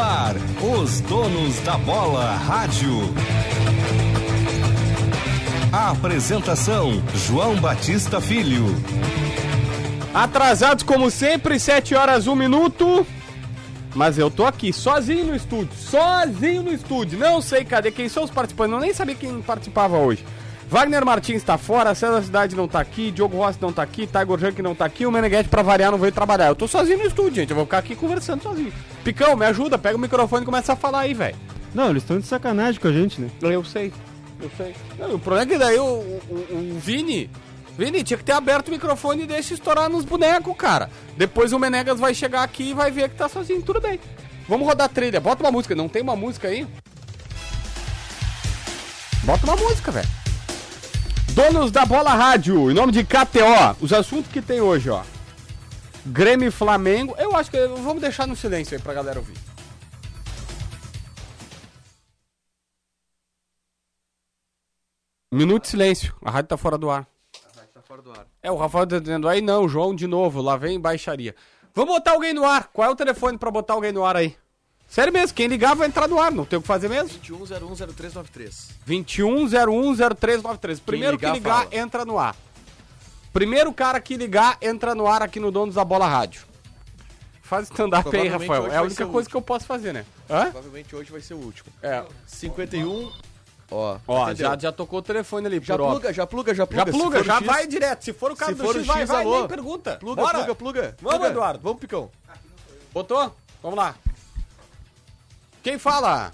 ar, 0.00 0.34
os 0.60 1.00
donos 1.00 1.58
da 1.60 1.76
bola 1.78 2.34
rádio. 2.34 3.14
A 5.72 5.90
apresentação: 5.90 7.02
João 7.14 7.56
Batista 7.56 8.20
Filho. 8.20 8.64
Atrasados 10.14 10.82
como 10.82 11.10
sempre, 11.10 11.58
7 11.58 11.94
horas 11.94 12.26
1 12.26 12.34
minuto. 12.34 13.06
Mas 13.94 14.18
eu 14.18 14.30
tô 14.30 14.44
aqui, 14.44 14.72
sozinho 14.72 15.26
no 15.26 15.36
estúdio. 15.36 15.74
Sozinho 15.76 16.62
no 16.62 16.72
estúdio. 16.72 17.18
Não 17.18 17.40
sei 17.40 17.64
cadê 17.64 17.90
quem 17.90 18.08
são 18.08 18.24
os 18.24 18.30
participantes. 18.30 18.74
Eu 18.74 18.80
nem 18.80 18.94
sabia 18.94 19.14
quem 19.14 19.40
participava 19.40 19.98
hoje. 19.98 20.24
Wagner 20.70 21.04
Martins 21.04 21.42
tá 21.42 21.56
fora, 21.56 21.94
César 21.94 22.22
Cidade 22.22 22.54
não 22.54 22.68
tá 22.68 22.78
aqui, 22.78 23.10
Diogo 23.10 23.38
Rossi 23.38 23.58
não 23.60 23.72
tá 23.72 23.82
aqui, 23.82 24.06
Tiger 24.06 24.38
Junk 24.38 24.60
não 24.60 24.74
tá 24.74 24.84
aqui, 24.84 25.06
o 25.06 25.10
Meneghetti 25.10 25.48
pra 25.48 25.62
variar 25.62 25.90
não 25.90 25.98
veio 25.98 26.12
trabalhar. 26.12 26.48
Eu 26.48 26.54
tô 26.54 26.68
sozinho 26.68 26.98
no 26.98 27.06
estúdio, 27.06 27.36
gente. 27.36 27.50
Eu 27.50 27.56
vou 27.56 27.64
ficar 27.64 27.78
aqui 27.78 27.96
conversando 27.96 28.42
sozinho. 28.42 28.72
Picão, 29.08 29.34
me 29.34 29.46
ajuda, 29.46 29.78
pega 29.78 29.96
o 29.96 29.98
microfone 29.98 30.42
e 30.42 30.44
começa 30.44 30.74
a 30.74 30.76
falar 30.76 31.00
aí, 31.00 31.14
velho. 31.14 31.34
Não, 31.74 31.88
eles 31.88 32.02
estão 32.02 32.20
de 32.20 32.26
sacanagem 32.26 32.78
com 32.78 32.88
a 32.88 32.92
gente, 32.92 33.18
né? 33.18 33.30
Eu 33.40 33.64
sei, 33.64 33.90
eu 34.38 34.50
sei. 34.54 34.74
Não, 34.98 35.14
o 35.14 35.18
problema 35.18 35.50
é 35.50 35.54
que 35.54 35.58
daí 35.58 35.78
o, 35.78 35.82
o, 35.82 36.74
o 36.76 36.78
Vini. 36.78 37.30
Vini, 37.78 38.04
tinha 38.04 38.18
que 38.18 38.24
ter 38.24 38.32
aberto 38.32 38.68
o 38.68 38.70
microfone 38.70 39.22
e 39.22 39.26
deixa 39.26 39.54
estourar 39.54 39.88
nos 39.88 40.04
bonecos, 40.04 40.54
cara. 40.58 40.90
Depois 41.16 41.54
o 41.54 41.58
Menegas 41.58 41.98
vai 41.98 42.12
chegar 42.12 42.42
aqui 42.42 42.64
e 42.64 42.74
vai 42.74 42.90
ver 42.90 43.08
que 43.08 43.16
tá 43.16 43.30
sozinho. 43.30 43.62
Tudo 43.62 43.80
bem. 43.80 43.98
Vamos 44.46 44.66
rodar 44.66 44.84
a 44.84 44.90
trilha. 44.90 45.22
Bota 45.22 45.42
uma 45.42 45.50
música. 45.50 45.74
Não 45.74 45.88
tem 45.88 46.02
uma 46.02 46.14
música 46.14 46.48
aí? 46.48 46.66
Bota 49.24 49.46
uma 49.46 49.56
música, 49.56 49.90
velho. 49.90 50.08
Donos 51.30 51.70
da 51.70 51.86
Bola 51.86 52.12
Rádio, 52.12 52.70
em 52.70 52.74
nome 52.74 52.92
de 52.92 53.04
KTO. 53.04 53.74
Os 53.80 53.90
assuntos 53.90 54.30
que 54.30 54.42
tem 54.42 54.60
hoje, 54.60 54.90
ó. 54.90 55.00
Grêmio 56.08 56.48
e 56.48 56.50
Flamengo. 56.50 57.14
Eu 57.18 57.36
acho 57.36 57.50
que 57.50 57.66
vamos 57.66 58.00
deixar 58.00 58.26
no 58.26 58.34
silêncio 58.34 58.76
aí 58.76 58.82
pra 58.82 58.94
galera 58.94 59.18
ouvir. 59.18 59.36
Minuto 65.30 65.62
de 65.62 65.68
silêncio. 65.68 66.14
A 66.24 66.30
rádio 66.30 66.48
tá 66.48 66.56
fora 66.56 66.78
do 66.78 66.90
ar. 66.90 67.06
É, 68.42 68.50
o 68.50 68.56
Rafael 68.56 68.86
tá 68.86 68.98
dizendo 68.98 69.28
aí, 69.28 69.40
não, 69.40 69.68
João, 69.68 69.94
de 69.94 70.06
novo, 70.06 70.40
lá 70.40 70.56
vem 70.56 70.80
baixaria. 70.80 71.34
Vamos 71.74 71.94
botar 71.94 72.12
alguém 72.12 72.32
no 72.32 72.44
ar. 72.44 72.68
Qual 72.72 72.88
é 72.88 72.90
o 72.90 72.96
telefone 72.96 73.36
pra 73.36 73.50
botar 73.50 73.74
alguém 73.74 73.92
no 73.92 74.04
ar 74.04 74.16
aí? 74.16 74.36
Sério 74.88 75.12
mesmo, 75.12 75.36
quem 75.36 75.48
ligar 75.48 75.76
vai 75.76 75.86
entrar 75.86 76.08
no 76.08 76.18
ar, 76.18 76.32
não 76.32 76.46
tem 76.46 76.58
o 76.58 76.62
que 76.62 76.66
fazer 76.66 76.88
mesmo? 76.88 77.10
21010393. 77.20 78.70
21010393. 78.86 80.80
Primeiro 80.80 81.16
ligar, 81.16 81.32
que 81.32 81.38
ligar, 81.38 81.64
fala. 81.64 81.76
entra 81.76 82.04
no 82.06 82.18
ar. 82.18 82.34
Primeiro 83.38 83.72
cara 83.72 84.00
que 84.00 84.16
ligar, 84.16 84.58
entra 84.60 84.96
no 84.96 85.06
ar 85.06 85.22
aqui 85.22 85.38
no 85.38 85.52
Donos 85.52 85.76
da 85.76 85.84
Bola 85.84 86.08
Rádio. 86.08 86.44
Faz 87.40 87.66
stand-up 87.70 88.14
aí, 88.16 88.26
Rafael. 88.26 88.66
É 88.66 88.78
a 88.78 88.82
única 88.82 89.06
coisa 89.06 89.30
que 89.30 89.36
eu 89.36 89.40
posso 89.40 89.64
fazer, 89.64 89.92
né? 89.92 90.04
Hã? 90.28 90.50
Provavelmente 90.50 90.96
hoje 90.96 91.12
vai 91.12 91.20
ser 91.20 91.34
o 91.34 91.38
último. 91.38 91.70
É. 91.80 92.04
51. 92.26 93.12
Ó, 93.70 93.96
Ó, 94.08 94.34
já, 94.34 94.58
já 94.58 94.72
tocou 94.72 94.98
o 94.98 95.02
telefone 95.02 95.46
ali, 95.46 95.60
Já 95.62 95.74
óbvio. 95.74 95.88
pluga, 95.88 96.12
já 96.12 96.26
pluga, 96.26 96.52
já 96.52 96.66
pluga. 96.66 96.90
Já 96.90 96.98
pluga, 96.98 97.22
já 97.22 97.36
X, 97.36 97.46
vai 97.46 97.66
direto. 97.68 98.04
Se 98.06 98.12
for 98.12 98.32
o 98.32 98.36
cara 98.36 98.50
Se 98.50 98.58
do 98.58 98.64
for 98.64 98.74
X, 98.74 98.82
o 98.82 98.86
vai, 98.86 99.00
X, 99.02 99.08
vai, 99.08 99.22
alô. 99.24 99.38
nem 99.38 99.46
pergunta. 99.48 99.96
Pluga, 99.98 100.20
Bora. 100.20 100.38
pluga, 100.38 100.54
pluga. 100.56 100.96
Vamos, 101.00 101.16
pluga. 101.18 101.30
Eduardo. 101.30 101.60
Vamos, 101.62 101.78
Picão. 101.78 102.10
Botou? 102.92 103.36
Vamos 103.62 103.78
lá. 103.78 103.94
Quem 105.62 105.78
fala? 105.78 106.32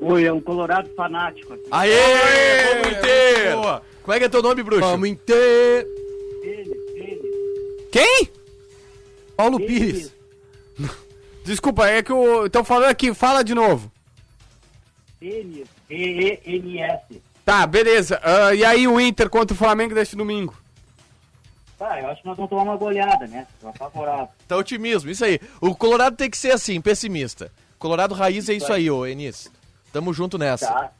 Oi, 0.00 0.24
é 0.24 0.32
um 0.32 0.40
colorado 0.40 0.88
fanático 0.94 1.52
aqui. 1.54 1.64
Aê, 1.70 1.90
vamos! 2.74 3.62
Boa. 3.62 3.82
Como 4.02 4.14
é 4.14 4.18
que 4.18 4.24
é 4.24 4.28
teu 4.28 4.42
nome, 4.42 4.62
bruxo? 4.62 4.82
Vamos 4.82 5.16
ter. 5.26 5.86
Ele, 6.42 6.74
ele, 6.94 7.88
Quem? 7.90 8.28
Paulo 9.36 9.58
ele. 9.60 9.66
Pires. 9.66 10.14
Desculpa, 11.46 11.86
é 11.88 12.02
que 12.02 12.12
o. 12.12 12.46
Estão 12.46 12.64
falando 12.64 12.90
aqui, 12.90 13.14
fala 13.14 13.44
de 13.44 13.54
novo. 13.54 13.90
Ele, 15.22 15.64
E-E-N-S. 15.88 17.22
Tá, 17.44 17.64
beleza. 17.66 18.20
Ah, 18.22 18.52
e 18.52 18.64
aí 18.64 18.88
o 18.88 19.00
Inter 19.00 19.30
contra 19.30 19.54
o 19.54 19.56
Flamengo 19.56 19.94
deste 19.94 20.16
domingo? 20.16 20.54
Tá, 21.78 22.00
eu 22.00 22.08
acho 22.08 22.20
que 22.22 22.26
nós 22.28 22.36
vamos 22.36 22.50
tomar 22.50 22.62
uma 22.64 22.76
goleada, 22.76 23.26
né? 23.28 23.46
Tô 23.60 23.72
favorável. 23.74 24.28
Tá 24.48 24.56
otimismo, 24.56 25.08
isso 25.10 25.24
aí. 25.24 25.38
O 25.60 25.74
Colorado 25.74 26.16
tem 26.16 26.28
que 26.28 26.36
ser 26.36 26.50
assim, 26.50 26.80
pessimista. 26.80 27.52
Colorado 27.78 28.14
raiz 28.14 28.48
é 28.48 28.54
isso 28.54 28.72
aí, 28.72 28.90
ô 28.90 29.06
Enis. 29.06 29.48
Tamo 29.92 30.12
junto 30.12 30.36
nessa. 30.38 30.66
Tá? 30.66 30.90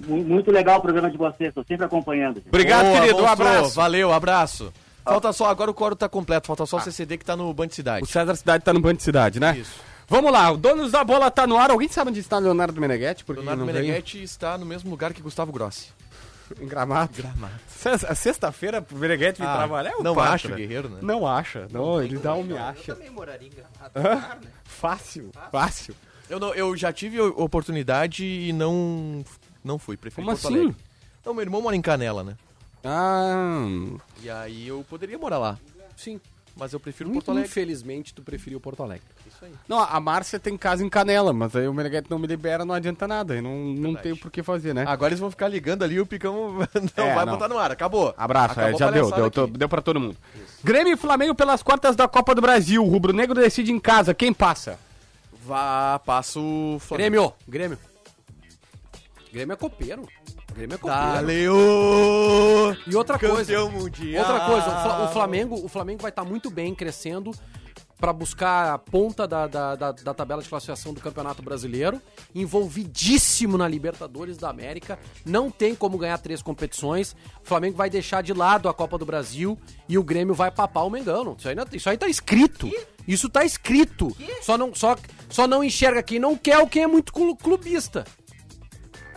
Mu- 0.00 0.22
Muito 0.24 0.50
legal 0.50 0.78
o 0.78 0.82
programa 0.82 1.10
de 1.10 1.16
vocês, 1.16 1.54
tô 1.54 1.64
sempre 1.64 1.86
acompanhando. 1.86 2.34
gente. 2.36 2.48
Obrigado, 2.48 2.84
Boa, 2.86 3.00
querido. 3.00 3.22
Um 3.22 3.26
abraço. 3.26 3.74
Valeu, 3.74 4.12
abraço. 4.12 4.72
Falta 5.12 5.32
só, 5.32 5.46
agora 5.50 5.70
o 5.70 5.74
coro 5.74 5.94
tá 5.96 6.08
completo, 6.08 6.46
falta 6.46 6.64
só 6.66 6.76
o 6.78 6.80
CCD 6.80 7.18
que 7.18 7.24
tá 7.24 7.36
no 7.36 7.52
Band 7.52 7.68
Cidade. 7.70 8.02
O 8.04 8.06
César 8.06 8.34
Cidade 8.36 8.64
tá 8.64 8.72
no 8.72 8.80
Band 8.80 8.96
Cidade, 8.98 9.38
né? 9.40 9.56
Isso. 9.58 9.80
Vamos 10.08 10.32
lá, 10.32 10.50
o 10.50 10.56
Donos 10.56 10.90
da 10.92 11.04
Bola 11.04 11.30
tá 11.30 11.46
no 11.46 11.56
ar. 11.56 11.70
Alguém 11.70 11.88
sabe 11.88 12.10
onde 12.10 12.20
está 12.20 12.38
Leonardo 12.38 12.80
Meneghetti? 12.80 13.24
Porque 13.24 13.40
Leonardo 13.40 13.64
não 13.64 13.72
veio? 13.72 13.84
Meneghetti 13.84 14.22
está 14.22 14.58
no 14.58 14.66
mesmo 14.66 14.90
lugar 14.90 15.12
que 15.12 15.22
Gustavo 15.22 15.52
Grossi. 15.52 15.88
Em 16.60 16.66
Gramado. 16.66 17.12
Gramado. 17.16 17.52
Sexta- 17.68 18.12
Sexta-feira, 18.16 18.84
o 18.90 18.96
Meneghetti 18.96 19.40
Ah, 19.40 19.54
trabalhar. 19.56 19.90
é 19.90 19.96
o 19.96 20.02
não 20.02 20.16
pátria. 20.16 20.34
acha 20.34 20.48
o 20.48 20.56
guerreiro, 20.56 20.88
né? 20.88 20.98
Não 21.00 21.24
acha. 21.26 21.68
Não, 21.70 22.02
ele 22.02 22.18
dá 22.18 22.34
um 22.34 22.42
me 22.42 22.58
acha. 22.58 22.92
também 22.92 23.08
moraria 23.08 23.46
em 23.46 23.52
Gramado. 23.52 23.92
Hã? 23.94 24.38
Fácil, 24.64 25.30
fácil. 25.52 25.94
Eu, 26.28 26.40
não- 26.40 26.52
eu 26.54 26.76
já 26.76 26.92
tive 26.92 27.20
oportunidade 27.20 28.24
e 28.24 28.52
não, 28.52 29.24
não 29.62 29.78
fui. 29.78 29.96
Preferi 29.96 30.24
Como 30.26 30.36
Porto 30.36 30.46
assim? 30.48 30.60
Alegre. 30.64 30.76
Então, 31.20 31.32
meu 31.34 31.42
irmão 31.42 31.62
mora 31.62 31.76
em 31.76 31.82
Canela, 31.82 32.24
né? 32.24 32.34
Ah, 32.84 33.66
E 34.22 34.30
aí 34.30 34.68
eu 34.68 34.84
poderia 34.88 35.18
morar 35.18 35.38
lá. 35.38 35.58
sim. 35.96 36.20
Mas 36.56 36.72
eu 36.74 36.80
prefiro 36.80 37.08
Muito 37.08 37.24
Porto 37.24 37.30
Alegre. 37.30 37.48
infelizmente, 37.48 38.12
tu 38.12 38.22
preferiu 38.22 38.60
Porto 38.60 38.82
Alegre. 38.82 39.06
Isso 39.26 39.42
aí. 39.44 39.52
Não, 39.68 39.78
a 39.78 39.98
Márcia 40.00 40.38
tem 40.38 40.58
casa 40.58 40.84
em 40.84 40.90
Canela, 40.90 41.32
mas 41.32 41.54
aí 41.56 41.66
o 41.66 41.72
Meneghete 41.72 42.10
não 42.10 42.18
me 42.18 42.26
libera, 42.26 42.64
não 42.66 42.74
adianta 42.74 43.06
nada. 43.08 43.36
Eu 43.36 43.40
não, 43.42 43.54
não 43.56 43.82
Verdade. 43.82 44.02
tenho 44.02 44.16
por 44.16 44.30
que 44.32 44.42
fazer, 44.42 44.74
né? 44.74 44.84
Agora 44.86 45.10
eles 45.10 45.20
vão 45.20 45.30
ficar 45.30 45.48
ligando 45.48 45.84
ali 45.84 45.94
e 45.94 46.00
o 46.00 46.04
Picão 46.06 46.58
não 46.98 47.04
É, 47.04 47.14
vai 47.14 47.24
não. 47.24 47.34
botar 47.34 47.48
no 47.48 47.56
ar. 47.56 47.70
Acabou. 47.70 48.12
Abraço, 48.16 48.58
é, 48.60 48.64
Acabou 48.64 48.78
já 48.78 48.88
a 48.88 48.90
deu, 48.90 49.04
palhaçada 49.08 49.30
deu, 49.30 49.44
aqui. 49.44 49.58
deu 49.58 49.68
pra 49.70 49.80
todo 49.80 50.00
mundo. 50.00 50.16
Grêmio 50.62 50.92
e 50.92 50.96
Flamengo 50.96 51.34
pelas 51.36 51.62
quartas 51.62 51.94
da 51.96 52.06
Copa 52.08 52.34
do 52.34 52.42
Brasil. 52.42 52.84
O 52.84 52.88
Rubro 52.90 53.12
Negro 53.14 53.40
decide 53.40 53.72
em 53.72 53.78
casa. 53.80 54.12
Quem 54.12 54.30
passa? 54.32 54.78
Vá, 55.46 55.98
passa 56.04 56.38
o 56.40 56.78
Flamengo. 56.80 57.32
Grêmio, 57.48 57.78
Grêmio. 57.78 57.78
Grêmio 59.32 59.52
é 59.54 59.56
copeiro. 59.56 60.06
Grêmio 60.54 60.74
é 60.74 60.78
copeiro. 60.78 61.02
Valeu! 61.02 62.76
E 62.86 62.94
outra 62.96 63.18
coisa, 63.18 63.36
Campeão 63.38 63.70
mundial. 63.70 64.24
outra 64.28 64.46
coisa, 64.46 64.66
o, 64.68 64.82
Fla- 64.82 65.04
o 65.04 65.08
Flamengo, 65.12 65.54
o 65.64 65.68
Flamengo 65.68 66.02
vai 66.02 66.10
estar 66.10 66.24
muito 66.24 66.50
bem 66.50 66.74
crescendo 66.74 67.32
pra 67.98 68.12
buscar 68.14 68.72
a 68.72 68.78
ponta 68.78 69.28
da, 69.28 69.46
da, 69.46 69.76
da- 69.76 69.92
da 69.92 70.14
tabela 70.14 70.42
de 70.42 70.48
classificação 70.48 70.94
do 70.94 71.00
Campeonato 71.02 71.42
Brasileiro, 71.42 72.00
envolvidíssimo 72.34 73.58
na 73.58 73.68
Libertadores 73.68 74.38
da 74.38 74.48
América, 74.48 74.98
não 75.24 75.50
tem 75.50 75.74
como 75.74 75.98
ganhar 75.98 76.16
três 76.18 76.40
competições. 76.42 77.12
O 77.44 77.46
Flamengo 77.46 77.76
vai 77.76 77.90
deixar 77.90 78.22
de 78.22 78.32
lado 78.32 78.68
a 78.70 78.74
Copa 78.74 78.96
do 78.96 79.04
Brasil 79.04 79.58
e 79.88 79.98
o 79.98 80.02
Grêmio 80.02 80.34
vai 80.34 80.50
papar 80.50 80.82
o 80.84 80.90
Mengão. 80.90 81.34
Isso 81.38 81.48
aí, 81.48 81.54
não- 81.54 81.66
isso 81.72 81.90
aí 81.90 81.98
tá 81.98 82.08
escrito. 82.08 82.70
Isso 83.06 83.28
tá 83.28 83.44
escrito. 83.44 84.14
Só 84.42 84.56
não, 84.56 84.74
só, 84.74 84.96
só 85.28 85.46
não 85.46 85.62
enxerga 85.64 86.02
quem 86.02 86.18
não 86.18 86.36
quer 86.36 86.58
ou 86.58 86.66
quem 86.66 86.82
é 86.82 86.86
muito 86.86 87.12
clu- 87.12 87.36
clubista. 87.36 88.06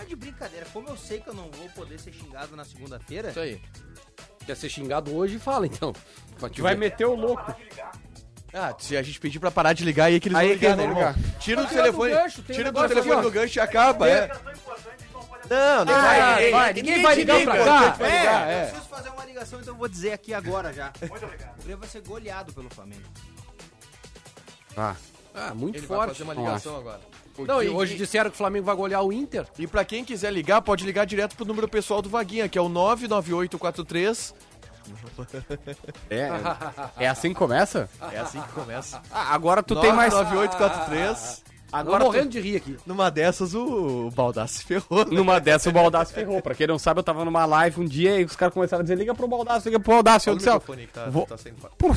Tá 0.04 0.10
de 0.10 0.16
brincadeira. 0.16 0.66
Como 0.74 0.88
eu 0.90 0.98
sei 0.98 1.20
que 1.22 1.30
eu 1.30 1.34
não 1.34 1.50
vou 1.52 1.70
poder 1.70 2.00
ser 2.00 2.12
xingado 2.14 2.56
na 2.56 2.66
segunda-feira, 2.66 3.30
Isso 3.30 3.40
aí. 3.40 3.62
Quer 4.46 4.56
ser 4.58 4.70
xingado 4.70 5.16
hoje, 5.16 5.40
fala 5.40 5.66
então. 5.66 5.94
Ver. 6.38 6.78
meter 6.78 7.06
o 7.06 7.16
louco. 7.16 7.56
Ah, 8.54 8.76
se 8.78 8.96
a 8.98 9.02
gente 9.02 9.20
pedir 9.20 9.40
pra 9.40 9.50
parar 9.50 9.74
de 9.74 9.84
ligar 9.84 10.06
aí 10.06 10.16
é 10.16 10.20
que 10.20 10.28
eles 10.28 10.38
Aí 10.38 10.48
vão 10.50 10.54
ligar, 10.56 10.78
né, 10.78 10.84
irmão? 10.84 11.16
Tira 11.40 11.64
o 11.64 11.68
telefone, 11.68 12.14
do 12.14 12.44
tira 12.44 12.58
um 12.58 12.62
o 12.62 12.64
negócio 12.66 12.90
telefone 12.90 13.22
do 13.24 13.32
gancho 13.32 13.58
e 13.58 13.62
acaba, 13.62 14.08
é. 14.08 14.28
Não, 15.50 15.86
não 15.86 15.94
Ah, 15.96 16.02
vai. 16.36 16.52
vai, 16.52 16.74
ninguém 16.74 17.02
vai 17.02 17.16
ligar 17.16 17.44
pra 17.44 17.64
cá. 17.66 17.90
Vai 17.92 18.20
ligar, 18.20 18.48
eu 18.52 18.58
é. 18.58 18.66
preciso 18.68 18.90
fazer 18.90 19.10
uma 19.10 19.26
ligação, 19.26 19.60
então 19.60 19.74
eu 19.74 19.78
vou 19.78 19.88
dizer 19.88 20.12
aqui 20.14 20.34
agora 20.34 20.72
já. 20.72 20.92
Muito 21.10 21.26
obrigado. 21.26 21.54
O 21.60 21.64
Grêmio 21.64 21.78
vai 21.80 21.90
ser 21.90 22.02
goleado 22.02 22.54
pelo 22.54 22.70
Flamengo. 22.70 23.04
Ah, 24.78 24.96
Ah, 25.34 25.54
muito 25.56 25.78
Ele 25.80 25.88
vai 25.88 25.98
forte. 25.98 26.12
fazer 26.12 26.24
uma 26.24 26.34
ligação 26.36 26.78
agora. 26.78 27.02
Não, 27.40 27.64
e- 27.64 27.70
hoje 27.70 27.96
e- 27.96 27.98
disseram 27.98 28.30
que 28.30 28.36
o 28.36 28.38
Flamengo 28.38 28.66
vai 28.66 28.76
golear 28.76 29.04
o 29.04 29.12
Inter. 29.12 29.46
E 29.58 29.66
pra 29.68 29.84
quem 29.84 30.04
quiser 30.06 30.32
ligar, 30.32 30.62
pode 30.62 30.86
ligar 30.86 31.06
direto 31.06 31.36
pro 31.36 31.46
número 31.46 31.68
pessoal 31.68 32.02
do 32.02 32.10
Vaguinha, 32.10 32.48
que 32.48 32.58
é 32.58 32.62
o 32.62 32.70
99843. 32.70 34.34
é, 36.10 36.30
é 36.98 37.08
assim 37.08 37.30
que 37.30 37.36
começa? 37.36 37.90
É 38.12 38.20
assim 38.20 38.42
que 38.42 38.52
começa. 38.52 39.02
Ah, 39.12 39.34
agora 39.34 39.64
tu 39.64 39.76
tem 39.80 39.94
mais... 39.94 40.14
99843. 40.14 41.44
Agora 41.72 42.00
Tô 42.00 42.06
tu- 42.06 42.14
morrendo 42.14 42.30
de 42.30 42.40
rir 42.40 42.58
aqui. 42.58 42.78
Numa 42.86 43.10
dessas, 43.10 43.56
o, 43.56 44.06
o 44.08 44.12
Baldassi 44.12 44.64
ferrou. 44.64 45.00
né? 45.06 45.12
Numa 45.12 45.40
dessa 45.40 45.70
o 45.70 45.72
Baldaço 45.72 46.14
ferrou. 46.14 46.40
Pra 46.40 46.54
quem 46.54 46.68
não 46.68 46.78
sabe, 46.78 47.00
eu 47.00 47.04
tava 47.04 47.26
numa 47.26 47.46
live 47.48 47.82
um 47.82 47.86
dia 47.86 48.20
e 48.20 48.24
os 48.26 48.36
caras 48.36 48.54
começaram 48.54 48.82
a 48.82 48.84
dizer: 48.84 48.96
liga 48.96 49.16
pro 49.16 49.28
Baldaço, 49.28 49.68
liga 49.68 49.80
pro 49.80 49.94
Baldaço. 49.94 50.30
Eu 50.30 50.36
disse: 50.36 50.48
tá, 50.94 51.06
vou- 51.10 51.26
tá. 51.26 51.36
Pô, 51.76 51.92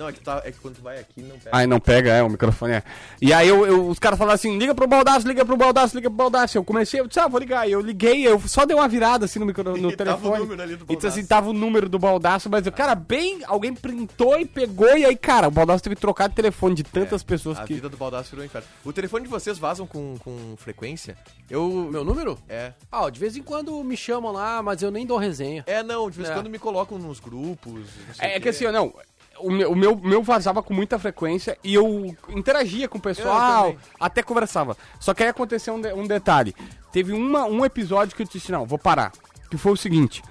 Não, 0.00 0.08
é 0.08 0.12
que, 0.14 0.20
tá, 0.20 0.40
é 0.46 0.50
que 0.50 0.58
quando 0.58 0.76
tu 0.76 0.82
vai 0.82 0.98
aqui 0.98 1.20
não 1.20 1.38
pega. 1.38 1.50
Aí 1.56 1.66
não 1.66 1.78
pega, 1.78 2.10
é, 2.10 2.22
o 2.22 2.30
microfone 2.30 2.72
é. 2.72 2.82
E 3.20 3.34
aí 3.34 3.46
eu, 3.46 3.66
eu- 3.66 3.86
os 3.86 3.98
caras 3.98 4.18
falaram 4.18 4.34
assim, 4.34 4.56
liga 4.56 4.74
pro 4.74 4.86
Baldaço, 4.86 5.28
liga 5.28 5.44
pro 5.44 5.58
Baldaço, 5.58 5.94
liga 5.94 6.08
pro 6.08 6.16
Baldaço. 6.16 6.56
Eu 6.56 6.64
comecei, 6.64 7.00
eu 7.00 7.06
disse, 7.06 7.20
ah, 7.20 7.28
vou 7.28 7.38
ligar. 7.38 7.68
E 7.68 7.72
eu 7.72 7.82
liguei, 7.82 8.26
eu 8.26 8.40
só 8.48 8.64
dei 8.64 8.74
uma 8.74 8.88
virada 8.88 9.26
assim 9.26 9.38
no, 9.38 9.44
micro, 9.44 9.76
no 9.76 9.90
E 9.92 9.96
tava 9.96 10.12
o 10.12 10.16
telefone. 10.22 10.38
número 10.40 10.62
ali 10.62 10.76
do 10.76 10.84
e 10.90 10.96
disse 10.96 11.06
assim, 11.06 11.16
Baldaço. 11.20 11.28
tava 11.28 11.50
o 11.50 11.52
número 11.52 11.86
do 11.86 11.98
Baldaço, 11.98 12.48
mas 12.48 12.66
o 12.66 12.72
cara 12.72 12.94
bem, 12.94 13.40
alguém 13.46 13.74
printou 13.74 14.40
e 14.40 14.46
pegou, 14.46 14.96
e 14.96 15.04
aí, 15.04 15.14
cara, 15.14 15.48
o 15.48 15.50
Baldaço 15.50 15.84
teve 15.84 15.96
que 15.96 16.00
trocar 16.00 16.30
de 16.30 16.34
telefone 16.34 16.74
de 16.74 16.82
tantas 16.82 17.22
pessoas 17.22 17.58
A 17.58 17.64
que... 17.64 17.74
vida 17.74 17.90
do 17.90 17.98
Baldassi 17.98 18.30
virou 18.30 18.42
um 18.42 18.46
inferno. 18.46 18.66
O 18.82 18.94
telefone 18.94 19.24
de 19.24 19.30
vocês 19.30 19.58
vazam 19.58 19.86
com, 19.86 20.16
com 20.24 20.54
frequência? 20.56 21.14
Eu. 21.50 21.88
Meu 21.92 22.04
número? 22.04 22.38
É. 22.48 22.72
Ah, 22.90 23.02
ó, 23.02 23.10
de 23.10 23.20
vez 23.20 23.36
em 23.36 23.42
quando 23.42 23.84
me 23.84 23.98
chamam 23.98 24.32
lá, 24.32 24.62
mas 24.62 24.80
eu 24.80 24.90
nem 24.90 25.04
dou 25.04 25.18
resenha. 25.18 25.62
É, 25.66 25.82
não, 25.82 26.08
de 26.10 26.16
vez 26.16 26.28
em 26.30 26.32
É. 26.32 26.34
quando 26.34 26.48
me 26.48 26.58
colocam 26.58 26.98
nos 26.98 27.20
grupos. 27.20 27.82
É, 28.18 28.28
o 28.28 28.30
é 28.36 28.40
que 28.40 28.48
assim, 28.48 28.64
ó, 28.64 28.72
não, 28.72 28.94
o 29.42 29.50
meu, 29.50 29.72
o 29.72 29.76
meu, 29.76 29.96
meu 29.96 30.22
vazava 30.22 30.62
com 30.62 30.72
muita 30.74 30.98
frequência 30.98 31.56
e 31.64 31.74
eu 31.74 32.14
interagia 32.28 32.88
com 32.88 32.98
o 32.98 33.00
pessoal, 33.00 33.74
até 33.98 34.22
conversava. 34.22 34.76
Só 34.98 35.12
que 35.14 35.22
aí 35.22 35.28
aconteceu 35.28 35.74
um, 35.74 35.80
de- 35.80 35.92
um 35.92 36.06
detalhe. 36.06 36.54
Teve 36.92 37.12
uma, 37.12 37.44
um 37.44 37.64
episódio 37.64 38.14
que 38.16 38.22
eu 38.22 38.26
disse, 38.26 38.50
não, 38.52 38.66
vou 38.66 38.78
parar. 38.78 39.12
Que 39.50 39.56
foi 39.56 39.72
o 39.72 39.76
seguinte. 39.76 40.22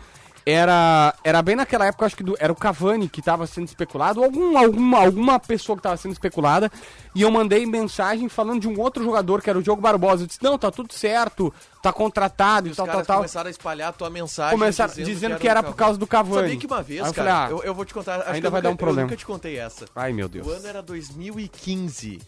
Era, 0.49 1.13
era 1.23 1.41
bem 1.41 1.55
naquela 1.55 1.85
época, 1.85 2.05
acho 2.05 2.15
que 2.15 2.23
do- 2.23 2.35
era 2.39 2.51
o 2.51 2.55
Cavani 2.55 3.07
que 3.07 3.19
estava 3.19 3.45
sendo 3.45 3.67
especulado, 3.67 4.19
ou 4.19 4.25
algum, 4.25 4.57
alguma, 4.57 4.99
alguma 4.99 5.39
pessoa 5.39 5.75
que 5.75 5.81
estava 5.81 5.95
sendo 5.97 6.13
especulada, 6.13 6.71
e 7.13 7.21
eu 7.21 7.29
mandei 7.29 7.65
mensagem 7.65 8.27
falando 8.27 8.61
de 8.61 8.67
um 8.67 8.79
outro 8.79 9.03
jogador, 9.03 9.41
que 9.41 9.49
era 9.49 9.59
o 9.59 9.61
Diogo 9.63 9.81
Barbosa. 9.81 10.23
Eu 10.23 10.27
disse, 10.27 10.41
não, 10.41 10.57
tá 10.57 10.71
tudo 10.71 10.91
certo, 10.93 11.53
tá 11.83 11.93
contratado 11.93 12.67
e 12.67 12.71
Os 12.71 12.77
tal, 12.77 12.87
tal, 12.87 13.05
tal. 13.05 13.17
começaram 13.17 13.47
a 13.47 13.51
espalhar 13.51 13.89
a 13.89 13.93
tua 13.93 14.09
mensagem. 14.09 14.57
Começaram 14.57 14.93
dizendo, 14.93 15.37
que 15.37 15.47
era, 15.47 15.61
por 15.61 15.75
causa 15.75 15.99
do 15.99 16.07
Cavani. 16.07 16.41
Sabia 16.47 16.57
que 16.57 16.65
uma 16.65 16.81
vez, 16.81 17.05
eu 17.05 17.13
cara, 17.13 17.29
falei, 17.31 17.31
ah, 17.33 17.47
eu, 17.51 17.63
eu 17.65 17.73
vou 17.75 17.85
te 17.85 17.93
contar. 17.93 18.21
acho 18.21 18.29
ainda 18.31 18.47
que 18.47 18.49
vai 18.51 18.61
dar 18.61 18.69
nunca- 18.69 18.73
um 18.83 18.85
problema. 18.85 19.01
Eu 19.01 19.05
nunca 19.07 19.17
te 19.17 19.25
contei 19.25 19.57
essa. 19.59 19.85
Ai, 19.95 20.11
meu 20.13 20.27
Deus. 20.27 20.47
O 20.47 20.49
ano 20.51 20.65
era 20.67 20.81
2015. 20.81 22.19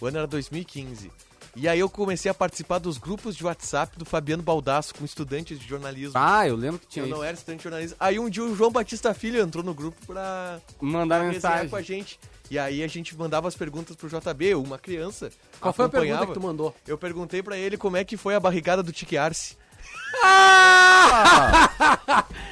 O 0.00 0.06
ano 0.06 0.18
era 0.18 0.26
2015. 0.26 1.10
E 1.54 1.68
aí 1.68 1.78
eu 1.80 1.88
comecei 1.90 2.30
a 2.30 2.34
participar 2.34 2.78
dos 2.78 2.96
grupos 2.96 3.36
de 3.36 3.44
WhatsApp 3.44 3.98
do 3.98 4.06
Fabiano 4.06 4.42
Baldasso 4.42 4.94
com 4.94 5.04
estudantes 5.04 5.58
de 5.58 5.68
jornalismo. 5.68 6.12
Ah, 6.14 6.48
eu 6.48 6.56
lembro 6.56 6.78
que 6.80 6.86
tinha 6.86 7.02
eu 7.04 7.08
isso. 7.08 7.14
não 7.16 7.22
era 7.22 7.34
estudante 7.34 7.58
de 7.58 7.62
jornalismo. 7.64 7.96
Aí 8.00 8.18
um 8.18 8.30
dia 8.30 8.42
o 8.42 8.56
João 8.56 8.70
Batista 8.72 9.12
Filho 9.12 9.40
entrou 9.42 9.62
no 9.62 9.74
grupo 9.74 9.98
pra 10.06 10.58
Mandar 10.80 11.20
pra 11.20 11.28
mensagem. 11.30 11.68
com 11.68 11.76
a 11.76 11.82
gente. 11.82 12.18
E 12.50 12.58
aí 12.58 12.82
a 12.82 12.86
gente 12.86 13.16
mandava 13.16 13.48
as 13.48 13.54
perguntas 13.54 13.94
pro 13.96 14.08
JB, 14.08 14.54
uma 14.54 14.78
criança. 14.78 15.30
Qual 15.60 15.72
foi 15.74 15.84
a 15.84 15.88
pergunta 15.88 16.14
acompanhava. 16.14 16.34
que 16.34 16.40
tu 16.40 16.46
mandou? 16.46 16.74
Eu 16.86 16.96
perguntei 16.96 17.42
pra 17.42 17.56
ele 17.56 17.76
como 17.76 17.96
é 17.98 18.04
que 18.04 18.16
foi 18.16 18.34
a 18.34 18.40
barrigada 18.40 18.82
do 18.82 18.92
Tique 18.92 19.16
Arce. 19.16 19.56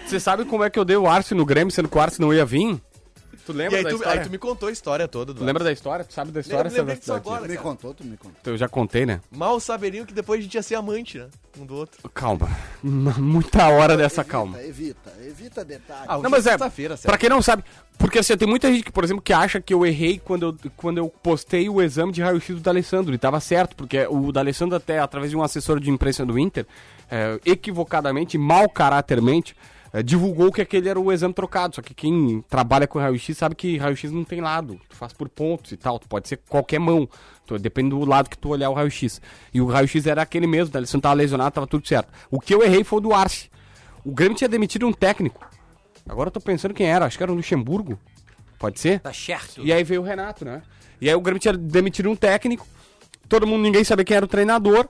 Você 0.06 0.18
sabe 0.20 0.44
como 0.44 0.64
é 0.64 0.70
que 0.70 0.78
eu 0.78 0.84
dei 0.84 0.96
o 0.96 1.06
Arce 1.06 1.34
no 1.34 1.44
Grêmio, 1.46 1.72
sendo 1.72 1.88
que 1.88 1.96
o 1.96 2.00
Arce 2.00 2.20
não 2.20 2.32
ia 2.34 2.44
vir? 2.44 2.80
Tu 3.46 3.52
E 3.52 3.56
lembra 3.56 3.78
aí 3.78 3.84
da 3.84 3.90
tu, 3.90 3.96
história? 3.96 4.20
aí 4.20 4.26
tu 4.26 4.30
me 4.30 4.38
contou 4.38 4.68
a 4.68 4.72
história 4.72 5.08
toda. 5.08 5.34
Tu 5.34 5.42
lembra 5.44 5.64
da 5.64 5.72
história? 5.72 6.04
Tu 6.04 6.12
sabe 6.12 6.30
da 6.30 6.40
história? 6.40 6.70
Lembrei 6.70 6.96
disso 6.96 7.12
agora, 7.12 7.42
Me 7.42 7.48
cara. 7.48 7.60
contou, 7.60 7.94
tu 7.94 8.04
me 8.04 8.16
contou. 8.16 8.52
Eu 8.52 8.56
já 8.56 8.68
contei, 8.68 9.04
né? 9.06 9.20
Mal 9.30 9.58
saberiam 9.60 10.04
que 10.04 10.12
depois 10.14 10.40
a 10.40 10.42
gente 10.42 10.54
ia 10.54 10.62
ser 10.62 10.74
amante, 10.76 11.18
né? 11.18 11.28
Um 11.58 11.66
do 11.66 11.74
outro. 11.74 12.08
Calma. 12.10 12.48
Muita 12.82 13.68
hora 13.68 13.96
dessa 13.96 14.22
calma. 14.22 14.60
Evita, 14.62 15.12
evita 15.26 15.64
detalhes. 15.64 16.06
Ah, 16.08 16.18
Não, 16.18 16.30
mas 16.30 16.46
é, 16.46 16.50
sexta-feira, 16.50 16.96
pra 16.96 17.18
quem 17.18 17.28
não 17.28 17.42
sabe, 17.42 17.64
porque 17.98 18.18
assim, 18.20 18.36
tem 18.36 18.46
muita 18.48 18.70
gente 18.70 18.84
que, 18.84 18.92
por 18.92 19.02
exemplo, 19.04 19.22
que 19.22 19.32
acha 19.32 19.60
que 19.60 19.74
eu 19.74 19.84
errei 19.84 20.18
quando 20.24 20.46
eu, 20.64 20.70
quando 20.76 20.98
eu 20.98 21.08
postei 21.08 21.68
o 21.68 21.82
exame 21.82 22.12
de 22.12 22.22
raio-x 22.22 22.54
do 22.56 22.60
D'Alessandro, 22.60 23.12
e 23.14 23.18
tava 23.18 23.40
certo, 23.40 23.74
porque 23.74 24.06
o 24.08 24.30
D'Alessandro 24.30 24.76
até, 24.76 24.98
através 25.00 25.30
de 25.30 25.36
um 25.36 25.42
assessor 25.42 25.80
de 25.80 25.90
imprensa 25.90 26.24
do 26.24 26.38
Inter, 26.38 26.66
é, 27.10 27.38
equivocadamente, 27.44 28.38
mal 28.38 28.68
caratermente, 28.68 29.56
é, 29.92 30.02
divulgou 30.02 30.52
que 30.52 30.60
aquele 30.60 30.88
era 30.88 31.00
o 31.00 31.12
exame 31.12 31.34
trocado, 31.34 31.76
só 31.76 31.82
que 31.82 31.92
quem 31.92 32.44
trabalha 32.48 32.86
com 32.86 32.98
raio-x 32.98 33.36
sabe 33.36 33.54
que 33.54 33.76
raio-x 33.76 34.12
não 34.12 34.24
tem 34.24 34.40
lado, 34.40 34.80
tu 34.88 34.96
faz 34.96 35.12
por 35.12 35.28
pontos 35.28 35.72
e 35.72 35.76
tal, 35.76 35.98
tu 35.98 36.08
pode 36.08 36.28
ser 36.28 36.38
qualquer 36.48 36.78
mão, 36.78 37.08
tu, 37.46 37.58
depende 37.58 37.90
do 37.90 38.04
lado 38.04 38.30
que 38.30 38.38
tu 38.38 38.50
olhar 38.50 38.70
o 38.70 38.74
raio-x. 38.74 39.20
E 39.52 39.60
o 39.60 39.66
raio-x 39.66 40.06
era 40.06 40.22
aquele 40.22 40.46
mesmo, 40.46 40.68
o 40.68 40.72
D'Alessandro 40.72 41.02
tava 41.02 41.14
lesionado, 41.14 41.54
tava 41.54 41.66
tudo 41.66 41.86
certo. 41.86 42.08
O 42.30 42.40
que 42.40 42.54
eu 42.54 42.62
errei 42.62 42.84
foi 42.84 42.98
o 42.98 43.02
do 43.02 43.12
Arce. 43.12 43.50
O 44.04 44.12
Grêmio 44.12 44.36
tinha 44.36 44.48
demitido 44.48 44.86
um 44.86 44.92
técnico. 44.92 45.46
Agora 46.08 46.28
eu 46.28 46.32
tô 46.32 46.40
pensando 46.40 46.72
quem 46.72 46.86
era, 46.86 47.04
acho 47.04 47.16
que 47.16 47.22
era 47.22 47.32
o 47.32 47.34
Luxemburgo. 47.34 47.98
Pode 48.58 48.78
ser? 48.78 49.00
Tá 49.00 49.12
certo. 49.12 49.64
E 49.64 49.72
aí 49.72 49.82
veio 49.82 50.02
o 50.02 50.04
Renato, 50.04 50.44
né? 50.44 50.62
E 51.00 51.08
aí 51.08 51.14
o 51.14 51.20
Grêmio 51.20 51.40
tinha 51.40 51.56
demitido 51.56 52.10
um 52.10 52.16
técnico, 52.16 52.66
todo 53.28 53.46
mundo, 53.46 53.62
ninguém 53.62 53.82
sabia 53.82 54.04
quem 54.04 54.16
era 54.16 54.24
o 54.24 54.28
treinador. 54.28 54.88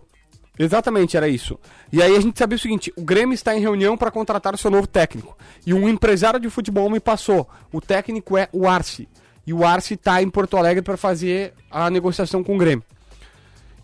Exatamente, 0.58 1.16
era 1.16 1.26
isso. 1.28 1.58
E 1.92 2.02
aí 2.02 2.14
a 2.14 2.20
gente 2.20 2.38
sabia 2.38 2.56
o 2.56 2.58
seguinte: 2.58 2.92
o 2.96 3.02
Grêmio 3.02 3.34
está 3.34 3.56
em 3.56 3.60
reunião 3.60 3.96
para 3.96 4.10
contratar 4.10 4.54
o 4.54 4.58
seu 4.58 4.70
novo 4.70 4.86
técnico. 4.86 5.36
E 5.66 5.72
um 5.72 5.88
empresário 5.88 6.38
de 6.38 6.50
futebol 6.50 6.90
me 6.90 7.00
passou. 7.00 7.48
O 7.72 7.80
técnico 7.80 8.36
é 8.36 8.48
o 8.52 8.68
Arce. 8.68 9.08
E 9.46 9.52
o 9.54 9.64
Arce 9.64 9.94
está 9.94 10.22
em 10.22 10.28
Porto 10.28 10.56
Alegre 10.56 10.82
para 10.82 10.96
fazer 10.96 11.54
a 11.70 11.88
negociação 11.88 12.44
com 12.44 12.54
o 12.54 12.58
Grêmio. 12.58 12.84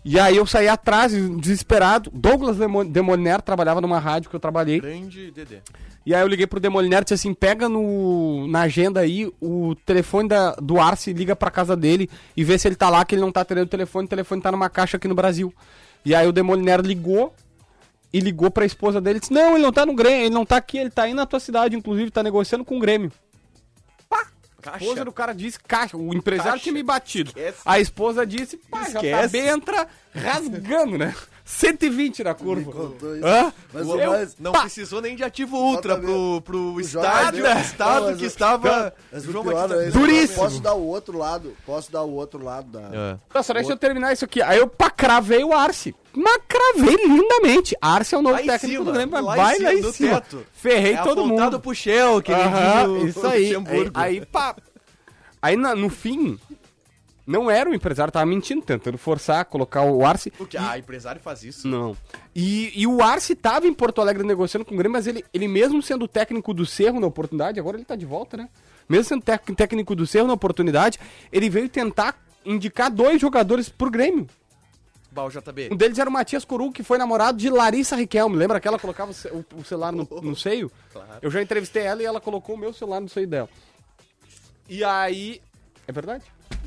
E 0.05 0.17
aí 0.19 0.37
eu 0.37 0.45
saí 0.45 0.67
atrás, 0.69 1.11
desesperado. 1.39 2.09
Douglas 2.13 2.57
Demo- 2.57 2.85
Demoliner 2.85 3.41
trabalhava 3.41 3.81
numa 3.81 3.99
rádio 3.99 4.29
que 4.29 4.35
eu 4.35 4.39
trabalhei. 4.39 4.79
Grande 4.79 5.31
Dedê. 5.31 5.57
E 6.05 6.15
aí 6.15 6.21
eu 6.21 6.27
liguei 6.27 6.47
pro 6.47 6.59
Demoliner 6.61 7.01
e 7.01 7.03
disse 7.03 7.15
assim, 7.15 7.33
pega 7.33 7.67
no, 7.67 8.47
na 8.47 8.61
agenda 8.61 9.01
aí 9.01 9.29
o 9.41 9.75
telefone 9.85 10.29
da, 10.29 10.51
do 10.55 10.79
Arce, 10.79 11.11
liga 11.11 11.35
pra 11.35 11.51
casa 11.51 11.75
dele 11.75 12.09
e 12.37 12.45
vê 12.45 12.57
se 12.57 12.65
ele 12.65 12.75
tá 12.77 12.89
lá, 12.89 13.03
que 13.03 13.15
ele 13.15 13.21
não 13.21 13.31
tá 13.31 13.43
tendo 13.43 13.63
o 13.63 13.67
telefone, 13.67 14.05
o 14.05 14.09
telefone 14.09 14.41
tá 14.41 14.49
numa 14.49 14.69
caixa 14.69 14.95
aqui 14.95 15.07
no 15.09 15.15
Brasil. 15.15 15.53
E 16.07 16.15
aí 16.15 16.25
o 16.25 16.31
Demoliner 16.31 16.79
ligou 16.79 17.35
e 18.13 18.21
ligou 18.21 18.49
pra 18.49 18.65
esposa 18.65 19.01
dele 19.01 19.17
e 19.17 19.19
disse, 19.19 19.33
não, 19.33 19.55
ele 19.55 19.63
não 19.63 19.73
tá 19.73 19.85
no 19.85 19.93
Grêmio, 19.93 20.21
ele 20.27 20.33
não 20.33 20.45
tá 20.45 20.55
aqui, 20.55 20.77
ele 20.77 20.89
tá 20.89 21.03
aí 21.03 21.13
na 21.13 21.25
tua 21.25 21.37
cidade, 21.37 21.75
inclusive, 21.75 22.09
tá 22.09 22.23
negociando 22.23 22.63
com 22.63 22.77
o 22.77 22.79
Grêmio. 22.79 23.11
A 24.65 24.77
esposa 24.77 25.03
do 25.03 25.11
cara 25.11 25.33
disse 25.33 25.59
caixa, 25.59 25.97
o 25.97 26.13
empresário 26.13 26.51
Caixa. 26.53 26.63
tinha 26.63 26.73
me 26.73 26.81
batido. 26.81 27.29
Esquece. 27.31 27.57
A 27.65 27.77
esposa 27.81 28.25
disse, 28.25 28.55
pá, 28.55 28.85
já 28.85 29.01
tá 29.01 29.05
Esquece. 29.05 29.31
bem, 29.33 29.47
entra 29.49 29.85
rasgando, 30.15 30.97
né? 30.97 31.13
120 31.49 32.23
na 32.25 32.33
curva. 32.33 32.71
contou 32.73 33.15
isso. 33.15 33.25
Hã? 33.25 33.53
Mas 33.73 33.87
Eu- 33.87 34.11
mais... 34.11 34.35
Não 34.37 34.51
Pá. 34.51 34.61
precisou 34.61 35.01
nem 35.01 35.15
de 35.15 35.23
ativo 35.23 35.55
ultra 35.57 35.97
pro, 35.97 36.41
pro 36.41 36.79
estádio, 36.81 37.41
Jorge- 37.45 37.61
estado 37.61 38.09
Não, 38.11 38.17
que 38.17 38.23
o- 38.25 38.27
estava. 38.27 38.93
Mas 39.11 39.23
João 39.23 39.45
pior 39.45 39.71
é. 39.71 39.89
Duríssimo. 39.89 40.39
Posso 40.43 40.61
dar 40.61 40.73
o 40.73 40.85
outro 40.85 41.17
lado. 41.17 41.55
Posso 41.65 41.89
dar 41.89 42.03
o 42.03 42.11
outro 42.13 42.43
lado 42.43 42.67
da... 42.69 42.81
É. 42.81 43.17
Nossa, 43.33 43.53
deixa 43.53 43.71
eu 43.71 43.77
terminar 43.77 44.11
isso 44.11 44.25
aqui. 44.25 44.41
Aí 44.41 44.57
eu 44.59 44.67
pá, 44.67 44.89
cravei 44.89 45.41
o 45.43 45.53
Arce. 45.53 45.95
Mas 46.13 46.41
cravei 46.49 46.95
lindamente. 47.05 47.77
Arce 47.81 48.13
é 48.13 48.17
o 48.17 48.21
novo 48.21 48.35
Lá 48.35 48.41
técnico 48.41 48.67
cima, 48.73 48.85
do 48.85 48.91
Grêmio, 48.91 49.11
mas 49.13 49.23
lá 49.25 49.33
em 49.33 49.37
vai 49.37 49.55
cima, 49.55 49.69
lá 49.69 49.73
em 49.75 49.91
cima. 49.93 50.23
Ferrei 50.51 50.93
é 50.95 51.01
todo 51.01 51.25
mundo. 51.25 51.59
pro 51.61 51.73
Shell, 51.73 52.21
que 52.21 52.33
diz 52.33 52.87
o 52.87 53.07
isso 53.07 53.25
aí. 53.27 53.55
Luxemburgo. 53.55 53.91
Aí, 53.93 54.17
aí, 54.19 54.25
pá. 54.25 54.53
Aí 55.41 55.55
na- 55.55 55.75
no 55.75 55.89
fim, 55.89 56.37
não 57.27 57.51
era 57.51 57.69
o 57.69 57.73
empresário, 57.75 58.11
tava 58.11 58.25
mentindo, 58.25 58.61
tentando 58.61 58.97
forçar, 58.97 59.43
colocar 59.45 59.83
o 59.83 60.05
Arce. 60.05 60.31
O 60.39 60.45
que? 60.47 60.55
Ah, 60.57 60.77
empresário 60.79 61.19
faz 61.21 61.43
isso. 61.43 61.67
Não. 61.67 61.95
E, 62.33 62.71
e 62.73 62.87
o 62.87 63.03
Arce 63.03 63.35
tava 63.35 63.67
em 63.67 63.73
Porto 63.73 63.99
Alegre 64.01 64.23
negociando 64.25 64.63
com 64.65 64.73
o 64.73 64.77
Grêmio, 64.77 64.93
mas 64.93 65.05
ele, 65.05 65.23
ele 65.33 65.47
mesmo 65.47 65.81
sendo 65.83 66.07
técnico 66.07 66.53
do 66.53 66.65
Cerro 66.65 66.99
na 67.01 67.07
oportunidade, 67.07 67.59
agora 67.59 67.75
ele 67.77 67.85
tá 67.85 67.95
de 67.97 68.05
volta, 68.05 68.37
né? 68.37 68.47
Mesmo 68.87 69.03
sendo 69.03 69.21
técnico 69.21 69.93
do 69.93 70.07
Cerro 70.07 70.25
na 70.27 70.33
oportunidade, 70.33 70.97
ele 71.31 71.49
veio 71.49 71.67
tentar 71.67 72.17
indicar 72.45 72.89
dois 72.89 73.19
jogadores 73.19 73.67
pro 73.67 73.91
Grêmio. 73.91 74.25
Bah, 75.11 75.23
o 75.25 75.29
JB. 75.29 75.69
Um 75.71 75.75
deles 75.75 75.97
era 75.99 76.09
o 76.09 76.13
Matias 76.13 76.45
Coru, 76.45 76.71
que 76.71 76.83
foi 76.83 76.97
namorado 76.97 77.37
de 77.37 77.49
Larissa 77.49 77.95
Riquelme. 77.95 78.37
Lembra 78.37 78.59
que 78.59 78.67
ela 78.67 78.77
colocava 78.79 79.11
o 79.11 79.13
ce- 79.13 79.29
o, 79.29 79.43
o 79.57 79.63
celular 79.65 79.91
no, 79.91 80.07
no 80.21 80.35
seio? 80.35 80.71
Eu 81.21 81.29
já 81.31 81.41
entrevistei 81.41 81.83
ela 81.83 82.01
e 82.01 82.05
ela 82.05 82.21
colocou 82.21 82.55
o 82.55 82.57
meu 82.57 82.71
celular 82.71 83.01
no 83.01 83.09
seio 83.09 83.27
dela. 83.27 83.49
E 84.69 84.83
aí. 84.83 85.41
É 85.87 85.91
verdade? 85.91 86.23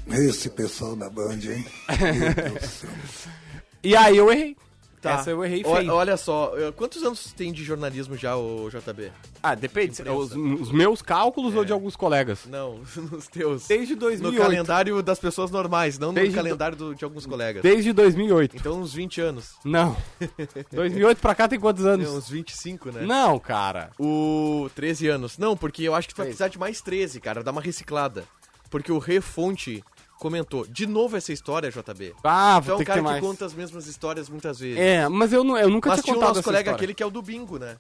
Esse 0.09 0.51
pessoal 0.51 0.97
da 0.97 1.09
Band, 1.09 1.39
hein? 1.45 1.65
Meu 1.89 2.35
Deus 2.35 2.61
do 2.61 2.67
céu. 2.69 2.91
E 3.83 3.97
aí 3.97 4.15
eu 4.19 4.31
errei. 4.31 4.55
Tá. 5.01 5.13
Essa 5.13 5.31
eu 5.31 5.43
errei 5.43 5.65
feio. 5.65 5.95
Olha 5.95 6.15
só, 6.19 6.53
quantos 6.77 7.03
anos 7.03 7.33
tem 7.33 7.51
de 7.51 7.65
jornalismo 7.65 8.15
já, 8.15 8.37
o 8.37 8.69
JB? 8.69 9.11
Ah, 9.43 9.55
depende. 9.55 10.03
Os, 10.03 10.33
os 10.37 10.71
meus 10.71 11.01
cálculos 11.01 11.55
ou 11.55 11.65
de 11.65 11.73
alguns 11.73 11.97
colegas? 11.97 12.41
Não, 12.45 12.81
nos 13.11 13.27
teus. 13.29 13.67
Desde 13.67 13.95
No 13.95 14.01
2008. 14.01 14.39
calendário 14.43 15.03
das 15.03 15.19
pessoas 15.19 15.51
normais, 15.51 15.99
não 15.99 16.13
Desde 16.13 16.37
no 16.37 16.43
calendário 16.43 16.77
do- 16.77 16.95
de 16.95 17.03
alguns 17.03 17.25
colegas. 17.25 17.63
Desde 17.63 17.91
2008. 17.95 18.55
Então 18.59 18.79
uns 18.79 18.93
20 18.93 19.19
anos. 19.23 19.55
Não. 19.65 19.97
2008 20.71 21.19
pra 21.23 21.35
cá 21.35 21.49
tem 21.49 21.59
quantos 21.59 21.87
anos? 21.87 22.07
uns 22.11 22.29
25, 22.29 22.91
né? 22.93 23.01
Não, 23.07 23.39
cara. 23.39 23.93
O 23.99 24.69
13 24.75 25.09
anos. 25.09 25.39
Não, 25.39 25.57
porque 25.57 25.85
eu 25.85 25.95
acho 25.95 26.07
que 26.09 26.13
tu 26.15 26.19
vai 26.19 26.27
precisar 26.27 26.49
de 26.49 26.59
mais 26.59 26.83
13, 26.83 27.19
cara. 27.19 27.43
Dá 27.43 27.51
uma 27.51 27.63
reciclada. 27.63 28.25
Porque 28.69 28.93
o 28.93 28.99
Refonte 28.99 29.83
comentou. 30.21 30.65
De 30.67 30.87
novo 30.87 31.17
essa 31.17 31.33
história, 31.33 31.71
JB. 31.71 32.15
Ah, 32.23 32.61
Tu 32.63 32.65
é 32.65 32.67
vou 32.67 32.75
um 32.75 32.79
ter 32.79 32.85
que 32.85 32.87
cara 32.87 33.01
que 33.01 33.05
mais. 33.05 33.21
conta 33.21 33.45
as 33.47 33.55
mesmas 33.55 33.87
histórias 33.87 34.29
muitas 34.29 34.61
vezes. 34.61 34.79
É, 34.79 35.09
mas 35.09 35.33
eu, 35.33 35.43
nu- 35.43 35.57
eu 35.57 35.69
nunca 35.69 35.89
Mas 35.89 35.97
tinha 35.97 36.05
tinha 36.05 36.17
o 36.17 36.21
contado 36.21 36.37
nosso 36.37 36.45
colega 36.45 36.61
história. 36.71 36.77
aquele 36.77 36.95
que 36.95 37.03
é 37.03 37.07
o 37.07 37.11
do 37.11 37.23
bingo, 37.23 37.59
né? 37.59 37.77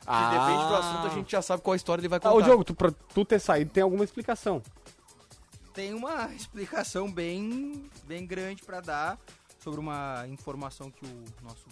Que 0.00 0.12
Ah. 0.12 0.30
depende 0.30 0.68
do 0.68 0.74
assunto, 0.74 1.06
a 1.06 1.10
gente 1.10 1.32
já 1.32 1.40
sabe 1.42 1.62
qual 1.62 1.74
história 1.74 2.00
ele 2.02 2.08
vai 2.08 2.18
Ah, 2.18 2.20
contar. 2.20 2.34
ô 2.34 2.42
Diogo, 2.42 2.64
tu, 2.64 2.74
pra 2.74 2.90
tu 2.90 3.24
ter 3.24 3.40
saído 3.40 3.70
tem 3.70 3.82
alguma 3.82 4.04
explicação. 4.04 4.62
Tem 5.72 5.94
uma 5.94 6.30
explicação 6.34 7.10
bem, 7.10 7.88
bem 8.04 8.26
grande 8.26 8.62
pra 8.62 8.80
dar 8.80 9.18
sobre 9.62 9.80
uma 9.80 10.24
informação 10.28 10.90
que 10.90 11.04
o 11.04 11.24
nosso 11.42 11.64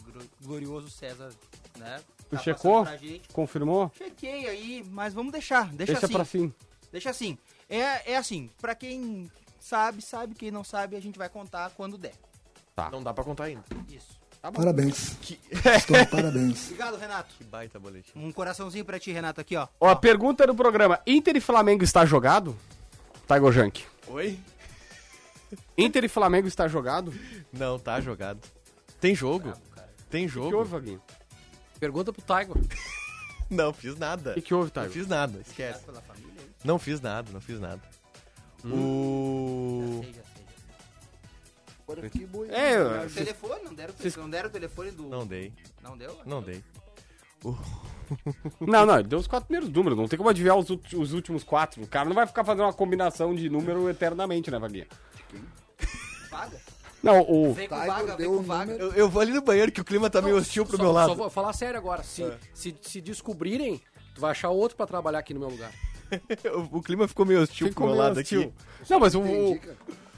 glorioso 0.42 0.90
César, 0.90 1.30
né? 1.78 2.00
Tu 2.30 2.36
tá 2.36 2.42
checou? 2.42 2.82
pra 2.84 2.96
gente. 2.96 3.28
Confirmou? 3.32 3.90
Chequei 3.96 4.48
aí, 4.48 4.84
mas 4.90 5.12
vamos 5.14 5.32
deixar, 5.32 5.66
deixa, 5.72 5.92
Deixa 5.92 6.06
assim. 6.06 6.14
pra 6.14 6.24
cima. 6.24 6.54
Deixa 6.90 7.10
assim. 7.10 7.38
É, 7.68 8.12
é 8.12 8.16
assim, 8.16 8.50
pra 8.60 8.74
quem 8.74 9.30
sabe, 9.64 10.02
sabe, 10.02 10.34
quem 10.34 10.50
não 10.50 10.62
sabe, 10.62 10.96
a 10.96 11.00
gente 11.00 11.18
vai 11.18 11.28
contar 11.28 11.70
quando 11.70 11.96
der. 11.96 12.14
Não 12.92 13.02
dá 13.02 13.14
pra 13.14 13.24
contar 13.24 13.44
ainda. 13.44 13.64
Isso. 13.88 14.22
Parabéns. 14.52 15.16
Que, 15.22 15.40
Estão 15.50 15.98
de 15.98 16.06
parabéns. 16.06 16.64
Obrigado, 16.66 16.96
Renato. 16.98 17.34
que 17.38 17.44
baita 17.44 17.78
boletim. 17.78 18.12
Um 18.14 18.30
coraçãozinho 18.30 18.84
pra 18.84 18.98
ti, 18.98 19.10
Renato, 19.10 19.40
aqui, 19.40 19.56
ó. 19.56 19.66
Ó, 19.80 19.88
a 19.88 19.96
pergunta 19.96 20.46
do 20.46 20.54
programa: 20.54 21.00
Inter 21.06 21.36
e 21.36 21.40
Flamengo 21.40 21.82
está 21.82 22.04
jogado? 22.04 22.54
Taigo 23.26 23.50
Jank. 23.50 23.84
Oi? 24.08 24.38
Inter 25.78 26.04
e 26.04 26.08
Flamengo 26.08 26.46
está 26.46 26.68
jogado? 26.68 27.08
O 27.08 27.14
Não, 27.58 27.78
tá 27.78 28.00
jogado. 28.02 28.40
Tem 29.00 29.14
jogo. 29.14 29.52
Tem 30.10 30.26
que, 30.26 30.28
que 30.32 30.34
jogo. 30.34 30.56
houve, 30.58 30.70
Vaguinho? 30.70 31.00
Pergunta 31.80 32.12
pro 32.12 32.22
Tiger. 32.22 32.54
Não, 33.48 33.72
fiz 33.72 33.96
nada. 33.96 34.32
O 34.32 34.34
que, 34.34 34.42
que 34.42 34.54
houve, 34.54 34.66
Não 34.68 34.72
Taigo? 34.74 34.92
fiz 34.92 35.06
nada, 35.06 35.40
esquece. 35.40 35.84
Pela 35.84 36.00
família, 36.02 36.32
aí. 36.38 36.50
Não 36.64 36.78
fiz 36.78 37.00
nada, 37.00 37.30
não 37.32 37.40
fiz 37.40 37.60
nada. 37.60 37.80
O. 38.72 39.80
Já 39.82 40.02
sei, 40.02 40.12
já 40.14 40.22
sei. 40.22 40.44
Agora 41.86 42.08
que 42.10 42.26
boi. 42.26 42.48
É, 42.50 42.76
eu- 42.76 43.06
O 43.06 43.10
telefone, 43.10 43.62
não 43.64 43.74
deram, 43.74 43.92
o 43.92 43.96
te- 43.96 44.18
não 44.18 44.30
deram 44.30 44.48
o 44.48 44.52
telefone 44.52 44.90
do... 44.90 45.02
Não 45.04 45.26
dei, 45.26 45.52
Não 45.82 45.96
deu? 45.98 46.18
não 46.24 46.42
dei. 46.42 46.62
Não, 48.60 48.84
não, 48.86 48.98
ele 48.98 49.08
deu 49.08 49.18
os 49.18 49.26
quatro 49.26 49.46
primeiros 49.46 49.68
números. 49.74 49.98
Não 49.98 50.06
tem 50.08 50.16
como 50.16 50.28
adivinhar 50.28 50.56
os, 50.56 50.68
ulti- 50.70 50.94
os 50.96 51.12
últimos 51.14 51.42
quatro. 51.42 51.82
O 51.82 51.86
cara 51.86 52.06
não 52.06 52.14
vai 52.14 52.26
ficar 52.26 52.44
fazendo 52.44 52.64
uma 52.64 52.72
combinação 52.72 53.34
de 53.34 53.48
número 53.48 53.88
eternamente, 53.88 54.50
né, 54.50 54.58
Vaguinha? 54.58 54.86
Vaga. 56.30 56.60
Não, 57.02 57.20
o. 57.22 57.52
Vem 57.54 57.68
com 57.68 57.74
Tiger 57.74 57.92
vaga, 57.92 58.06
vem 58.08 58.16
deu 58.16 58.30
com 58.30 58.36
o 58.36 58.42
vaga. 58.42 58.72
número. 58.72 58.84
Eu, 58.90 58.92
eu 58.94 59.08
vou 59.10 59.20
ali 59.22 59.32
no 59.32 59.40
banheiro 59.42 59.72
que 59.72 59.80
o 59.80 59.84
clima 59.84 60.08
tá 60.10 60.20
meio 60.22 60.36
hostil 60.36 60.64
pro 60.66 60.76
só, 60.76 60.82
meu 60.82 60.92
lado. 60.92 61.08
Só 61.10 61.14
vou 61.14 61.30
falar 61.30 61.52
sério 61.54 61.78
agora. 61.78 62.02
Se, 62.02 62.30
se, 62.54 62.74
se 62.82 63.00
descobrirem, 63.00 63.80
tu 64.14 64.20
vai 64.20 64.30
achar 64.32 64.50
outro 64.50 64.76
pra 64.76 64.86
trabalhar 64.86 65.18
aqui 65.18 65.32
no 65.34 65.40
meu 65.40 65.48
lugar. 65.50 65.72
O, 66.72 66.78
o 66.78 66.82
clima 66.82 67.06
ficou 67.08 67.24
meio 67.26 67.40
hostil 67.42 67.68
Ficou 67.68 67.86
pro 67.86 67.94
meu 67.94 68.04
lado 68.04 68.20
hostil. 68.20 68.40
aqui. 68.42 68.52
Não, 68.90 68.98
mas 69.00 69.14
o. 69.14 69.20
o- 69.20 69.60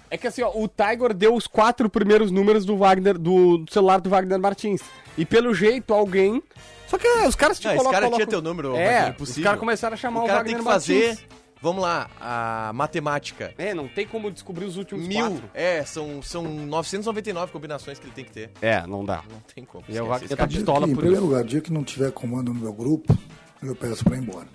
é 0.08 0.16
que 0.16 0.26
assim, 0.28 0.40
ó, 0.42 0.50
o 0.54 0.68
Tiger 0.68 1.12
deu 1.12 1.34
os 1.34 1.48
quatro 1.48 1.90
primeiros 1.90 2.30
números 2.30 2.64
do 2.64 2.76
Wagner, 2.76 3.18
do, 3.18 3.58
do 3.58 3.72
celular 3.72 4.00
do 4.00 4.08
Wagner 4.08 4.38
Martins. 4.38 4.80
E 5.18 5.24
pelo 5.24 5.52
jeito, 5.52 5.92
alguém. 5.92 6.40
Só 6.86 6.96
que 6.96 7.06
é, 7.06 7.26
os 7.26 7.34
caras 7.34 7.58
te 7.58 7.64
Não, 7.64 7.72
esse 7.72 7.78
colocam. 7.78 7.92
cara 7.92 8.06
colocam- 8.06 8.18
tinha 8.26 8.26
teu 8.30 8.40
número, 8.40 8.76
É, 8.76 8.84
Wagner, 8.84 9.02
os 9.08 9.14
impossível. 9.16 9.42
caras 9.44 9.58
começaram 9.60 9.94
a 9.94 9.96
chamar 9.96 10.20
o, 10.20 10.24
O 10.24 10.26
cara 10.28 10.38
Wagner 10.38 10.54
tem 10.56 10.64
que 10.64 10.70
fazer, 10.70 11.06
Martins. 11.08 11.26
vamos 11.60 11.82
lá, 11.82 12.08
a 12.20 12.70
matemática. 12.72 13.52
É, 13.58 13.74
não 13.74 13.88
tem 13.88 14.06
como 14.06 14.30
descobrir 14.30 14.64
os 14.66 14.76
últimos 14.76 15.08
Mil, 15.08 15.18
quatro. 15.28 15.50
é, 15.52 15.84
são, 15.84 16.22
são 16.22 16.44
999 16.44 17.50
combinações 17.50 17.98
que 17.98 18.06
ele 18.06 18.14
tem 18.14 18.24
que 18.24 18.30
ter. 18.30 18.52
É, 18.62 18.86
não 18.86 19.04
dá. 19.04 19.24
Não 19.28 19.40
tem 19.52 19.64
como. 19.64 19.84
E 19.88 19.96
é 19.96 20.00
o 20.00 20.04
esquece. 20.04 20.08
Wagner 20.08 20.24
Esse 20.26 20.28
tá 20.30 20.36
cara- 20.36 20.48
pistola 20.50 20.86
em 20.86 20.90
por 20.94 20.98
primeiro 21.00 21.16
isso. 21.16 21.26
lugar, 21.26 21.42
dia 21.42 21.60
que 21.60 21.72
não 21.72 21.82
tiver 21.82 22.12
comando 22.12 22.54
no 22.54 22.60
meu 22.60 22.72
grupo, 22.72 23.18
eu 23.60 23.74
peço 23.74 24.04
pra 24.04 24.14
ir 24.16 24.20
embora. 24.20 24.46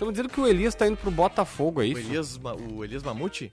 Estamos 0.00 0.14
dizendo 0.14 0.30
que 0.32 0.40
o 0.40 0.46
Elias 0.46 0.74
tá 0.74 0.86
indo 0.88 0.96
pro 0.96 1.10
Botafogo, 1.10 1.82
é 1.82 1.84
O 1.84 1.88
isso? 1.88 2.00
Elias, 2.00 2.38
Ma- 2.38 2.54
o 2.54 2.82
Elias 2.82 3.02
Mamute? 3.02 3.50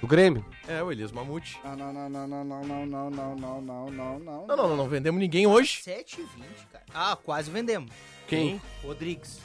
Do 0.00 0.06
Grêmio. 0.06 0.42
É, 0.66 0.82
o 0.82 0.90
Elias 0.90 1.12
Mamute. 1.12 1.60
Não, 1.62 1.76
não, 1.76 1.92
não, 1.92 2.08
não, 2.08 2.26
não, 2.26 2.44
não, 2.44 2.64
não, 2.64 2.86
não, 2.86 3.10
não, 3.10 3.36
não, 3.36 3.60
não, 3.60 3.90
não, 3.90 4.18
não. 4.18 4.46
Não, 4.46 4.56
não, 4.56 4.68
não, 4.68 4.76
não 4.78 4.88
vendemos 4.88 5.20
ninguém 5.20 5.46
hoje. 5.46 5.82
7,20, 5.82 6.24
cara. 6.72 6.84
Ah, 6.94 7.14
quase 7.22 7.50
vendemos. 7.50 7.92
Quem? 8.26 8.58
Rodrigues. 8.82 9.38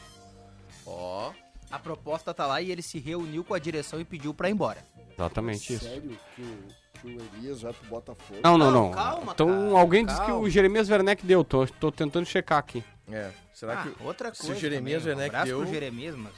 Ó, 0.88 1.34
A 1.70 1.78
proposta 1.78 2.34
tá 2.34 2.48
lá 2.48 2.62
e 2.62 2.72
ele 2.72 2.82
se 2.82 2.98
reuniu 2.98 3.44
com 3.44 3.54
a 3.54 3.60
direção 3.60 4.00
e 4.00 4.06
pediu 4.06 4.34
pra 4.34 4.48
ir 4.48 4.54
embora. 4.54 4.86
Exatamente 5.20 5.74
isso. 5.74 5.84
Sério 5.84 6.18
que 6.34 6.42
o, 6.42 6.58
que 7.02 7.08
o 7.08 7.22
Elias 7.40 7.62
vai 7.62 7.74
pro 7.74 7.90
Botafogo? 7.90 8.40
Não, 8.42 8.58
não, 8.58 8.72
Não, 8.72 8.84
não. 8.86 8.92
calma, 8.92 9.34
então 9.34 9.48
cara, 9.50 9.80
alguém 9.80 10.06
disse 10.06 10.22
que 10.22 10.28
calma. 10.28 10.42
o 10.42 10.50
Jeremias 10.50 10.90
Werneck 10.90 11.26
deu. 11.26 11.44
Tô, 11.44 11.68
tô 11.68 11.92
tentando 11.92 12.26
checar 12.26 12.58
aqui. 12.60 12.82
É. 13.12 13.32
Será 13.54 13.82
Ah, 13.82 13.84
que... 13.84 14.04
outra 14.04 14.34
se 14.34 14.42
o 14.42 14.46
coisa 14.48 14.60
Jeremias 14.62 15.04
também, 15.04 15.16
um 15.16 15.18
Werneck 15.20 15.36
abraço 15.36 15.46
deu- 15.52 15.60
pro 15.62 15.74
Jeremias, 15.74 16.16
mas 16.16 16.34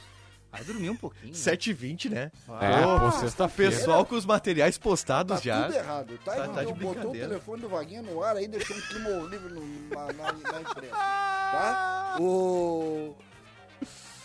vai 0.50 0.64
dormir 0.64 0.90
um 0.90 0.96
pouquinho. 0.96 1.32
né? 1.32 1.38
7h20, 1.38 2.08
né? 2.10 2.32
É, 2.60 2.86
Ô, 2.86 3.00
pô, 3.00 3.12
sexta-feira. 3.12 3.72
Pessoal 3.76 4.04
com 4.06 4.14
os 4.14 4.24
materiais 4.26 4.78
postados 4.78 5.36
Tá 5.36 5.42
já. 5.42 5.62
tudo 5.64 5.74
errado. 5.76 6.06
Tiger 6.18 6.24
Tá- 6.24 6.48
tá 6.48 6.64
de 6.64 6.70
então 6.70 6.74
botou 6.76 7.10
o 7.10 7.14
telefone 7.14 7.62
do 7.62 7.68
Vaguinha 7.68 8.02
no 8.02 8.22
ar 8.22 8.36
aí, 8.36 8.46
deixou 8.48 8.76
um 8.76 8.80
clima 8.80 9.08
horrível 9.10 9.50
no- 9.50 9.88
na, 9.90 10.12
na, 10.12 10.32
na 10.32 10.60
empresa. 10.60 10.92
Tá? 10.94 12.16
O... 12.20 13.14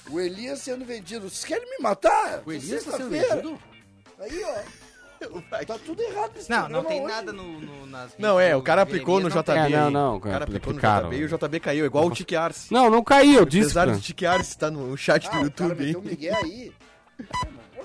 O 0.10 0.20
Elias 0.20 0.60
sendo 0.60 0.84
vendido. 0.86 1.30
Vocês 1.30 1.46
querem 1.46 1.70
me 1.70 1.78
matar? 1.82 2.44
O 2.46 2.52
Elias 2.52 2.84
tá 2.84 2.98
sendo 2.98 3.10
vendido? 3.10 3.58
Aí, 4.20 4.44
ó. 4.44 4.83
Tá 5.68 5.78
tudo 5.86 6.02
errado 6.02 6.32
nesse 6.36 6.50
Não, 6.50 6.68
não 6.70 6.84
tem 6.84 7.02
hoje. 7.04 7.14
nada 7.14 7.32
no, 7.34 7.44
no, 7.62 7.86
nas 7.86 8.16
Não, 8.18 8.40
é, 8.40 8.56
o 8.56 8.62
cara 8.62 8.82
aplicou 8.82 9.20
no 9.20 9.30
JB. 9.30 9.44
não 9.48 9.54
É, 9.66 9.70
não, 9.70 9.92
não, 9.92 10.16
O 10.18 10.20
cara 10.20 10.34
cara, 10.34 10.44
aplicou 10.46 10.74
no. 10.74 10.80
JB 10.80 11.16
e 11.18 11.24
o 11.26 11.28
JB 11.28 11.60
caiu, 11.60 11.86
igual 11.86 12.06
o 12.08 12.12
Tique 12.12 12.36
Arce. 12.36 12.74
Não, 12.74 12.90
não 12.90 13.04
caiu, 13.04 13.40
eu 13.40 13.46
disse. 13.46 13.78
Apesar 13.78 13.88
do 13.94 14.00
Tique 14.00 14.26
Arce 14.26 14.58
tá 14.58 14.70
no 14.72 14.96
chat 14.98 15.26
Ah, 15.28 15.30
do 15.30 15.52
cara 15.52 15.70
YouTube. 15.70 15.86
meteu 15.86 16.00
o 16.00 16.04
Miguel 16.04 16.36
aí. 16.44 16.72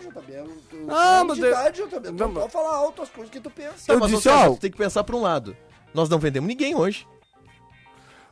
JB, 0.00 0.32
eu- 0.32 0.36
eu- 0.72 0.86
Ah, 0.90 1.18
eu 1.20 1.24
mas 1.26 1.38
de 1.38 1.44
eu- 1.80 1.88
JB. 1.88 2.08
Tu 2.08 2.12
Não, 2.12 2.32
pode 2.32 2.52
falar 2.52 2.76
alto 2.76 3.02
as 3.02 3.08
coisas 3.10 3.30
que 3.30 3.40
tu 3.40 3.50
pensa. 3.50 3.90
Eu 3.92 3.98
mas, 3.98 4.10
disse, 4.10 4.28
ó, 4.28 4.50
tu 4.50 4.56
tem 4.60 4.70
que 4.70 4.76
pensar 4.78 5.04
pra 5.04 5.16
um 5.16 5.20
lado. 5.22 5.56
Nós 5.92 6.08
não 6.08 6.18
vendemos 6.18 6.48
ninguém 6.48 6.74
hoje. 6.74 7.06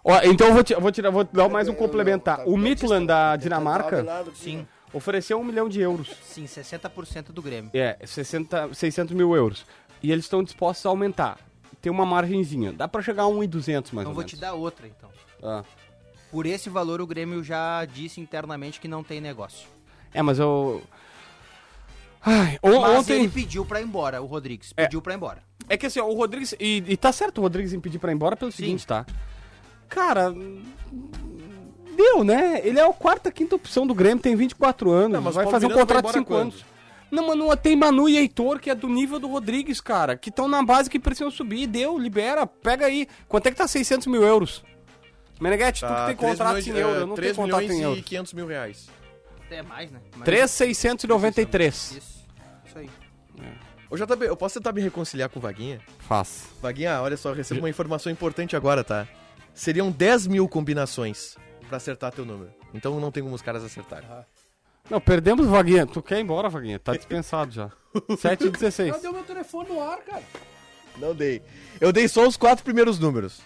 Ó, 0.05 0.21
então 0.23 0.47
eu 0.49 0.55
vou, 0.55 0.63
eu 0.71 0.81
vou, 0.81 0.93
tirar, 0.93 1.11
vou 1.11 1.25
dar 1.25 1.49
mais 1.49 1.69
um 1.69 1.73
Eu- 1.73 1.77
complementar. 1.77 2.39
tá- 2.39 2.45
O 2.47 2.57
Midland 2.57 3.07
da 3.07 3.31
tá- 3.33 3.37
Dinamarca 3.37 4.05
tá- 4.05 4.23
tá- 4.25 4.31
Sim, 4.37 4.67
ofereceu 4.97 5.39
um 5.41 5.45
milhão 5.45 5.69
de 5.69 5.81
euros. 5.81 6.11
sim, 6.23 6.45
60% 6.45 7.27
do 7.33 7.43
Grêmio. 7.43 7.71
É, 7.75 7.99
60, 8.05 8.73
600 8.75 9.15
mil 9.15 9.35
euros. 9.37 9.65
E 10.03 10.11
eles 10.13 10.25
estão 10.25 10.43
dispostos 10.43 10.85
a 10.87 10.89
aumentar. 10.89 11.39
Tem 11.81 11.91
uma 11.93 12.05
margenzinha. 12.07 12.73
Dá 12.73 12.87
pra 12.89 13.03
chegar 13.03 13.25
a 13.25 13.29
1,200 13.29 13.93
mais 13.93 14.03
Então 14.05 14.11
ou 14.11 14.15
vou 14.15 14.21
menos. 14.23 14.31
te 14.31 14.37
dar 14.37 14.55
outra, 14.55 14.87
então. 14.87 15.11
Ah. 15.43 15.63
Por 16.31 16.47
esse 16.47 16.69
valor, 16.69 17.01
o 17.01 17.07
Grêmio 17.07 17.43
já 17.45 17.85
disse 17.85 18.21
internamente 18.21 18.81
que 18.81 18.89
não 18.89 19.03
tem 19.05 19.21
negócio. 19.21 19.69
É, 20.13 20.21
mas 20.23 20.39
eu... 20.39 20.83
Ai, 22.23 22.59
on- 22.63 22.81
Mas 22.81 22.99
ontem... 23.01 23.21
ele 23.21 23.29
pediu 23.29 23.65
pra 23.65 23.81
ir 23.81 23.85
embora, 23.85 24.21
o 24.21 24.27
Rodrigues. 24.27 24.73
É. 24.77 24.85
Pediu 24.85 25.01
pra 25.01 25.13
ir 25.13 25.17
embora. 25.17 25.43
É 25.69 25.77
que 25.77 25.87
assim, 25.87 26.01
ó, 26.01 26.07
o 26.09 26.15
Rodrigues. 26.15 26.55
E, 26.59 26.83
e 26.89 26.97
tá 26.97 27.13
certo 27.13 27.39
o 27.39 27.43
Rodrigues 27.43 27.73
em 27.73 27.79
pedir 27.81 27.99
pra 28.01 28.11
ir 28.11 28.15
embora 28.17 28.37
pelo 28.37 28.51
seguinte, 28.51 28.85
tá? 28.87 29.07
Cara. 29.89 30.35
Deu, 31.97 32.23
né? 32.23 32.61
Ele 32.63 32.79
é 32.79 32.87
a 32.89 32.93
quarta, 32.93 33.31
quinta 33.33 33.57
opção 33.57 33.87
do 33.87 33.95
Grêmio, 33.95 34.23
tem 34.23 34.37
24 34.37 34.91
anos. 34.91 35.13
Não, 35.13 35.23
mas 35.23 35.35
vai 35.35 35.47
fazer 35.49 35.67
um 35.67 35.71
contrato 35.71 36.05
de 36.05 36.19
embora 36.19 36.19
5 36.19 36.35
anos. 36.35 36.65
Não, 37.11 37.27
mas 37.27 37.39
não 37.39 37.57
tem 37.57 37.77
Manu 37.77 38.09
e 38.09 38.17
Heitor, 38.17 38.59
que 38.59 38.69
é 38.69 38.75
do 38.75 38.89
nível 38.89 39.19
do 39.19 39.29
Rodrigues, 39.29 39.81
cara. 39.81 40.17
Que 40.17 40.29
estão 40.29 40.49
na 40.49 40.63
base 40.63 40.91
que 40.91 40.99
precisam 40.99 41.31
subir. 41.31 41.67
Deu, 41.67 41.99
libera, 41.99 42.47
pega 42.47 42.87
aí. 42.87 43.07
Quanto 43.29 43.47
é 43.47 43.51
que 43.51 43.57
tá 43.57 43.67
600 43.69 44.07
mil 44.09 44.23
euros? 44.23 44.63
Meneghetti, 45.41 45.81
tu 45.83 45.87
que 45.87 46.07
tem 46.07 46.17
3 46.17 46.19
contrato 46.19 46.55
milhões, 46.57 46.67
em 46.67 46.79
euro, 46.79 46.95
é, 46.95 47.03
eu 47.03 47.07
não 47.07 47.15
3 47.15 47.37
tenho 47.37 47.47
contrato 47.47 47.63
milhões 47.63 47.79
em 47.79 47.81
e 47.81 47.85
euro. 47.85 48.03
500 48.03 48.33
mil 48.33 48.47
reais. 48.47 48.89
Até 49.47 49.63
mais, 49.63 49.91
né? 49.93 50.01
Mas- 50.17 50.25
3,693. 50.25 51.75
Isso. 51.99 52.27
Isso 52.67 52.79
aí. 52.79 52.91
Ô, 53.89 53.97
JB, 53.97 54.27
eu 54.27 54.37
posso 54.37 54.59
tentar 54.59 54.73
me 54.73 54.81
reconciliar 54.81 55.29
com 55.29 55.39
o 55.39 55.43
Vaguinha? 55.43 55.81
Faz. 56.01 56.47
Vaguinha, 56.61 57.01
olha 57.01 57.17
só, 57.17 57.29
eu 57.29 57.35
recebo 57.35 57.61
uma 57.61 57.71
informação 57.71 58.11
importante 58.11 58.57
agora, 58.57 58.83
tá? 58.83 59.07
Seriam 59.55 59.91
10 59.93 60.27
mil 60.27 60.49
combinações 60.49 61.37
pra 61.67 61.77
acertar 61.77 62.13
teu 62.13 62.25
número. 62.25 62.53
Então 62.73 62.99
não 63.01 63.11
tem 63.11 63.23
como 63.23 63.35
os 63.35 63.43
caras 63.43 63.65
acertarem. 63.65 64.09
Não, 64.89 65.01
perdemos, 65.01 65.47
Vaguinha. 65.47 65.87
Tu 65.87 66.01
quer 66.03 66.19
ir 66.19 66.23
embora, 66.23 66.49
Vaguinha? 66.49 66.79
Tá 66.79 66.95
dispensado 66.97 67.51
já. 67.53 67.71
7 68.19 68.47
e 68.47 68.51
16. 68.51 68.93
Cadê 68.93 69.09
o 69.09 69.13
meu 69.13 69.25
telefone 69.25 69.69
no 69.69 69.81
ar, 69.81 69.99
cara? 69.99 70.23
Não 70.99 71.15
dei. 71.15 71.43
Eu 71.81 71.93
dei 71.93 72.09
só 72.09 72.27
os 72.27 72.37
quatro 72.37 72.65
primeiros 72.65 72.99
números. 72.99 73.41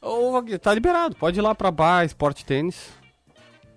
Ô, 0.00 0.32
Vaguinha, 0.32 0.58
tá 0.58 0.72
liberado. 0.72 1.16
Pode 1.16 1.38
ir 1.38 1.42
lá 1.42 1.54
pra 1.54 1.70
bar, 1.70 2.04
esporte 2.04 2.44
tênis. 2.44 2.90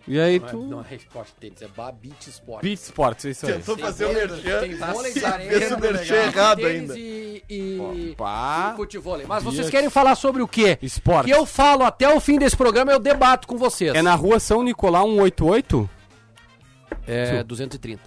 E 0.10 0.20
aí 0.20 0.40
Não 0.40 0.48
é, 0.48 0.52
tu... 0.52 0.58
não 0.64 0.86
é 0.90 0.96
esporte 0.96 1.34
tênis, 1.40 1.62
é 1.62 1.68
Babit 1.68 2.28
Sport. 2.32 2.64
Beat 2.64 2.80
Sports, 2.80 3.26
isso 3.26 3.46
aí. 3.46 3.54
Tentou 3.54 3.78
fazer 3.78 4.06
o 4.06 4.14
merchan. 4.14 4.60
Tem 4.62 4.76
vôlei 4.76 5.14
de 5.14 5.22
Tá 5.22 5.30
areia, 5.34 5.78
o 5.78 5.80
merchan 5.80 6.14
legal. 6.16 6.26
errado 6.28 6.66
ainda. 6.66 6.98
E, 6.98 7.44
e, 7.48 8.16
Pá. 8.18 8.72
e 8.74 8.78
futevôlei. 8.78 9.28
Mas 9.28 9.44
Dias. 9.44 9.56
vocês 9.56 9.70
querem 9.70 9.88
falar 9.88 10.16
sobre 10.16 10.42
o 10.42 10.48
quê? 10.48 10.80
Esporte. 10.82 11.26
Que 11.28 11.32
eu 11.32 11.46
falo 11.46 11.84
até 11.84 12.12
o 12.12 12.20
fim 12.20 12.40
desse 12.40 12.58
programa, 12.58 12.92
eu 12.92 13.00
debato 13.00 13.48
com 13.48 13.56
vocês. 13.56 13.94
É 13.94 14.02
na 14.02 14.16
rua 14.16 14.40
São 14.40 14.64
Nicolau 14.64 15.06
188? 15.08 15.88
É 17.08 17.44
230. 17.44 18.02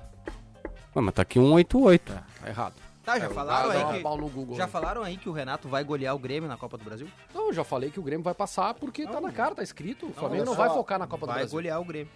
Ué, 0.96 1.02
mas 1.02 1.14
tá 1.14 1.22
aqui 1.22 1.38
188. 1.38 2.12
Tá 2.12 2.24
errado. 2.48 2.74
Tá, 3.04 3.18
já 3.18 3.28
falaram 3.30 3.68
Dá- 3.68 3.74
dá 3.84 3.90
aí 3.90 4.02
pau 4.02 4.14
que... 4.16 4.20
no 4.22 4.28
Google. 4.28 4.56
Já 4.56 4.68
falaram 4.68 5.02
aí 5.02 5.16
que 5.16 5.28
o 5.28 5.32
Renato 5.32 5.68
vai 5.68 5.82
golear 5.82 6.14
o 6.14 6.18
Grêmio 6.18 6.48
na 6.48 6.56
Copa 6.56 6.78
do 6.78 6.84
Brasil? 6.84 7.08
Não, 7.34 7.48
eu 7.48 7.52
já 7.52 7.64
falei 7.64 7.90
que 7.90 7.98
o 7.98 8.02
Grêmio 8.02 8.22
vai 8.22 8.34
passar 8.34 8.74
porque 8.74 9.06
tá 9.06 9.20
na 9.20 9.32
cara, 9.32 9.54
tá 9.54 9.62
escrito. 9.62 10.06
O 10.06 10.12
Flamengo 10.12 10.44
não 10.44 10.54
vai 10.54 10.68
focar 10.70 10.98
na 10.98 11.06
Copa 11.06 11.26
do 11.26 11.30
Vai 11.30 11.38
Brasil. 11.40 11.52
golear 11.56 11.80
o 11.80 11.84
Grêmio. 11.84 12.08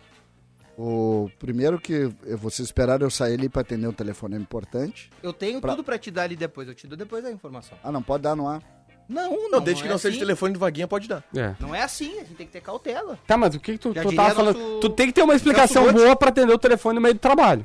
O 0.78 1.30
primeiro 1.38 1.80
que 1.80 2.04
vocês 2.36 2.66
esperaram 2.68 3.06
eu 3.06 3.10
sair 3.10 3.34
ali 3.34 3.48
pra 3.48 3.62
atender 3.62 3.86
um 3.88 3.92
telefonema 3.92 4.42
importante. 4.42 5.10
Eu 5.22 5.32
tenho 5.32 5.60
Pra- 5.60 5.72
tudo 5.72 5.82
pra 5.82 5.98
te 5.98 6.10
dar 6.10 6.24
ali 6.24 6.36
depois, 6.36 6.68
eu 6.68 6.74
te 6.74 6.86
dou 6.86 6.96
depois 6.98 7.24
a 7.24 7.30
informação. 7.32 7.78
Ah, 7.82 7.90
não 7.90 8.02
pode 8.02 8.22
dar 8.22 8.36
no 8.36 8.46
ar. 8.46 8.62
Não, 9.08 9.30
não, 9.30 9.50
Não, 9.52 9.60
desde 9.60 9.82
que 9.82 9.88
é 9.88 9.92
não 9.92 9.98
seja 9.98 10.16
assim. 10.16 10.18
telefone 10.18 10.52
do 10.52 10.58
Vaguinha, 10.58 10.86
pode 10.88 11.08
dar. 11.08 11.24
É. 11.34 11.54
Não 11.60 11.72
é 11.74 11.82
assim, 11.82 12.12
a 12.18 12.24
gente 12.24 12.34
tem 12.34 12.46
que 12.46 12.52
ter 12.52 12.60
cautela. 12.60 13.16
Tá, 13.26 13.36
mas 13.36 13.54
o 13.54 13.60
que, 13.60 13.72
que 13.72 13.78
tu, 13.78 13.94
Já 13.94 14.02
tu 14.02 14.14
tava 14.14 14.34
falando? 14.34 14.58
nosso- 14.58 14.80
Tu 14.80 14.90
tem 14.90 15.06
que 15.06 15.12
ter 15.12 15.22
uma 15.22 15.34
explicação 15.34 15.90
boa 15.92 16.14
pra 16.16 16.28
atender 16.28 16.52
o 16.52 16.58
telefone 16.58 16.96
no 16.96 17.00
meio 17.00 17.14
do 17.14 17.20
trabalho. 17.20 17.64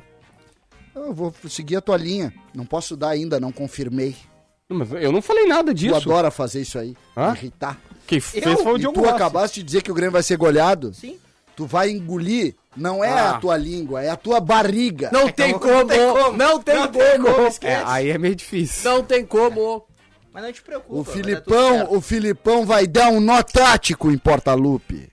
Eu 0.94 1.12
vou 1.12 1.32
seguir 1.48 1.76
a 1.76 1.80
tua 1.80 1.96
linha. 1.96 2.32
Não 2.54 2.64
posso 2.66 2.96
dar 2.96 3.08
ainda, 3.10 3.40
não 3.40 3.50
confirmei. 3.52 4.14
Mas 4.68 4.90
eu 4.92 5.12
não 5.12 5.20
falei 5.22 5.46
nada 5.46 5.72
Tu 5.72 5.78
disso. 5.78 5.94
adora 5.94 6.30
fazer 6.30 6.62
isso 6.62 6.78
aí. 6.78 6.96
Hã? 7.16 7.32
Irritar. 7.34 7.78
Quem 8.06 8.20
fez 8.20 8.44
foi 8.60 8.72
o 8.72 8.76
E 8.76 8.80
Diogo 8.80 8.94
tu 8.94 9.00
Rossi. 9.04 9.14
acabaste 9.14 9.60
de 9.60 9.66
dizer 9.66 9.82
que 9.82 9.90
o 9.90 9.94
Grêmio 9.94 10.12
vai 10.12 10.22
ser 10.22 10.36
goleado? 10.36 10.92
Sim. 10.94 11.18
Tu 11.54 11.66
vai 11.66 11.90
engolir. 11.90 12.54
Não 12.74 13.04
é 13.04 13.10
Ah. 13.10 13.30
a 13.32 13.38
tua 13.38 13.56
língua, 13.56 14.02
é 14.02 14.08
a 14.08 14.16
tua 14.16 14.40
barriga. 14.40 15.10
Não 15.12 15.28
tem 15.28 15.52
não 15.52 15.58
como, 15.58 15.86
tem 15.86 16.08
como. 16.12 16.36
não 16.38 16.58
tem 16.62 16.76
como. 16.88 17.24
como, 17.24 17.44
É, 17.44 17.48
esquece. 17.48 17.84
aí 17.86 18.08
é 18.10 18.16
meio 18.18 18.34
difícil. 18.34 18.90
Não 18.90 19.04
tem 19.04 19.24
como. 19.26 19.84
Mas 20.32 20.42
não 20.42 20.52
te 20.52 20.62
preocupa. 20.62 20.94
O 20.94 21.02
vai 21.02 21.04
dar 21.04 21.12
tudo 21.12 21.24
Filipão, 21.26 21.76
certo. 21.78 21.94
o 21.96 22.00
Filipão 22.00 22.64
vai 22.66 22.86
dar 22.86 23.08
um 23.10 23.20
nó 23.20 23.42
tático 23.42 24.10
em 24.10 24.16
Porta-Lupe. 24.16 25.10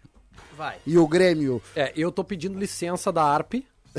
Vai. 0.57 0.77
E 0.87 0.97
o 0.97 1.05
Grêmio. 1.05 1.61
É, 1.75 1.91
eu 1.97 2.09
tô 2.11 2.23
pedindo 2.23 2.57
licença 2.57 3.11
da 3.11 3.23
ARP 3.23 3.55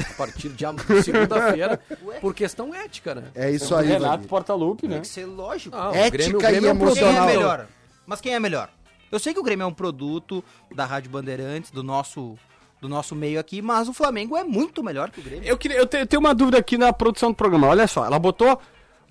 a 0.08 0.12
partir 0.14 0.48
de 0.50 0.64
segunda-feira 1.02 1.80
por 2.20 2.34
questão 2.34 2.74
ética, 2.74 3.14
né? 3.14 3.24
É 3.34 3.50
isso 3.50 3.74
aí, 3.74 3.88
Renato. 3.88 4.26
Portaluppi, 4.28 4.86
né? 4.86 4.94
Tem 4.94 5.02
que 5.02 5.08
ser 5.08 5.26
lógico. 5.26 5.76
Ah, 5.76 5.90
o 5.90 5.94
Ética 5.94 6.10
Grêmio- 6.18 6.38
o 6.38 6.42
e 6.42 6.46
Grêmio 6.46 6.68
é 6.68 6.72
um 6.72 6.76
Quem 6.78 6.86
é 6.86 6.90
emocional. 6.90 7.26
melhor? 7.26 7.66
Mas 8.06 8.20
quem 8.20 8.34
é 8.34 8.40
melhor? 8.40 8.70
Eu 9.12 9.18
sei 9.18 9.34
que 9.34 9.40
o 9.40 9.42
Grêmio 9.42 9.64
é 9.64 9.66
um 9.66 9.72
produto 9.74 10.44
da 10.74 10.84
Rádio 10.84 11.10
Bandeirantes, 11.10 11.70
do 11.70 11.82
nosso, 11.82 12.36
do 12.80 12.88
nosso 12.88 13.14
meio 13.14 13.40
aqui, 13.40 13.60
mas 13.60 13.88
o 13.88 13.92
Flamengo 13.92 14.36
é 14.36 14.44
muito 14.44 14.82
melhor 14.84 15.10
que 15.10 15.20
o 15.20 15.22
Grêmio. 15.22 15.48
Eu, 15.48 15.56
queria, 15.58 15.76
eu, 15.78 15.86
te- 15.86 15.96
eu 15.98 16.06
tenho 16.06 16.20
uma 16.20 16.34
dúvida 16.34 16.58
aqui 16.58 16.78
na 16.78 16.92
produção 16.92 17.30
do 17.30 17.34
programa. 17.36 17.66
Olha 17.68 17.86
só, 17.88 18.04
ela 18.06 18.18
botou 18.18 18.60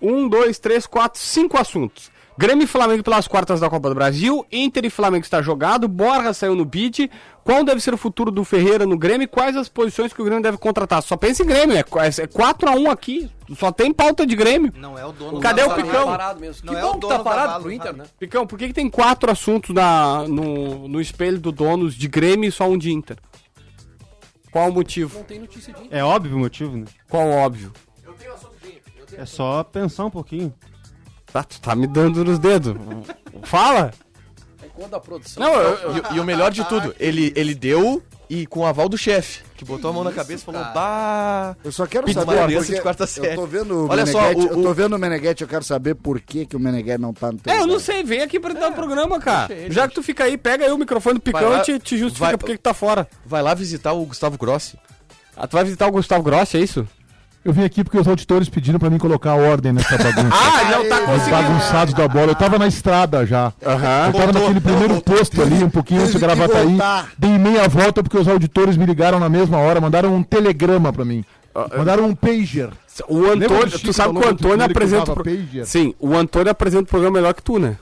um, 0.02 0.28
dois, 0.30 0.58
três, 0.60 0.88
quatro, 0.88 1.20
cinco 1.20 1.58
assuntos. 1.58 2.10
Grêmio 2.40 2.64
e 2.64 2.68
Flamengo 2.68 3.04
pelas 3.04 3.28
quartas 3.28 3.60
da 3.60 3.70
Copa 3.70 3.90
do 3.90 3.96
Brasil, 3.96 4.46
Inter 4.50 4.86
e 4.86 4.90
Flamengo 4.90 5.26
está 5.26 5.42
jogado, 5.42 5.90
Borja 5.90 6.34
saiu 6.34 6.56
no 6.56 6.64
bid, 6.64 7.12
qual 7.44 7.66
deve 7.66 7.82
ser 7.82 7.94
o 7.94 7.98
futuro 7.98 8.32
do 8.32 8.46
Ferreira 8.46 8.86
no 8.86 8.98
Grêmio 8.98 9.26
e 9.26 9.28
quais 9.28 9.58
as 9.58 9.68
posições 9.68 10.14
que 10.14 10.22
o 10.22 10.24
Grêmio 10.24 10.42
deve 10.42 10.58
contratar? 10.58 11.04
Só 11.04 11.18
pensa 11.18 11.44
em 11.44 11.46
Grêmio, 11.46 11.76
é, 11.76 11.84
qu- 11.84 12.00
é 12.00 12.10
4x1 12.10 12.90
aqui, 12.90 13.30
só 13.58 13.74
tem 13.74 13.92
pauta 13.94 14.26
de 14.26 14.38
Grêmio. 14.38 14.72
Não 14.78 14.98
é 14.98 15.06
o 15.06 15.12
dono 15.12 15.42
Cadê 15.42 15.64
do 15.66 15.70
o. 15.72 15.76
Picão? 15.76 16.06
parado 16.06 16.40
mesmo. 16.40 16.66
Não 16.66 16.74
que 16.74 16.80
é 16.80 16.82
bom 16.82 16.90
o 16.92 16.94
que 16.94 17.00
dono 17.02 17.12
tá 17.12 17.18
do 17.18 17.24
parado 17.26 17.62
pro 17.62 17.72
Inter, 17.74 17.88
sabe? 17.88 18.00
né? 18.00 18.06
Picão, 18.18 18.48
por 18.48 18.58
que, 18.58 18.68
que 18.68 18.74
tem 18.74 18.90
quatro 18.90 19.30
assuntos 19.30 19.76
na, 19.76 20.26
no, 20.26 20.88
no 20.88 21.02
espelho 21.02 21.40
do 21.42 21.52
donos 21.52 21.94
de 21.94 22.08
Grêmio 22.08 22.48
e 22.48 22.52
só 22.54 22.70
um 22.70 22.78
de 22.78 22.90
Inter? 22.94 23.18
Qual 24.50 24.70
o 24.70 24.74
motivo? 24.74 25.18
Não 25.18 25.26
tem 25.26 25.40
notícia 25.40 25.74
de 25.74 25.88
É 25.92 26.02
óbvio 26.06 26.38
o 26.38 26.40
motivo, 26.40 26.78
né? 26.78 26.86
Qual 27.10 27.28
o 27.28 27.32
óbvio? 27.32 27.74
É 29.18 29.26
só 29.26 29.62
pensar 29.62 30.06
um 30.06 30.10
pouquinho. 30.10 30.54
Tá, 31.32 31.44
tu 31.44 31.60
tá 31.62 31.76
me 31.76 31.86
dando 31.88 32.24
nos 32.26 32.40
dedos. 32.40 32.76
Fala! 33.44 33.92
É 34.64 34.68
quando 34.74 34.96
a 34.96 35.00
produção. 35.00 35.44
Não, 35.44 35.54
eu, 35.54 35.76
eu- 35.96 36.04
E, 36.14 36.16
e 36.18 36.20
o 36.20 36.24
melhor 36.24 36.52
de 36.52 36.64
tudo, 36.66 36.94
ele, 37.00 37.32
ele 37.36 37.54
deu 37.54 38.02
e 38.30 38.46
com 38.46 38.60
o 38.62 38.66
aval 38.66 38.88
do 38.90 38.98
chefe, 38.98 39.42
que 39.56 39.66
botou 39.66 39.90
a 39.90 39.94
mão 39.94 40.04
na 40.04 40.12
cabeça 40.12 40.44
e 40.44 40.46
falou, 40.46 40.62
bah... 40.74 41.56
Eu 41.64 41.72
só 41.72 41.88
quero 41.88 42.06
saber. 42.14 42.44
criança 42.46 42.58
porque 42.66 42.76
de 42.76 42.82
quarta 42.82 43.08
série. 43.08 43.28
Eu 43.28 43.36
tô 43.36 43.48
vendo 43.48 43.86
o 43.86 43.90
Olha 43.90 44.06
só, 44.06 44.22
Meneghetti, 44.22 44.42
o- 44.48 44.50
eu 44.58 44.62
tô 44.64 44.70
o- 44.70 44.74
vendo 44.74 44.96
o 44.96 45.00
Meneghetti, 45.00 45.42
eu 45.42 45.48
quero 45.48 45.64
saber 45.64 45.96
por 45.96 46.20
que, 46.22 46.46
que 46.46 46.56
o 46.56 46.60
Meneghetti 46.60 47.02
não 47.02 47.12
tá 47.14 47.32
no 47.32 47.40
teu 47.40 47.52
É, 47.54 47.60
eu 47.62 47.66
não 47.68 47.80
sei, 47.80 48.04
vem 48.04 48.22
aqui 48.22 48.40
pra 48.40 48.54
dar 48.54 48.70
o 48.70 48.74
programa, 48.74 49.20
cara. 49.20 49.52
ele, 49.54 49.74
Já 49.74 49.88
que 49.88 49.96
tu 49.96 50.04
fica 50.04 50.26
aí, 50.26 50.38
pega 50.38 50.66
aí 50.66 50.72
o 50.72 50.78
microfone 50.78 51.16
do 51.16 51.22
Picão 51.22 51.50
lá, 51.50 51.60
e 51.60 51.62
te, 51.64 51.80
te 51.80 51.98
justifica 51.98 52.28
vai- 52.28 52.38
por 52.38 52.46
que 52.46 52.54
que 52.58 52.62
tá 52.64 52.74
fora. 52.74 53.08
Vai 53.26 53.42
lá 53.42 53.54
visitar 53.56 53.94
o 53.94 54.06
Gustavo 54.06 54.38
Grossi. 54.38 54.78
Ah, 55.36 55.48
tu 55.48 55.54
vai 55.54 55.64
visitar 55.64 55.88
o 55.88 55.92
Gustavo 55.92 56.22
Grossi, 56.22 56.58
é 56.58 56.60
isso? 56.60 56.88
Eu 57.44 57.54
vim 57.54 57.64
aqui 57.64 57.84
porque 57.84 57.98
os 57.98 58.08
auditores 58.08 58.50
pediram 58.50 58.78
pra 58.80 58.90
mim 58.90 58.98
colocar 58.98 59.34
ordem 59.36 59.72
nessa 59.72 59.98
bagunça. 59.98 60.30
Ah, 60.34 60.72
não 60.72 60.90
tá 60.90 60.96
Os 61.00 61.06
conseguindo. 61.06 61.30
bagunçados 61.32 61.94
da 61.94 62.08
bola. 62.08 62.28
Eu 62.32 62.36
tava 62.36 62.60
na 62.60 62.68
estrada 62.68 63.26
já. 63.26 63.54
Aham. 63.66 64.08
Eu 64.08 64.14
tava 64.14 64.34
naquele 64.34 64.60
primeiro 64.60 65.02
posto 65.02 65.42
ali, 65.42 65.64
um 65.64 65.70
pouquinho 65.70 66.02
antes 66.02 66.14
de 66.14 66.20
que 66.20 66.26
Gravataí. 66.26 66.66
voltar. 66.68 67.08
Dei 67.18 67.38
meia 67.38 67.68
volta 67.70 68.04
porque 68.04 68.18
os 68.18 68.28
auditores 68.28 68.76
me 68.76 68.86
ligaram 68.86 69.20
na 69.20 69.30
mesma 69.30 69.58
hora, 69.58 69.80
mandaram 69.80 70.14
um 70.14 70.22
telegrama 70.22 70.92
pra 70.92 71.06
mim. 71.06 71.24
Mandaram 71.78 72.06
um 72.06 72.14
pager. 72.16 72.70
O 73.08 73.26
Antônio, 73.26 73.80
tu 73.80 73.94
sabe 73.94 74.20
que 74.20 74.26
o 74.26 74.30
Antônio 74.30 74.66
apresenta. 74.66 75.14
pro-? 75.14 75.26
Sim, 75.66 75.94
o 76.00 76.16
Antônio 76.16 76.52
apresenta 76.52 76.84
o 76.84 76.88
programa 76.88 77.18
melhor 77.20 77.34
que 77.34 77.42
tu, 77.42 77.58
né? 77.58 77.78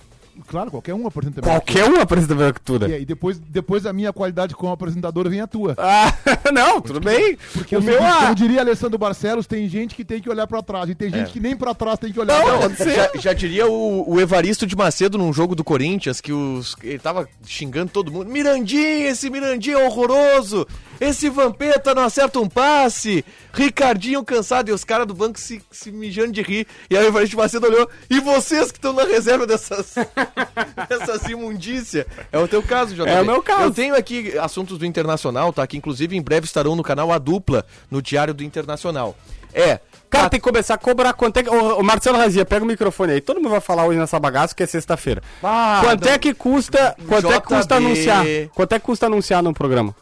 Claro, 0.48 0.72
qualquer 0.72 0.94
um 0.94 1.08
apresenta 1.08 1.42
melhor. 1.42 1.56
Qualquer 1.60 1.90
um 1.90 2.00
apresenta 2.02 2.36
melhor 2.36 2.54
que 2.54 2.62
tu, 2.62 2.76
E, 2.76 2.80
né? 2.80 2.96
aí, 2.96 3.06
depois, 3.06 3.40
depois 3.40 3.84
da 3.84 3.94
minha 3.94 4.14
qualidade 4.14 4.56
como 4.56 4.72
apresentador 4.72 5.30
vem 5.30 5.42
a 5.42 5.48
tua. 5.48 5.76
Ah, 5.78 6.14
não, 6.54 6.80
tudo 6.82 7.00
bem. 7.00 7.38
Porque 7.54 7.76
o 7.76 7.82
meu, 7.82 8.02
ah, 8.04 8.18
como 8.22 8.36
diria 8.36 8.62
Alessandro 8.62 8.98
Barcelos, 8.98 9.48
tem 9.48 9.68
gente 9.68 9.96
que 9.96 10.04
tem 10.06 10.22
que 10.22 10.30
olhar 10.30 10.48
pra 10.48 10.62
trás 10.62 10.90
e 10.90 10.96
tem 10.96 11.10
gente 11.10 11.32
que 11.32 11.40
nem 11.40 11.56
pra 11.56 11.74
trás 11.74 12.00
tem 12.00 12.12
que 12.12 12.20
olhar 12.20 12.40
Não, 12.46 12.60
pra 12.60 12.70
ser. 12.76 12.96
Já, 12.96 13.10
já 13.16 13.34
diria 13.34 13.68
o, 13.68 14.10
o 14.14 14.20
Evaristo 14.20 14.66
de 14.66 14.76
Macedo 14.76 15.18
num 15.18 15.32
jogo 15.34 15.56
do 15.56 15.64
Corinthians, 15.64 16.22
que 16.22 16.32
os, 16.32 16.76
ele 16.84 17.00
tava 17.00 17.28
xingando 17.46 17.92
todo 17.92 18.12
mundo. 18.12 18.30
Mirandinha, 18.30 19.10
esse 19.10 19.30
Mirandinha 19.30 19.78
é 19.78 19.86
horroroso! 19.86 20.68
Esse 21.00 21.30
Vampeta 21.30 21.94
não 21.94 22.04
acerta 22.04 22.40
um 22.40 22.48
passe! 22.48 23.24
Ricardinho 23.54 24.24
cansado, 24.24 24.70
e 24.70 24.72
os 24.72 24.84
caras 24.84 25.08
do 25.08 25.14
banco 25.14 25.40
se, 25.40 25.62
se 25.72 25.92
mijando 25.92 26.32
de 26.32 26.42
rir. 26.42 26.68
E 26.90 26.98
aí 26.98 27.04
o 27.06 27.08
Evaristo 27.08 27.38
Macedo 27.38 27.68
olhou, 27.68 27.90
e 28.10 28.20
vocês 28.20 28.72
que 28.72 28.78
estão 28.78 28.94
na 28.94 29.04
reserva 29.04 29.48
dessas, 29.48 29.96
dessas 30.88 31.28
imundícia? 31.28 32.06
É 32.32 32.38
o 32.38 32.48
teu 32.48 32.62
caso, 32.62 32.94
JB. 32.94 33.10
É 33.10 33.22
o 33.22 33.26
meu 33.26 33.42
caso. 33.42 33.64
Eu 33.64 33.72
tenho 33.72 33.96
aqui 33.96 34.38
assuntos 34.38 34.78
do 34.78 34.86
Internacional, 34.86 35.52
tá? 35.52 35.66
Que 35.66 35.78
inclusive 35.78 36.16
em 36.16 36.22
breve 36.22 36.46
estarão 36.46 36.76
no 36.76 36.84
canal 36.84 37.12
A 37.12 37.18
Dupla, 37.18 37.66
no 37.90 38.02
Diário 38.02 38.34
do 38.34 38.44
Internacional. 38.44 39.16
É, 39.54 39.80
Cara, 40.10 40.30
tem 40.30 40.40
que 40.40 40.44
começar 40.44 40.76
a 40.76 40.78
cobrar 40.78 41.14
quanto 41.14 41.38
é 41.38 41.44
que. 41.44 41.50
Ô, 41.50 41.80
ô, 41.80 41.84
Marcelo 41.84 42.18
Razia, 42.18 42.46
pega 42.46 42.64
o 42.64 42.68
microfone 42.68 43.14
aí. 43.14 43.22
Todo 43.22 43.38
mundo 43.38 43.50
vai 43.50 43.60
falar 43.60 43.86
hoje 43.86 44.00
nessa 44.00 44.20
bagaça, 44.20 44.56
que 44.56 44.64
é 44.64 44.66
sexta-feira. 44.66 45.22
Ah, 45.44 45.82
quanto 45.84 46.06
não. 46.06 46.12
é 46.12 46.18
que 46.18 46.34
custa. 46.34 46.96
Quanto 47.08 47.32
é 47.32 47.42
que 47.42 47.48
custa 47.48 47.76
JB. 47.76 47.86
anunciar? 47.86 48.26
Quanto 48.54 48.74
é 48.74 48.80
que 48.80 48.86
custa 48.86 49.06
anunciar 49.08 49.44
num 49.44 49.54
programa? 49.54 49.94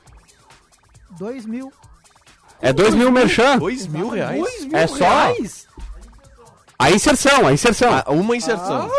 Dois 1.18 1.46
mil. 1.46 1.72
É 2.62 2.72
dois 2.74 2.94
mil 2.96 3.12
merchan? 3.12 3.58
dois 3.58 3.86
mil 3.88 4.10
reais? 4.10 4.68
É 4.74 4.88
só. 4.88 5.34
A 6.78 6.92
inserção, 6.92 7.48
a 7.48 7.54
inserção. 7.54 7.90
Ah, 7.94 8.04
uma 8.12 8.36
inserção. 8.36 8.90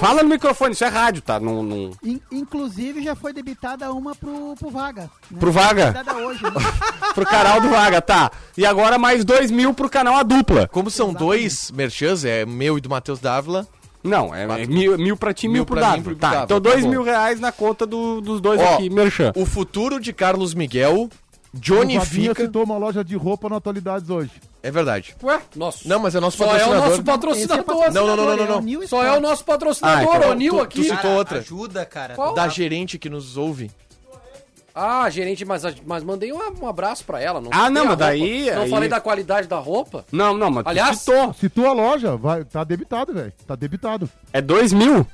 Fala 0.00 0.22
no 0.22 0.28
microfone, 0.30 0.72
isso 0.72 0.84
é 0.84 0.88
rádio, 0.88 1.20
tá? 1.20 1.38
Não, 1.38 1.62
não... 1.62 1.90
In- 2.02 2.20
inclusive 2.32 3.02
já 3.02 3.14
foi 3.14 3.30
debitada 3.34 3.92
uma 3.92 4.14
pro, 4.14 4.54
pro 4.58 4.70
Vaga. 4.70 5.10
né? 5.30 5.38
Pro 5.38 5.52
Vaga? 5.52 5.92
Debitada 5.92 6.16
hoje, 6.18 6.42
né? 6.42 6.50
Pro 7.14 7.26
canal 7.26 7.60
do 7.60 7.68
Vaga, 7.68 8.00
tá. 8.00 8.30
E 8.56 8.64
agora 8.64 8.98
mais 8.98 9.22
dois 9.22 9.50
mil 9.50 9.74
pro 9.74 9.88
canal 9.88 10.16
A 10.16 10.22
Dupla. 10.22 10.66
Como 10.68 10.90
são 10.90 11.12
dois 11.12 11.70
merchans, 11.72 12.24
é 12.24 12.46
meu 12.46 12.78
e 12.78 12.80
do 12.80 12.88
Matheus 12.88 13.20
Dávila, 13.20 13.66
Não, 14.02 14.34
é, 14.34 14.44
é 14.62 14.66
mil, 14.66 14.96
mil 14.96 15.16
pra 15.16 15.34
ti, 15.34 15.46
mil, 15.46 15.52
Mil 15.58 15.66
pro 15.66 15.76
pra 15.76 15.88
mim, 15.90 15.96
Dávila. 16.02 16.04
pro 16.04 16.16
Tá, 16.16 16.44
então 16.44 16.60
tá 16.60 16.70
dois 16.70 16.84
bom. 16.84 16.90
mil 16.90 17.02
reais 17.02 17.38
na 17.38 17.52
conta 17.52 17.84
do- 17.86 18.20
dos 18.22 18.40
dois 18.40 18.58
Ó, 18.60 18.74
aqui, 18.74 18.88
Merchan. 18.88 19.32
O 19.36 19.44
futuro 19.44 20.00
de 20.00 20.12
Carlos 20.12 20.54
Miguel, 20.54 21.10
Johnny 21.60 21.98
o 21.98 22.00
fica... 22.02 22.42
citou 22.42 22.64
uma 22.64 22.76
loja 22.76 23.04
de 23.04 23.16
roupa 23.16 23.48
no 23.48 23.56
Atualidades 23.56 24.08
hoje. 24.10 24.30
É 24.62 24.70
verdade. 24.70 25.14
Ué, 25.22 25.40
nosso. 25.54 25.88
Não, 25.88 25.98
mas 25.98 26.14
é 26.14 26.20
nosso 26.20 26.36
Só 26.38 26.44
é 26.44 26.48
o 26.48 26.50
patrocinador. 26.52 26.88
nosso 26.90 27.02
patrocinador. 27.04 27.92
Não, 27.92 28.06
não, 28.06 28.16
não, 28.16 28.26
não, 28.26 28.36
não, 28.36 28.46
não. 28.56 28.60
New 28.62 28.86
Só 28.88 29.02
é 29.04 29.16
o 29.16 29.20
nosso 29.20 29.42
Ah, 29.42 29.46
patrocinador, 29.46 30.16
então 30.16 30.30
o 30.30 30.34
Nil 30.34 30.54
tu- 30.54 30.60
aqui. 30.60 30.76
tu 30.78 30.82
citou 30.82 30.96
Cara, 30.98 31.14
outra. 31.14 31.38
Ajuda, 31.38 31.86
cara. 31.86 32.14
Qual? 32.14 32.34
Da 32.34 32.48
gerente 32.48 32.98
que 32.98 33.08
nos 33.08 33.36
ouve. 33.36 33.70
Ah, 34.78 35.08
gerente, 35.08 35.42
mas, 35.44 35.62
mas 35.86 36.04
mandei 36.04 36.32
um, 36.34 36.38
um 36.60 36.68
abraço 36.68 37.02
pra 37.04 37.18
ela. 37.20 37.40
Não 37.40 37.50
Ah, 37.52 37.70
não, 37.70 37.86
mas 37.86 37.96
daí-. 37.96 38.50
Não 38.50 38.62
aí- 38.62 38.70
falei 38.70 38.88
da 38.90 39.00
qualidade 39.00 39.48
da 39.48 39.56
roupa? 39.58 40.04
Não, 40.12 40.36
não, 40.36 40.50
mas 40.50 40.64
tu 40.64 40.68
Aliás- 40.68 40.98
citou. 40.98 41.32
Citou 41.32 41.66
a 41.66 41.72
loja, 41.72 42.14
vai, 42.16 42.44
tá 42.44 42.62
debitado, 42.62 43.14
velho. 43.14 43.32
Tá 43.46 43.54
debitado. 43.56 44.10
É 44.32 44.40
dois 44.42 44.72
mil? 44.74 45.06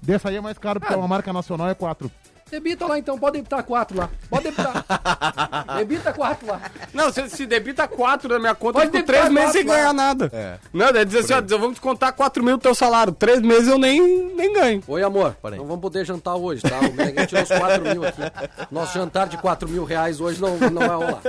Dessa 0.00 0.30
aí 0.30 0.36
é 0.36 0.40
mais 0.40 0.56
caro, 0.58 0.80
porque 0.80 0.94
é 0.94 0.96
uma 0.96 1.06
marca 1.06 1.32
nacional, 1.32 1.68
é 1.68 1.74
4. 1.74 2.10
Debita 2.52 2.86
lá 2.86 2.98
então, 2.98 3.18
pode 3.18 3.38
debitar 3.38 3.64
quatro 3.64 3.96
lá. 3.96 4.10
Pode 4.28 4.44
debitar. 4.44 4.84
Debita 5.78 6.12
quatro 6.12 6.46
lá. 6.46 6.60
Não, 6.92 7.10
se, 7.10 7.26
se 7.30 7.46
debita 7.46 7.88
quatro 7.88 8.28
na 8.28 8.38
minha 8.38 8.54
conta, 8.54 8.74
Pode 8.74 8.88
eu 8.88 8.92
fico 8.92 9.06
três 9.06 9.30
meses 9.30 9.52
sem 9.52 9.64
quatro 9.64 9.68
lá. 9.70 9.76
ganhar 9.78 9.92
nada. 9.94 10.30
É. 10.30 10.58
Não, 10.70 10.92
deve 10.92 11.06
dizer 11.06 11.20
assim, 11.20 11.32
ó, 11.32 11.58
vamos 11.58 11.76
descontar 11.76 12.12
quatro 12.12 12.44
mil 12.44 12.58
do 12.58 12.60
teu 12.60 12.74
salário. 12.74 13.10
Três 13.14 13.40
meses 13.40 13.68
eu 13.68 13.78
nem, 13.78 14.34
nem 14.34 14.52
ganho. 14.52 14.82
Oi, 14.86 15.02
amor. 15.02 15.34
Não 15.42 15.64
vamos 15.64 15.80
poder 15.80 16.04
jantar 16.04 16.34
hoje, 16.34 16.60
tá? 16.60 16.78
O 16.80 16.92
Meneghel 16.92 17.26
tirou 17.26 17.42
os 17.42 17.48
4 17.48 17.82
mil 17.82 18.04
aqui. 18.06 18.20
Nosso 18.70 18.92
jantar 18.92 19.28
de 19.28 19.38
4 19.38 19.66
mil 19.66 19.84
reais 19.84 20.20
hoje 20.20 20.38
não, 20.38 20.58
não 20.58 20.86
vai 20.86 20.96
rolar. 20.96 21.22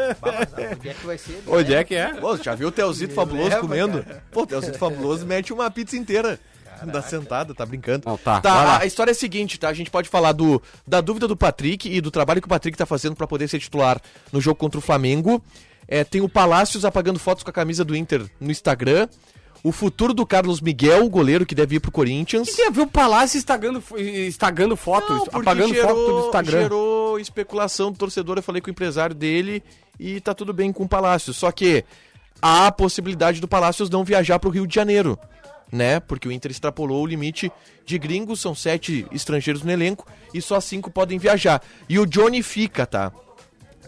Onde 0.75 0.89
é 0.89 0.93
que 0.93 1.05
vai 1.05 1.17
ser? 1.17 1.41
Onde 1.47 1.73
é 1.73 1.83
que 1.85 1.95
é? 1.95 2.15
Pô, 2.15 2.35
já 2.35 2.53
viu 2.53 2.67
o 2.67 2.71
Teozito 2.71 3.13
Fabuloso 3.13 3.47
leva, 3.47 3.61
comendo? 3.61 4.05
Pô, 4.29 4.41
o 4.41 4.45
Teozito 4.45 4.77
Fabuloso 4.77 5.25
mete 5.25 5.53
uma 5.53 5.71
pizza 5.71 5.95
inteira. 5.95 6.37
Da 6.91 7.01
sentada, 7.01 7.53
tá 7.53 7.65
brincando. 7.65 8.03
Não, 8.05 8.17
tá, 8.17 8.41
lá. 8.43 8.75
a, 8.75 8.79
a 8.81 8.85
história 8.85 9.11
é 9.11 9.13
a 9.13 9.15
seguinte, 9.15 9.59
tá? 9.59 9.69
A 9.69 9.73
gente 9.73 9.89
pode 9.89 10.09
falar 10.09 10.31
do, 10.31 10.61
da 10.85 11.01
dúvida 11.01 11.27
do 11.27 11.37
Patrick 11.37 11.89
e 11.89 12.01
do 12.01 12.11
trabalho 12.11 12.41
que 12.41 12.47
o 12.47 12.49
Patrick 12.49 12.77
tá 12.77 12.85
fazendo 12.85 13.15
pra 13.15 13.27
poder 13.27 13.47
ser 13.47 13.59
titular 13.59 14.01
no 14.31 14.41
jogo 14.41 14.55
contra 14.57 14.77
o 14.77 14.81
Flamengo. 14.81 15.41
É, 15.87 16.03
tem 16.03 16.21
o 16.21 16.29
Palácios 16.29 16.85
apagando 16.85 17.19
fotos 17.19 17.43
com 17.43 17.49
a 17.49 17.53
camisa 17.53 17.83
do 17.83 17.95
Inter 17.95 18.25
no 18.39 18.51
Instagram. 18.51 19.07
O 19.63 19.71
futuro 19.71 20.13
do 20.13 20.25
Carlos 20.25 20.59
Miguel, 20.59 21.05
o 21.05 21.09
goleiro 21.09 21.45
que 21.45 21.55
deve 21.55 21.77
ir 21.77 21.79
pro 21.79 21.89
Corinthians. 21.91 22.49
Você 22.49 22.69
viu 22.69 22.83
o 22.83 22.87
Palácio 22.87 23.37
estagando, 23.37 23.81
estagando 23.97 24.75
fotos, 24.75 25.25
Não, 25.31 25.39
apagando 25.39 25.73
gerou, 25.73 25.87
foto 25.87 26.11
do 26.11 26.25
Instagram. 26.25 26.61
gerou 26.63 27.19
especulação 27.19 27.91
do 27.91 27.97
torcedor. 27.97 28.37
Eu 28.37 28.43
falei 28.43 28.61
com 28.61 28.67
o 28.67 28.71
empresário 28.71 29.15
dele 29.15 29.63
e 29.97 30.19
tá 30.19 30.33
tudo 30.33 30.51
bem 30.51 30.73
com 30.73 30.83
o 30.83 30.87
Palácio. 30.87 31.33
Só 31.33 31.49
que 31.49 31.85
há 32.41 32.67
a 32.67 32.71
possibilidade 32.73 33.39
do 33.39 33.47
Palácios 33.47 33.89
não 33.89 34.03
viajar 34.03 34.37
pro 34.37 34.49
Rio 34.49 34.67
de 34.67 34.75
Janeiro, 34.75 35.17
né? 35.73 35.99
Porque 35.99 36.27
o 36.27 36.31
Inter 36.31 36.51
extrapolou 36.51 37.03
o 37.03 37.07
limite 37.07 37.51
de 37.83 37.97
gringos, 37.97 38.39
são 38.39 38.53
sete 38.53 39.07
estrangeiros 39.11 39.63
no 39.63 39.71
elenco 39.71 40.07
e 40.31 40.39
só 40.39 40.61
cinco 40.61 40.91
podem 40.91 41.17
viajar. 41.17 41.61
E 41.89 41.97
o 41.97 42.05
Johnny 42.05 42.43
fica, 42.43 42.85
tá? 42.85 43.11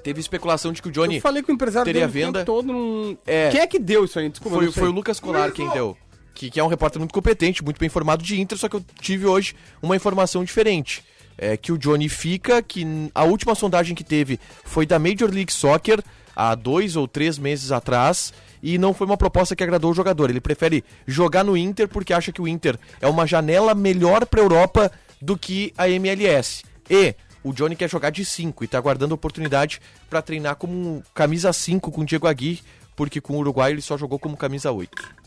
Teve 0.03 0.19
especulação 0.19 0.73
de 0.73 0.81
que 0.81 0.87
o 0.87 0.91
Johnny 0.91 1.17
Eu 1.17 1.21
falei 1.21 1.43
com 1.43 1.51
o 1.51 1.55
empresário 1.55 1.85
teria 1.85 2.07
dele 2.07 2.25
venda. 2.25 2.43
todo 2.43 2.73
num... 2.73 3.15
É. 3.25 3.49
Quem 3.49 3.61
é 3.61 3.67
que 3.67 3.77
deu 3.79 4.03
isso 4.05 4.17
aí? 4.17 4.29
Desculpa, 4.29 4.57
Foi, 4.57 4.71
foi 4.71 4.87
o 4.89 4.91
Lucas 4.91 5.19
Colar 5.19 5.51
quem 5.51 5.69
deu. 5.69 5.95
Que, 6.33 6.49
que 6.49 6.59
é 6.59 6.63
um 6.63 6.67
repórter 6.67 6.99
muito 6.99 7.13
competente, 7.13 7.63
muito 7.63 7.79
bem 7.79 7.87
informado 7.87 8.23
de 8.23 8.41
Inter, 8.41 8.57
só 8.57 8.67
que 8.67 8.75
eu 8.75 8.83
tive 8.99 9.25
hoje 9.25 9.55
uma 9.81 9.95
informação 9.95 10.43
diferente. 10.43 11.03
É 11.37 11.55
que 11.55 11.71
o 11.71 11.77
Johnny 11.77 12.09
fica, 12.09 12.61
que 12.61 12.85
a 13.13 13.23
última 13.23 13.55
sondagem 13.55 13.95
que 13.95 14.03
teve 14.03 14.39
foi 14.63 14.85
da 14.85 14.97
Major 14.97 15.29
League 15.29 15.51
Soccer, 15.51 16.03
há 16.35 16.53
dois 16.55 16.95
ou 16.95 17.07
três 17.07 17.37
meses 17.37 17.71
atrás, 17.71 18.33
e 18.65 18.79
não 18.79 18.95
foi 18.95 19.05
uma 19.05 19.15
proposta 19.15 19.55
que 19.55 19.63
agradou 19.63 19.91
o 19.91 19.93
jogador. 19.93 20.31
Ele 20.31 20.41
prefere 20.41 20.83
jogar 21.05 21.43
no 21.43 21.55
Inter 21.55 21.87
porque 21.87 22.11
acha 22.11 22.31
que 22.31 22.41
o 22.41 22.47
Inter 22.47 22.79
é 22.99 23.07
uma 23.07 23.27
janela 23.27 23.75
melhor 23.75 24.25
pra 24.25 24.41
Europa 24.41 24.91
do 25.21 25.37
que 25.37 25.71
a 25.77 25.87
MLS. 25.87 26.63
E 26.89 27.13
o 27.43 27.53
Johnny 27.53 27.75
quer 27.75 27.87
jogar 27.87 28.09
de 28.09 28.25
5 28.25 28.63
e 28.63 28.67
tá 28.67 28.79
aguardando 28.79 29.13
a 29.13 29.15
oportunidade 29.15 29.79
pra 30.09 30.19
treinar 30.19 30.55
como 30.55 31.03
camisa 31.13 31.53
5 31.53 31.91
com 31.91 32.01
o 32.01 32.05
Diego 32.05 32.25
Aguirre, 32.25 32.63
porque 32.95 33.21
com 33.21 33.33
o 33.33 33.37
Uruguai 33.37 33.71
ele 33.71 33.83
só 33.83 33.95
jogou 33.99 34.17
como 34.17 34.35
camisa 34.35 34.71
8. 34.71 35.24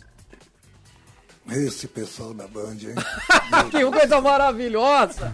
Esse 1.50 1.88
pessoal 1.88 2.34
da 2.34 2.46
Band, 2.46 2.76
hein? 2.82 2.94
Que 3.70 3.84
coisa 3.90 4.20
maravilhosa! 4.20 5.32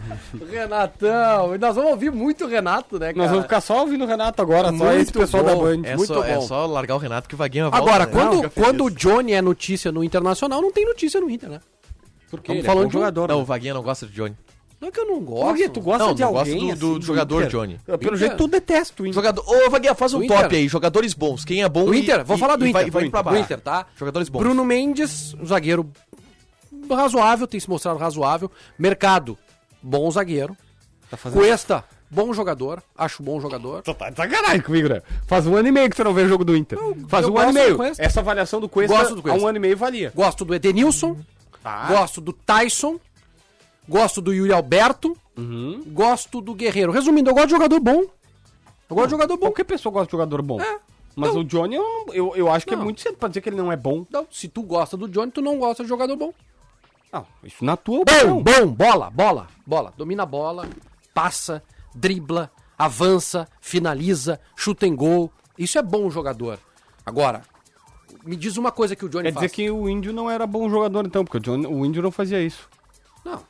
Renatão. 0.50 1.54
E 1.54 1.58
nós 1.58 1.74
vamos 1.74 1.90
ouvir 1.90 2.12
muito 2.12 2.44
o 2.44 2.48
Renato, 2.48 2.98
né, 2.98 3.06
cara? 3.06 3.18
Nós 3.18 3.30
vamos 3.30 3.44
ficar 3.44 3.60
só 3.60 3.80
ouvindo 3.80 4.04
o 4.04 4.06
Renato 4.06 4.40
agora, 4.40 4.68
só 4.68 4.84
Muito 4.84 5.00
esse 5.00 5.12
pessoal 5.12 5.42
bom. 5.44 5.50
da 5.50 5.56
Band. 5.56 5.88
É, 5.88 5.96
Muito 5.96 6.14
só, 6.14 6.24
é 6.24 6.34
bom. 6.36 6.40
só 6.42 6.66
largar 6.66 6.94
o 6.94 6.98
Renato 6.98 7.28
que 7.28 7.34
o 7.34 7.38
Vaguinha 7.38 7.64
volta. 7.64 7.78
Agora, 7.78 8.06
né? 8.06 8.12
quando, 8.12 8.36
Fica 8.36 8.50
quando 8.50 8.84
o. 8.84 8.90
Johnny 8.90 9.32
é 9.32 9.42
notícia 9.42 9.90
no 9.90 10.04
Internacional, 10.04 10.62
não 10.62 10.72
tem 10.72 10.84
notícia 10.86 11.20
no 11.20 11.28
Inter, 11.28 11.50
né? 11.50 11.60
Porque 12.30 12.52
Estamos 12.52 12.58
ele 12.58 12.66
falando 12.66 12.84
é 12.84 12.88
de 12.88 12.92
jogador. 12.92 13.28
Não, 13.28 13.40
o 13.40 13.44
Vaguinha 13.44 13.74
não 13.74 13.82
gosta 13.82 14.06
de 14.06 14.12
Johnny. 14.12 14.36
Não 14.80 14.88
é 14.88 14.90
que 14.90 15.00
eu 15.00 15.06
não 15.06 15.20
gosto. 15.20 15.46
Por 15.46 15.56
quê? 15.56 15.68
Tu 15.68 15.80
gosta 15.80 16.04
Não, 16.06 16.14
de 16.14 16.22
não 16.22 16.32
gosta 16.32 16.52
alguém 16.52 16.68
do- 16.68 16.72
assim, 16.92 16.98
do 16.98 17.02
jogador 17.06 17.38
Inter? 17.40 17.50
Johnny. 17.50 17.80
Pelo 17.86 17.96
Inter. 17.96 18.16
jeito 18.16 18.36
tu 18.36 18.46
detesta 18.48 19.02
o 19.02 19.06
Inter. 19.06 19.14
Jogador... 19.14 19.44
Ô, 19.48 19.70
Vaguinha, 19.70 19.94
faz 19.94 20.12
um 20.14 20.18
O 20.18 20.26
top 20.26 20.44
Inter. 20.44 20.58
aí. 20.58 20.68
Jogadores 20.68 21.14
bons. 21.14 21.44
Quem 21.44 21.62
é 21.62 21.68
bom 21.68 21.84
O 21.84 21.94
e- 21.94 22.00
Inter, 22.00 22.24
vou 22.24 22.36
e- 22.36 22.40
falar 22.40 22.56
do 22.56 22.66
e 22.66 22.70
Inter. 22.70 22.82
Vai, 22.82 22.90
vai 22.90 23.04
do 23.04 23.10
pra 23.10 23.20
Inter, 23.20 23.24
baixo. 23.32 23.38
do 23.38 23.44
Inter, 23.44 23.60
tá? 23.60 23.86
Jogadores 23.96 24.28
bons. 24.28 24.38
Bruno 24.40 24.64
Mendes, 24.64 25.34
um 25.34 25.46
zagueiro 25.46 25.90
razoável, 26.90 27.46
tem 27.46 27.58
se 27.60 27.68
mostrado 27.68 27.98
razoável. 27.98 28.50
Mercado, 28.78 29.38
bom 29.82 30.10
zagueiro. 30.10 30.56
Cuesta, 31.32 31.84
bom 32.10 32.32
jogador, 32.34 32.82
acho 32.98 33.22
bom 33.22 33.40
jogador. 33.40 33.82
Tu 33.82 33.94
tá 33.94 34.10
de 34.10 34.16
sacanagem 34.16 34.60
comigo, 34.60 34.88
né? 34.88 35.00
Faz 35.26 35.46
um 35.46 35.54
ano 35.56 35.68
e 35.68 35.72
meio 35.72 35.88
que 35.88 35.96
você 35.96 36.02
não 36.04 36.12
vê 36.12 36.22
o 36.22 36.28
jogo 36.28 36.44
do 36.44 36.56
Inter. 36.56 36.78
Faz 37.08 37.24
eu 37.26 37.32
um 37.32 37.38
ano 37.38 37.50
e 37.50 37.52
gosto 37.54 37.72
do 37.72 37.78
meio. 37.78 37.92
Essa 37.98 38.20
avaliação 38.20 38.60
do 38.60 38.68
Cuesta, 38.68 38.96
Gosto 38.96 39.14
do 39.14 39.22
Cuesta. 39.22 39.40
há 39.40 39.42
um 39.42 39.46
ano 39.46 39.56
e 39.58 39.60
meio 39.60 39.76
valia. 39.76 40.12
Gosto 40.14 40.44
do 40.44 40.54
Edenilson, 40.54 41.16
Tá. 41.62 41.86
gosto 41.86 42.20
do 42.20 42.32
Tyson, 42.32 42.98
gosto 43.88 44.20
do 44.20 44.32
Yuri 44.32 44.52
Alberto, 44.52 45.16
Uhum. 45.36 45.82
gosto 45.88 46.40
do 46.40 46.54
Guerreiro. 46.54 46.92
Resumindo, 46.92 47.30
eu 47.30 47.34
gosto 47.34 47.46
de 47.48 47.52
jogador 47.54 47.80
bom. 47.80 48.02
Eu 48.88 48.96
gosto 48.96 49.06
de 49.06 49.10
jogador 49.12 49.36
bom. 49.36 49.46
Qualquer 49.46 49.64
pessoa 49.64 49.92
gosta 49.92 50.06
de 50.06 50.12
jogador 50.12 50.42
bom. 50.42 50.60
É. 50.60 50.78
Mas 51.16 51.32
Não. 51.34 51.40
o 51.40 51.44
Johnny, 51.44 51.74
eu, 51.76 52.06
eu, 52.12 52.36
eu 52.36 52.50
acho 52.50 52.66
que 52.66 52.74
Não. 52.74 52.82
é 52.82 52.84
muito 52.84 53.00
cedo 53.00 53.16
pra 53.16 53.28
dizer 53.28 53.40
que 53.40 53.48
ele 53.48 53.56
não 53.56 53.70
é 53.72 53.76
bom. 53.76 54.04
Não, 54.10 54.26
se 54.30 54.48
tu 54.48 54.62
gosta 54.62 54.96
do 54.96 55.08
Johnny, 55.08 55.30
tu 55.30 55.40
não 55.42 55.58
gosta 55.58 55.82
de 55.82 55.88
jogador 55.88 56.16
bom. 56.16 56.32
Não, 57.12 57.24
isso 57.44 57.64
na 57.64 57.76
tua 57.76 57.98
Bom, 58.04 58.12
opinião. 58.38 58.42
bom, 58.42 58.66
bola, 58.72 59.10
bola, 59.10 59.46
bola. 59.66 59.92
Domina 59.96 60.24
a 60.24 60.26
bola, 60.26 60.68
passa, 61.14 61.62
dribla, 61.94 62.50
avança, 62.76 63.46
finaliza, 63.60 64.40
chuta 64.56 64.86
em 64.86 64.94
gol. 64.96 65.30
Isso 65.56 65.78
é 65.78 65.82
bom 65.82 66.10
jogador. 66.10 66.58
Agora, 67.06 67.42
me 68.24 68.34
diz 68.34 68.56
uma 68.56 68.72
coisa 68.72 68.96
que 68.96 69.04
o 69.04 69.08
Johnny 69.08 69.24
Quer 69.24 69.30
dizer 69.34 69.40
faz. 69.48 69.52
que 69.52 69.70
o 69.70 69.88
Índio 69.88 70.12
não 70.12 70.28
era 70.28 70.44
bom 70.46 70.68
jogador, 70.68 71.06
então, 71.06 71.24
porque 71.24 71.38
o, 71.38 71.40
Johnny, 71.40 71.66
o 71.66 71.84
Índio 71.86 72.02
não 72.02 72.10
fazia 72.10 72.42
isso. 72.42 72.68
Não. 73.24 73.40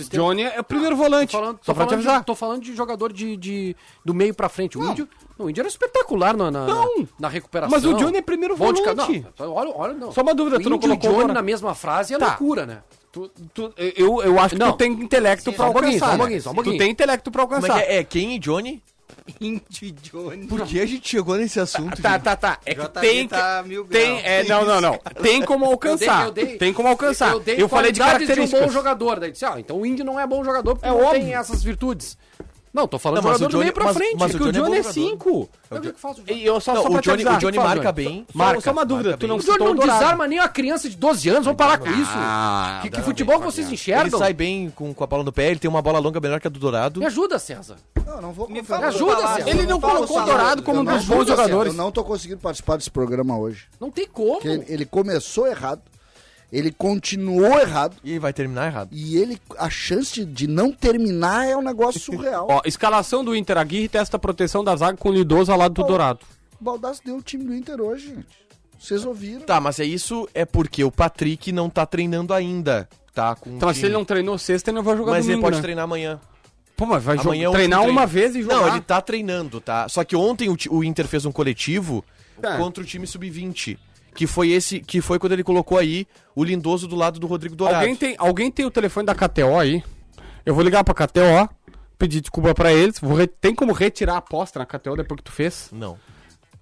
O 0.00 0.04
Johnny 0.10 0.42
é 0.42 0.60
o 0.60 0.64
primeiro 0.64 0.96
volante. 0.96 1.32
Tô 1.32 1.38
falando, 1.38 1.58
só 1.62 1.72
tô 1.72 1.74
pra 1.74 1.84
te 1.84 1.88
falando 1.88 1.88
de, 2.02 2.08
avisar. 2.08 2.24
tô 2.24 2.34
falando 2.34 2.62
de 2.62 2.74
jogador 2.74 3.12
de, 3.12 3.36
de- 3.36 3.76
do 4.04 4.14
meio 4.14 4.34
pra 4.34 4.48
frente. 4.48 4.78
O 4.78 4.84
Índio, 4.90 5.08
não, 5.38 5.46
o 5.46 5.50
Índio 5.50 5.60
era 5.60 5.68
espetacular 5.68 6.36
na, 6.36 6.50
na, 6.50 6.66
Não. 6.66 7.08
na 7.18 7.28
recuperação. 7.28 7.70
Mas 7.76 7.84
o 7.84 7.94
Johnny 7.94 8.18
é 8.18 8.22
primeiro 8.22 8.56
Bom 8.56 8.72
de 8.72 8.82
ca- 8.82 8.94
volante. 8.94 9.26
Não, 9.38 9.52
olha, 9.52 9.72
olha, 9.74 9.94
não. 9.94 10.10
Só 10.12 10.22
uma 10.22 10.34
dúvida, 10.34 10.56
o 10.56 10.60
tu 10.62 10.68
não 10.70 10.76
Índio 10.76 10.88
colocou 10.88 11.10
Johnny 11.10 11.22
agora? 11.24 11.34
na 11.34 11.42
mesma 11.42 11.74
frase 11.74 12.14
é 12.14 12.18
Tá. 12.18 12.26
loucura, 12.28 12.64
né? 12.66 12.82
Tu- 13.12 13.30
tu- 13.52 13.72
eu, 13.76 14.22
eu 14.22 14.38
acho 14.40 14.54
que 14.54 14.58
Não. 14.58 14.72
tu 14.72 14.78
tem 14.78 14.90
intelecto 14.92 15.50
Sim, 15.50 15.56
pra 15.56 15.66
só 15.66 15.70
um 15.70 15.76
alcançar. 15.76 15.98
só 15.98 16.06
um 16.06 16.10
né? 16.12 16.16
pouquinho, 16.18 16.42
só 16.42 16.50
um 16.50 16.54
pouquinho. 16.54 16.76
Tu 16.76 16.78
tem 16.78 16.90
intelecto 16.90 17.30
pra 17.30 17.42
é 17.42 17.44
alcançar. 17.44 17.78
é? 17.80 17.96
É 17.98 18.04
quem 18.04 18.34
e 18.34 18.38
Johnny? 18.38 18.82
Indy 19.40 19.92
Johnny. 20.02 20.46
Por 20.46 20.62
que 20.66 20.80
a 20.80 20.86
gente 20.86 21.08
chegou 21.08 21.36
nesse 21.36 21.58
assunto? 21.60 22.00
Tá, 22.02 22.12
gente? 22.12 22.22
tá, 22.22 22.36
tá. 22.36 22.58
É 22.64 22.74
que 22.74 22.80
JB 22.80 23.00
tem 23.00 23.22
que. 23.28 23.34
tá 23.34 23.62
mil 23.66 23.84
tem, 23.84 24.10
graus. 24.12 24.22
é, 24.24 24.44
não, 24.44 24.64
não, 24.64 24.80
não. 24.80 24.98
Tem 25.22 25.42
como 25.42 25.64
alcançar. 25.66 26.24
Eu 26.26 26.30
dei- 26.30 26.44
eu 26.44 26.48
dei- 26.48 26.58
tem 26.58 26.72
como 26.72 26.88
alcançar. 26.88 27.32
Eu, 27.32 27.40
dei 27.40 27.68
falei 27.68 27.92
de 27.92 28.00
características. 28.00 28.60
um 28.60 28.66
bom 28.66 28.72
jogador. 28.72 29.20
Daí 29.20 29.32
disse, 29.32 29.44
ah, 29.44 29.54
então 29.58 29.80
o 29.80 29.86
Indy 29.86 30.02
não 30.04 30.18
é 30.18 30.26
bom 30.26 30.44
jogador 30.44 30.74
porque 30.74 30.86
É 30.86 30.90
não 30.90 31.00
óbvio. 31.04 31.20
tem 31.20 31.34
essas 31.34 31.62
virtudes. 31.62 32.16
Não, 32.72 32.88
tô 32.88 32.98
falando 32.98 33.16
Não, 33.16 33.22
jogador 33.24 33.44
o 33.44 33.48
do 33.48 33.52
Johnny- 33.52 33.64
meio 33.64 33.72
pra 33.74 33.84
mas- 33.84 33.96
frente. 33.96 34.16
mas 34.18 34.30
Porque 34.32 34.44
o 34.44 34.48
o 34.48 34.52
Johnny 34.52 34.64
é 34.64 34.68
Johnny 34.68 34.78
é 34.78 34.82
bom 34.82 34.92
5. 34.92 35.50
Mas 35.70 35.78
o 35.78 35.82
que 35.82 35.92
que 35.92 36.00
faz 36.00 36.16
o 36.16 36.20
E 36.22 36.24
Johnny? 36.24 36.44
eu 36.46 36.60
só, 36.60 36.72
Não, 36.74 36.82
só 36.82 36.88
o 36.88 37.00
Johnny- 37.02 37.12
avisar, 37.12 37.36
o 37.36 37.38
Johnny 37.38 37.58
marca 37.58 37.92
bem. 37.92 38.26
Só- 38.32 38.38
Marca, 38.38 38.60
só 38.62 38.72
uma 38.72 38.84
dúvida, 38.86 39.16
tu 39.18 39.26
não 39.28 39.36
bem. 39.36 39.44
O 39.44 39.46
Johnny 39.46 39.64
não 39.64 39.74
Dourado. 39.76 39.98
desarma 40.00 40.26
nem 40.26 40.38
a 40.38 40.48
criança 40.48 40.88
de 40.88 40.96
12 40.96 41.28
anos. 41.28 41.44
Vamos 41.44 41.58
parar 41.58 41.76
com 41.78 41.90
isso. 41.90 42.10
Ah, 42.14 42.78
que, 42.82 42.88
que 42.90 43.02
futebol 43.02 43.38
não, 43.38 43.50
vocês 43.50 43.70
enxergam? 43.70 44.06
Ele 44.06 44.16
sai 44.16 44.32
bem 44.32 44.70
com, 44.74 44.94
com 44.94 45.04
a 45.04 45.06
bola 45.06 45.22
no 45.22 45.30
pé, 45.32 45.50
ele 45.50 45.58
tem 45.58 45.68
uma 45.68 45.82
bola 45.82 45.98
longa 45.98 46.18
melhor 46.18 46.40
que 46.40 46.46
a 46.46 46.50
do 46.50 46.58
Dourado. 46.58 46.98
Me 46.98 47.04
ajuda, 47.06 47.38
César. 47.38 47.76
Não, 48.06 48.22
não 48.22 48.32
vou 48.32 48.48
Me 48.48 48.54
Me 48.62 48.66
ajuda. 48.74 49.16
César. 49.16 49.48
Ele 49.50 49.66
não 49.66 49.78
colocou 49.78 50.18
o. 50.18 50.24
Dourado 50.24 50.62
como 50.62 50.80
um 50.80 50.84
dos 50.84 51.04
bons 51.04 51.26
jogadores. 51.26 51.72
Eu 51.74 51.76
não 51.78 51.92
tô 51.92 52.02
conseguindo 52.02 52.40
participar 52.40 52.76
desse 52.76 52.90
programa 52.90 53.36
hoje. 53.38 53.66
Não 53.78 53.90
tem 53.90 54.06
como. 54.06 54.40
Ele 54.42 54.86
começou 54.86 55.46
errado, 55.46 55.82
ele 56.52 56.70
continuou 56.70 57.58
errado, 57.58 57.96
E 58.04 58.18
vai 58.18 58.32
terminar 58.32 58.66
errado. 58.66 58.90
e 58.92 59.16
ele 59.16 59.40
a 59.58 59.70
chance 59.70 60.24
de, 60.24 60.46
não 60.46 60.70
terminar 60.70 61.48
é 61.48 61.56
um 61.56 61.62
negócio 61.62 61.98
surreal. 62.12 62.46
Ó, 62.50 62.60
escalação 62.66 63.24
do 63.24 63.34
Inter. 63.34 63.56
Aguirre 63.56 63.88
testa 63.88 64.16
a 64.16 64.20
proteção 64.20 64.62
da 64.62 64.76
zaga 64.76 64.96
com 64.98 65.08
o 65.08 65.12
Lidoso 65.12 65.50
ao 65.50 65.58
lado 65.58 65.72
do 65.74 65.82
Ó. 65.82 65.86
Dourado. 65.86 66.20
O 66.60 66.64
Baldassi 66.64 67.00
deu 67.04 67.16
o 67.16 67.22
time 67.22 67.42
do 67.44 67.54
Inter 67.54 67.80
hoje, 67.80 68.08
gente. 68.08 68.42
Vocês 68.78 69.04
ouviram? 69.04 69.40
Tá, 69.42 69.60
mas 69.60 69.80
é 69.80 69.84
isso 69.84 70.28
é 70.34 70.44
porque 70.44 70.84
o 70.84 70.90
Patrick 70.90 71.50
não 71.52 71.70
tá 71.70 71.86
treinando 71.86 72.34
ainda. 72.34 72.88
Tá 73.14 73.34
com 73.34 73.50
Então, 73.50 73.68
mas 73.68 73.76
se 73.78 73.84
ele 73.86 73.94
não 73.94 74.04
treinou 74.04 74.36
sexta, 74.38 74.70
ele 74.70 74.76
não 74.76 74.82
vai 74.82 74.96
jogar 74.96 75.12
Mas 75.12 75.24
domingo, 75.26 75.38
ele 75.38 75.42
pode 75.44 75.56
né? 75.56 75.62
treinar 75.62 75.84
amanhã. 75.84 76.20
Pô, 76.76 76.86
mas 76.86 77.02
vai 77.04 77.16
Amanhã 77.18 77.42
jogar, 77.44 77.50
o 77.50 77.52
treinar 77.52 77.82
uma 77.86 78.06
vez 78.06 78.34
e 78.34 78.42
jogar. 78.42 78.56
Não, 78.56 78.68
ele 78.68 78.80
tá 78.80 79.00
treinando, 79.00 79.60
tá? 79.60 79.88
Só 79.88 80.02
que 80.02 80.16
ontem 80.16 80.48
o, 80.48 80.56
o 80.70 80.82
Inter 80.82 81.06
fez 81.06 81.24
um 81.24 81.30
coletivo 81.32 82.04
Tá. 82.40 82.56
contra 82.56 82.82
o 82.82 82.86
time 82.86 83.06
sub-20. 83.06 83.78
Que 84.14 84.26
foi 84.26 84.50
esse, 84.50 84.80
que 84.80 85.00
foi 85.00 85.18
quando 85.18 85.32
ele 85.32 85.44
colocou 85.44 85.78
aí 85.78 86.06
o 86.34 86.44
Lindoso 86.44 86.86
do 86.86 86.96
lado 86.96 87.18
do 87.18 87.26
Rodrigo 87.26 87.56
Dourado. 87.56 87.78
Alguém 87.78 87.96
tem, 87.96 88.14
alguém 88.18 88.50
tem 88.50 88.66
o 88.66 88.70
telefone 88.70 89.06
da 89.06 89.14
KTO 89.14 89.58
aí? 89.58 89.82
Eu 90.44 90.54
vou 90.54 90.62
ligar 90.62 90.84
pra 90.84 90.94
KTO, 90.94 91.48
pedir 91.98 92.20
desculpa 92.20 92.54
pra 92.54 92.72
eles. 92.72 92.98
Vou 92.98 93.26
Tem 93.26 93.54
como 93.54 93.72
retirar 93.72 94.14
a 94.14 94.18
aposta 94.18 94.58
na 94.58 94.66
KTO 94.66 94.96
depois 94.96 95.18
que 95.18 95.24
tu 95.24 95.32
fez? 95.32 95.70
Não. 95.72 95.98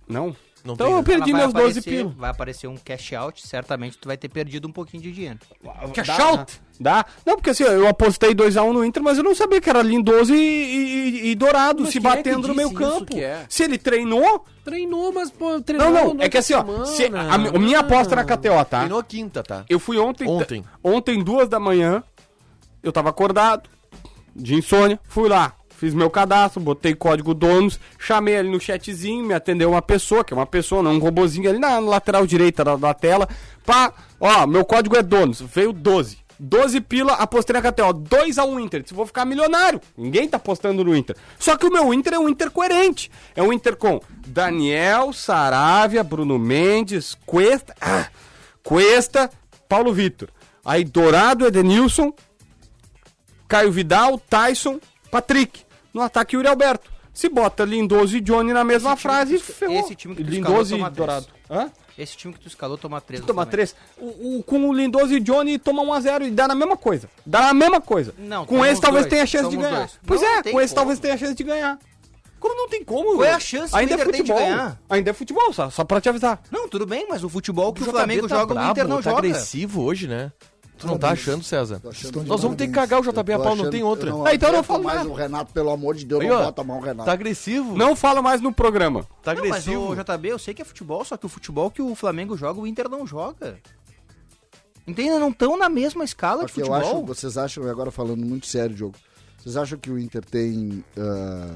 Não? 0.06 0.36
Não 0.64 0.74
então 0.74 0.90
eu 0.90 0.96
né? 0.98 1.02
perdi 1.02 1.32
meus 1.32 1.52
12 1.52 1.78
aparecer- 1.78 1.82
pila. 1.98 2.14
Vai 2.18 2.30
aparecer 2.30 2.66
um 2.66 2.76
cash 2.76 3.12
out, 3.14 3.46
certamente 3.46 3.96
tu 3.96 4.06
vai 4.08 4.16
ter 4.16 4.28
perdido 4.28 4.68
um 4.68 4.72
pouquinho 4.72 5.02
de 5.02 5.10
dinheiro. 5.12 5.38
Cash 5.94 6.08
out? 6.20 6.60
Dá? 6.78 7.04
Não, 7.26 7.36
porque 7.36 7.50
assim, 7.50 7.64
eu 7.64 7.86
apostei 7.88 8.34
2x1 8.34 8.72
no 8.72 8.84
Inter, 8.84 9.02
mas 9.02 9.18
eu 9.18 9.24
não 9.24 9.34
sabia 9.34 9.60
que 9.60 9.68
era 9.70 9.80
Lindoso 9.82 10.34
e, 10.34 10.38
e- 10.38 11.30
e 11.30 11.34
Dourado 11.34 11.82
Mas 11.82 11.92
se 11.92 11.98
é 11.98 12.00
batendo 12.00 12.48
no 12.48 12.54
disse 12.54 12.56
meio 12.56 12.68
isso 12.68 12.76
campo. 12.76 13.16
é? 13.18 13.44
Se 13.48 13.62
ele 13.64 13.78
treinou. 13.78 14.44
Treinou, 14.64 15.12
mas 15.12 15.30
pô, 15.30 15.60
treinou 15.60 15.90
Não, 15.90 16.14
não, 16.14 16.22
é 16.24 16.28
que 16.28 16.38
assim, 16.38 16.54
ó. 16.54 16.84
se- 16.84 17.06
a, 17.06 17.34
a 17.34 17.38
minha 17.58 17.80
aposta 17.80 18.14
na 18.16 18.24
KTO, 18.24 18.64
tá? 18.64 18.78
Treinou 18.80 19.02
quinta, 19.02 19.42
tá? 19.42 19.64
Eu 19.68 19.78
fui 19.78 19.98
ontem. 19.98 20.28
Ontem. 20.28 20.64
Ontem, 20.84 21.22
duas 21.24 21.48
da 21.48 21.58
manhã. 21.58 22.02
Eu 22.82 22.92
tava 22.92 23.08
acordado. 23.10 23.68
De 24.34 24.54
insônia. 24.54 24.98
Fui 25.04 25.28
lá. 25.28 25.52
Fiz 25.80 25.94
meu 25.94 26.10
cadastro, 26.10 26.60
botei 26.60 26.94
código 26.94 27.32
donos, 27.32 27.80
chamei 27.98 28.36
ali 28.36 28.50
no 28.50 28.60
chatzinho, 28.60 29.24
me 29.24 29.32
atendeu 29.32 29.70
uma 29.70 29.80
pessoa, 29.80 30.22
que 30.22 30.34
é 30.34 30.36
uma 30.36 30.44
pessoa, 30.44 30.82
não 30.82 30.92
um 30.92 30.98
robozinho 30.98 31.48
ali 31.48 31.58
na 31.58 31.78
lateral 31.78 32.26
direita 32.26 32.62
da, 32.62 32.76
da 32.76 32.92
tela. 32.92 33.26
Pá, 33.64 33.90
ó, 34.20 34.46
meu 34.46 34.62
código 34.62 34.94
é 34.94 35.02
donos. 35.02 35.40
Veio 35.40 35.72
12. 35.72 36.18
12 36.38 36.82
pila, 36.82 37.14
apostei 37.14 37.54
na 37.54 37.62
KTO. 37.62 37.94
2x1 37.94 38.60
Inter. 38.62 38.82
Se 38.84 38.92
vou 38.92 39.06
ficar 39.06 39.24
milionário. 39.24 39.80
Ninguém 39.96 40.28
tá 40.28 40.36
apostando 40.36 40.84
no 40.84 40.94
Inter. 40.94 41.16
Só 41.38 41.56
que 41.56 41.64
o 41.64 41.72
meu 41.72 41.94
Inter 41.94 42.12
é 42.12 42.18
um 42.18 42.28
Inter 42.28 42.50
coerente. 42.50 43.10
É 43.34 43.42
um 43.42 43.50
Inter 43.50 43.74
com 43.74 44.02
Daniel, 44.26 45.14
Saravia, 45.14 46.04
Bruno 46.04 46.38
Mendes, 46.38 47.16
Cuesta. 47.24 47.74
Ah, 47.80 48.06
Cuesta, 48.62 49.30
Paulo 49.66 49.94
Vitor. 49.94 50.28
Aí 50.62 50.84
Dourado, 50.84 51.46
Edenilson, 51.46 52.12
Caio 53.48 53.72
Vidal, 53.72 54.18
Tyson, 54.18 54.78
Patrick. 55.10 55.69
No 55.92 56.02
ataque, 56.02 56.36
Yuri 56.36 56.48
Alberto. 56.48 56.90
Se 57.12 57.28
bota 57.28 57.64
Lindoso 57.64 58.16
e 58.16 58.20
Johnny 58.20 58.52
na 58.52 58.62
mesma 58.64 58.96
frase, 58.96 59.38
ferrou. 59.38 59.80
Esse 59.80 59.94
time 59.96 60.14
que 60.14 60.22
tu 60.24 60.30
escalou 60.30 60.58
Lindoso 60.62 60.76
toma 60.76 60.86
e 60.88 60.90
três. 60.92 60.96
Dourado. 60.96 61.26
Hã? 61.50 61.70
Esse 61.98 62.16
time 62.16 62.32
que 62.32 62.40
tu 62.40 62.48
escalou 62.48 62.78
toma 62.78 62.98
3 63.00 63.22
Toma 63.26 63.44
três. 63.44 63.74
O, 63.98 64.38
o- 64.38 64.42
com 64.42 64.66
o 64.68 64.72
Lindoso 64.72 65.12
e 65.12 65.20
Johnny 65.20 65.58
toma 65.58 65.82
1x0 65.82 66.28
e 66.28 66.30
dá 66.30 66.48
na 66.48 66.54
mesma 66.54 66.76
coisa. 66.76 67.10
Dá 67.26 67.42
na 67.42 67.52
mesma 67.52 67.78
coisa. 67.80 68.14
Não, 68.16 68.46
com 68.46 68.64
esse 68.64 68.80
talvez 68.80 69.04
dois, 69.04 69.10
tenha 69.12 69.26
chance 69.26 69.50
de 69.50 69.56
ganhar. 69.56 69.76
dois. 69.80 69.98
Pois 70.06 70.20
Não, 70.22 70.28
é, 70.28 70.42
com 70.44 70.60
esse 70.60 70.72
como. 70.72 70.80
talvez 70.80 70.98
tenha 70.98 71.18
chance 71.18 71.34
de 71.34 71.42
ganhar. 71.44 71.78
Como 72.38 72.56
não 72.56 72.68
tem 72.70 72.82
como? 72.82 73.16
Qual 73.16 73.24
é 73.24 73.32
a 73.34 73.40
chance 73.40 73.74
o 73.74 73.76
Ainda 73.76 73.92
é 73.92 73.94
Inter 73.96 74.06
tem 74.12 74.22
de 74.22 74.28
futebol. 74.28 74.38
ganhar? 74.50 74.80
Ainda 74.88 75.10
é 75.10 75.12
futebol, 75.12 75.52
só, 75.52 75.68
só 75.68 75.84
pra 75.84 76.00
te 76.00 76.08
avisar. 76.08 76.40
Não, 76.50 76.68
tudo 76.70 76.86
bem, 76.86 77.06
mas 77.06 77.22
o 77.22 77.28
futebol 77.28 77.70
que 77.74 77.82
o, 77.82 77.84
JB 77.84 77.92
Flamengo 77.92 78.28
tá 78.28 78.34
joga, 78.36 78.52
o 78.52 78.54
brabo, 78.54 78.70
Inter 78.70 78.88
não 78.88 78.96
tá 78.96 79.02
joga. 79.10 79.18
agressivo 79.18 79.82
hoje, 79.82 80.06
né? 80.08 80.32
Tu 80.80 80.86
não 80.86 80.94
Não, 80.94 80.98
tá 80.98 81.10
mas- 81.10 81.18
achando, 81.20 81.44
César? 81.44 81.80
Achando 81.86 82.22
Nós 82.24 82.40
vamos 82.40 82.56
ter 82.56 82.66
que 82.66 82.72
cagar 82.72 83.00
o 83.00 83.02
JB 83.02 83.32
a 83.32 83.36
Eu 83.36 83.42
pau, 83.42 83.54
não 83.54 83.68
tem 83.70 83.80
eu 83.80 83.86
outra. 83.86 84.08
não 84.10 84.26
Ah, 84.26 84.34
então 84.34 84.48
eu 84.48 84.54
não 84.56 84.62
falo 84.62 84.82
mais 84.82 85.06
o 85.06 85.12
Renato, 85.12 85.52
pelo 85.52 85.70
amor 85.70 85.94
de 85.94 86.06
Deus, 86.06 86.22
Aí, 86.22 86.26
não 86.28 86.36
ó, 86.40 86.44
bota 86.44 86.62
a 86.62 86.64
mão 86.64 86.78
o 86.78 86.80
Renato. 86.80 87.04
Tá 87.04 87.12
agressivo. 87.12 87.76
Não 87.76 87.94
falo 87.94 88.22
mais 88.22 88.40
no 88.40 88.50
programa. 88.52 89.04
Tá 89.22 89.34
Não, 89.34 89.42
mas 89.42 89.50
agressivo. 89.68 89.90
o 89.90 89.94
JB, 89.94 90.28
eu 90.30 90.38
sei 90.38 90.54
que 90.54 90.62
é 90.62 90.64
futebol, 90.64 91.04
só 91.04 91.18
que 91.18 91.26
o 91.26 91.28
futebol 91.28 91.70
que 91.70 91.82
o 91.82 91.94
Flamengo 91.94 92.34
joga, 92.36 92.58
o 92.58 92.66
Inter 92.66 92.88
não 92.88 93.06
joga. 93.06 93.58
Entende? 94.86 95.10
Não 95.18 95.28
estão 95.28 95.56
na 95.58 95.68
mesma 95.68 96.02
escala 96.02 96.46
de 96.46 96.46
Porque 96.52 96.62
eu 96.62 96.66
futebol. 96.74 96.96
acho, 96.98 97.06
vocês 97.06 97.36
acham, 97.36 97.68
agora 97.68 97.90
falando 97.90 98.24
muito 98.24 98.46
sério, 98.46 98.74
jogo, 98.76 98.94
vocês 99.38 99.56
acham 99.56 99.78
que 99.78 99.90
o 99.90 99.98
Inter 99.98 100.24
tem. 100.24 100.82
ah, 100.98 101.54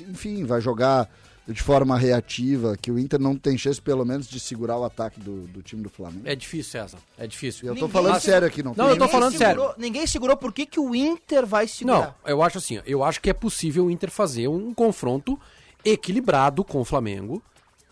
enfim, 0.00 0.44
vai 0.44 0.60
jogar 0.60 1.08
de 1.46 1.62
forma 1.62 1.98
reativa, 1.98 2.74
que 2.80 2.90
o 2.90 2.98
Inter 2.98 3.20
não 3.20 3.36
tem 3.36 3.58
chance, 3.58 3.80
pelo 3.80 4.04
menos, 4.04 4.26
de 4.26 4.40
segurar 4.40 4.78
o 4.78 4.84
ataque 4.84 5.20
do, 5.20 5.42
do 5.48 5.62
time 5.62 5.82
do 5.82 5.90
Flamengo? 5.90 6.22
É 6.26 6.34
difícil, 6.34 6.72
César. 6.72 6.98
É 7.18 7.26
difícil. 7.26 7.68
Eu 7.68 7.74
tô 7.74 7.82
Ninguém 7.86 7.92
falando 7.92 8.14
se- 8.20 8.26
sério 8.30 8.48
aqui, 8.48 8.62
não. 8.62 8.70
Não, 8.74 8.84
tem 8.86 8.94
eu 8.94 8.98
tô 8.98 9.08
falando 9.08 9.36
sério. 9.36 9.60
segurou- 9.60 9.74
Ninguém 9.78 10.06
segurou 10.06 10.36
por 10.38 10.52
que, 10.52 10.64
que 10.64 10.80
o 10.80 10.94
Inter 10.94 11.44
vai 11.44 11.64
Não, 11.64 11.68
segurar. 11.68 12.18
eu 12.26 12.42
acho 12.42 12.56
assim, 12.58 12.78
ó, 12.78 12.82
eu 12.86 13.04
acho 13.04 13.20
que 13.20 13.28
é 13.28 13.34
possível 13.34 13.84
o 13.86 13.90
Inter 13.90 14.10
fazer 14.10 14.48
um 14.48 14.72
confronto 14.72 15.38
equilibrado 15.84 16.64
com 16.64 16.80
o 16.80 16.84
Flamengo, 16.84 17.42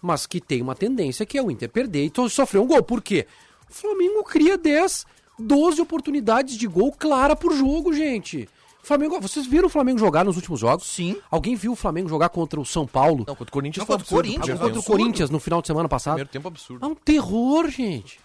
mas 0.01 0.27
que 0.27 0.41
tem 0.41 0.63
uma 0.63 0.75
tendência 0.75 1.27
que 1.27 1.37
é 1.39 1.43
o 1.43 1.51
Inter 1.51 1.69
perder 1.69 2.07
e 2.11 2.31
sofrer 2.31 2.59
um 2.59 2.67
gol. 2.67 2.83
Por 2.83 3.03
quê? 3.03 3.27
O 3.71 3.73
Flamengo 3.75 4.25
cria 4.25 4.57
10, 4.59 5.05
12 5.39 5.81
oportunidades 5.81 6.57
de 6.57 6.67
gol 6.67 6.91
clara 6.93 7.37
por 7.37 7.55
jogo, 7.55 7.93
gente. 7.93 8.49
O 8.83 8.87
Flamengo, 8.87 9.21
vocês 9.21 9.47
viram 9.47 9.67
o 9.67 9.71
Flamengo 9.71 9.99
jogar 9.99 10.25
nos 10.25 10.35
últimos 10.37 10.59
jogos? 10.59 10.87
Sim. 10.87 11.17
Alguém 11.31 11.55
viu 11.55 11.73
o 11.73 11.77
Flamengo 11.77 12.09
jogar 12.09 12.29
contra 12.31 12.61
o 12.61 12.65
São 12.67 12.85
Paulo? 12.87 13.25
Não, 13.27 13.37
contra 13.37 13.45
o 13.45 13.53
Corinthians 13.53 13.77
Não, 13.79 13.87
contra 13.87 14.05
o. 14.05 14.09
Corinthians, 14.09 14.43
primeiro 14.45 14.75
contra 14.75 14.81
o. 14.81 14.85
Corinthians 14.85 15.31
no 15.31 15.39
final 15.39 15.61
de 15.61 15.69
semana 15.69 15.89
passado? 15.89 16.15
Primeiro 16.15 16.31
tempo 16.31 16.49
absurdo. 16.49 16.85
É 16.85 16.89
um 16.89 16.95
terror, 16.95 17.69
gente. 17.71 18.19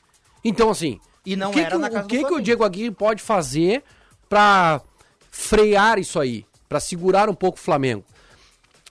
Então, 0.44 0.70
assim. 0.72 1.00
E 1.26 1.36
não 1.36 1.52
o 1.52 1.54
que 1.54 1.60
era 1.60 1.72
que, 1.72 1.78
na 1.78 1.88
o- 1.88 1.92
casa 1.92 2.06
O 2.06 2.08
do 2.08 2.10
que, 2.10 2.24
que 2.24 2.34
o. 2.34 2.42
Diego 2.42 2.64
Aguirre 2.64 2.90
pode 2.92 3.22
fazer 3.22 3.84
pra 4.28 4.82
frear 5.30 6.00
isso 6.00 6.20
aí? 6.20 6.44
Pra 6.68 6.80
segurar 6.80 7.30
um 7.30 7.36
pouco 7.36 7.58
o 7.58 7.62
Flamengo? 7.62 8.04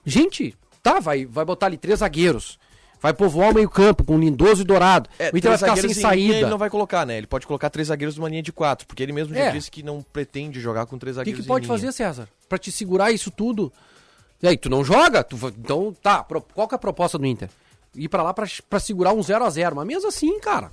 Gente, 0.05 0.55
tá, 0.81 0.99
vai, 1.01 1.25
vai 1.25 1.43
botar 1.43 1.65
ali 1.65 1.77
três 1.77 1.99
zagueiros. 1.99 2.57
Vai 3.01 3.13
povoar 3.13 3.51
o 3.51 3.53
meio-campo 3.53 4.03
com 4.03 4.17
Lindoso 4.17 4.63
e 4.63 4.65
Dourado. 4.65 5.07
É, 5.19 5.31
o 5.31 5.37
Inter 5.37 5.51
vai 5.51 5.57
ficar 5.57 5.75
sem 5.75 5.81
zagueiros 5.93 6.01
saída. 6.01 6.33
Ele 6.35 6.45
não 6.49 6.57
vai 6.57 6.69
colocar, 6.69 7.05
né? 7.05 7.17
Ele 7.17 7.27
pode 7.27 7.45
colocar 7.45 7.69
três 7.69 7.89
zagueiros 7.89 8.17
numa 8.17 8.27
linha 8.29 8.41
de 8.41 8.51
quatro, 8.51 8.87
porque 8.87 9.03
ele 9.03 9.13
mesmo 9.13 9.33
já 9.35 9.41
É. 9.45 9.51
disse 9.51 9.69
que 9.69 9.83
não 9.83 10.01
pretende 10.01 10.59
jogar 10.59 10.85
com 10.87 10.97
três 10.97 11.15
O 11.15 11.19
que, 11.19 11.21
zagueiros 11.21 11.41
que 11.41 11.47
pode 11.47 11.65
em 11.65 11.67
linha. 11.69 11.79
fazer, 11.79 11.91
César? 11.91 12.27
Pra 12.49 12.57
te 12.57 12.71
segurar 12.71 13.11
isso 13.11 13.29
tudo? 13.29 13.71
E 14.41 14.47
aí, 14.47 14.57
tu 14.57 14.69
não 14.69 14.83
joga? 14.83 15.23
Tu 15.23 15.35
então, 15.59 15.95
tá, 16.01 16.25
qual 16.53 16.67
que 16.67 16.73
é 16.73 16.77
a 16.77 16.79
proposta 16.79 17.17
do 17.17 17.25
Inter? 17.25 17.49
Ir 17.95 18.07
pra 18.09 18.21
lá 18.23 18.33
pra, 18.33 18.45
pra 18.69 18.79
segurar 18.79 19.13
um 19.13 19.21
0 19.23 19.43
a 19.45 19.49
0 19.49 19.75
Mas 19.75 19.87
mesmo 19.87 20.07
assim, 20.09 20.39
cara. 20.39 20.71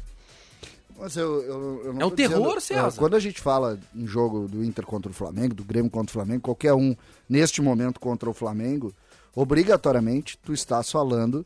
Mas 0.98 1.16
eu, 1.16 1.42
eu- 1.42 1.82
eu 1.86 1.92
não 1.94 2.00
É 2.02 2.06
um 2.06 2.10
terror, 2.10 2.38
dizendo- 2.56 2.60
César. 2.60 2.88
é, 2.96 2.98
Quando 2.98 3.16
a 3.16 3.20
gente 3.20 3.40
fala 3.40 3.78
em 3.94 4.06
jogo 4.06 4.46
do 4.48 4.62
Inter 4.64 4.86
contra 4.86 5.10
o 5.10 5.14
Flamengo, 5.14 5.54
do 5.54 5.64
Grêmio 5.64 5.90
contra 5.90 6.10
o 6.10 6.12
Flamengo, 6.12 6.40
qualquer 6.42 6.72
um 6.74 6.94
neste 7.28 7.60
momento 7.60 7.98
contra 7.98 8.30
o 8.30 8.34
Flamengo, 8.34 8.92
obrigatoriamente 9.34 10.38
tu 10.42 10.52
estás 10.52 10.90
falando 10.90 11.44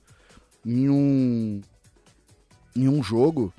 em 0.65 0.89
um, 0.89 1.61
em 2.75 2.89
um 2.89 3.03
jogo 3.03 3.53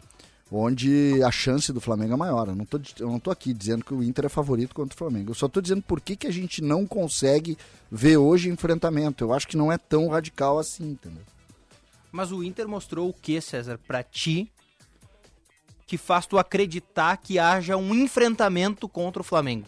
onde 0.51 1.21
a 1.23 1.31
chance 1.31 1.71
do 1.71 1.79
Flamengo 1.79 2.13
é 2.13 2.17
maior. 2.17 2.47
Eu 2.47 2.55
não, 2.55 2.65
tô, 2.65 2.79
eu 2.99 3.07
não 3.07 3.19
tô 3.19 3.29
aqui 3.31 3.53
dizendo 3.53 3.85
que 3.85 3.93
o 3.93 4.03
Inter 4.03 4.25
é 4.25 4.29
favorito 4.29 4.73
contra 4.73 4.95
o 4.95 4.97
Flamengo. 4.97 5.31
Eu 5.31 5.35
só 5.35 5.47
tô 5.47 5.61
dizendo 5.61 5.81
por 5.83 6.01
que, 6.01 6.15
que 6.15 6.27
a 6.27 6.31
gente 6.31 6.61
não 6.61 6.85
consegue 6.87 7.57
ver 7.91 8.17
hoje 8.17 8.49
enfrentamento. 8.49 9.23
Eu 9.23 9.33
acho 9.33 9.47
que 9.47 9.57
não 9.57 9.71
é 9.71 9.77
tão 9.77 10.07
radical 10.07 10.57
assim, 10.57 10.91
entendeu? 10.91 11.23
Mas 12.11 12.31
o 12.31 12.43
Inter 12.43 12.67
mostrou 12.67 13.09
o 13.09 13.13
que, 13.13 13.39
César, 13.39 13.79
pra 13.87 14.01
ti, 14.01 14.51
que 15.85 15.97
faz 15.97 16.25
tu 16.25 16.37
acreditar 16.37 17.17
que 17.17 17.37
haja 17.37 17.77
um 17.77 17.93
enfrentamento 17.93 18.89
contra 18.89 19.21
o 19.21 19.25
Flamengo? 19.25 19.67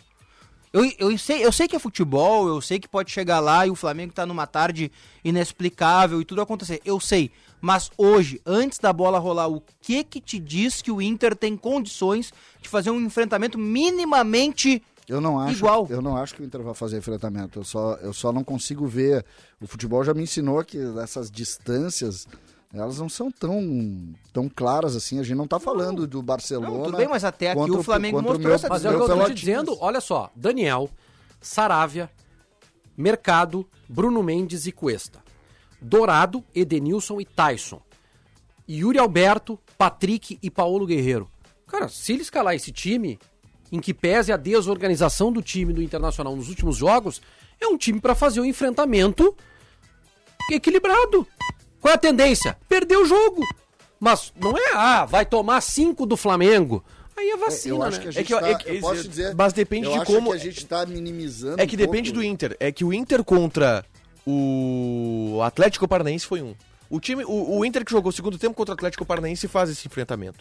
Eu, 0.74 0.90
eu, 0.98 1.18
sei, 1.18 1.46
eu 1.46 1.52
sei 1.52 1.68
que 1.68 1.76
é 1.76 1.80
futebol, 1.80 2.48
eu 2.48 2.62
sei 2.62 2.80
que 2.80 2.88
pode 2.88 3.12
chegar 3.12 3.42
lá 3.42 3.68
e 3.68 3.70
o 3.70 3.76
Flamengo 3.76 4.14
tá 4.14 4.26
numa 4.26 4.48
tarde 4.48 4.90
inexplicável 5.24 6.22
e 6.22 6.26
tudo 6.26 6.42
acontecer. 6.42 6.82
Eu 6.86 7.00
sei. 7.00 7.30
Mas 7.60 7.92
hoje, 7.98 8.42
antes 8.46 8.80
da 8.80 8.94
bola 8.94 9.20
rolar, 9.20 9.48
o 9.48 9.62
que 9.82 10.04
que 10.04 10.22
te 10.22 10.40
diz 10.40 10.82
que 10.82 10.92
o 10.92 11.02
Inter 11.02 11.36
tem 11.36 11.58
condições 11.58 12.34
de 12.62 12.70
fazer 12.70 12.90
um 12.90 13.02
enfrentamento 13.02 13.58
minimamente 13.58 14.82
Eu 15.08 15.20
não 15.20 15.38
acho, 15.38 15.58
Igual. 15.58 15.88
Eu 15.90 16.02
não 16.02 16.16
acho 16.16 16.34
que 16.36 16.42
o 16.42 16.46
Inter 16.46 16.62
vai 16.64 16.74
fazer 16.74 16.98
enfrentamento. 16.98 17.60
Eu 17.60 17.64
só, 17.66 17.96
eu 17.96 18.14
só 18.14 18.32
não 18.32 18.44
consigo 18.44 18.88
ver. 18.88 19.26
O 19.60 19.68
futebol 19.68 20.04
já 20.06 20.14
me 20.14 20.24
ensinou 20.24 20.64
que 20.64 20.78
essas 21.04 21.30
distâncias 21.30 22.26
elas 22.74 23.00
não 23.00 23.10
são 23.10 23.30
tão, 23.32 24.14
tão 24.32 24.48
claras 24.50 24.96
assim. 24.96 25.20
A 25.20 25.24
gente 25.24 25.36
não 25.38 25.48
tá 25.48 25.60
falando 25.60 26.08
do 26.08 26.22
Barcelona. 26.22 26.70
Não, 26.78 26.84
tudo 26.84 26.98
bem, 26.98 27.08
mas 27.08 27.24
até 27.24 27.52
aqui 27.52 27.60
contra 27.60 27.80
o 27.80 27.84
Flamengo 27.84 28.22
mostrou 28.22 28.40
meu- 28.40 28.54
essa 28.54 28.70
Mas 28.70 28.86
é 28.86 28.90
o 28.90 28.96
que 28.98 29.12
eu 29.12 29.18
tô 29.18 29.26
te 29.26 29.34
dizendo. 29.34 29.78
Olha 29.82 30.00
só, 30.00 30.32
Daniel, 30.36 30.90
Saravia, 31.42 32.10
Mercado, 32.98 33.68
Bruno 33.90 34.24
Mendes 34.24 34.66
e 34.68 34.72
Cuesta. 34.72 35.20
Dourado, 35.82 36.44
Edenilson 36.56 37.20
e 37.20 37.26
Tyson. 37.26 37.82
Yuri 38.70 39.00
Alberto, 39.00 39.60
Patrick 39.78 40.38
e 40.42 40.50
Paulo 40.50 40.86
Guerreiro. 40.86 41.28
Cara, 41.68 41.90
se 41.90 42.14
ele 42.14 42.22
escalar 42.22 42.54
esse 42.56 42.72
time, 42.72 43.20
em 43.72 43.80
que 43.80 43.94
pese 43.94 44.32
a 44.32 44.38
desorganização 44.38 45.32
do 45.32 45.42
time 45.42 45.74
do 45.74 45.82
Internacional 45.82 46.36
nos 46.36 46.48
últimos 46.50 46.78
jogos, 46.78 47.22
é 47.60 47.68
um 47.68 47.78
time 47.78 48.00
pra 48.00 48.14
fazer 48.14 48.40
um 48.40 48.46
enfrentamento 48.46 49.36
equilibrado. 50.52 51.28
Qual 51.82 51.92
é 51.92 51.96
a 51.96 51.98
tendência? 51.98 52.56
Perder 52.70 52.98
o 52.98 53.06
jogo. 53.06 53.44
Mas 54.00 54.32
não 54.40 54.58
é, 54.58 54.72
ah, 54.74 55.06
vai 55.06 55.26
tomar 55.26 55.60
cinco 55.62 56.06
do 56.06 56.16
Flamengo. 56.16 56.84
Aí 57.18 57.30
é 57.30 57.38
vacina, 57.38 57.76
Eu 57.76 57.84
acho 57.84 57.98
né? 57.98 58.04
que 58.04 58.08
a 58.08 58.12
gente 58.12 58.22
É 58.22 58.24
que, 58.38 58.42
tá, 58.42 58.50
é 58.50 58.56
que- 58.56 58.70
eu 58.78 58.80
posso 58.82 59.08
dizer, 59.08 59.36
mas 59.36 59.52
depende 59.54 59.86
eu 59.88 59.92
de 59.94 59.98
acho 60.00 60.06
como. 60.12 60.30
que 60.32 60.36
a 60.38 60.40
gente 60.40 60.66
tá 60.66 60.86
minimizando 60.86 61.62
É 61.62 61.68
que 61.68 61.76
um 61.76 61.78
depende 61.78 62.10
pouco. 62.12 62.24
do 62.24 62.24
Inter. 62.26 62.56
É 62.60 62.72
que 62.72 62.86
o 62.86 62.94
Inter 62.94 63.24
contra 63.24 63.84
o 64.26 65.40
Atlético 65.44 65.88
Paranaense 65.88 66.26
foi 66.26 66.42
um. 66.42 66.56
O 66.90 67.00
time, 67.00 67.24
o, 67.26 67.58
o 67.60 67.66
Inter 67.66 67.86
que 67.86 67.92
jogou 67.92 68.10
o 68.10 68.14
segundo 68.14 68.38
tempo 68.38 68.54
contra 68.56 68.74
o 68.74 68.76
Atlético 68.76 69.06
Paranaense 69.06 69.48
faz 69.48 69.70
esse 69.70 69.88
enfrentamento. 69.88 70.40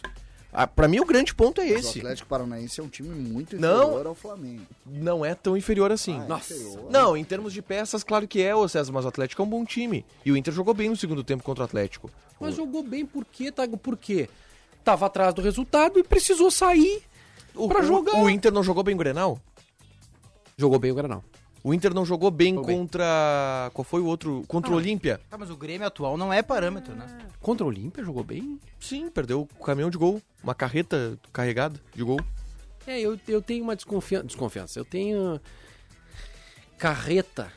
Ah, 0.53 0.67
pra 0.67 0.87
mim 0.87 0.99
o 0.99 1.05
grande 1.05 1.33
ponto 1.33 1.61
é 1.61 1.65
Mas 1.65 1.85
O 1.85 1.89
esse. 1.89 1.99
Atlético 1.99 2.27
Paranaense 2.27 2.79
é 2.81 2.83
um 2.83 2.89
time 2.89 3.09
muito 3.09 3.57
Não. 3.57 3.83
inferior 3.83 4.07
ao 4.07 4.15
Flamengo. 4.15 4.63
Não 4.85 5.23
é 5.25 5.33
tão 5.33 5.55
inferior 5.55 5.91
assim. 5.91 6.19
Ah, 6.19 6.23
é 6.25 6.27
Nossa. 6.27 6.53
inferior. 6.53 6.91
Não, 6.91 7.15
em 7.15 7.23
termos 7.23 7.53
de 7.53 7.61
peças, 7.61 8.03
claro 8.03 8.27
que 8.27 8.41
é, 8.41 8.53
ô 8.53 8.67
César, 8.67 8.91
mas 8.91 9.05
o 9.05 9.07
Atlético 9.07 9.41
é 9.41 9.45
um 9.45 9.49
bom 9.49 9.63
time. 9.63 10.05
E 10.25 10.31
o 10.31 10.35
Inter 10.35 10.53
jogou 10.53 10.73
bem 10.73 10.89
no 10.89 10.97
segundo 10.97 11.23
tempo 11.23 11.41
contra 11.43 11.63
o 11.63 11.65
Atlético. 11.65 12.11
Mas 12.39 12.55
jogou 12.55 12.83
bem 12.83 13.05
por 13.05 13.23
quê, 13.25 13.51
Tago? 13.51 13.77
Por 13.77 13.95
quê? 13.95 14.27
Tava 14.83 15.05
atrás 15.05 15.33
do 15.33 15.41
resultado 15.41 15.97
e 15.99 16.03
precisou 16.03 16.51
sair 16.51 17.01
pra 17.53 17.79
o, 17.79 17.83
jogar. 17.83 18.21
O 18.21 18.29
Inter 18.29 18.51
não 18.51 18.63
jogou 18.63 18.83
bem 18.83 18.95
o 18.95 18.97
Grenal? 18.97 19.39
Jogou 20.57 20.79
bem 20.79 20.91
o 20.91 20.95
Granal. 20.95 21.23
O 21.63 21.73
Inter 21.73 21.93
não 21.93 22.03
jogou 22.03 22.31
bem 22.31 22.53
Jogou 22.55 22.65
bem. 22.67 22.77
contra. 22.79 23.69
Qual 23.73 23.85
foi 23.85 24.01
o 24.01 24.05
outro? 24.05 24.43
Contra 24.47 24.71
o 24.71 24.75
Olímpia. 24.75 25.21
Ah, 25.29 25.37
mas 25.37 25.49
o 25.51 25.55
Grêmio 25.55 25.85
atual 25.85 26.17
não 26.17 26.33
é 26.33 26.41
parâmetro, 26.41 26.95
né? 26.95 27.05
Contra 27.39 27.63
o 27.63 27.67
Olímpia 27.69 28.03
jogou 28.03 28.23
bem? 28.23 28.59
Sim, 28.79 29.09
perdeu 29.09 29.41
o 29.59 29.63
caminhão 29.63 29.89
de 29.89 29.97
gol. 29.97 30.21
Uma 30.43 30.55
carreta 30.55 31.19
carregada 31.31 31.79
de 31.93 32.03
gol. 32.03 32.19
É, 32.87 32.99
eu, 32.99 33.19
eu 33.27 33.41
tenho 33.43 33.63
uma 33.63 33.75
desconfiança. 33.75 34.25
Desconfiança. 34.25 34.79
Eu 34.79 34.85
tenho. 34.85 35.39
Carreta. 36.77 37.51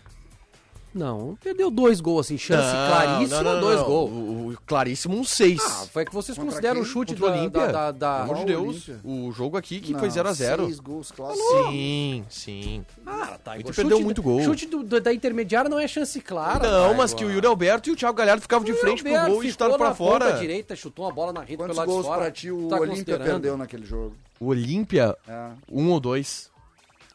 Não, 0.94 1.37
perdeu 1.42 1.70
dois 1.70 2.00
gols, 2.00 2.26
assim, 2.26 2.38
chance 2.38 2.70
claríssima, 2.70 3.57
dois 3.57 3.83
gols. 3.83 4.11
O, 4.12 4.14
o 4.52 4.57
claríssimo 4.64 5.16
um 5.18 5.24
6. 5.24 5.61
Ah, 5.61 5.87
foi 5.92 6.04
que 6.04 6.14
vocês 6.14 6.37
Contra 6.38 6.52
consideram 6.52 6.80
o 6.80 6.85
chute 6.85 7.12
Contra 7.14 7.26
o 7.26 7.30
da, 7.35 7.40
Olímpia. 7.40 7.66
da, 7.66 7.72
da, 7.72 7.92
da- 7.92 8.18
Pelo 8.26 8.33
amor 8.35 8.46
de 8.46 8.52
Deus. 8.52 8.90
O 9.02 9.33
jogo 9.33 9.57
aqui 9.57 9.80
que 9.80 9.92
Não, 9.92 9.98
foi 9.98 10.09
0x0. 10.09 10.66
Seis 10.66 10.78
gols 10.80 11.11
clássicos. 11.11 11.66
Sim, 11.70 12.24
sim. 12.28 12.85
Ah, 13.04 13.37
tá. 13.42 13.59
Igual. 13.59 13.74
perdeu 13.74 13.96
Chute 13.96 14.04
muito 14.04 14.22
da- 14.22 14.28
gol. 14.28 14.40
Chute 14.42 14.66
do- 14.66 14.83
do- 14.85 15.00
da 15.00 15.12
intermediária 15.12 15.68
não 15.68 15.78
é 15.80 15.88
chance 15.88 16.20
clara. 16.20 16.70
não, 16.70 16.90
tá, 16.90 16.94
mas 16.96 17.11
igual. 17.11 17.18
que 17.18 17.24
o 17.24 17.35
Yuri 17.35 17.46
Alberto 17.46 17.88
e 17.88 17.92
o 17.92 17.96
Thiago 17.96 18.16
Galhardo 18.16 18.42
ficavam 18.42 18.64
de 18.64 18.72
frente 18.74 19.02
pro 19.02 19.12
gol 19.26 19.42
e 19.44 19.50
chutaram 19.50 19.76
pra 19.76 19.88
na 19.88 19.94
ponta 19.94 20.24
fora. 20.26 20.38
direita, 20.38 20.76
chutou 20.76 21.04
uma 21.07 21.12
bola 21.12 21.33
na 21.33 21.40
rede 21.40 21.57
Quantos 21.57 21.76
pelo 21.76 21.78
lado 21.78 21.88
de 21.88 21.92
gols 21.94 22.07
fora. 22.07 22.20
pra 22.22 22.30
ti 22.30 22.50
o 22.50 22.68
Tá 22.68 22.76
Olímpia 22.78 23.18
perdeu 23.18 23.57
naquele 23.57 23.85
jogo? 23.85 24.14
O 24.38 24.46
Olímpia, 24.46 25.16
É. 25.28 25.48
um 25.70 25.90
ou 25.90 25.98
dois. 25.98 26.50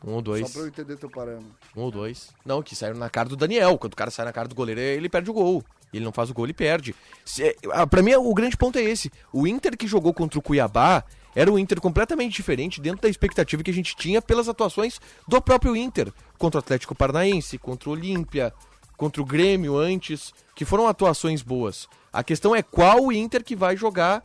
Um 0.05 0.13
ou 0.13 0.21
dois. 0.21 0.47
Só 0.47 0.53
pra 0.53 0.61
eu 0.61 0.67
entender 0.67 0.97
teu 0.97 1.09
parâmetro. 1.09 1.51
Um 1.75 1.81
ou 1.81 1.91
dois. 1.91 2.29
Não, 2.45 2.63
que 2.63 2.75
saíram 2.75 2.97
na 2.97 3.09
cara 3.09 3.27
do 3.27 3.35
Daniel. 3.35 3.77
Quando 3.77 3.93
o 3.93 3.97
cara 3.97 4.09
sai 4.11 4.25
na 4.25 4.31
cara 4.31 4.47
do 4.47 4.55
goleiro, 4.55 4.79
ele 4.79 5.09
perde 5.09 5.29
o 5.29 5.33
gol. 5.33 5.63
Ele 5.91 6.05
não 6.05 6.11
faz 6.11 6.29
o 6.29 6.33
gol, 6.33 6.45
ele 6.45 6.53
perde. 6.53 6.95
Se, 7.25 7.55
ah, 7.71 7.85
pra 7.85 8.01
mim, 8.01 8.13
o 8.13 8.33
grande 8.33 8.55
ponto 8.55 8.77
é 8.77 8.83
esse. 8.83 9.11
O 9.33 9.47
Inter 9.47 9.75
que 9.75 9.87
jogou 9.87 10.13
contra 10.13 10.39
o 10.39 10.41
Cuiabá 10.41 11.03
era 11.35 11.51
um 11.51 11.59
Inter 11.59 11.81
completamente 11.81 12.35
diferente 12.35 12.79
dentro 12.79 13.01
da 13.01 13.09
expectativa 13.09 13.63
que 13.63 13.71
a 13.71 13.73
gente 13.73 13.95
tinha 13.95 14.21
pelas 14.21 14.47
atuações 14.47 14.99
do 15.27 15.41
próprio 15.41 15.75
Inter. 15.75 16.13
Contra 16.37 16.59
o 16.59 16.63
Atlético 16.63 16.95
Paranaense, 16.95 17.57
contra 17.57 17.89
o 17.89 17.93
Olímpia, 17.93 18.53
contra 18.95 19.21
o 19.21 19.25
Grêmio 19.25 19.77
antes, 19.77 20.33
que 20.55 20.65
foram 20.65 20.87
atuações 20.87 21.41
boas. 21.41 21.87
A 22.13 22.23
questão 22.23 22.55
é 22.55 22.61
qual 22.61 23.05
o 23.05 23.11
Inter 23.11 23.43
que 23.43 23.55
vai 23.55 23.75
jogar 23.75 24.23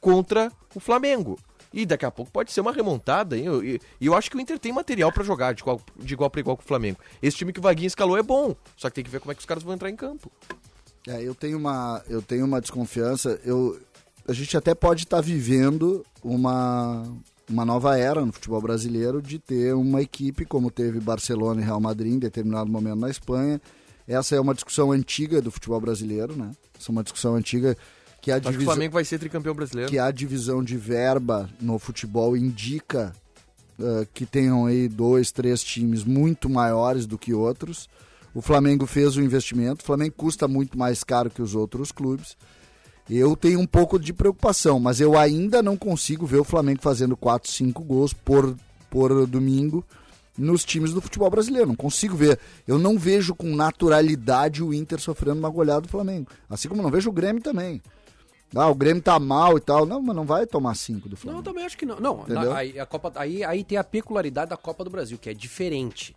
contra 0.00 0.52
o 0.74 0.80
Flamengo. 0.80 1.38
E 1.76 1.84
daqui 1.84 2.06
a 2.06 2.10
pouco 2.10 2.32
pode 2.32 2.50
ser 2.50 2.62
uma 2.62 2.72
remontada, 2.72 3.36
hein? 3.36 3.44
Eu- 3.44 3.62
E 3.62 3.78
e 4.00 4.06
eu, 4.06 4.14
acho 4.14 4.30
que 4.30 4.36
o 4.36 4.40
Inter 4.40 4.58
tem 4.58 4.72
material 4.72 5.12
pra 5.12 5.22
jogar 5.22 5.52
de 5.52 5.60
igual, 5.60 5.80
de 5.96 6.14
igual 6.14 6.30
para 6.30 6.40
igual 6.40 6.56
com 6.56 6.62
o 6.62 6.66
Flamengo. 6.66 6.98
Esse 7.22 7.36
time 7.36 7.52
que 7.52 7.58
o 7.60 7.62
Vaguinho 7.62 7.86
escalou 7.86 8.16
é 8.16 8.22
bom, 8.22 8.56
só 8.76 8.88
que 8.88 8.94
tem 8.96 9.04
que 9.04 9.10
ver 9.10 9.20
como 9.20 9.30
é 9.30 9.34
que 9.34 9.40
os 9.40 9.46
caras 9.46 9.62
vão 9.62 9.74
entrar 9.74 9.90
em 9.90 9.96
campo. 9.96 10.32
É, 11.06 11.22
eu 11.22 11.34
tenho 11.34 11.58
uma, 11.58 12.02
eu 12.08 12.22
tenho 12.22 12.46
uma 12.46 12.60
desconfiança. 12.60 13.38
Eu, 13.44 13.78
a 14.26 14.32
gente 14.32 14.56
até 14.56 14.74
pode 14.74 15.04
estar 15.04 15.20
vivendo 15.20 16.04
uma, 16.24 17.04
uma 17.48 17.64
nova 17.64 17.96
era 17.98 18.24
no 18.24 18.32
futebol 18.32 18.60
brasileiro 18.60 19.20
de 19.22 19.38
ter 19.38 19.74
uma 19.74 20.00
equipe 20.02 20.44
como 20.44 20.70
teve 20.70 20.98
Barcelona 20.98 21.60
e 21.60 21.64
Real 21.64 21.80
Madrid 21.80 22.14
em 22.14 22.18
determinado 22.18 22.70
momento 22.70 22.96
na 23.00 23.10
Espanha. 23.10 23.60
Essa 24.08 24.34
é 24.36 24.40
uma 24.40 24.54
discussão 24.54 24.92
antiga 24.92 25.40
do 25.42 25.50
futebol 25.50 25.80
brasileiro, 25.80 26.34
né? 26.34 26.50
Essa 26.78 26.90
é 26.90 26.92
uma 26.92 27.02
discussão 27.02 27.34
antiga 27.36 27.76
que 28.26 28.32
a 28.32 28.40
que 28.40 28.48
o 28.48 28.50
divisão 28.50 28.74
Flamengo 28.74 28.94
vai 28.94 29.04
ser 29.04 29.20
tricampeão 29.20 29.54
brasileiro. 29.54 29.88
que 29.88 30.00
a 30.00 30.10
divisão 30.10 30.60
de 30.60 30.76
verba 30.76 31.48
no 31.60 31.78
futebol 31.78 32.36
indica 32.36 33.12
ah, 33.80 34.04
que 34.12 34.26
tenham 34.26 34.66
aí 34.66 34.88
dois, 34.88 35.30
três 35.30 35.62
times 35.62 36.02
muito 36.02 36.50
maiores 36.50 37.06
do 37.06 37.16
que 37.16 37.32
outros. 37.32 37.88
O 38.34 38.42
Flamengo 38.42 38.84
fez 38.84 39.16
o 39.16 39.22
investimento, 39.22 39.84
o 39.84 39.86
Flamengo 39.86 40.14
custa 40.16 40.48
muito 40.48 40.76
mais 40.76 41.04
caro 41.04 41.30
que 41.30 41.40
os 41.40 41.54
outros 41.54 41.92
clubes. 41.92 42.36
Eu 43.08 43.36
tenho 43.36 43.60
um 43.60 43.66
pouco 43.66 43.96
de 43.96 44.12
preocupação, 44.12 44.80
mas 44.80 45.00
eu 45.00 45.16
ainda 45.16 45.62
não 45.62 45.76
consigo 45.76 46.26
ver 46.26 46.38
o 46.38 46.44
Flamengo 46.44 46.82
fazendo 46.82 47.16
4, 47.16 47.48
5 47.48 47.80
gols 47.84 48.12
por, 48.12 48.56
por 48.90 49.24
domingo 49.24 49.84
nos 50.36 50.64
times 50.64 50.92
do 50.92 51.00
futebol 51.00 51.30
brasileiro. 51.30 51.68
Não 51.68 51.76
consigo 51.76 52.16
ver. 52.16 52.40
Eu 52.66 52.76
não 52.76 52.98
vejo 52.98 53.36
com 53.36 53.54
naturalidade 53.54 54.64
o 54.64 54.74
Inter 54.74 54.98
sofrendo 54.98 55.38
uma 55.38 55.48
goleada 55.48 55.82
do 55.82 55.88
Flamengo. 55.88 56.28
Assim 56.50 56.68
como 56.68 56.82
não 56.82 56.90
vejo 56.90 57.08
o 57.08 57.12
Grêmio 57.12 57.40
também. 57.40 57.80
Ah, 58.54 58.68
o 58.68 58.74
Grêmio 58.74 59.02
tá 59.02 59.18
mal 59.18 59.58
e 59.58 59.60
tal. 59.60 59.84
Não, 59.84 60.00
mas 60.00 60.14
não 60.16 60.24
vai 60.24 60.46
tomar 60.46 60.74
5 60.74 61.08
do 61.08 61.12
Não, 61.12 61.16
Flamengo. 61.16 61.40
eu 61.40 61.44
também 61.44 61.64
acho 61.64 61.76
que 61.76 61.84
não. 61.84 61.98
Não, 62.00 62.24
na- 62.26 62.56
aí, 62.56 62.78
a 62.78 62.86
Copa, 62.86 63.12
aí, 63.16 63.42
aí 63.44 63.64
tem 63.64 63.76
a 63.76 63.84
peculiaridade 63.84 64.50
da 64.50 64.56
Copa 64.56 64.84
do 64.84 64.90
Brasil, 64.90 65.18
que 65.18 65.28
é 65.28 65.34
diferente. 65.34 66.14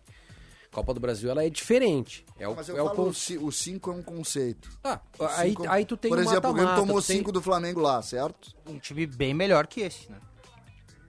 A 0.70 0.74
Copa 0.74 0.94
do 0.94 1.00
Brasil 1.00 1.28
ela 1.28 1.44
é 1.44 1.50
diferente. 1.50 2.24
É 2.38 2.46
o, 2.46 2.54
Mas 2.54 2.68
eu 2.68 2.76
é 2.78 2.82
o 2.82 2.86
falo, 2.86 2.96
con- 3.12 3.46
o 3.46 3.50
5 3.52 3.90
é 3.90 3.94
um 3.94 4.02
conceito. 4.02 4.70
Ah, 4.84 5.00
O 5.18 5.24
aí, 5.24 5.48
cinco- 5.50 5.68
aí 5.68 5.84
tu 5.84 5.96
tem 5.96 6.08
Por 6.08 6.18
um 6.18 6.22
exemplo, 6.22 6.50
o 6.50 6.54
Grêmio 6.54 6.74
tomou 6.76 7.02
tem- 7.02 7.16
5 7.16 7.32
do 7.32 7.42
Flamengo 7.42 7.80
lá, 7.80 8.00
certo? 8.00 8.54
Um 8.66 8.78
time 8.78 9.04
bem 9.06 9.34
melhor 9.34 9.66
que 9.66 9.80
esse, 9.80 10.08
né? 10.10 10.18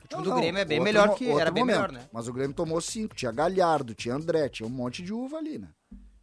O 0.03 0.07
time 0.07 0.17
Não, 0.17 0.23
do 0.23 0.29
não, 0.31 0.37
Grêmio 0.37 0.59
é 0.59 0.65
bem 0.65 0.79
melhor 0.79 1.13
que. 1.13 1.29
Era 1.29 1.51
bem 1.51 1.61
momento. 1.63 1.75
melhor, 1.77 1.91
né? 1.91 2.09
Mas 2.11 2.27
o 2.27 2.33
Grêmio 2.33 2.55
tomou 2.55 2.81
5. 2.81 3.15
Tinha 3.15 3.31
Galhardo, 3.31 3.93
tinha 3.93 4.15
André, 4.15 4.49
tinha 4.49 4.65
um 4.65 4.71
monte 4.71 5.03
de 5.03 5.13
uva 5.13 5.37
ali, 5.37 5.59
né? 5.59 5.69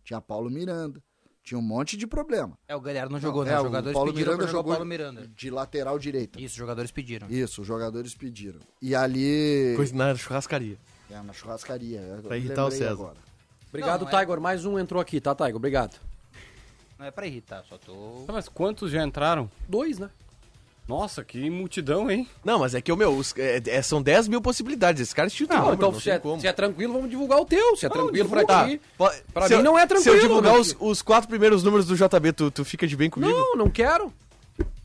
Tinha 0.04 0.20
Paulo 0.20 0.50
Miranda. 0.50 1.00
Tinha 1.48 1.58
um 1.58 1.62
monte 1.62 1.96
de 1.96 2.06
problema. 2.06 2.58
É, 2.68 2.76
o 2.76 2.80
Galhardo 2.80 3.10
não 3.10 3.18
jogou, 3.18 3.42
Não, 3.42 3.50
né? 3.50 3.54
é, 3.54 3.56
Os 3.56 3.62
o 3.62 3.64
jogadores 3.68 3.94
Paulo 3.94 4.12
pediram 4.12 4.32
Miranda 4.32 4.42
pra 4.44 4.52
jogar 4.52 4.58
o 4.58 4.62
jogou 4.62 4.72
Paulo 4.74 4.84
Miranda. 4.86 5.30
de 5.34 5.50
lateral 5.50 5.98
direita. 5.98 6.38
Isso, 6.38 6.52
os 6.52 6.58
jogadores 6.58 6.90
pediram. 6.90 7.26
Isso, 7.30 7.62
os 7.62 7.66
jogadores 7.66 8.14
pediram. 8.14 8.60
E 8.82 8.94
ali. 8.94 9.72
Coisa 9.74 9.94
na 9.96 10.14
churrascaria. 10.14 10.76
É, 11.10 11.22
na 11.22 11.32
churrascaria. 11.32 12.00
eu 12.00 12.22
Pra 12.22 12.36
irritar 12.36 12.66
o 12.66 12.70
César. 12.70 12.90
agora. 12.90 13.16
Obrigado, 13.70 14.00
Não, 14.04 14.10
não 14.10 14.18
é- 14.18 14.20
Tiger. 14.24 14.40
Mais 14.42 14.66
um 14.66 14.78
entrou 14.78 15.00
aqui, 15.00 15.22
tá, 15.22 15.34
Tiger? 15.34 15.56
Obrigado. 15.56 15.98
Não 16.98 17.06
é 17.06 17.10
pra 17.10 17.26
irritar, 17.26 17.64
só 17.66 17.78
tô. 17.78 18.24
Mas 18.28 18.46
quantos 18.46 18.90
já 18.90 19.02
entraram? 19.02 19.50
Dois, 19.66 19.98
né? 19.98 20.10
Nossa, 20.88 21.22
que 21.22 21.50
multidão, 21.50 22.10
hein? 22.10 22.26
Não, 22.42 22.60
mas 22.60 22.74
é 22.74 22.80
que 22.80 22.90
o 22.90 22.96
meu, 22.96 23.10
os- 23.14 23.34
é- 23.36 23.60
é- 23.66 23.82
são 23.82 24.00
10 24.00 24.26
mil 24.26 24.40
possibilidades. 24.40 25.02
Esse 25.02 25.14
cara 25.14 25.28
tudo. 25.30 25.54
Não, 25.54 25.74
então 25.74 25.92
não 25.92 26.00
se 26.00 26.10
é, 26.10 26.18
como. 26.18 26.40
se 26.40 26.46
é 26.46 26.52
tranquilo, 26.52 26.94
vamos 26.94 27.10
divulgar 27.10 27.38
o 27.38 27.44
teu. 27.44 27.76
Se 27.76 27.84
é 27.84 27.88
tranquilo 27.90 28.28
pra 28.28 28.44
Tá, 28.46 28.66
ti. 28.66 28.80
po- 28.96 29.10
Pra 29.34 29.46
se 29.46 29.52
mim 29.52 29.58
eu- 29.58 29.64
não 29.64 29.78
é 29.78 29.82
Se 29.82 29.88
tranquilo. 29.88 30.16
eu 30.16 30.20
divulgar 30.22 30.58
os, 30.58 30.74
os 30.80 31.02
quatro 31.02 31.28
primeiros 31.28 31.62
números 31.62 31.86
do 31.86 31.94
JB, 31.94 32.32
tu, 32.32 32.50
tu 32.50 32.64
fica 32.64 32.86
de 32.86 32.96
bem 32.96 33.10
comigo? 33.10 33.30
Não, 33.30 33.54
não 33.56 33.68
quero. 33.70 34.10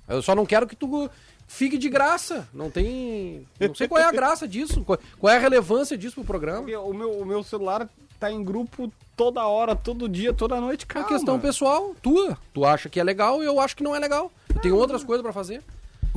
Eu 0.09 0.21
só 0.21 0.35
não 0.35 0.45
quero 0.45 0.67
que 0.67 0.75
tu 0.75 1.09
fique 1.47 1.77
de 1.77 1.87
graça. 1.87 2.47
Não 2.53 2.69
tem. 2.69 3.47
Não 3.57 3.73
sei 3.73 3.87
qual 3.87 4.01
é 4.01 4.05
a 4.05 4.11
graça 4.11 4.45
disso. 4.45 4.83
Qual 4.83 4.99
qual 5.17 5.33
é 5.33 5.37
a 5.37 5.39
relevância 5.39 5.97
disso 5.97 6.15
pro 6.15 6.25
programa. 6.25 6.61
O 6.81 6.93
meu, 6.93 7.11
o 7.11 7.25
meu 7.25 7.41
celular 7.43 7.87
tá 8.19 8.29
em 8.29 8.43
grupo 8.43 8.91
toda 9.15 9.45
hora, 9.47 9.73
todo 9.75 10.09
dia, 10.09 10.33
toda 10.33 10.59
noite, 10.59 10.83
É 10.89 10.93
cara. 10.93 11.05
questão 11.05 11.39
pessoal, 11.39 11.95
tua. 12.01 12.37
Tu 12.53 12.65
acha 12.65 12.89
que 12.89 12.99
é 12.99 13.03
legal 13.03 13.41
e 13.41 13.45
eu 13.45 13.59
acho 13.61 13.75
que 13.75 13.83
não 13.83 13.95
é 13.95 13.99
legal. 13.99 14.29
Eu 14.53 14.59
tenho 14.61 14.75
outras 14.75 15.03
coisas 15.03 15.23
pra 15.23 15.31
fazer. 15.33 15.61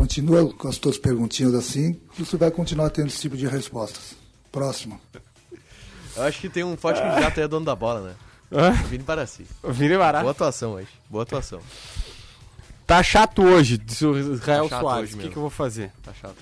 Continua 0.06 0.52
com 0.54 0.68
as 0.68 0.78
tuas 0.78 0.96
perguntinhas 0.96 1.52
assim, 1.52 1.94
que 2.14 2.24
você 2.24 2.36
vai 2.36 2.48
continuar 2.48 2.90
tendo 2.90 3.08
esse 3.08 3.20
tipo 3.20 3.36
de 3.36 3.44
respostas. 3.48 4.14
Próximo. 4.52 5.00
Eu 6.14 6.22
acho 6.22 6.40
que 6.40 6.48
tem 6.48 6.62
um 6.62 6.76
forte 6.76 7.02
candidato 7.02 7.38
aí 7.38 7.44
é 7.44 7.48
dono 7.48 7.66
da 7.66 7.74
bola, 7.74 8.00
né? 8.00 8.14
Hã? 8.52 8.70
Vini 8.84 9.02
Barassi. 9.02 9.44
Vini 9.64 9.98
Barassi. 9.98 10.22
Boa 10.22 10.30
atuação 10.30 10.74
hoje. 10.74 10.88
Boa 11.10 11.24
atuação. 11.24 11.60
Tá 12.86 13.02
chato 13.02 13.42
hoje, 13.42 13.76
disse 13.76 14.06
o 14.06 14.16
Israel 14.16 14.68
Tá 14.68 14.78
Soares. 14.78 15.10
hoje 15.10 15.18
O 15.18 15.22
que, 15.22 15.28
que 15.28 15.36
eu 15.36 15.42
vou 15.42 15.50
fazer? 15.50 15.90
Tá 16.04 16.14
chato. 16.14 16.36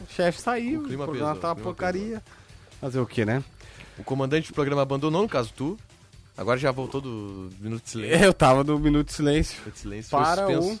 O 0.00 0.14
chefe 0.14 0.40
saiu, 0.40 0.78
O 0.78 0.84
o, 0.84 0.86
clima 0.86 1.04
programa 1.04 1.34
pesou, 1.34 1.42
tá 1.42 1.48
o 1.48 1.50
uma 1.50 1.54
clima 1.56 1.68
porcaria. 1.68 2.22
Fazer 2.80 3.00
o 3.00 3.06
que, 3.06 3.24
né? 3.24 3.42
O 3.98 4.04
comandante 4.04 4.52
do 4.52 4.54
programa 4.54 4.82
abandonou, 4.82 5.22
no 5.22 5.28
caso 5.28 5.52
tu. 5.56 5.76
Agora 6.36 6.60
já 6.60 6.70
voltou 6.70 7.00
do 7.00 7.50
minuto 7.58 7.82
de 7.82 7.90
silêncio. 7.90 8.24
Eu 8.24 8.32
tava 8.32 8.62
no 8.62 8.78
minuto 8.78 9.08
de 9.08 9.14
silêncio. 9.14 9.58
Minuto 9.58 9.74
de 9.74 9.80
silêncio. 9.80 10.10
Para 10.12 10.46
foi 10.46 10.56
o. 10.56 10.80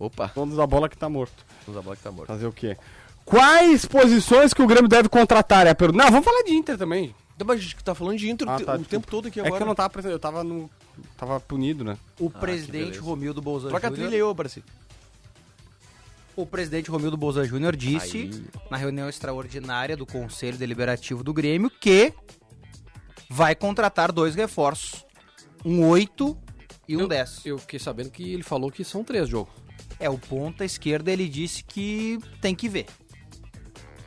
Opa, 0.00 0.32
dono 0.34 0.56
da 0.56 0.66
bola 0.66 0.88
que 0.88 0.96
tá 0.96 1.08
morto. 1.08 1.44
vamos 1.66 1.78
a 1.78 1.82
bola 1.82 1.94
que 1.94 2.02
tá 2.02 2.10
morto. 2.10 2.26
Fazer 2.26 2.46
o 2.46 2.52
quê? 2.52 2.76
Quais 3.24 3.84
posições 3.84 4.52
que 4.54 4.62
o 4.62 4.66
Grêmio 4.66 4.88
deve 4.88 5.08
contratar? 5.08 5.66
É 5.66 5.70
a 5.70 5.74
pergunta. 5.74 6.02
Não, 6.02 6.10
vamos 6.10 6.24
falar 6.24 6.42
de 6.42 6.52
Inter 6.54 6.76
também. 6.78 7.14
Então, 7.36 7.46
mas 7.46 7.58
a 7.58 7.62
gente 7.62 7.76
tá 7.84 7.94
falando 7.94 8.18
de 8.18 8.28
intro 8.28 8.48
Ah, 8.50 8.54
tá, 8.54 8.56
o 8.56 8.64
desculpa. 8.78 8.88
tempo 8.88 9.06
todo 9.06 9.28
aqui 9.28 9.38
É 9.40 9.42
agora. 9.42 9.56
que 9.58 9.62
eu 9.62 9.66
não 9.66 9.74
tava 9.74 9.88
presente, 9.90 10.12
eu 10.12 10.18
tava 10.18 10.42
no. 10.42 10.68
Tava 11.16 11.38
punido, 11.40 11.84
né? 11.84 11.96
O 12.18 12.30
Ah, 12.34 12.38
presidente. 12.38 12.98
Romildo 12.98 13.40
Bolsa 13.40 13.68
Troca 13.68 13.88
a 13.88 13.90
trilha 13.90 14.10
aí, 14.14 14.22
ô 14.22 14.34
Barassi. 14.34 14.62
O 16.36 16.44
presidente 16.46 16.90
Romildo 16.90 17.16
Bolsa 17.16 17.44
Júnior 17.44 17.74
disse, 17.76 18.18
Aí. 18.18 18.44
na 18.70 18.76
reunião 18.76 19.08
extraordinária 19.08 19.96
do 19.96 20.06
Conselho 20.06 20.56
Deliberativo 20.58 21.22
do 21.24 21.32
Grêmio, 21.32 21.70
que 21.70 22.12
vai 23.28 23.54
contratar 23.54 24.12
dois 24.12 24.34
reforços. 24.34 25.04
Um 25.64 25.86
8 25.86 26.36
e 26.88 26.96
um 26.96 27.06
10. 27.08 27.46
Eu 27.46 27.58
fiquei 27.58 27.78
sabendo 27.78 28.10
que 28.10 28.32
ele 28.32 28.42
falou 28.42 28.70
que 28.70 28.84
são 28.84 29.02
três 29.04 29.28
jogos. 29.28 29.52
É, 30.00 30.08
o 30.08 30.18
ponta 30.18 30.64
esquerda 30.64 31.12
ele 31.12 31.28
disse 31.28 31.62
que 31.62 32.18
tem 32.40 32.54
que 32.54 32.68
ver. 32.68 32.86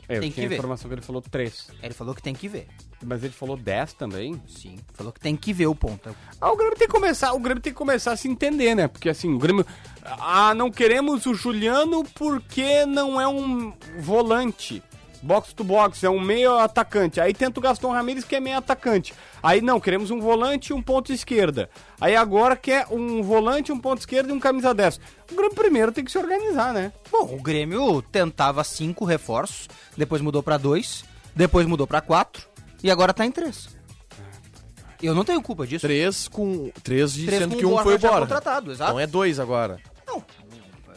É, 0.08 0.16
eu 0.16 0.20
Tem 0.20 0.30
tinha 0.30 0.44
que 0.44 0.48
ver. 0.48 0.54
a 0.56 0.58
informação 0.58 0.88
que 0.88 0.94
ele 0.94 1.02
falou 1.02 1.22
três. 1.22 1.68
Ele 1.82 1.94
falou 1.94 2.14
que 2.14 2.20
tem 2.22 2.34
que 2.34 2.48
ver. 2.48 2.66
Mas 3.02 3.22
ele 3.22 3.32
falou 3.32 3.56
10 3.56 3.94
também? 3.94 4.40
Sim, 4.46 4.78
falou 4.92 5.12
que 5.12 5.20
tem 5.20 5.36
que 5.36 5.52
ver 5.52 5.66
o 5.66 5.74
ponta. 5.74 6.14
Ah, 6.40 6.50
o 6.52 6.56
Grêmio 6.56 6.76
tem 6.76 6.86
que 6.86 6.92
começar, 6.92 7.32
o 7.32 7.38
Grêmio 7.38 7.62
tem 7.62 7.72
que 7.72 7.76
começar 7.78 8.12
a 8.12 8.16
se 8.16 8.28
entender, 8.28 8.74
né? 8.74 8.88
Porque 8.88 9.08
assim, 9.08 9.32
o 9.32 9.38
Grêmio. 9.38 9.64
Ah, 10.02 10.52
não 10.54 10.70
queremos 10.70 11.26
o 11.26 11.34
Juliano 11.34 12.04
porque 12.14 12.84
não 12.86 13.20
é 13.20 13.26
um 13.28 13.72
volante. 13.98 14.82
Box 15.24 15.54
to 15.54 15.64
box, 15.64 16.04
é 16.04 16.10
um 16.10 16.20
meio 16.20 16.58
atacante. 16.58 17.18
Aí 17.18 17.32
tenta 17.32 17.58
o 17.58 17.62
Gaston 17.62 17.90
Ramírez, 17.92 18.24
que 18.24 18.36
é 18.36 18.40
meio 18.40 18.58
atacante. 18.58 19.14
Aí 19.42 19.62
não, 19.62 19.80
queremos 19.80 20.10
um 20.10 20.20
volante 20.20 20.70
e 20.70 20.74
um 20.74 20.82
ponto 20.82 21.12
esquerda. 21.12 21.70
Aí 21.98 22.14
agora 22.14 22.54
quer 22.54 22.86
um 22.90 23.22
volante, 23.22 23.72
um 23.72 23.78
ponto 23.78 24.00
esquerda 24.00 24.28
e 24.28 24.32
um 24.32 24.38
camisa 24.38 24.74
10. 24.74 25.00
O 25.32 25.34
Grêmio 25.34 25.54
primeiro 25.54 25.92
tem 25.92 26.04
que 26.04 26.12
se 26.12 26.18
organizar, 26.18 26.74
né? 26.74 26.92
Bom, 27.10 27.34
o 27.34 27.42
Grêmio 27.42 28.02
tentava 28.02 28.62
cinco 28.62 29.06
reforços, 29.06 29.66
depois 29.96 30.20
mudou 30.20 30.42
pra 30.42 30.58
dois, 30.58 31.04
depois 31.34 31.66
mudou 31.66 31.86
pra 31.86 32.02
quatro 32.02 32.46
e 32.82 32.90
agora 32.90 33.14
tá 33.14 33.24
em 33.24 33.32
três. 33.32 33.68
Eu 35.02 35.14
não 35.14 35.24
tenho 35.24 35.40
culpa 35.42 35.66
disso. 35.66 35.86
Três 35.86 36.28
com. 36.28 36.70
Três, 36.82 37.14
Três 37.14 37.38
sendo 37.42 37.52
com 37.54 37.58
que 37.58 37.66
um 37.66 37.78
foi 37.78 37.94
embora. 37.94 38.20
contratado, 38.20 38.72
exato. 38.72 38.90
Então 38.90 39.00
é 39.00 39.06
dois 39.06 39.40
agora. 39.40 39.78
Não. 40.06 40.22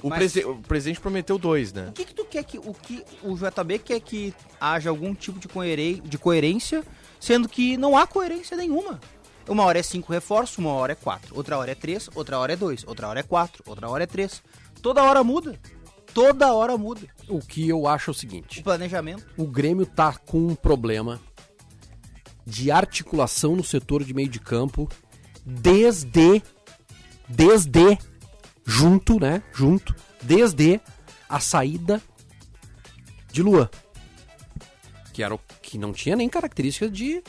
O, 0.04 0.10
Mas- 0.10 0.20
presi- 0.20 0.46
o 0.46 0.56
presidente 0.58 1.00
prometeu 1.00 1.38
dois, 1.38 1.74
né? 1.74 1.88
O 1.90 1.92
que, 1.94 2.06
que 2.06 2.14
tu 2.14 2.26
quer 2.26 2.44
que. 2.44 2.58
O 2.60 2.74
que 2.74 3.04
o 3.24 3.36
JB 3.36 3.80
quer 3.80 4.00
que 4.00 4.34
haja 4.62 4.90
algum 4.90 5.14
tipo 5.16 5.40
de, 5.40 6.02
de 6.02 6.18
coerência, 6.18 6.84
sendo 7.20 7.50
que 7.50 7.78
não 7.78 7.98
há 7.98 8.06
coerência 8.06 8.56
nenhuma. 8.56 9.00
Uma 9.48 9.64
hora 9.64 9.80
é 9.80 9.84
cinco 9.84 10.12
reforços, 10.12 10.58
uma 10.58 10.72
hora 10.72 10.92
é 10.92 10.96
quatro. 10.96 11.36
Outra 11.36 11.58
hora 11.58 11.72
é 11.72 11.76
três, 11.76 12.10
outra 12.14 12.38
hora 12.38 12.54
é 12.54 12.56
dois, 12.56 12.84
outra 12.86 13.08
hora 13.08 13.22
é 13.22 13.24
quatro, 13.24 13.64
outra 13.66 13.90
hora 13.90 14.04
é 14.04 14.08
três. 14.08 14.44
Toda 14.82 15.02
hora 15.04 15.24
muda. 15.24 15.58
Toda 16.14 16.54
hora 16.54 16.78
muda. 16.78 17.02
O 17.30 17.40
que 17.40 17.68
eu 17.68 17.88
acho 17.88 18.10
é 18.10 18.12
o 18.12 18.14
seguinte: 18.14 18.60
O 18.60 18.64
planejamento. 18.64 19.26
o 19.38 19.46
Grêmio 19.48 19.86
tá 19.86 20.14
com 20.14 20.48
um 20.48 20.56
problema 20.56 21.20
de 22.46 22.72
articulação 22.72 23.56
no 23.56 23.64
setor 23.64 24.04
de 24.04 24.14
meio 24.14 24.30
de 24.30 24.40
campo 24.40 24.90
desde 25.46 26.42
desde 27.28 27.98
junto, 28.68 29.18
né? 29.20 29.42
Junto, 29.54 29.96
desde 30.22 30.80
a 31.30 31.40
saída 31.40 32.02
de 33.32 33.42
Luan. 33.42 33.70
Que 35.14 35.24
era 35.24 35.34
o 35.34 35.40
que 35.62 35.78
não 35.78 35.94
tinha 35.94 36.16
nem 36.16 36.28
características 36.30 36.92
de 36.92 37.24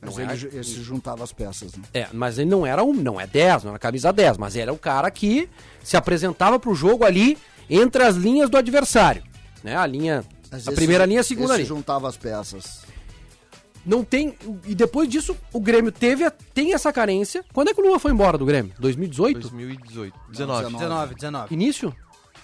Mas 0.00 0.16
não 0.16 0.22
ele, 0.24 0.36
ju- 0.36 0.48
ele 0.52 0.64
se 0.64 0.82
juntava 0.82 1.22
as 1.24 1.32
peças, 1.32 1.72
né? 1.74 1.82
É, 1.94 2.08
mas 2.12 2.36
ele 2.38 2.50
não 2.50 2.66
era 2.66 2.82
um, 2.84 2.92
não 2.92 3.20
é 3.20 3.26
10, 3.26 3.62
não 3.64 3.70
era 3.70 3.78
camisa 3.78 4.12
10, 4.12 4.36
mas 4.36 4.56
era 4.56 4.72
o 4.72 4.78
cara 4.78 5.10
que 5.10 5.48
se 5.82 5.96
apresentava 5.96 6.58
pro 6.58 6.74
jogo 6.74 7.04
ali 7.04 7.38
entre 7.70 8.02
as 8.02 8.16
linhas 8.16 8.50
do 8.50 8.56
adversário, 8.58 9.22
né? 9.62 9.76
A 9.76 9.86
linha 9.86 10.24
a 10.66 10.72
primeira 10.72 11.06
linha, 11.06 11.20
a 11.20 11.24
segunda 11.24 11.54
linha. 11.56 11.66
juntava 11.66 12.08
as 12.08 12.16
peças. 12.16 12.82
Não 13.84 14.04
tem. 14.04 14.34
E 14.66 14.74
depois 14.74 15.08
disso, 15.08 15.36
o 15.52 15.60
Grêmio 15.60 15.90
teve, 15.90 16.24
a- 16.24 16.30
tem 16.30 16.72
essa 16.72 16.92
carência. 16.92 17.44
Quando 17.52 17.68
é 17.68 17.74
que 17.74 17.80
o 17.80 17.84
Lua 17.84 17.98
foi 17.98 18.12
embora 18.12 18.38
do 18.38 18.46
Grêmio? 18.46 18.72
2018? 18.78 19.40
2018. 19.40 20.14
19. 20.30 20.72
19, 20.76 21.14
19. 21.16 21.54
Início? 21.54 21.94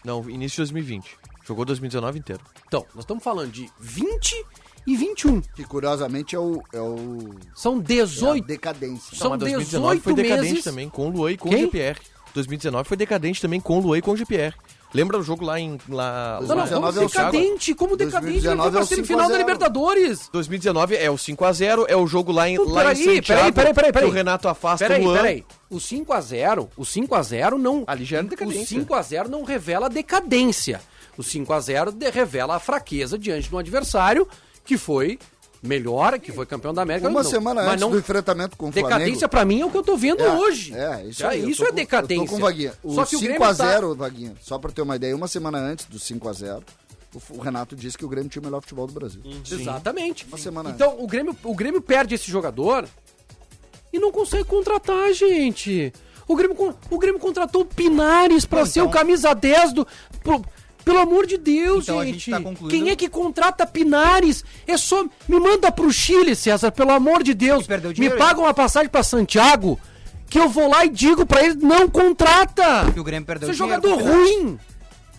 Não, 0.04 0.28
início 0.28 0.56
de 0.64 0.72
2020. 0.72 1.16
Jogou 1.46 1.64
2019 1.64 2.18
inteiro. 2.18 2.42
Então, 2.66 2.84
nós 2.94 3.04
estamos 3.04 3.22
falando 3.24 3.50
de 3.50 3.70
20 3.80 4.44
e 4.86 4.96
21. 4.96 5.40
Que 5.40 5.64
curiosamente 5.64 6.34
é 6.34 6.38
o. 6.38 6.62
É 6.72 6.80
o 6.80 7.30
São 7.54 7.76
é 7.76 7.78
a 7.78 7.82
18. 7.82 8.46
decadência. 8.46 9.16
São 9.16 9.30
mas 9.30 9.38
2019 9.40 9.96
18 9.98 10.02
foi 10.02 10.14
decadente 10.14 10.48
meses. 10.50 10.64
também, 10.64 10.88
com 10.88 11.06
o 11.06 11.10
Luan 11.10 11.32
e 11.32 11.36
com 11.38 11.48
Quem? 11.48 11.58
o 11.58 11.66
GPR. 11.66 11.98
2019 12.34 12.86
foi 12.88 12.96
decadente 12.96 13.40
também 13.40 13.60
com 13.60 13.78
o 13.78 13.80
Luan 13.80 13.98
e 13.98 14.02
com 14.02 14.10
o 14.12 14.16
GPR. 14.16 14.54
Lembra 14.94 15.18
o 15.18 15.22
jogo 15.22 15.44
lá 15.44 15.60
em. 15.60 15.78
Lá, 15.88 16.38
Não, 16.40 16.48
não, 16.48 16.56
lá- 16.56 16.66
como 16.68 16.80
2019 16.92 16.98
é 16.98 17.02
o 17.02 17.06
decadente? 17.08 17.74
Como 17.74 17.96
decadente? 17.96 18.38
Ele 18.38 18.40
foi 18.46 18.56
2019 18.56 18.68
é 18.68 18.70
pra 18.72 18.80
o 18.82 18.86
semifinal 18.86 19.06
5 19.06 19.16
da 19.18 19.24
a 19.24 19.28
0. 19.28 19.38
Libertadores. 19.38 20.28
2019 20.32 20.96
é 20.96 21.10
o 21.10 21.14
5x0, 21.16 21.84
é 21.88 21.96
o 21.96 22.06
jogo 22.06 22.32
lá 22.32 22.48
em, 22.48 22.56
Pô, 22.56 22.64
lá 22.64 22.70
em 22.70 22.74
peraí, 22.74 22.96
Santiago. 22.96 23.22
peraí, 23.40 23.52
peraí, 23.52 23.74
peraí, 23.74 23.92
peraí. 23.92 24.08
Que 24.08 24.12
o 24.12 24.14
Renato 24.14 24.48
afasta 24.48 24.86
Peraí, 24.86 25.02
o 25.02 25.04
Luan. 25.08 25.16
peraí. 25.16 25.44
O 25.68 25.76
5x0, 25.76 26.68
o 26.76 26.82
5x0 26.84 27.58
não. 27.58 27.84
Ali 27.86 28.04
já 28.04 28.20
O 28.20 28.24
decadência. 28.24 28.78
5x0 28.80 29.28
não 29.28 29.44
revela 29.44 29.88
decadência. 29.90 30.80
O 31.16 31.22
5x0 31.22 31.92
de- 31.92 32.08
revela 32.10 32.56
a 32.56 32.58
fraqueza 32.58 33.18
diante 33.18 33.48
de 33.48 33.54
um 33.54 33.58
adversário 33.58 34.26
que 34.64 34.78
foi 34.78 35.18
melhor, 35.62 36.18
que 36.18 36.30
foi 36.32 36.46
campeão 36.46 36.72
da 36.72 36.82
América. 36.82 37.08
Uma 37.08 37.22
Não, 37.22 37.30
semana 37.30 37.62
mas 37.62 37.70
antes 37.72 37.80
não- 37.80 37.90
do 37.90 37.98
enfrentamento 37.98 38.56
com 38.56 38.68
o 38.68 38.72
Flamengo. 38.72 38.94
Decadência 38.96 39.28
pra 39.28 39.44
mim 39.44 39.60
é 39.60 39.66
o 39.66 39.70
que 39.70 39.76
eu 39.76 39.82
tô 39.82 39.96
vendo 39.96 40.22
É, 40.22 40.32
hoje. 40.32 40.72
É, 40.74 41.04
isso 41.06 41.24
eu 41.24 41.48
isso 41.48 41.64
é 41.64 41.68
com- 41.68 41.74
decadência. 41.74 42.22
Eu 42.22 42.26
tô 42.26 42.30
com 42.32 42.36
o 42.36 42.40
Vaguinha. 42.40 42.72
O 42.82 42.94
Só 42.94 43.04
que 43.04 43.16
o 43.16 43.20
Grêmio 43.20 43.38
5x0, 43.40 43.88
tá- 43.90 43.94
Vaguinha, 43.94 44.34
só 44.40 44.58
pra 44.58 44.70
ter 44.70 44.82
uma 44.82 44.96
ideia, 44.96 45.16
uma 45.16 45.28
semana 45.28 45.58
antes 45.58 45.86
do 45.86 45.98
5x0, 45.98 46.62
o, 47.30 47.38
Renato 47.40 47.74
disse 47.74 47.98
que 47.98 48.04
o 48.04 48.08
Grêmio 48.08 48.30
tinha 48.30 48.40
o 48.40 48.44
melhor 48.44 48.60
futebol 48.60 48.86
do 48.86 48.92
Brasil. 48.92 49.20
Exatamente. 49.50 50.26
Uma 50.26 50.38
semana 50.38 50.70
Então 50.70 50.96
o 51.02 51.06
Grêmio, 51.06 51.36
o 51.42 51.54
Grêmio 51.54 51.80
perde 51.82 52.14
esse 52.14 52.30
jogador 52.30 52.86
e 53.92 53.98
não 53.98 54.12
consegue 54.12 54.44
contratar, 54.44 55.12
gente. 55.12 55.92
O 56.26 56.36
Grêmio, 56.36 56.74
o 56.90 56.98
Grêmio 56.98 57.18
contratou 57.18 57.62
o 57.62 57.64
Pinares 57.64 58.44
pra 58.44 58.60
Bom, 58.60 58.66
ser 58.66 58.80
então- 58.80 58.90
o 58.90 58.92
camisa 58.92 59.34
10 59.34 59.72
do. 59.72 59.86
pro- 60.22 60.44
pelo 60.88 61.00
amor 61.00 61.26
de 61.26 61.36
Deus, 61.36 61.84
Então 61.84 62.02
gente. 62.02 62.14
gente 62.14 62.30
tá 62.30 62.40
concluindo- 62.40 62.70
Quem 62.70 62.90
é 62.90 62.96
que 62.96 63.08
contrata 63.08 63.66
Pinares? 63.66 64.44
É 64.66 64.76
só. 64.76 65.04
Me 65.28 65.38
manda 65.38 65.70
pro 65.70 65.92
Chile, 65.92 66.34
César, 66.34 66.70
pelo 66.72 66.90
amor 66.92 67.22
de 67.22 67.34
Deus. 67.34 67.66
Me 67.98 68.10
paga 68.10 68.40
uma 68.40 68.54
passagem 68.54 68.88
pra 68.88 69.02
Santiago. 69.02 69.78
Que 70.30 70.38
eu 70.38 70.48
vou 70.48 70.68
lá 70.68 70.84
e 70.84 70.90
digo 70.90 71.24
pra 71.24 71.42
ele, 71.42 71.54
não 71.54 71.88
contrata! 71.88 72.90
Que 72.92 73.00
o 73.00 73.04
Grêmio 73.04 73.26
perdeu 73.26 73.50
Isso 73.50 73.62
é 73.62 73.66
jogador 73.66 73.96
ruim! 73.98 74.58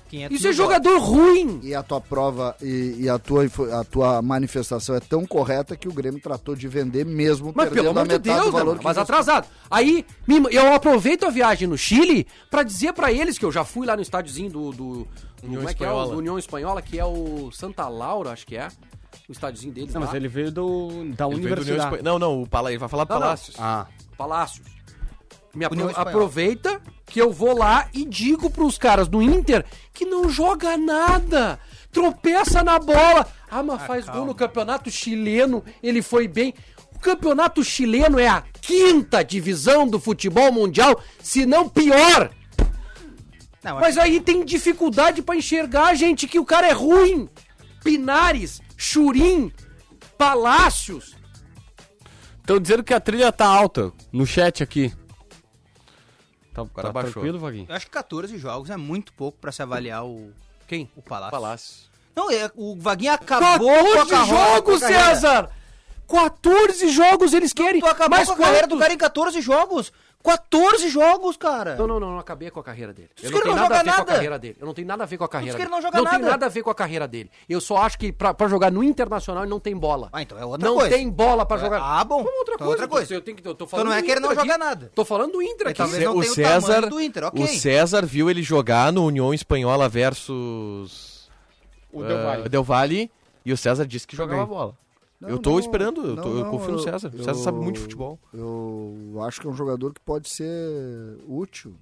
500 0.10 0.38
Isso 0.38 0.48
é 0.48 0.54
jogador 0.54 1.00
ruim! 1.00 1.60
E 1.64 1.74
a 1.76 1.82
tua 1.84 2.02
prova 2.02 2.56
e, 2.62 2.96
e 3.00 3.10
a, 3.10 3.18
tua, 3.20 3.46
a 3.80 3.84
tua 3.84 4.22
manifestação 4.22 4.96
é 4.96 5.00
tão 5.00 5.26
correta 5.26 5.76
que 5.78 5.88
o 5.88 5.94
Grêmio 5.94 6.20
tratou 6.22 6.56
de 6.56 6.68
vender 6.68 7.06
mesmo, 7.06 7.54
Mas 7.56 7.70
pelo 7.70 7.88
a 7.88 7.92
amor 7.92 8.04
de 8.04 8.14
metade 8.14 8.36
Deus, 8.36 8.46
do 8.46 8.52
valor 8.52 8.74
né, 8.74 8.80
que 8.80 8.84
mas 8.86 8.98
atrasado. 8.98 9.48
Aí 9.70 10.06
eu 10.52 10.74
aproveito 10.74 11.24
a 11.26 11.30
viagem 11.30 11.68
no 11.68 11.78
Chile 11.78 12.26
pra 12.50 12.64
dizer 12.64 12.94
pra 12.94 13.12
eles 13.12 13.38
que 13.38 13.46
eu 13.46 13.52
já 13.52 13.64
fui 13.64 13.86
lá 13.86 13.96
no 13.96 14.02
estádiozinho 14.02 14.50
do, 14.50 14.72
do, 14.72 14.74
do- 14.74 15.08
União 15.44 15.58
como 15.62 15.70
é 15.70 15.74
que 15.74 15.86
é 15.86 15.92
o 15.92 16.10
União 16.18 16.38
Espanhola, 16.38 16.82
que 16.82 17.00
é 17.00 17.06
o 17.06 17.50
Santa 17.52 17.88
Laura, 17.88 18.32
acho 18.32 18.46
que 18.46 18.58
é. 18.58 18.68
O 19.28 19.32
estádiozinho 19.32 19.74
deles 19.74 19.94
Não, 19.94 20.02
lá. 20.02 20.08
mas 20.08 20.16
ele 20.16 20.28
veio 20.28 20.52
do, 20.52 20.88
da 20.90 20.94
Ele 20.94 21.06
veio 21.06 21.16
do 21.16 21.26
União 21.28 21.38
universidade. 21.54 21.96
Espan- 21.96 22.04
Não, 22.04 22.20
não, 22.20 22.42
o 22.42 22.48
Pala... 22.48 22.70
ele 22.72 22.78
vai 22.80 22.90
falar 22.90 23.06
Não, 23.08 23.16
não. 23.16 23.22
Palácios. 23.22 23.56
Ah. 23.60 23.88
Palácios. 24.18 24.68
Me 25.54 25.66
apro- 25.66 25.92
aproveita 25.96 26.82
que 27.06 27.20
eu 27.20 27.32
vou 27.32 27.58
lá 27.58 27.88
e 27.94 28.06
digo 28.06 28.50
pros 28.50 28.78
caras 28.78 29.08
do 29.08 29.22
Inter 29.22 29.66
que 29.94 30.06
não 30.06 30.30
joga 30.30 30.78
nada. 30.78 31.60
Tropeça 31.92 32.64
na 32.64 32.78
bola. 32.78 33.28
Ah, 33.50 33.64
mas 33.64 33.82
faz 33.84 34.06
gol 34.08 34.26
no 34.26 34.36
campeonato 34.36 34.92
chileno. 34.92 35.64
Ele 35.82 36.02
foi 36.04 36.28
bem. 36.28 36.54
O 36.96 37.00
campeonato 37.00 37.64
chileno 37.64 38.20
é 38.20 38.28
a 38.28 38.44
quinta 38.62 39.24
divisão 39.24 39.88
do 39.88 40.00
futebol 40.00 40.52
mundial, 40.52 41.02
se 41.24 41.46
não 41.46 41.68
pior. 41.68 42.30
Não, 43.64 43.80
Mas 43.80 43.98
aí 43.98 44.22
tem 44.22 44.46
dificuldade 44.46 45.22
pra 45.22 45.36
enxergar, 45.36 45.94
gente, 45.96 46.28
que 46.28 46.40
o 46.40 46.46
cara 46.46 46.68
é 46.68 46.72
ruim. 46.72 47.28
Pinares, 47.84 48.62
Churim, 48.78 49.52
Palácios. 50.18 51.16
Estão 52.40 52.60
dizendo 52.60 52.84
que 52.84 52.94
a 52.94 53.00
trilha 53.00 53.32
tá 53.32 53.46
alta 53.48 53.92
no 54.12 54.26
chat 54.26 54.62
aqui. 54.64 54.94
Tá, 56.54 56.66
cara 56.66 56.88
tá 56.88 56.92
baixou. 56.94 57.12
tranquilo, 57.14 57.40
Vaguinho? 57.40 57.66
Eu 57.70 57.76
acho 57.76 57.86
que 57.86 57.92
14 57.92 58.38
jogos 58.38 58.70
é 58.70 58.78
muito 58.78 59.14
pouco 59.14 59.38
pra 59.40 59.52
se 59.52 59.62
avaliar 59.62 60.06
o. 60.06 60.32
Quem? 60.68 60.90
O 60.96 61.02
Palácio. 61.02 61.32
Palácios. 61.32 61.90
Não, 62.16 62.30
é, 62.32 62.52
o 62.56 62.76
Vaguinho 62.76 63.14
acabou 63.14 63.68
com 63.70 63.92
a 63.92 64.06
14 64.06 64.10
carro- 64.10 64.28
jogos. 64.28 64.80
César! 64.80 65.50
14 66.08 66.90
jogos 66.90 67.34
eles 67.34 67.54
querem. 67.54 67.80
Tu 67.80 67.86
acabou 67.88 68.18
Mas 68.18 68.28
com 68.28 68.34
a 68.34 68.38
carreira 68.38 68.68
do 68.68 68.78
cara 68.78 68.94
em 68.94 68.98
14 68.98 69.40
jogos. 69.42 69.94
14 70.24 70.90
jogos, 70.90 71.38
cara. 71.38 71.76
Não, 71.76 71.88
não, 71.88 72.00
não, 72.00 72.12
não 72.12 72.20
acabei 72.20 72.52
com 72.52 72.60
a 72.60 72.64
carreira 72.64 72.94
dele. 72.94 73.10
Eu 73.24 73.32
não 73.32 73.38
ele 73.38 73.44
tenho 73.46 73.56
não 73.56 73.64
nada 73.64 73.76
a 73.76 73.78
joga 73.78 73.84
ver 73.84 73.90
com 73.90 73.96
a 73.96 73.98
nada. 74.06 74.14
carreira 74.14 74.40
dele. 74.40 74.58
Eu 74.60 74.66
não 74.68 74.74
tenho 74.74 74.88
nada 74.88 75.04
a 75.04 75.06
ver 75.08 75.18
com 75.18 75.24
a 75.24 75.30
carreira 75.30 75.58
dele. 75.58 75.70
não 75.70 75.82
joga 75.82 75.94
tem 75.96 76.04
nada. 76.04 76.20
nada 76.30 76.46
a 76.46 76.50
ver 76.50 76.62
com 76.64 76.70
a 76.70 76.76
carreira 76.76 77.08
dele. 77.08 77.32
Eu 77.48 77.62
só 77.62 77.78
acho 77.78 77.98
que 77.98 78.12
pra, 78.12 78.34
pra 78.34 78.48
jogar 78.48 78.70
no 78.72 78.84
Internacional 78.84 79.44
ele 79.44 79.50
não 79.50 79.60
tem 79.62 79.76
bola. 79.78 80.10
Ah, 80.12 80.22
então 80.22 80.38
é 80.38 80.44
outra 80.46 80.68
não 80.68 80.76
coisa. 80.76 80.90
tem 80.96 81.10
bola 81.10 81.46
pra 81.46 81.58
É, 81.58 81.60
jogar. 81.62 81.82
ah, 81.82 82.04
bom. 82.04 82.24
Como 82.24 82.38
outra 82.40 82.56
Então 82.56 82.66
é 82.66 82.70
coisa. 82.70 82.84
outra 82.84 82.88
coisa. 82.88 83.14
Eu 83.14 83.22
tenho 83.22 83.38
que, 83.38 83.48
eu 83.48 83.56
tô 83.56 83.64
Então 83.64 83.68
falando 83.68 83.88
não 83.88 83.94
é 83.94 84.02
que 84.02 84.12
ele 84.12 84.20
não 84.20 84.30
joga 84.36 84.42
aqui. 84.54 84.58
nada. 84.58 84.92
Tô 84.94 85.06
falando 85.06 85.32
do 85.32 85.42
Inter 85.42 85.68
aqui. 85.68 85.78
talvez 85.78 86.04
não 86.04 86.18
o 86.18 86.20
tenha 86.22 86.32
o 86.32 86.36
César, 86.36 86.74
tamanho 86.74 86.90
do 86.90 87.02
Inter, 87.02 87.24
ok. 87.26 87.44
o 87.44 87.48
César 87.48 88.06
viu 88.06 88.30
ele 88.30 88.44
jogar 88.44 88.92
no 88.92 89.06
União 89.06 89.34
Espanhola 89.34 89.88
versus 89.88 91.30
O 91.94 92.04
Del 92.04 92.18
Valle. 92.24 92.50
Del 92.50 92.64
Valle 92.64 93.12
e 93.46 93.54
o 93.54 93.58
César 93.58 93.86
disse 93.86 94.06
que 94.06 94.16
jogava 94.18 94.46
bola. 94.46 94.76
Não, 95.20 95.30
eu 95.30 95.38
tô 95.40 95.52
não, 95.52 95.60
esperando, 95.60 96.02
eu, 96.06 96.16
tô- 96.16 96.30
não, 96.30 96.38
eu 96.38 96.44
não, 96.46 96.52
confio 96.52 96.72
no 96.72 96.78
eu- 96.78 96.84
César. 96.84 97.12
O 97.14 97.18
eu- 97.18 97.24
César 97.24 97.44
sabe 97.44 97.58
muito 97.60 97.76
de 97.76 97.82
futebol. 97.82 98.18
Eu 98.34 99.22
acho 99.24 99.42
que 99.42 99.48
é 99.48 99.50
um 99.50 99.54
jogador 99.56 99.94
que 99.94 100.00
pode 100.02 100.30
ser 100.30 100.48
útil. 101.28 101.76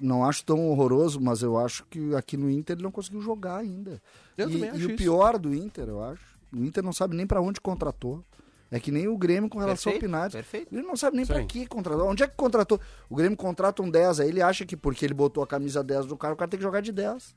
Não 0.00 0.24
acho 0.24 0.44
tão 0.44 0.68
horroroso, 0.70 1.20
mas 1.20 1.42
eu 1.42 1.58
acho 1.58 1.84
que 1.90 2.14
aqui 2.14 2.36
no 2.36 2.48
Inter 2.48 2.76
ele 2.76 2.84
não 2.84 2.92
conseguiu 2.92 3.20
jogar 3.20 3.56
ainda. 3.56 4.00
Eu 4.38 4.48
e 4.48 4.52
também 4.52 4.70
acho 4.70 4.78
e 4.80 4.86
o 4.86 4.88
isso. 4.90 4.96
pior 4.96 5.38
do 5.38 5.52
Inter, 5.52 5.88
eu 5.88 6.00
acho, 6.04 6.22
o 6.52 6.58
Inter 6.64 6.84
não 6.84 6.92
sabe 6.92 7.16
nem 7.16 7.26
pra 7.26 7.40
onde 7.40 7.60
contratou. 7.60 8.22
É 8.70 8.78
que 8.80 8.90
nem 8.90 9.06
o 9.06 9.18
Grêmio 9.18 9.50
com 9.50 9.58
relação 9.58 9.92
Perfeito, 9.92 10.04
ao 10.14 10.18
Pinares. 10.18 10.32
perfeito. 10.32 10.72
Ele 10.74 10.86
não 10.86 10.96
sabe 10.96 11.16
nem 11.16 11.26
aí. 11.36 11.44
que 11.44 11.66
contratou. 11.66 12.06
Onde 12.08 12.22
é 12.22 12.26
que 12.28 12.34
contratou? 12.36 12.80
O 13.10 13.14
Grêmio 13.16 13.36
contrata 13.36 13.82
um 13.82 13.90
10, 13.90 14.18
aí 14.20 14.28
ele 14.30 14.40
acha 14.40 14.64
que 14.64 14.76
porque 14.76 15.04
ele 15.04 15.12
botou 15.12 15.42
a 15.42 15.46
camisa 15.46 15.82
10 15.84 16.06
do 16.06 16.16
cara, 16.16 16.32
o 16.32 16.36
cara 16.38 16.48
tem 16.50 16.56
que 16.58 16.62
jogar 16.64 16.80
de 16.80 16.90
10. 16.90 17.34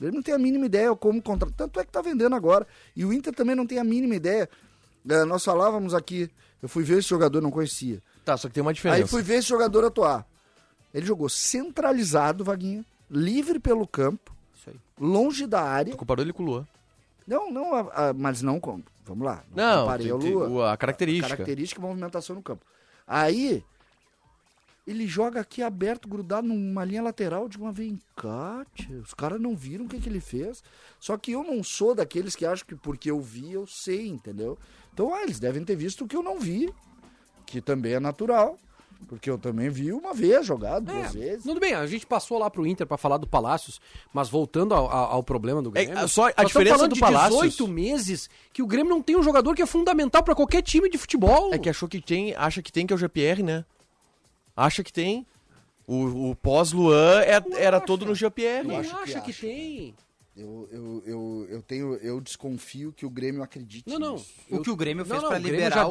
Ele 0.00 0.10
não 0.12 0.22
tem 0.22 0.34
a 0.34 0.38
mínima 0.38 0.66
ideia 0.66 0.94
como 0.94 1.22
contratar. 1.22 1.56
Tanto 1.56 1.80
é 1.80 1.84
que 1.84 1.90
tá 1.92 2.02
vendendo 2.02 2.34
agora. 2.36 2.66
E 2.94 3.04
o 3.04 3.12
Inter 3.12 3.34
também 3.34 3.54
não 3.56 3.66
tem 3.66 3.78
a 3.78 3.84
mínima 3.84 4.14
ideia. 4.14 4.48
É, 5.08 5.24
nós 5.24 5.44
falávamos 5.44 5.94
aqui, 5.94 6.30
eu 6.62 6.68
fui 6.68 6.82
ver 6.84 6.98
esse 6.98 7.08
jogador, 7.08 7.40
não 7.40 7.50
conhecia. 7.50 8.02
Tá, 8.24 8.36
só 8.36 8.48
que 8.48 8.54
tem 8.54 8.62
uma 8.62 8.74
diferença. 8.74 9.02
Aí 9.02 9.08
fui 9.08 9.22
ver 9.22 9.36
esse 9.36 9.48
jogador 9.48 9.84
atuar. 9.84 10.26
Ele 10.92 11.06
jogou 11.06 11.28
centralizado, 11.28 12.44
Vaguinha, 12.44 12.84
livre 13.10 13.58
pelo 13.58 13.86
campo, 13.86 14.34
Isso 14.58 14.70
aí. 14.70 14.76
longe 15.00 15.46
da 15.46 15.62
área. 15.62 15.92
Tu 15.92 15.96
comparou 15.98 16.24
ele 16.24 16.32
com 16.32 16.42
o 16.42 16.46
Luan. 16.46 16.66
Não, 17.26 17.50
não, 17.50 17.74
a- 17.74 18.08
a- 18.08 18.12
mas 18.12 18.42
não. 18.42 18.60
Vamos 19.04 19.24
lá. 19.24 19.44
Não, 19.54 19.82
comparei 19.82 20.12
tem- 20.18 20.32
Lua. 20.34 20.48
o- 20.48 20.62
a 20.62 20.76
característica. 20.76 21.28
Característica 21.28 21.80
e 21.80 21.84
movimentação 21.84 22.34
no 22.36 22.42
campo. 22.42 22.64
Aí, 23.06 23.62
ele 24.86 25.06
joga 25.06 25.40
aqui 25.40 25.62
aberto, 25.62 26.08
grudado 26.08 26.46
numa 26.46 26.84
linha 26.84 27.02
lateral. 27.02 27.48
De 27.48 27.58
uma 27.58 27.72
vem 27.72 27.98
cá, 28.14 28.64
tia, 28.74 28.98
os 28.98 29.12
caras 29.14 29.40
não 29.40 29.56
viram 29.56 29.84
o 29.84 29.88
que, 29.88 29.98
que 30.00 30.08
ele 30.08 30.20
fez. 30.20 30.62
Só 31.00 31.16
que 31.16 31.32
eu 31.32 31.42
não 31.42 31.62
sou 31.64 31.94
daqueles 31.94 32.36
que 32.36 32.46
acham 32.46 32.66
que 32.66 32.74
porque 32.76 33.10
eu 33.10 33.20
vi, 33.20 33.52
eu 33.52 33.66
sei, 33.66 34.08
entendeu? 34.08 34.56
Então, 34.94 35.12
ah, 35.14 35.22
eles 35.22 35.38
devem 35.40 35.64
ter 35.64 35.76
visto 35.76 36.04
o 36.04 36.08
que 36.08 36.16
eu 36.16 36.22
não 36.22 36.38
vi, 36.38 36.72
que 37.44 37.60
também 37.60 37.94
é 37.94 38.00
natural. 38.00 38.56
Porque 39.08 39.28
eu 39.28 39.36
também 39.36 39.68
vi 39.68 39.92
uma 39.92 40.14
vez 40.14 40.46
jogado, 40.46 40.86
duas 40.86 41.14
É, 41.14 41.18
vezes. 41.18 41.44
tudo 41.44 41.60
bem, 41.60 41.74
a 41.74 41.86
gente 41.86 42.06
passou 42.06 42.38
lá 42.38 42.48
pro 42.48 42.66
Inter 42.66 42.86
pra 42.86 42.96
falar 42.96 43.18
do 43.18 43.26
Palácios, 43.26 43.78
mas 44.10 44.30
voltando 44.30 44.72
ao, 44.74 44.90
ao- 44.90 45.12
ao 45.16 45.22
problema 45.22 45.60
do 45.60 45.70
Grêmio. 45.70 45.98
É, 45.98 46.06
só 46.08 46.30
a 46.34 46.42
diferença 46.44 46.76
falando 46.76 46.90
do 46.92 46.94
de 46.94 47.00
Palácios- 47.00 47.42
18 47.52 47.68
meses 47.68 48.30
que 48.54 48.62
o 48.62 48.66
Grêmio 48.66 48.88
não 48.88 49.02
tem 49.02 49.14
um 49.14 49.22
jogador 49.22 49.54
que 49.54 49.60
é 49.60 49.66
fundamental 49.66 50.22
pra 50.22 50.34
qualquer 50.34 50.62
time 50.62 50.88
de 50.88 50.96
futebol. 50.96 51.52
É 51.52 51.58
que 51.58 51.68
achou 51.68 51.86
que 51.86 52.00
tem, 52.00 52.34
acha 52.36 52.62
que 52.62 52.72
tem 52.72 52.86
que 52.86 52.92
é 52.94 52.96
o 52.96 52.98
GPR, 52.98 53.42
né? 53.42 53.66
Acha 54.56 54.82
que 54.82 54.92
tem. 54.92 55.26
O, 55.86 56.30
o 56.30 56.34
pós-Luan 56.36 57.20
é- 57.22 57.42
era 57.62 57.80
todo 57.80 58.04
no 58.06 58.14
GPR. 58.14 58.66
Quem 58.66 58.76
acho 58.78 58.90
que 58.90 58.96
acha 58.96 59.20
que, 59.20 59.30
acha. 59.30 59.40
tem? 59.46 59.94
Eu, 60.36 60.68
eu, 60.72 61.02
eu, 61.06 61.46
eu 61.50 61.62
tenho, 61.62 61.94
eu 61.96 62.20
desconfio 62.20 62.92
que 62.92 63.06
o 63.06 63.10
Grêmio 63.10 63.42
acredite 63.42 63.88
Não, 63.88 63.98
não. 63.98 64.14
nisso. 64.14 64.34
O 64.50 64.60
que 64.60 64.70
o 64.70 64.76
Grêmio 64.76 65.04
fez 65.04 65.22
não, 65.22 65.28
Grêmio 65.30 65.50
liberar 65.50 65.74
já 65.76 65.86
o- 65.86 65.90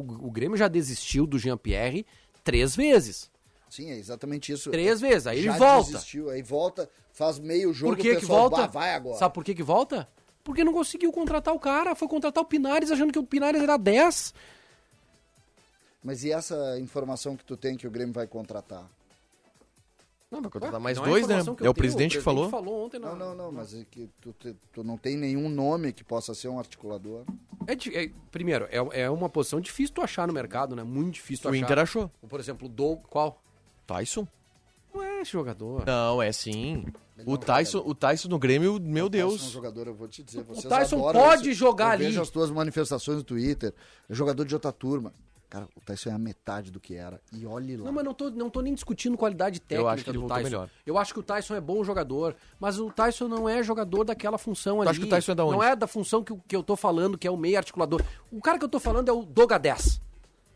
o... 0.00 0.26
o 0.28 0.30
Grêmio 0.30 0.56
já 0.56 0.68
desistiu 0.68 1.26
do 1.26 1.38
Jean-Pierre 1.38 2.04
três 2.44 2.76
vezes. 2.76 3.30
Sim, 3.68 3.90
é 3.90 3.96
exatamente 3.96 4.52
isso. 4.52 4.70
Três 4.70 5.00
vezes, 5.00 5.26
aí 5.26 5.38
ele 5.38 5.50
volta. 5.50 5.92
desistiu, 5.92 6.28
aí 6.28 6.42
volta, 6.42 6.90
faz 7.12 7.38
meio 7.38 7.72
jogo, 7.72 7.94
Por 7.94 8.02
que 8.02 8.10
o 8.10 8.14
que 8.16 8.20
pessoal, 8.20 8.50
volta? 8.50 8.56
"Bah, 8.66 8.80
vai 8.80 8.94
agora. 8.94 9.16
Sabe 9.16 9.32
por 9.34 9.44
que 9.44 9.54
que 9.54 9.62
volta? 9.62 10.08
Porque 10.44 10.64
não 10.64 10.72
conseguiu 10.72 11.12
contratar 11.12 11.54
o 11.54 11.58
cara, 11.60 11.94
foi 11.94 12.08
contratar 12.08 12.42
o 12.42 12.46
Pinares 12.46 12.90
achando 12.90 13.12
que 13.12 13.18
o 13.18 13.24
Pinares 13.24 13.62
era 13.62 13.76
10. 13.76 14.34
Mas 16.02 16.24
e 16.24 16.32
essa 16.32 16.78
informação 16.80 17.36
que 17.36 17.44
tu 17.44 17.56
tem 17.56 17.76
que 17.76 17.86
o 17.86 17.90
Grêmio 17.90 18.12
vai 18.14 18.26
contratar? 18.26 18.88
Não, 20.30 20.40
vai 20.40 20.50
contratar 20.50 20.80
mais 20.80 20.96
não 20.96 21.04
dois, 21.04 21.26
né? 21.26 21.34
informação 21.34 21.54
que 21.56 21.66
É 21.66 21.68
o 21.68 21.74
presidente 21.74 22.16
que 22.18 22.22
falou. 22.22 22.48
falou 22.48 22.86
ontem. 22.86 22.98
Não, 23.00 23.16
não, 23.16 23.34
não, 23.34 23.50
mas 23.50 23.74
é 23.74 23.84
que 23.90 24.08
tu, 24.20 24.34
tu 24.72 24.84
não 24.84 24.96
tem 24.96 25.16
nenhum 25.16 25.48
nome 25.48 25.92
que 25.92 26.04
possa 26.04 26.34
ser 26.34 26.48
um 26.48 26.58
articulador. 26.58 27.24
É 27.66 27.72
é- 28.04 28.10
primeiro, 28.30 28.66
é, 28.70 29.02
é 29.02 29.10
uma 29.10 29.28
posição 29.28 29.60
difícil 29.60 29.94
tu 29.94 30.00
achar 30.02 30.26
no 30.28 30.32
mercado, 30.32 30.76
né? 30.76 30.84
Muito 30.84 31.14
difícil 31.14 31.42
tu 31.42 31.48
O 31.48 31.50
achar. 31.50 31.64
Inter 31.64 31.78
achou. 31.80 32.10
Por 32.28 32.38
exemplo, 32.38 32.66
o 32.66 32.70
Doug, 32.70 33.00
qual? 33.10 33.42
Tyson? 33.86 34.26
Não 34.94 35.02
é 35.02 35.20
esse 35.20 35.32
jogador. 35.32 35.84
Não, 35.84 36.22
é 36.22 36.30
sim. 36.32 36.86
O 37.26 37.32
não 37.32 37.36
Tyson, 37.36 37.82
o 37.84 37.94
Tyson 37.94 38.28
no 38.28 38.38
Grêmio, 38.38 38.80
meu 38.80 39.06
O 39.06 39.10
Tyson 39.10 39.22
é 39.22 39.26
um 39.26 39.28
Deus. 39.28 39.40
jogador, 39.50 39.86
eu 39.88 39.94
vou 39.94 40.08
te 40.08 40.22
dizer, 40.22 40.42
vocês 40.44 40.64
Tyson 40.64 41.00
pode 41.12 41.48
esse- 41.50 41.54
jogar 41.54 41.86
eu 41.88 41.90
ali. 41.92 42.04
vejo 42.06 42.22
as 42.22 42.30
tuas 42.30 42.50
manifestações 42.50 43.18
no 43.18 43.24
Twitter, 43.24 43.74
é 44.08 44.14
jogador 44.14 44.44
de 44.44 44.54
outra 44.54 44.72
turma. 44.72 45.12
Cara, 45.50 45.66
o 45.76 45.80
Tyson 45.80 46.10
é 46.10 46.12
a 46.12 46.18
metade 46.18 46.70
do 46.70 46.78
que 46.78 46.94
era. 46.94 47.20
E 47.32 47.44
olhe 47.44 47.76
lá. 47.76 47.84
Não, 47.86 47.92
mas 47.92 48.04
não 48.04 48.14
tô, 48.14 48.30
não 48.30 48.48
tô 48.48 48.60
nem 48.60 48.72
discutindo 48.72 49.18
qualidade 49.18 49.60
técnica 49.60 49.90
acho 49.90 50.04
que 50.04 50.10
ele 50.10 50.18
do 50.18 50.20
voltou 50.20 50.36
Tyson. 50.36 50.48
melhor. 50.48 50.70
Eu 50.86 50.96
acho 50.96 51.12
que 51.12 51.18
o 51.18 51.22
Tyson 51.24 51.56
é 51.56 51.60
bom 51.60 51.82
jogador, 51.82 52.36
mas 52.60 52.78
o 52.78 52.88
Tyson 52.88 53.26
não 53.26 53.48
é 53.48 53.60
jogador 53.60 54.04
daquela 54.04 54.38
função 54.38 54.80
ali. 54.80 54.90
acha 54.90 55.00
que 55.00 55.06
o 55.06 55.08
Tyson 55.08 55.32
é 55.32 55.34
da 55.34 55.44
onde? 55.44 55.56
Não 55.56 55.62
é 55.64 55.74
da 55.74 55.88
função 55.88 56.22
que, 56.22 56.30
eu- 56.30 56.40
que 56.46 56.54
eu 56.54 56.62
tô 56.62 56.76
falando, 56.76 57.18
que 57.18 57.26
é 57.26 57.30
o 57.32 57.36
meia 57.36 57.58
articulador. 57.58 58.00
O 58.30 58.40
cara 58.40 58.58
que 58.60 58.64
eu 58.64 58.68
tô 58.68 58.78
falando 58.78 59.08
é 59.08 59.12
o 59.12 59.24
Doga 59.24 59.58
10. 59.58 60.00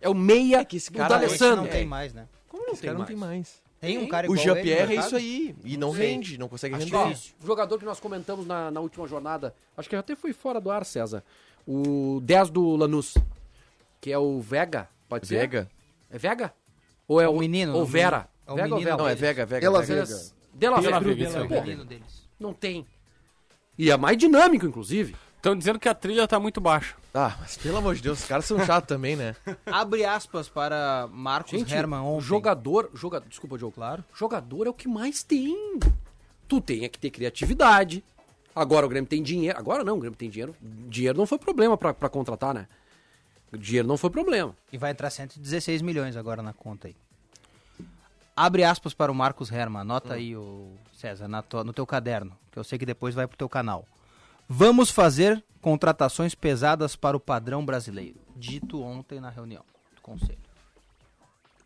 É 0.00 0.08
o 0.08 0.14
meia 0.14 0.58
É 0.60 0.64
que 0.64 0.76
esse 0.76 0.92
do 0.92 0.96
cara- 0.98 1.08
D'Alessandro. 1.18 1.62
Não 1.64 1.68
tem 1.70 1.84
mais, 1.84 2.14
né? 2.14 2.28
Como 2.48 2.62
não 2.64 2.72
Esse 2.74 2.82
tem 2.82 2.88
cara 2.88 2.94
não 2.94 3.00
mais? 3.00 3.08
tem 3.08 3.16
mais. 3.16 3.64
Tem 3.80 3.98
um 3.98 4.06
cara 4.08 4.30
O 4.30 4.32
igual 4.36 4.46
no 4.46 4.54
Jean-Pierre 4.54 4.96
é 4.96 5.00
isso 5.00 5.16
aí. 5.16 5.56
E 5.64 5.76
não 5.76 5.92
sei. 5.92 6.06
rende, 6.12 6.38
não 6.38 6.48
consegue 6.48 6.74
Acho 6.76 6.84
render. 6.86 7.14
que, 7.16 7.32
ó, 7.40 7.42
o 7.42 7.46
jogador 7.46 7.78
que 7.80 7.84
nós 7.84 7.98
comentamos 8.00 8.46
na, 8.46 8.70
na 8.70 8.80
última 8.80 9.06
jornada, 9.08 9.54
acho 9.76 9.88
que 9.90 9.96
até 9.96 10.14
foi 10.14 10.32
fora 10.32 10.60
do 10.60 10.70
ar, 10.70 10.84
César. 10.86 11.22
O 11.66 12.20
10 12.22 12.50
do 12.50 12.76
Lanús, 12.76 13.14
que 14.04 14.12
é 14.12 14.18
o 14.18 14.38
Vega, 14.38 14.86
pode 15.08 15.26
ser? 15.26 15.38
Vega? 15.38 15.70
É 16.10 16.18
Vega? 16.18 16.52
Ou 17.08 17.22
é 17.22 17.24
É 17.24 17.28
o 17.28 17.32
o 17.32 17.38
menino, 17.38 17.74
Ou 17.74 17.84
o 17.84 17.86
Vera? 17.86 18.28
É 18.46 18.52
o 18.52 18.54
Vega 18.54 18.68
ou 18.68 18.74
menino 18.74 18.84
Vera? 18.84 18.96
Não, 19.02 19.08
é. 19.08 19.14
Vega, 19.14 19.46
Vega. 19.46 19.60
Pela 19.62 19.80
Vega. 19.80 20.04
Vega. 20.04 20.20
De 20.52 20.68
La 20.68 20.82
Pela 20.82 21.00
Vega. 21.00 21.14
Vega, 21.14 21.24
isso 21.24 21.38
aí. 21.38 21.96
É. 21.96 22.00
Não 22.38 22.52
tem. 22.52 22.86
E 23.78 23.90
é 23.90 23.96
mais 23.96 24.18
dinâmico, 24.18 24.66
inclusive. 24.66 25.16
Estão 25.36 25.56
dizendo 25.56 25.78
que 25.78 25.88
a 25.88 25.94
trilha 25.94 26.28
tá 26.28 26.38
muito 26.38 26.60
baixa. 26.60 26.94
Ah, 27.14 27.34
mas 27.40 27.56
pelo 27.56 27.78
amor 27.78 27.94
de 27.94 28.02
Deus, 28.02 28.18
os 28.20 28.26
caras 28.26 28.44
são 28.44 28.62
chatos 28.62 28.88
também, 28.88 29.16
né? 29.16 29.34
Abre 29.64 30.04
aspas 30.04 30.50
para 30.50 31.08
Marcos 31.10 31.52
Gente, 31.52 31.74
Herman 31.74 32.00
ontem. 32.00 32.26
jogador, 32.26 32.90
jogador, 32.92 33.26
desculpa, 33.26 33.56
Diogo. 33.56 33.72
Claro. 33.74 34.04
Jogador 34.14 34.66
é 34.66 34.70
o 34.70 34.74
que 34.74 34.86
mais 34.86 35.22
tem. 35.22 35.78
Tu 36.46 36.60
tem 36.60 36.84
é 36.84 36.90
que 36.90 36.98
ter 36.98 37.08
criatividade. 37.08 38.04
Agora 38.54 38.84
o 38.84 38.88
Grêmio 38.90 39.08
tem 39.08 39.22
dinheiro. 39.22 39.58
Agora 39.58 39.82
não, 39.82 39.96
o 39.96 40.00
Grêmio 40.00 40.18
tem 40.18 40.28
dinheiro. 40.28 40.54
Dinheiro 40.60 41.16
não 41.16 41.24
foi 41.24 41.38
problema 41.38 41.78
pra 41.78 42.10
contratar, 42.10 42.52
né? 42.52 42.68
Dinheiro 43.58 43.88
não 43.88 43.96
foi 43.96 44.10
problema. 44.10 44.54
E 44.72 44.78
vai 44.78 44.90
entrar 44.90 45.10
116 45.10 45.82
milhões 45.82 46.16
agora 46.16 46.42
na 46.42 46.52
conta 46.52 46.88
aí. 46.88 46.96
Abre 48.36 48.64
aspas 48.64 48.92
para 48.92 49.12
o 49.12 49.14
Marcos 49.14 49.50
Herman. 49.52 49.82
Anota 49.82 50.14
aí, 50.14 50.36
o 50.36 50.72
César, 50.92 51.28
na 51.28 51.40
tua- 51.42 51.62
no 51.62 51.72
teu 51.72 51.86
caderno, 51.86 52.36
que 52.50 52.58
eu 52.58 52.64
sei 52.64 52.78
que 52.78 52.86
depois 52.86 53.14
vai 53.14 53.26
pro 53.28 53.36
teu 53.36 53.48
canal. 53.48 53.86
Vamos 54.48 54.90
fazer 54.90 55.42
contratações 55.60 56.34
pesadas 56.34 56.96
para 56.96 57.16
o 57.16 57.20
padrão 57.20 57.64
brasileiro. 57.64 58.16
Dito 58.36 58.82
ontem 58.82 59.20
na 59.20 59.30
reunião 59.30 59.64
do 59.94 60.00
conselho. 60.02 60.38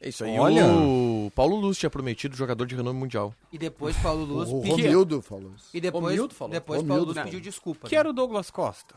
É 0.01 0.11
isso 0.11 0.22
aí. 0.24 0.39
Olha. 0.39 0.64
O 0.66 1.32
Paulo 1.34 1.57
Luz 1.57 1.76
tinha 1.78 1.91
prometido 1.91 2.36
jogador 2.36 2.66
de 2.66 2.76
renome 2.76 3.01
mundial. 3.01 3.34
E 3.51 3.59
depois 3.59 3.97
Paulo 3.97 4.24
Luz 4.24 4.49
O 4.49 4.61
pediu. 4.61 4.76
Romildo 4.76 5.22
falou. 5.22 5.53
E 5.74 5.80
depois, 5.80 6.05
Romildo 6.05 6.34
falou. 6.34 6.53
depois 6.53 6.82
Paulo 6.84 7.05
Luz 7.07 7.18
pediu 7.22 7.41
desculpa. 7.41 7.89
Que 7.89 7.95
né? 7.97 8.01
era 8.01 8.11
o 8.11 8.12
Douglas 8.12 8.51
Costa. 8.51 8.95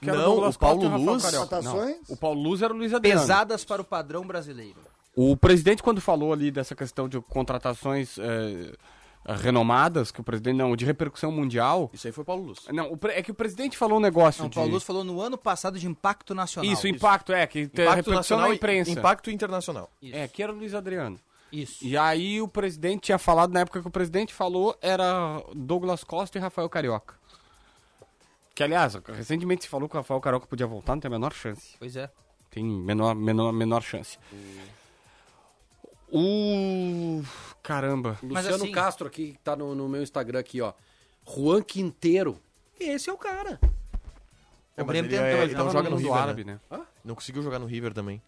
Que 0.00 0.10
Não, 0.10 0.24
Douglas 0.24 0.56
o 0.56 0.58
Paulo 0.58 0.80
Costa 0.82 0.96
Luz-. 0.96 1.22
Contratações? 1.24 1.96
Não, 2.08 2.14
O 2.14 2.16
Paulo 2.16 2.40
Luz 2.40 2.62
era 2.62 2.72
o 2.72 2.76
Luiz 2.76 2.92
Adriano. 2.92 3.20
Pesadas 3.20 3.64
para 3.64 3.82
o 3.82 3.84
padrão 3.84 4.26
brasileiro. 4.26 4.80
O 5.14 5.36
presidente, 5.36 5.82
quando 5.82 6.00
falou 6.00 6.32
ali 6.32 6.50
dessa 6.50 6.74
questão 6.74 7.08
de 7.08 7.18
contratações 7.22 8.18
eh, 8.18 8.74
renomadas, 9.34 10.10
que 10.10 10.20
o 10.20 10.24
presidente, 10.24 10.56
não, 10.56 10.76
de 10.76 10.84
repercussão 10.84 11.32
mundial. 11.32 11.90
Isso 11.92 12.06
aí 12.06 12.12
foi 12.12 12.24
Paulo 12.24 12.44
Luz. 12.44 12.60
Não, 12.70 12.92
o 12.92 12.98
é 13.08 13.22
que 13.22 13.30
o 13.30 13.34
presidente 13.34 13.76
falou 13.76 13.98
um 13.98 14.00
negócio. 14.00 14.42
Não, 14.42 14.48
de... 14.50 14.54
Paulo 14.54 14.70
Luz 14.70 14.84
falou 14.84 15.02
no 15.02 15.20
ano 15.20 15.38
passado 15.38 15.78
de 15.78 15.86
impacto 15.86 16.34
nacional. 16.34 16.70
Isso, 16.70 16.86
impacto, 16.86 17.32
é, 17.32 17.46
que 17.46 17.62
Impacto 17.62 17.94
repercussão 17.96 18.40
na 18.40 18.54
imprensa. 18.54 18.90
impacto 18.90 19.30
internacional. 19.30 19.90
Isso. 20.00 20.16
É, 20.16 20.28
que 20.28 20.42
era 20.42 20.52
o 20.52 20.56
Luiz 20.56 20.74
Adriano. 20.74 21.18
Isso. 21.50 21.84
E 21.84 21.96
aí 21.96 22.40
o 22.42 22.48
presidente 22.48 23.02
tinha 23.02 23.18
falado, 23.18 23.52
na 23.52 23.60
época 23.60 23.80
que 23.80 23.88
o 23.88 23.90
presidente 23.90 24.34
falou, 24.34 24.76
era 24.82 25.42
Douglas 25.54 26.04
Costa 26.04 26.36
e 26.36 26.40
Rafael 26.40 26.68
Carioca. 26.68 27.14
Que, 28.56 28.62
aliás, 28.64 28.94
recentemente 28.94 29.64
se 29.64 29.68
falou 29.68 29.86
que 29.86 29.94
o 29.94 29.98
Rafael 30.00 30.18
Carioca 30.18 30.46
podia 30.46 30.66
voltar, 30.66 30.94
não 30.94 31.00
tem 31.00 31.08
a 31.08 31.12
menor 31.12 31.34
chance. 31.34 31.76
Pois 31.78 31.94
é. 31.94 32.10
Tem 32.50 32.64
menor, 32.64 33.14
menor, 33.14 33.52
menor 33.52 33.82
chance. 33.82 34.18
O... 36.10 37.22
Caramba. 37.62 38.18
Mas 38.22 38.44
Luciano 38.44 38.64
assim- 38.64 38.72
Castro 38.72 39.06
aqui, 39.06 39.32
que 39.32 39.38
tá 39.40 39.54
no, 39.54 39.74
no 39.74 39.86
meu 39.88 40.02
Instagram 40.02 40.38
aqui, 40.38 40.62
ó. 40.62 40.72
Juan 41.28 41.60
Quinteiro. 41.62 42.40
Esse 42.80 43.10
é 43.10 43.12
o 43.12 43.18
cara. 43.18 43.60
É, 44.74 44.82
O 44.82 44.86
Grêmio 44.86 45.10
ele, 45.10 45.16
tentou, 45.18 45.26
é, 45.26 45.32
ele 45.34 45.42
ele 45.42 45.52
não 45.54 45.58
tava 45.66 45.72
joga 45.72 45.90
no 45.90 45.96
no 45.96 45.96
mundo 46.00 46.08
River, 46.08 46.22
árabe, 46.22 46.44
né? 46.44 46.60
né? 46.70 46.80
Não 47.04 47.14
conseguiu 47.14 47.42
jogar 47.42 47.58
no 47.58 47.66
River 47.66 47.92
também. 47.92 48.22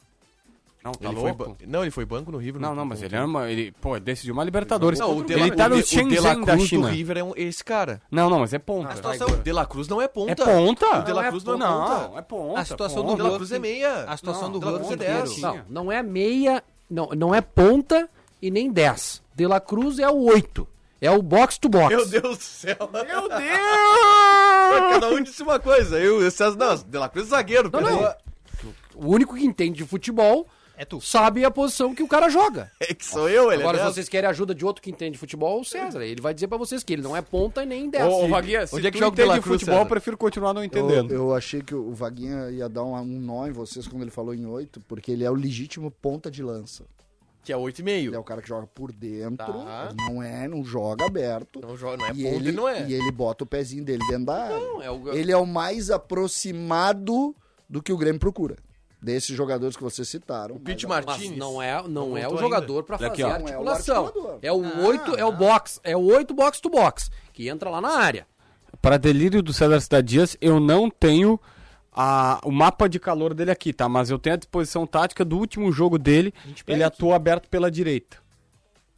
Não, 0.84 0.92
tá 0.92 1.08
ele 1.08 1.14
foi 1.20 1.30
louco? 1.32 1.44
ban- 1.44 1.56
Não, 1.66 1.82
ele 1.82 1.90
foi 1.90 2.04
banco 2.04 2.30
no 2.32 2.38
River. 2.38 2.60
Não, 2.62 2.74
não, 2.74 2.84
mas 2.84 3.02
ele 3.02 3.14
é 3.16 3.22
uma... 3.22 3.50
Ele, 3.50 3.72
pô, 3.80 3.96
ele 3.96 4.04
decidiu 4.04 4.32
uma 4.32 4.44
Libertadores. 4.44 4.98
Não, 4.98 5.16
o 5.18 5.22
De 5.24 5.34
La, 5.34 5.46
ele 5.46 5.56
tá 5.56 5.66
o 5.66 5.68
no 5.70 5.74
De- 5.76 5.82
o 5.82 5.84
De 5.84 6.20
La 6.20 6.32
Shenzhen 6.32 6.40
da 6.44 6.52
Cruz 6.52 6.62
do 6.62 6.66
China. 6.68 6.88
River 6.90 7.18
é 7.18 7.24
um- 7.24 7.32
esse 7.36 7.64
cara. 7.64 8.00
Não, 8.10 8.30
não, 8.30 8.38
mas 8.38 8.54
é 8.54 8.58
ponta. 8.58 8.88
A 8.90 8.92
O 8.92 8.96
situação, 8.96 9.28
De 9.42 9.52
La 9.52 9.66
Cruz 9.66 9.88
não 9.88 10.00
é 10.00 10.08
ponta. 10.08 10.32
É 10.32 10.34
ponta? 10.36 10.98
O 11.00 11.02
De 11.02 11.12
La 11.12 11.22
Não, 11.24 11.30
Cruz 11.30 11.44
não 11.44 11.54
é 11.54 11.58
Não, 11.58 11.80
ponta. 12.08 12.18
é 12.18 12.22
ponta. 12.22 12.60
A 12.60 12.64
situação 12.64 13.02
ponta. 13.04 13.14
O 13.14 13.16
De 13.16 13.22
La 13.30 13.36
Cruz 13.36 13.52
é 13.52 13.58
meia. 13.58 14.04
a 14.04 14.16
situação 14.16 14.42
Não, 14.44 14.52
do 14.52 14.60
Cruz 14.60 14.80
é 14.80 14.88
Quinteiro. 14.88 15.14
10. 15.24 15.38
Não, 15.40 15.60
não 15.68 15.92
é 15.92 16.02
meia, 16.02 16.62
não, 16.90 17.08
não 17.08 17.34
é 17.34 17.40
ponta 17.40 18.08
e 18.40 18.50
nem 18.50 18.70
10. 18.70 19.20
De 19.34 19.46
La 19.46 19.60
Cruz 19.60 19.98
é 19.98 20.08
o 20.08 20.24
8. 20.24 20.66
É 21.00 21.10
o 21.10 21.20
box 21.22 21.58
to 21.58 21.68
box. 21.68 21.88
Meu 21.94 22.06
Deus 22.08 22.38
do 22.38 22.42
céu. 22.42 22.76
Meu 22.92 23.28
Cada 23.28 25.00
Deus! 25.00 25.12
um 25.20 25.22
disse 25.22 25.42
uma 25.42 25.58
coisa. 25.58 25.98
Eu, 25.98 26.20
eu 26.22 26.30
César, 26.30 26.56
não, 26.56 26.76
De 26.76 26.98
La 26.98 27.08
Cruz 27.08 27.26
é 27.26 27.30
zagueiro. 27.30 27.70
Não, 27.72 27.80
não. 27.80 28.14
O 28.94 29.12
único 29.14 29.36
que 29.36 29.44
entende 29.44 29.76
de 29.78 29.84
futebol 29.84 30.46
É 30.80 30.84
tu. 30.84 31.00
sabe 31.00 31.44
a 31.44 31.50
posição 31.50 31.92
que 31.94 32.02
o 32.02 32.08
cara 32.08 32.28
joga. 32.28 32.70
É 32.80 32.94
que 32.94 33.04
sou 33.04 33.28
eu, 33.28 33.52
ele 33.52 33.62
Agora, 33.62 33.78
é 33.78 33.80
se 33.86 33.94
vocês 33.94 34.08
querem 34.08 34.30
ajuda 34.30 34.54
de 34.54 34.64
outro 34.64 34.80
que 34.82 34.90
entende 34.90 35.12
de 35.12 35.18
futebol, 35.18 35.58
é 35.58 35.60
o 35.60 35.64
César. 35.64 36.02
Ele 36.04 36.20
vai 36.22 36.32
dizer 36.32 36.46
pra 36.48 36.56
vocês 36.56 36.82
que 36.84 36.92
ele 36.92 37.02
não 37.02 37.16
é 37.16 37.20
ponta 37.20 37.62
e 37.62 37.66
nem 37.66 37.90
10. 37.90 38.04
Ô, 38.04 38.24
ô 38.24 38.28
Vaguinha, 38.28 38.66
se 38.66 38.74
Onde 38.76 38.86
é 38.86 38.90
que 38.90 38.96
tu 38.98 39.00
joga 39.04 39.20
entende 39.22 39.34
de 39.38 39.42
Cruz, 39.42 39.60
futebol, 39.60 39.80
eu 39.82 39.86
prefiro 39.86 40.16
continuar 40.16 40.54
não 40.54 40.62
Eu, 40.62 40.66
entendendo. 40.66 41.12
eu 41.12 41.34
achei 41.34 41.60
que 41.60 41.74
o 41.74 41.92
Vaguinha 41.92 42.48
ia 42.50 42.68
dar 42.68 42.84
um, 42.84 42.94
um 42.94 43.20
nó 43.20 43.46
em 43.46 43.52
vocês 43.52 43.86
quando 43.88 44.02
ele 44.02 44.10
falou 44.10 44.32
em 44.32 44.46
oito, 44.46 44.80
porque 44.88 45.10
ele 45.10 45.24
é 45.24 45.30
o 45.30 45.34
legítimo 45.34 45.90
ponta 45.90 46.30
de 46.30 46.42
lança. 46.42 46.84
Que 47.44 47.52
é 47.52 47.56
Ele 47.56 47.64
é 47.64 47.72
8,5. 48.12 48.20
o 48.20 48.24
cara 48.24 48.42
que 48.42 48.48
joga 48.48 48.66
por 48.66 48.92
dentro, 48.92 49.46
Tá. 49.46 49.92
não 49.96 50.22
é, 50.22 50.46
não 50.46 50.62
joga 50.62 51.06
aberto. 51.06 51.60
Não, 51.60 51.76
joga, 51.76 51.96
não 51.96 52.06
é 52.06 52.10
e, 52.10 52.22
ponta, 52.22 52.28
ele, 52.36 52.48
ele 52.48 52.52
não 52.52 52.68
é. 52.68 52.86
e 52.88 52.92
ele 52.94 53.10
bota 53.10 53.44
o 53.44 53.46
pezinho 53.46 53.82
dele 53.84 54.02
dentro 54.08 54.26
da 54.26 54.42
área. 54.44 54.58
Não, 54.60 54.82
é 54.82 54.90
o... 54.90 55.08
Ele 55.14 55.32
é 55.32 55.36
o 55.36 55.46
mais 55.46 55.90
aproximado 55.90 57.34
do 57.68 57.82
que 57.82 57.92
o 57.92 57.96
Grêmio 57.96 58.20
procura. 58.20 58.56
Desses 59.00 59.36
jogadores 59.36 59.76
que 59.76 59.82
vocês 59.82 60.08
citaram. 60.08 60.56
O 60.56 60.60
Pete 60.60 60.86
mas- 60.86 61.04
Mas 61.06 61.16
Martins. 61.18 61.36
não 61.38 61.62
é, 61.62 61.86
não 61.86 62.16
é 62.16 62.26
o 62.26 62.30
voltou 62.30 62.38
jogador 62.38 62.82
pra 62.82 62.96
Olha 62.96 63.08
fazer 63.10 63.22
aqui, 63.22 63.22
a 63.22 63.26
Não 63.26 63.34
é 63.34 63.38
o 63.38 63.68
articulação. 63.68 64.38
É 64.42 64.52
o 64.52 64.84
8, 64.86 65.14
é 65.16 65.24
o 65.24 65.32
box, 65.32 65.80
é 65.84 65.96
o 65.96 66.00
8 66.00 66.34
box 66.34 66.60
to 66.60 66.68
box, 66.68 67.08
que 67.32 67.48
entra 67.48 67.70
lá 67.70 67.80
na 67.80 67.90
área. 67.96 68.26
Para 68.82 68.96
delírio 68.96 69.40
do 69.40 69.52
César 69.52 69.80
Cidade 69.80 70.06
Dias, 70.08 70.36
eu 70.40 70.58
não 70.58 70.90
tenho 70.90 71.38
a, 71.92 72.40
o 72.44 72.50
mapa 72.50 72.88
de 72.88 72.98
calor 72.98 73.34
dele 73.34 73.50
aqui, 73.52 73.72
tá? 73.72 73.88
Mas 73.88 74.10
eu 74.10 74.18
tenho 74.18 74.34
a 74.34 74.38
disposição 74.38 74.86
tática 74.86 75.24
do 75.24 75.38
último 75.38 75.70
jogo 75.72 75.96
dele. 75.98 76.34
Ele 76.66 76.82
atua 76.82 77.16
aberto 77.16 77.48
pela 77.48 77.70
direita. 77.70 78.16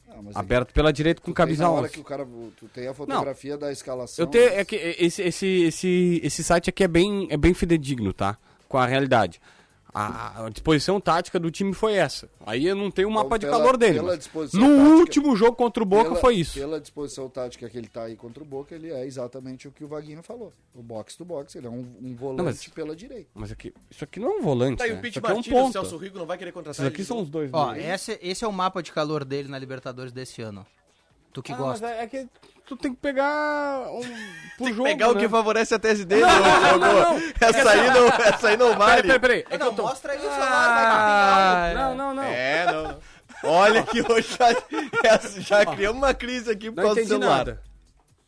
Ah, 0.09 0.17
mas 0.17 0.29
é 0.29 0.33
que 0.33 0.39
Aberto 0.39 0.73
pela 0.75 0.93
direita 0.93 1.21
com 1.23 1.33
camisa 1.33 1.65
na 1.65 1.71
hora 1.71 1.85
11. 1.85 1.93
que 1.95 2.01
o 2.01 2.05
cara, 2.05 2.27
tu 2.59 2.67
tem 2.69 2.89
a 2.89 2.95
fotografia 2.95 3.57
da 3.57 3.71
escalação. 3.71 4.23
Eu 4.23 4.27
tenho, 4.27 4.49
é 4.49 4.65
que 4.65 4.77
esse, 4.77 5.23
esse, 5.23 5.47
esse, 5.65 6.21
esse 6.23 6.45
site 6.45 6.69
aqui 6.71 6.85
é 6.85 6.89
bem, 6.89 7.27
é 7.31 7.37
bem 7.37 7.55
fidedigno, 7.55 8.13
tá? 8.13 8.37
Com 8.69 8.77
a 8.77 8.87
realidade. 8.87 9.41
A, 9.93 10.47
a 10.47 10.49
disposição 10.51 11.01
tática 11.01 11.39
do 11.39 11.51
time 11.51 11.75
foi 11.75 11.95
essa. 11.95 12.29
Aí 12.47 12.67
eu 12.67 12.77
não 12.77 12.91
tenho 12.91 13.09
o 13.09 13.11
mapa 13.13 13.39
de 13.39 13.47
pela- 13.47 13.59
calor 13.59 13.77
dele. 13.77 14.01
no 14.01 14.07
tática- 14.09 14.39
último 14.39 15.35
jogo 15.37 15.57
contra 15.57 15.83
o 15.83 15.87
Boca 15.87 16.11
pela, 16.11 16.17
foi 16.21 16.37
isso. 16.37 16.55
Pela 16.59 16.81
disposição 16.81 17.29
tática 17.29 17.69
que 17.69 17.77
ele 17.77 17.89
tá 17.89 18.05
aí 18.05 18.15
contra 18.17 18.43
o 18.43 18.47
Boca, 18.47 18.75
ele 18.75 18.91
é 18.93 19.05
exatamente 19.05 19.67
o 19.67 19.73
que 19.73 19.83
o 19.83 19.89
Vaguinho 19.89 20.23
falou. 20.23 20.53
O 20.75 20.83
box 20.83 21.17
to 21.17 21.25
box, 21.25 21.57
ele 21.57 21.67
é 21.67 21.71
um, 21.71 21.85
um 22.01 22.15
volante 22.15 22.43
mas- 22.45 22.69
pela 22.69 22.95
direita. 22.95 23.29
Mas 23.35 23.51
aqui, 23.51 23.75
isso 23.91 24.05
aqui 24.05 24.21
não 24.21 24.29
é 24.31 24.35
um 24.37 24.43
volante. 24.43 24.79
Tá 24.79 24.85
aí 24.85 24.93
né? 24.93 24.99
o 24.99 25.03
Pete 25.03 25.11
isso 25.11 25.19
aqui 25.19 25.27
é 25.29 25.33
um 25.33 25.35
Martins, 25.37 25.53
o 25.53 25.57
ponto. 25.57 25.73
Celso 25.73 25.97
Rigo 25.97 26.19
não 26.19 26.27
vai 26.27 26.39
querer 26.39 26.53
contratar 26.53 26.87
Esses 26.87 26.95
aqui 26.95 27.05
são 27.05 27.21
os 27.21 27.29
dois. 27.29 27.51
Ó, 27.53 27.73
dele. 27.73 27.87
esse, 27.87 28.19
esse 28.23 28.45
é 28.45 28.49
o 28.49 28.53
mapa 28.53 28.83
de 28.83 28.93
calor 28.93 29.25
dele 29.25 29.49
na 29.49 29.59
Libertadores 29.59 30.13
desse 30.13 30.41
ano. 30.41 30.65
Tu 31.33 31.43
que 31.43 31.53
Ah, 31.53 31.57
gosta. 31.57 31.87
mas 31.87 31.97
é, 31.99 32.03
é 32.03 32.07
que 32.07 32.29
tu 32.67 32.77
tem 32.77 32.93
que 32.93 33.01
pegar 33.01 33.87
um 33.91 34.01
por 34.59 34.65
Tem 34.65 34.67
que 34.69 34.73
jogo, 34.75 34.85
pegar 34.85 35.09
o 35.11 35.15
né? 35.15 35.21
que 35.21 35.29
favorece 35.29 35.75
a 35.75 35.79
tese 35.79 36.05
dele. 36.05 36.23
Não, 36.23 36.29
ô, 36.29 36.33
não, 36.43 36.79
não, 36.79 37.19
não. 37.19 37.33
Essa 37.41 37.71
aí 37.71 37.91
não, 37.91 38.07
essa 38.09 38.49
aí 38.49 38.57
não 38.57 38.77
vale. 38.77 39.03
Peraí, 39.03 39.21
peraí, 39.21 39.21
peraí. 39.21 39.39
É 39.49 39.59
que 39.59 39.59
não, 39.59 39.67
eu 39.67 39.73
tô... 39.75 39.83
mostra 39.83 40.13
aí 40.13 40.19
o 40.19 40.29
Ah, 40.29 40.33
celular, 40.35 41.75
não, 41.75 41.95
não, 41.95 42.15
não. 42.15 42.23
É, 42.25 42.67
não. 42.73 42.83
não. 42.85 42.99
Olha 43.45 43.83
que 43.83 44.01
hoje 44.03 44.37
já, 44.39 45.21
já 45.41 45.67
criamos 45.67 45.97
uma 46.03 46.13
crise 46.13 46.51
aqui 46.51 46.71
por 46.71 46.77
Não 46.77 46.83
causa 46.85 46.95
do 46.97 47.01
entendi 47.05 47.09
celular. 47.21 47.39
nada. 47.39 47.63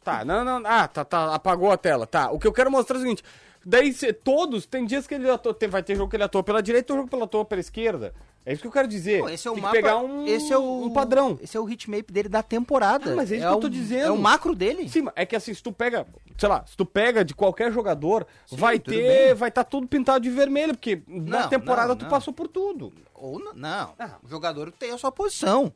Tá, 0.02 0.24
não, 0.24 0.44
não. 0.44 0.62
Ah, 0.64 0.88
tá, 0.88 1.04
tá. 1.04 1.34
Apagou 1.34 1.70
a 1.70 1.76
tela. 1.76 2.06
Tá. 2.06 2.30
O 2.30 2.38
que 2.38 2.46
eu 2.46 2.52
quero 2.52 2.70
mostrar 2.70 2.96
é 2.96 2.98
o 2.98 3.02
seguinte. 3.02 3.22
Daí 3.64 3.92
cê- 3.92 4.12
todos, 4.12 4.66
tem 4.66 4.84
dias 4.84 5.06
que 5.06 5.14
ele 5.14 5.30
atua, 5.30 5.54
tem, 5.54 5.68
vai 5.68 5.82
ter 5.82 5.94
jogo 5.94 6.10
que 6.10 6.16
ele 6.16 6.24
atua 6.24 6.42
pela 6.42 6.62
direita 6.62 6.92
e 6.92 6.96
jogo 6.96 7.08
que 7.08 7.14
ele 7.14 7.22
atua 7.24 7.44
pela 7.44 7.60
esquerda. 7.60 8.12
É 8.44 8.52
isso 8.52 8.60
que 8.62 8.66
eu 8.66 8.72
quero 8.72 8.88
dizer. 8.88 9.20
Pô, 9.20 9.28
esse 9.28 9.46
é 9.46 9.50
o 9.50 9.54
tem 9.54 9.62
mapa. 9.62 9.76
que 9.76 9.82
pegar 9.82 9.98
um, 9.98 10.26
esse 10.26 10.52
é 10.52 10.58
o 10.58 10.84
um 10.86 10.90
padrão. 10.92 11.38
Esse 11.40 11.56
é 11.56 11.60
o 11.60 11.68
hitmap 11.70 12.10
dele 12.10 12.28
da 12.28 12.42
temporada. 12.42 13.12
Ah, 13.12 13.16
mas 13.16 13.30
é 13.30 13.36
isso 13.36 13.46
que 13.46 13.52
eu 13.54 13.60
tô 13.60 13.66
o- 13.68 13.70
dizendo. 13.70 14.06
É 14.06 14.10
o 14.10 14.18
macro 14.18 14.54
dele. 14.54 14.88
Sim, 14.88 15.02
mas 15.02 15.14
é 15.16 15.24
que 15.24 15.36
assim, 15.36 15.54
se 15.54 15.62
tu 15.62 15.70
pega, 15.72 16.04
sei 16.36 16.48
lá, 16.48 16.64
se 16.66 16.76
tu 16.76 16.84
pega 16.84 17.24
de 17.24 17.34
qualquer 17.34 17.70
jogador, 17.72 18.26
vai 18.50 18.80
tudo 18.80 18.94
ter, 18.96 19.26
bem. 19.26 19.34
vai 19.34 19.48
estar 19.48 19.62
tudo 19.62 19.86
pintado 19.86 20.20
de 20.24 20.30
vermelho, 20.30 20.74
porque 20.74 21.02
na 21.06 21.42
Não, 21.42 21.48
temporada 21.48 21.88
não, 21.88 21.96
tu 21.96 22.02
não. 22.02 22.10
passou 22.10 22.32
por 22.34 22.48
tudo. 22.48 22.92
Ou 23.14 23.38
não. 23.54 23.94
O 24.24 24.28
jogador 24.28 24.72
tem 24.72 24.90
a 24.90 24.98
sua 24.98 25.12
posição. 25.12 25.72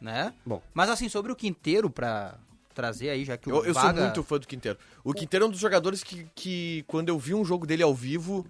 Né? 0.00 0.32
Bom. 0.46 0.62
Mas 0.72 0.88
assim, 0.90 1.08
sobre 1.08 1.32
o 1.32 1.36
Quinteiro, 1.36 1.90
pra 1.90 2.36
trazer 2.72 3.10
aí, 3.10 3.24
já 3.24 3.36
que 3.36 3.48
o 3.48 3.56
Eu, 3.56 3.64
eu 3.66 3.74
sou 3.74 3.82
Vaga... 3.82 4.02
muito 4.02 4.22
fã 4.22 4.38
do 4.38 4.46
Quinteiro. 4.46 4.78
O 5.02 5.12
Quinteiro 5.12 5.44
é 5.44 5.48
um 5.48 5.50
dos 5.50 5.58
jogadores 5.58 6.04
que, 6.04 6.28
que, 6.36 6.84
quando 6.86 7.08
eu 7.08 7.18
vi 7.18 7.34
um 7.34 7.44
jogo 7.44 7.66
dele 7.66 7.82
ao 7.82 7.92
vivo, 7.92 8.46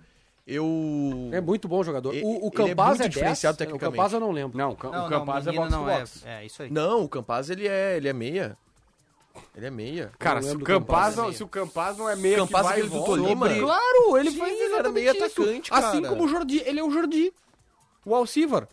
eu. 0.48 1.30
É 1.32 1.40
muito 1.40 1.68
bom 1.68 1.82
jogador. 1.82 2.14
E- 2.14 2.22
O, 2.22 2.26
o 2.26 2.36
ele 2.36 2.46
é 2.46 2.68
Campaz 2.70 2.88
muito 2.90 3.02
é, 3.02 3.08
diferenciado 3.08 3.56
10, 3.58 3.68
tecnicamente. 3.68 3.94
O 3.94 3.96
Campaz 3.96 4.12
eu 4.12 4.20
não 4.20 4.30
lembro. 4.32 4.56
Não, 4.58 4.70
o 4.70 4.76
Cam- 4.76 4.90
Não, 4.90 4.98
o 5.06 5.10
não, 5.10 5.18
Campaz 5.20 5.46
é 5.46 5.50
menino 5.50 5.62
box 5.68 5.76
não 5.76 5.84
to 5.84 5.90
é. 5.90 5.98
box. 6.00 6.22
É, 6.26 6.44
isso 6.46 6.62
aí. 6.62 6.70
Não, 6.70 7.04
o 7.04 7.08
Campaz 7.08 7.50
ele 7.50 7.68
é, 7.68 7.96
ele 7.96 8.08
é 8.08 8.12
meia. 8.12 8.56
Ele 9.54 9.66
é 9.66 9.70
meia. 9.70 10.10
Cara, 10.18 10.40
Eu 10.40 10.42
se 10.42 10.56
o 10.56 10.58
Campaz, 10.58 10.66
Campaz 10.66 11.16
não, 11.16 11.22
também. 11.24 11.36
se 11.36 11.44
o 11.44 11.48
Campaz 11.48 11.96
não 11.98 12.08
é 12.08 12.16
meio 12.16 12.38
Campaz 12.38 12.66
que 12.66 12.72
vai 12.72 12.82
aquele 12.82 12.88
do 12.98 13.04
Tolima. 13.04 13.46
sobre- 13.46 13.60
Claro, 13.60 14.16
ele 14.18 14.30
Sim, 14.32 14.38
faz 14.38 14.52
ele 14.52 14.62
era 14.62 14.72
exatamente 14.74 14.94
meio 14.94 15.10
isso. 15.12 15.24
atacante, 15.42 15.70
Assim 15.74 16.02
cara. 16.02 16.08
como 16.14 16.24
o 16.24 16.28
Jordi, 16.28 16.62
ele 16.66 16.80
é 16.80 16.84
o 16.84 16.90
Jordi. 16.90 17.32
O 18.04 18.14
Alcivar. 18.14 18.66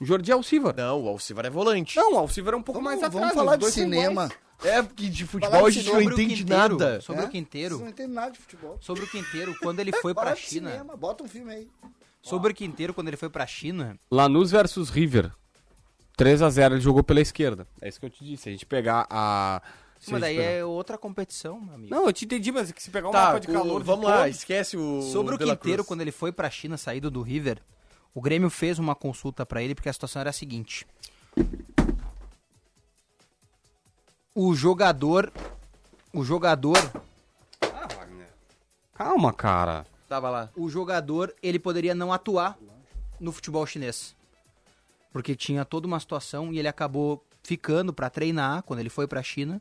O 0.00 0.04
Jordi 0.04 0.30
Alcivar. 0.30 0.74
Não, 0.76 1.02
o 1.04 1.08
Alcivar 1.08 1.46
é 1.46 1.50
volante. 1.50 1.96
Não, 1.96 2.12
o 2.14 2.18
Alcivar 2.18 2.54
é 2.54 2.56
um 2.56 2.62
pouco 2.62 2.80
Vamos, 2.80 3.00
mais 3.00 3.00
vamos 3.12 3.16
atrás. 3.28 3.34
falar 3.34 3.58
os 3.58 3.66
de 3.66 3.72
cinema. 3.72 4.24
iguais. 4.26 4.43
É, 4.62 4.82
porque 4.82 5.08
de 5.08 5.26
futebol 5.26 5.66
a 5.66 5.70
gente 5.70 5.84
não 5.86 5.92
Sobre 5.94 6.06
o 6.06 6.12
entende 6.12 6.36
Quinteiro, 6.44 6.78
nada. 6.78 7.00
Sobre 7.00 7.22
É? 7.22 7.26
o 7.26 7.28
Quinteiro, 7.28 7.68
Vocês 7.76 7.80
não 7.82 7.88
entendem 7.90 8.14
nada 8.14 8.30
de 8.30 8.38
futebol. 8.38 8.78
sobre 8.80 9.04
o 9.04 9.06
Quinteiro, 9.08 9.54
quando 9.60 9.80
ele 9.80 9.92
foi 10.00 10.14
pra 10.14 10.34
China, 10.36 10.70
cinema, 10.70 10.96
bota 10.96 11.22
um 11.24 11.28
filme 11.28 11.52
aí. 11.52 11.68
sobre 12.22 12.52
o 12.52 12.54
Quinteiro, 12.54 12.94
quando 12.94 13.08
ele 13.08 13.16
foi 13.16 13.28
pra 13.28 13.46
China, 13.46 13.98
Lanús 14.10 14.50
versus 14.50 14.88
River. 14.90 15.30
3x0, 16.16 16.72
ele 16.72 16.80
jogou 16.80 17.02
pela 17.02 17.20
esquerda. 17.20 17.66
É 17.80 17.88
isso 17.88 17.98
que 17.98 18.06
eu 18.06 18.10
te 18.10 18.24
disse. 18.24 18.44
Se 18.44 18.48
a 18.48 18.52
gente 18.52 18.64
pegar 18.64 19.04
a. 19.10 19.60
se 19.98 20.10
a 20.10 20.12
mas 20.12 20.20
daí 20.20 20.36
pegar- 20.36 20.48
é 20.50 20.64
outra 20.64 20.96
competição, 20.96 21.60
meu 21.60 21.74
amigo. 21.74 21.92
Não, 21.94 22.06
eu 22.06 22.12
te 22.12 22.24
entendi, 22.24 22.52
mas 22.52 22.70
é 22.70 22.72
que 22.72 22.80
se 22.82 22.88
pegar 22.90 23.08
um 23.08 23.12
Tá, 23.12 23.24
mapa 23.26 23.40
de 23.40 23.48
calor. 23.48 23.76
o, 23.76 23.80
de 23.80 23.84
vamos 23.84 24.06
lá, 24.06 24.18
todos- 24.22 24.36
esquece 24.36 24.76
o. 24.76 25.02
Sobre 25.02 25.34
o 25.34 25.38
Quinteiro, 25.38 25.78
Cruz. 25.78 25.88
quando 25.88 26.00
ele 26.02 26.12
foi 26.12 26.30
pra 26.30 26.48
China, 26.48 26.76
saído 26.76 27.10
do 27.10 27.20
River, 27.20 27.58
o 28.14 28.20
Grêmio 28.20 28.48
fez 28.48 28.78
uma 28.78 28.94
consulta 28.94 29.44
pra 29.44 29.60
ele 29.60 29.74
porque 29.74 29.88
a 29.88 29.92
situação 29.92 30.20
era 30.20 30.30
a 30.30 30.32
seguinte. 30.32 30.86
O 34.36 34.52
jogador. 34.52 35.32
O 36.12 36.24
jogador. 36.24 36.76
Calma, 38.92 39.32
cara. 39.32 39.86
Tava 40.08 40.28
lá. 40.28 40.50
O 40.56 40.68
jogador, 40.68 41.32
ele 41.40 41.60
poderia 41.60 41.94
não 41.94 42.12
atuar 42.12 42.58
no 43.20 43.30
futebol 43.30 43.64
chinês. 43.64 44.16
Porque 45.12 45.36
tinha 45.36 45.64
toda 45.64 45.86
uma 45.86 46.00
situação 46.00 46.52
e 46.52 46.58
ele 46.58 46.66
acabou 46.66 47.24
ficando 47.44 47.92
pra 47.92 48.10
treinar 48.10 48.64
quando 48.64 48.80
ele 48.80 48.90
foi 48.90 49.06
pra 49.06 49.22
China. 49.22 49.60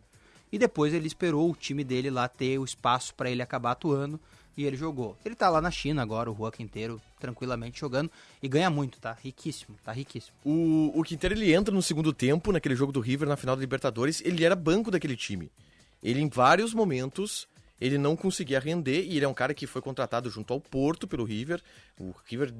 E 0.51 0.57
depois 0.57 0.91
ele 0.91 1.05
esperou 1.05 1.51
o 1.51 1.55
time 1.55 1.83
dele 1.83 2.09
lá 2.09 2.27
ter 2.27 2.57
o 2.57 2.65
espaço 2.65 3.13
pra 3.13 3.29
ele 3.29 3.43
acabar 3.43 3.73
atuando 3.73 4.19
e 4.55 4.65
ele 4.65 4.77
jogou. 4.77 5.17
Ele 5.25 5.35
tá 5.35 5.49
lá 5.49 5.61
na 5.61 5.71
China 5.71 6.01
agora, 6.01 6.29
o 6.29 6.33
Rua 6.33 6.51
Quinteiro, 6.51 7.01
tranquilamente 7.19 7.79
jogando 7.79 8.11
e 8.41 8.47
ganha 8.47 8.69
muito, 8.69 8.99
tá? 8.99 9.11
Riquíssimo, 9.13 9.75
tá 9.83 9.91
riquíssimo. 9.91 10.35
O, 10.43 10.91
o 10.93 11.03
Quinteiro 11.03 11.35
ele 11.35 11.53
entra 11.53 11.73
no 11.73 11.81
segundo 11.81 12.13
tempo, 12.13 12.51
naquele 12.51 12.75
jogo 12.75 12.91
do 12.91 12.99
River, 12.99 13.27
na 13.27 13.37
final 13.37 13.55
da 13.55 13.61
Libertadores, 13.61 14.21
ele 14.23 14.43
era 14.43 14.55
banco 14.55 14.91
daquele 14.91 15.15
time. 15.15 15.51
Ele, 16.01 16.19
em 16.21 16.29
vários 16.29 16.73
momentos, 16.73 17.47
ele 17.79 17.97
não 17.97 18.15
conseguia 18.15 18.59
render, 18.59 19.03
e 19.03 19.17
ele 19.17 19.25
é 19.25 19.27
um 19.27 19.33
cara 19.33 19.53
que 19.53 19.65
foi 19.65 19.81
contratado 19.81 20.29
junto 20.29 20.53
ao 20.53 20.59
Porto 20.59 21.07
pelo 21.07 21.23
River. 21.23 21.61
O 21.99 22.13
River 22.25 22.53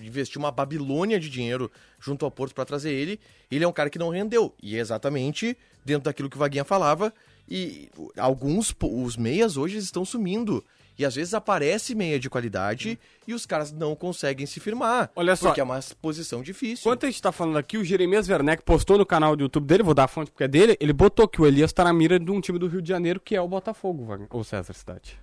investiu 0.00 0.40
uma 0.40 0.50
babilônia 0.50 1.20
de 1.20 1.28
dinheiro 1.28 1.70
junto 2.00 2.24
ao 2.24 2.30
Porto 2.30 2.54
para 2.54 2.64
trazer 2.64 2.92
ele. 2.92 3.20
Ele 3.50 3.64
é 3.64 3.68
um 3.68 3.72
cara 3.72 3.90
que 3.90 3.98
não 3.98 4.10
rendeu. 4.10 4.54
E 4.62 4.76
é 4.76 4.80
exatamente 4.80 5.56
dentro 5.84 6.04
daquilo 6.04 6.30
que 6.30 6.36
o 6.36 6.38
Vaguinha 6.38 6.64
falava. 6.64 7.12
E 7.48 7.90
alguns, 8.16 8.74
os 8.80 9.16
meias 9.16 9.56
hoje 9.56 9.76
estão 9.76 10.04
sumindo. 10.04 10.64
E 10.98 11.04
às 11.04 11.14
vezes 11.14 11.34
aparece 11.34 11.94
meia 11.94 12.18
de 12.18 12.28
qualidade 12.28 12.98
e 13.26 13.32
os 13.34 13.46
caras 13.46 13.72
não 13.72 13.96
conseguem 13.96 14.46
se 14.46 14.60
firmar. 14.60 15.10
Olha 15.16 15.34
só. 15.34 15.48
Porque 15.48 15.60
é 15.60 15.64
uma 15.64 15.80
posição 16.00 16.42
difícil. 16.42 16.82
Enquanto 16.82 17.04
a 17.04 17.10
gente 17.10 17.22
tá 17.22 17.32
falando 17.32 17.56
aqui, 17.58 17.78
o 17.78 17.84
Jeremias 17.84 18.28
Werneck 18.28 18.62
postou 18.62 18.98
no 18.98 19.06
canal 19.06 19.34
do 19.34 19.42
YouTube 19.42 19.66
dele, 19.66 19.82
vou 19.82 19.94
dar 19.94 20.04
a 20.04 20.08
fonte 20.08 20.30
porque 20.30 20.44
é 20.44 20.48
dele, 20.48 20.76
ele 20.80 20.92
botou 20.92 21.26
que 21.26 21.40
o 21.40 21.46
Elias 21.46 21.72
tá 21.72 21.84
na 21.84 21.92
mira 21.92 22.18
de 22.18 22.30
um 22.30 22.40
time 22.40 22.58
do 22.58 22.66
Rio 22.66 22.82
de 22.82 22.88
Janeiro, 22.88 23.20
que 23.20 23.34
é 23.34 23.40
o 23.40 23.48
Botafogo, 23.48 24.28
ou 24.30 24.44
César 24.44 24.74
Cidade. 24.74 25.18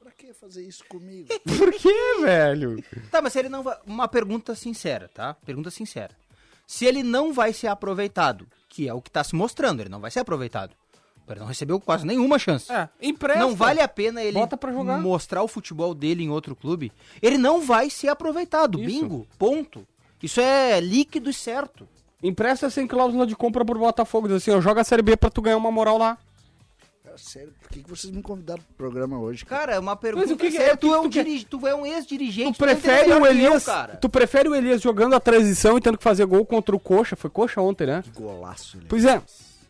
Pra 0.00 0.12
que 0.12 0.32
fazer 0.32 0.62
isso 0.62 0.84
comigo? 0.88 1.28
Por 1.58 1.72
que, 1.72 2.20
velho? 2.20 2.82
Tá, 3.10 3.20
mas 3.20 3.32
se 3.32 3.38
ele 3.40 3.48
não 3.48 3.62
vai. 3.62 3.76
Uma 3.86 4.08
pergunta 4.08 4.54
sincera, 4.54 5.10
tá? 5.12 5.34
Pergunta 5.34 5.70
sincera. 5.70 6.16
Se 6.66 6.86
ele 6.86 7.02
não 7.02 7.32
vai 7.32 7.52
ser 7.52 7.66
aproveitado, 7.66 8.46
que 8.68 8.88
é 8.88 8.94
o 8.94 9.02
que 9.02 9.10
tá 9.10 9.22
se 9.22 9.34
mostrando, 9.34 9.80
ele 9.80 9.90
não 9.90 10.00
vai 10.00 10.10
ser 10.10 10.20
aproveitado. 10.20 10.74
Ele 11.32 11.40
não 11.40 11.46
recebeu 11.48 11.78
quase 11.80 12.06
nenhuma 12.06 12.38
chance. 12.38 12.70
É, 12.72 12.88
empresta. 13.00 13.40
Não 13.40 13.54
vale 13.54 13.80
a 13.80 13.88
pena 13.88 14.22
ele 14.22 14.38
Bota 14.38 14.56
pra 14.56 14.72
jogar. 14.72 14.98
mostrar 14.98 15.42
o 15.42 15.48
futebol 15.48 15.94
dele 15.94 16.24
em 16.24 16.30
outro 16.30 16.54
clube. 16.56 16.92
Ele 17.20 17.38
não 17.38 17.60
vai 17.60 17.88
ser 17.90 18.08
aproveitado. 18.08 18.78
Isso. 18.78 18.86
Bingo. 18.86 19.26
Ponto. 19.38 19.86
Isso 20.22 20.40
é 20.40 20.80
líquido 20.80 21.28
e 21.30 21.32
certo. 21.34 21.88
Empresta 22.22 22.70
sem 22.70 22.86
cláusula 22.86 23.26
de 23.26 23.34
compra 23.34 23.64
pro 23.64 23.78
Botafogo, 23.78 24.28
diz 24.28 24.36
assim, 24.36 24.52
ó, 24.52 24.60
joga 24.60 24.82
a 24.82 24.84
Série 24.84 25.02
B 25.02 25.16
pra 25.16 25.28
tu 25.28 25.42
ganhar 25.42 25.56
uma 25.56 25.72
moral 25.72 25.98
lá. 25.98 26.16
Cara, 27.02 27.18
sério, 27.18 27.52
por 27.60 27.68
que, 27.68 27.82
que 27.82 27.90
vocês 27.90 28.12
me 28.14 28.22
convidaram 28.22 28.62
pro 28.62 28.74
programa 28.76 29.18
hoje? 29.18 29.44
Cara? 29.44 29.60
Cara, 29.62 29.74
é 29.74 29.78
uma 29.80 29.96
pergunta 29.96 30.32
o 30.32 30.36
que 30.36 30.50
que 30.50 30.56
é? 30.56 30.60
séria. 30.60 30.74
O 30.74 30.76
que 30.78 30.86
Tu, 30.86 30.88
que 30.88 30.94
é 30.94 30.98
um 30.98 31.02
tu 31.02 31.08
dirige- 31.10 31.44
tu 31.44 31.66
é 31.66 31.74
um 31.74 31.84
ex-dirigente. 31.84 32.56
Tu 32.56 32.64
prefere 32.64 33.02
o 33.12 33.16
que 33.16 33.22
eu, 33.22 33.26
Elias, 33.26 33.64
cara. 33.64 33.96
tu 33.96 34.08
prefere 34.08 34.48
o 34.48 34.54
Elias 34.54 34.80
jogando 34.80 35.14
a 35.16 35.20
transição 35.20 35.76
e 35.76 35.80
tendo 35.80 35.98
que 35.98 36.04
fazer 36.04 36.24
gol 36.24 36.46
contra 36.46 36.74
o 36.76 36.78
Coxa, 36.78 37.16
foi 37.16 37.28
Coxa 37.28 37.60
ontem, 37.60 37.88
né? 37.88 38.04
Golaço, 38.14 38.76
ele. 38.76 38.86
Pois 38.88 39.04
é, 39.04 39.20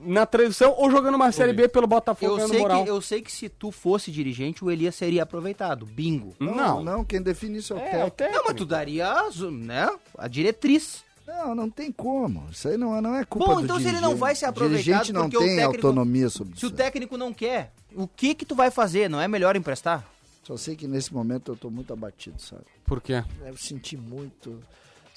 na 0.04 0.26
transição 0.26 0.74
ou 0.76 0.90
jogando 0.90 1.14
uma 1.14 1.30
Série 1.32 1.52
B 1.52 1.68
pelo 1.68 1.86
Botafogo 1.86 2.38
Eu 2.40 2.48
sei, 2.48 2.58
moral. 2.60 2.84
que, 2.84 2.90
eu 2.90 3.00
sei 3.00 3.22
que 3.22 3.30
se 3.32 3.48
tu 3.48 3.70
fosse 3.70 4.10
dirigente, 4.10 4.64
o 4.64 4.70
Elias 4.70 4.94
seria 4.94 5.22
aproveitado. 5.22 5.86
Bingo. 5.86 6.34
Não, 6.38 6.82
Não, 6.82 7.04
quem 7.04 7.20
define 7.22 7.58
isso 7.58 7.72
é 7.72 7.76
o 7.76 7.78
É, 7.80 8.04
o 8.04 8.10
técnico. 8.10 8.38
Não, 8.38 8.44
mas 8.48 8.56
tu 8.56 8.66
daria 8.66 9.12
né, 9.50 9.88
a 10.18 10.28
diretriz. 10.28 11.04
Não, 11.26 11.54
não 11.54 11.70
tem 11.70 11.90
como. 11.92 12.48
Isso 12.50 12.66
aí 12.68 12.76
não, 12.76 12.96
é- 12.96 13.00
não 13.00 13.14
é 13.14 13.24
culpa 13.24 13.46
Bom, 13.46 13.54
do 13.56 13.64
então 13.64 13.76
se 13.76 13.82
ele 13.82 13.90
dirigente. 13.92 14.10
não 14.10 14.16
vai 14.16 14.34
ser 14.34 14.46
O 14.46 14.48
aproveitado 14.48 14.82
dirigente 14.84 15.12
não 15.12 15.22
porque 15.22 15.36
o 15.36 15.40
tem 15.40 15.56
técnico- 15.56 15.86
autonomia 15.86 16.28
sobre 16.28 16.58
Se 16.58 16.64
o 16.64 16.68
isso. 16.68 16.76
técnico 16.76 17.16
não 17.16 17.32
quer, 17.32 17.72
o 17.94 18.08
que 18.08 18.34
que 18.34 18.44
tu 18.44 18.54
vai 18.56 18.70
fazer? 18.70 19.08
Não 19.08 19.20
é 19.20 19.28
melhor 19.28 19.54
emprestar? 19.56 20.04
Só 20.42 20.56
sei 20.56 20.74
que 20.74 20.88
nesse 20.88 21.14
momento 21.14 21.52
eu 21.52 21.56
tô 21.56 21.70
muito 21.70 21.92
abatido, 21.92 22.42
sabe? 22.42 22.64
Por 22.84 23.00
quê? 23.00 23.22
Eu 23.46 23.56
senti 23.56 23.96
muito. 23.96 24.58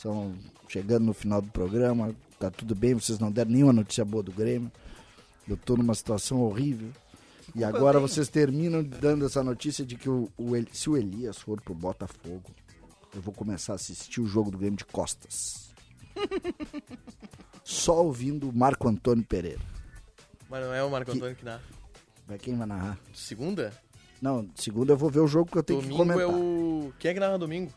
São 0.06 0.36
chegando 0.68 1.04
no 1.04 1.16
final 1.16 1.42
do 1.42 1.50
programa, 1.50 2.16
tá 2.38 2.52
tudo 2.52 2.76
bem, 2.76 2.94
vocês 2.94 3.18
não 3.18 3.32
deram 3.32 3.50
nenhuma 3.50 3.74
notícia 3.74 4.06
boa 4.06 4.22
do 4.22 4.32
Grêmio. 4.32 4.72
Eu 5.48 5.58
tô 5.58 5.76
numa 5.76 5.96
situação 5.96 6.42
horrível. 6.42 6.92
E 7.56 7.64
agora 7.64 8.00
vocês 8.00 8.30
terminam 8.30 8.84
dando 8.84 9.26
essa 9.26 9.44
notícia 9.44 9.84
de 9.84 9.96
que 9.96 10.08
o, 10.08 10.30
o 10.38 10.52
se 10.72 10.92
o 10.92 10.96
Elias 10.96 11.40
for 11.40 11.60
pro 11.60 11.74
Botafogo, 11.74 12.44
eu 13.16 13.22
vou 13.22 13.34
começar 13.34 13.74
a 13.74 13.78
assistir 13.78 14.22
o 14.22 14.28
jogo 14.28 14.52
do 14.52 14.60
Grêmio 14.60 14.78
de 14.78 14.86
costas. 14.86 15.72
Só 17.64 18.04
ouvindo 18.04 18.50
o 18.50 18.56
Marco 18.56 18.88
Antônio 18.88 19.26
Pereira. 19.26 19.62
Mas 20.48 20.64
não 20.64 20.72
é 20.72 20.84
o 20.84 20.90
Marco 20.92 21.14
Antônio 21.14 21.36
que 21.36 21.44
narra. 21.44 21.64
Vai 22.28 22.38
quem 22.38 22.56
vai 22.56 22.68
narrar? 22.68 23.00
Segunda? 23.12 23.74
Não, 24.22 24.48
segunda 24.54 24.94
eu 24.94 24.98
vou 24.98 25.10
ver 25.10 25.22
o 25.22 25.28
jogo 25.28 25.50
que 25.50 25.58
eu 25.58 25.64
tenho 25.64 25.80
que 25.80 25.88
Domingo 25.88 26.04
comentar. 26.04 26.24
é 26.24 26.28
o. 26.28 26.94
Quem 27.00 27.10
é 27.10 27.14
que 27.16 27.20
narra 27.20 27.40
domingo? 27.40 27.74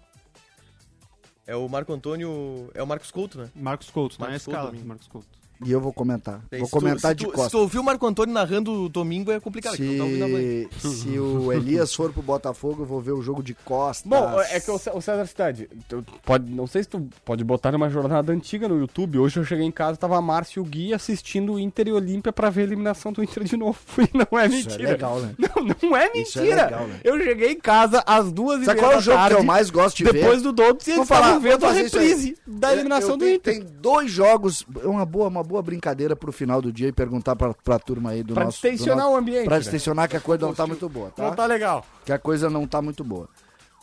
É 1.49 1.57
o 1.57 1.67
Marco 1.67 1.91
Antônio. 1.95 2.71
É 2.75 2.83
o 2.83 2.87
Marcos 2.87 3.11
Couto, 3.11 3.39
né? 3.39 3.51
Marcos 3.57 3.89
Couto, 3.89 4.19
tá 4.19 4.29
na 4.29 4.37
escala. 4.37 4.71
Marcos 4.85 5.09
Couto. 5.09 5.27
E 5.65 5.73
eu 5.73 5.81
vou 5.81 5.93
comentar. 5.93 6.41
Daí, 6.51 6.61
vou 6.61 6.67
se 6.69 6.73
tu- 6.73 6.79
comentar 6.79 7.11
se 7.11 7.17
de 7.17 7.25
tu, 7.25 7.31
Se 7.31 7.35
costas. 7.35 7.53
tu 7.53 7.59
ouvir 7.59 7.79
o 7.79 7.83
Marco 7.85 8.07
Antônio 8.07 8.33
narrando 8.33 8.89
domingo 8.89 9.33
é 9.33 9.41
complicado. 9.41 9.77
tu 9.77 9.83
tá 10.19 10.25
a 10.25 10.29
voz. 10.29 10.69
Se, 10.81 11.01
se 11.03 11.19
o 11.19 11.53
Elias 11.53 11.93
for 11.95 12.13
pro 12.13 12.23
Botafogo, 12.23 12.83
eu 12.83 12.87
vou 12.87 13.01
ver 13.01 13.13
o 13.13 13.21
jogo 13.23 13.43
de 13.43 13.55
costas. 13.55 14.09
Bom, 14.09 14.41
é 14.41 14.61
que 14.61 14.71
o 14.71 14.79
Cé- 14.79 14.93
o 14.95 15.01
César 15.01 15.27
Cidade, 15.27 15.69
tu 15.89 16.05
pode, 16.25 16.51
não 16.53 16.67
sei 16.67 16.83
se 16.85 16.89
tu 16.89 17.09
pode 17.25 17.43
botar 17.43 17.73
numa 17.73 17.89
jornada 17.91 18.33
antiga 18.33 18.69
no 18.69 18.79
YouTube. 18.79 19.19
Hoje 19.19 19.39
eu 19.41 19.45
cheguei 19.45 19.65
em 19.67 19.71
casa, 19.73 19.97
tava 19.97 20.17
a 20.17 20.23
Márcio 20.23 20.61
e 20.61 20.63
o 20.63 20.65
Gui 20.65 20.95
assistindo 20.95 21.55
o 21.55 21.59
Inter 21.59 21.89
e 21.89 21.93
Olímpia 21.93 22.33
pra 22.33 22.51
ver 22.51 22.61
a 22.61 22.65
eliminação 22.65 23.13
do 23.13 23.23
Inter 23.23 23.45
de 23.45 23.57
novo. 23.57 23.79
E 23.99 24.11
não 24.17 24.39
é 24.39 24.47
Isso 24.47 24.55
é 24.69 24.71
mentira. 24.73 24.91
legal, 24.93 25.21
né? 25.21 25.35
Não, 25.39 25.75
não 25.91 25.97
é 25.97 26.05
mentira. 26.13 26.23
Isso 26.23 26.39
é 26.41 26.43
legal, 26.65 26.87
né? 26.87 27.01
Eu 27.03 27.19
cheguei 27.23 27.53
em 27.53 27.59
casa 27.61 28.03
às 28.07 28.31
duas 28.33 28.63
e 28.63 28.65
Sabe 28.65 28.77
meia 28.81 28.89
qual 28.89 28.93
é 28.93 28.99
o 28.99 29.01
jogo 29.01 29.17
tarde, 29.19 29.35
que 29.35 29.41
eu 29.41 29.45
mais 29.45 29.71
gosto 29.71 29.97
de 29.97 30.05
ver? 30.05 30.13
Depois 30.13 30.43
do 30.43 30.53
Dobbs 30.53 30.87
e 30.87 30.91
eles 30.93 31.03
estavam 31.03 31.41
vendo 31.41 31.67
a 31.67 31.73
reprise 31.73 32.37
da 32.47 32.73
eliminação 32.73 33.11
Eu 33.11 33.17
do 33.17 33.25
tenho- 33.25 33.37
Inter. 33.37 33.55
Tem 33.59 33.67
dois 33.81 34.11
jogos, 34.11 34.65
é 34.83 34.87
uma 34.87 35.05
boa, 35.05 35.29
uma 35.29 35.43
boa 35.49 35.63
brincadeira 35.63 36.15
pro 36.15 36.31
final 36.31 36.63
do 36.63 36.73
dia 36.73 36.89
e 36.89 36.93
perguntar 36.93 37.35
pra, 37.35 37.53
pra 37.55 37.79
turma 37.79 38.11
aí 38.11 38.23
do 38.23 38.35
Pra 38.35 38.45
nosso... 38.45 38.59
do 38.61 38.69
distensionar 38.71 39.05
nosso- 39.07 39.15
o 39.15 39.19
ambiente, 39.19 39.45
Pra 39.47 39.55
né? 39.57 39.61
distensionar 39.61 40.09
que 40.09 40.17
a 40.17 40.21
coisa 40.21 40.47
não 40.47 40.55
tá 40.55 40.67
muito 40.67 40.89
boa, 40.89 41.11
tá? 41.11 41.23
Não 41.25 41.35
tá 41.35 41.47
legal. 41.47 41.85
Que 42.05 42.13
a 42.13 42.19
coisa 42.19 42.49
não 42.51 42.67
tá 42.67 42.81
muito 42.83 43.03
boa. 43.03 43.29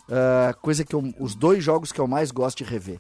Ah, 0.10 0.54
coisa 0.62 0.86
que 0.86 0.94
eu, 0.96 1.04
os 1.20 1.34
dois 1.36 1.64
jogos 1.64 1.92
que 1.92 2.00
eu 2.00 2.08
mais 2.08 2.32
gosto 2.32 2.60
de 2.60 2.64
rever. 2.64 3.00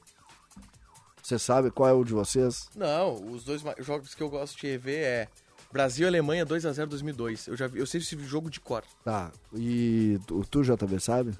Você 1.21 1.39
sabe 1.39 1.71
qual 1.71 1.89
é 1.89 1.93
o 1.93 2.03
de 2.03 2.13
vocês? 2.13 2.69
Não, 2.75 3.13
os 3.31 3.43
dois 3.43 3.63
jogos 3.79 4.13
que 4.13 4.21
eu 4.21 4.29
gosto 4.29 4.59
de 4.59 4.67
rever 4.67 5.03
é 5.03 5.27
Brasil 5.71 6.05
e 6.05 6.07
Alemanha 6.07 6.45
2x0 6.45 6.85
2002. 6.85 7.47
Eu 7.47 7.57
já 7.57 7.67
vi, 7.67 7.79
eu 7.79 7.85
sei 7.87 7.99
esse 7.99 8.17
jogo 8.25 8.49
de 8.49 8.59
cor. 8.59 8.83
Tá. 9.03 9.31
E 9.53 10.19
tu, 10.27 10.43
tu 10.49 10.61
JB, 10.63 10.99
sabe? 10.99 11.31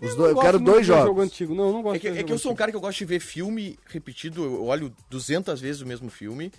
Os 0.00 0.10
Eu 0.10 0.16
dois, 0.16 0.36
eu 0.36 0.40
quero 0.40 0.58
dois 0.58 0.86
jogos. 0.86 1.04
jogo 1.06 1.20
antigo. 1.20 1.54
Não, 1.54 1.66
eu 1.68 1.72
não 1.72 1.82
gosto 1.82 1.96
É 1.96 1.98
que, 1.98 2.08
é 2.08 2.22
que 2.22 2.32
eu 2.32 2.38
sou 2.38 2.52
um 2.52 2.54
cara 2.54 2.70
que 2.70 2.76
eu 2.76 2.80
gosto 2.80 2.98
de 2.98 3.04
ver 3.04 3.20
filme 3.20 3.78
repetido, 3.86 4.44
eu 4.44 4.64
olho 4.66 4.92
200 5.08 5.60
vezes 5.60 5.82
o 5.82 5.86
mesmo 5.86 6.10
filme. 6.10 6.52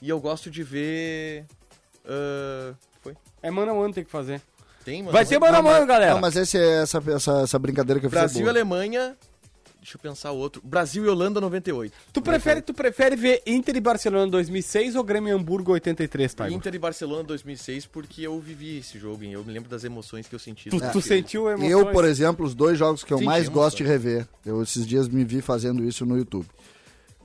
E 0.00 0.08
eu 0.08 0.20
gosto 0.20 0.50
de 0.50 0.62
ver. 0.62 1.44
ah, 2.06 2.74
foi? 3.00 3.16
É 3.42 3.50
mano 3.50 3.72
a 3.72 3.74
mano 3.74 3.92
tem 3.92 4.04
que 4.04 4.10
fazer. 4.10 4.40
Tem, 4.84 5.02
mano. 5.02 5.12
Vai 5.12 5.26
ter 5.26 5.38
mano 5.38 5.56
a 5.56 5.62
mano, 5.62 5.86
galera. 5.86 6.14
Não, 6.14 6.20
mas 6.20 6.34
esse 6.36 6.56
é 6.56 6.82
essa, 6.82 7.02
essa, 7.14 7.40
essa 7.42 7.58
brincadeira 7.58 8.00
que 8.00 8.06
eu 8.06 8.10
fiz. 8.10 8.16
é 8.16 8.20
Brasil 8.20 8.40
e 8.40 8.42
boa. 8.44 8.52
Alemanha. 8.52 9.16
Deixa 9.80 9.96
eu 9.96 10.00
pensar 10.00 10.32
outro. 10.32 10.60
Brasil 10.64 11.04
e 11.04 11.08
Holanda 11.08 11.40
98. 11.40 11.94
Tu 12.12 12.20
prefere, 12.20 12.60
tu 12.60 12.74
prefere 12.74 13.14
ver 13.16 13.42
Inter 13.46 13.76
e 13.76 13.80
Barcelona 13.80 14.30
2006 14.30 14.96
ou 14.96 15.04
Grêmio 15.04 15.30
e 15.30 15.32
Hamburgo 15.32 15.72
83, 15.72 16.34
tá? 16.34 16.50
Inter 16.50 16.74
e 16.74 16.78
Barcelona 16.78 17.22
2006, 17.24 17.86
porque 17.86 18.22
eu 18.22 18.38
vivi 18.40 18.78
esse 18.78 18.98
jogo, 18.98 19.22
hein? 19.24 19.32
Eu 19.32 19.44
me 19.44 19.52
lembro 19.52 19.70
das 19.70 19.84
emoções 19.84 20.26
que 20.26 20.34
eu 20.34 20.38
senti. 20.38 20.68
Tu, 20.68 20.76
tu 20.78 21.00
filme. 21.00 21.02
sentiu 21.02 21.48
emoções? 21.48 21.70
Eu, 21.70 21.86
por 21.86 22.04
exemplo, 22.04 22.44
os 22.44 22.54
dois 22.54 22.76
jogos 22.76 23.04
que 23.04 23.12
eu 23.12 23.20
mais 23.20 23.44
emoção. 23.44 23.62
gosto 23.62 23.76
de 23.78 23.84
rever, 23.84 24.26
eu 24.44 24.62
esses 24.62 24.86
dias 24.86 25.08
me 25.08 25.24
vi 25.24 25.40
fazendo 25.40 25.84
isso 25.84 26.04
no 26.04 26.18
YouTube. 26.18 26.46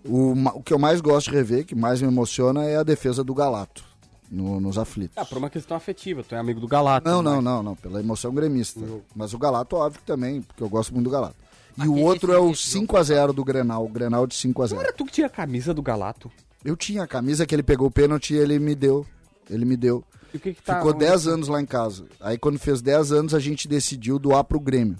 O, 0.06 0.34
o 0.58 0.62
que 0.64 0.74
eu 0.74 0.80
mais 0.80 1.01
gosto 1.01 1.32
de 1.32 1.36
rever, 1.36 1.66
que 1.66 1.76
mais 1.76 2.01
me 2.01 2.08
emociona, 2.08 2.66
é 2.66 2.76
a 2.78 2.84
defesa 2.84 3.24
do 3.24 3.34
Galato, 3.34 3.84
no- 4.30 4.60
nos 4.60 4.78
aflitos. 4.78 5.18
Ah, 5.18 5.26
por 5.26 5.38
uma 5.38 5.49
questão 5.49 5.76
afetiva, 5.76 6.24
tu 6.24 6.36
é 6.36 6.38
amigo 6.38 6.60
do 6.60 6.68
Galato. 6.68 7.10
Não, 7.10 7.22
né? 7.24 7.32
não, 7.32 7.41
não, 7.41 7.64
não, 7.64 7.76
pela 7.76 7.99
emoção 7.99 8.34
gremista. 8.34 8.80
Mas 9.16 9.34
o 9.34 9.38
Galato, 9.38 9.76
óbvio 9.76 9.99
que 10.01 10.06
também, 10.06 10.41
porque 10.41 10.62
eu 10.62 10.70
gosto 10.70 10.93
muito 10.93 11.06
do 11.06 11.12
Galato. 11.12 11.36
E 11.78 11.88
o 11.88 11.97
outro 11.99 12.32
é 12.32 12.39
o 12.39 12.51
esse 12.51 12.71
jogo 12.74 12.88
5x0 12.88 13.34
do 13.34 13.43
Grenal, 13.43 13.86
o 13.86 13.89
Grenal 13.89 14.28
de 14.28 14.36
5x0. 14.36 14.71
Não 14.74 14.82
era 14.82 14.93
tu 14.93 15.05
que 15.05 15.11
tinha 15.11 15.28
a 15.28 15.30
camisa 15.30 15.74
do 15.74 15.82
Galato? 15.82 16.32
Eu 16.63 16.76
tinha 16.78 17.03
a 17.03 17.07
camisa 17.07 17.45
que 17.45 17.53
ele 17.53 17.63
pegou 17.63 17.88
o 17.88 17.91
pênalti 17.91 18.34
e 18.34 18.38
ele 18.38 18.59
me 18.59 18.76
deu. 18.76 19.05
Ele 19.49 19.65
me 19.65 19.76
deu. 19.76 20.03
E 20.34 20.38
o 20.38 20.39
que 20.39 20.53
que 20.53 20.61
tá... 20.61 20.78
Ficou 20.78 20.93
10 20.93 21.28
anos 21.28 21.47
lá 21.47 21.61
em 21.61 21.65
casa. 21.65 22.05
Aí 22.19 22.38
quando 22.38 22.57
fez 22.59 22.82
10 22.82 23.11
anos 23.11 23.34
a 23.34 23.39
gente 23.39 23.67
decidiu 23.67 24.17
doar 24.17 24.43
pro 24.43 24.59
Grêmio. 24.59 24.97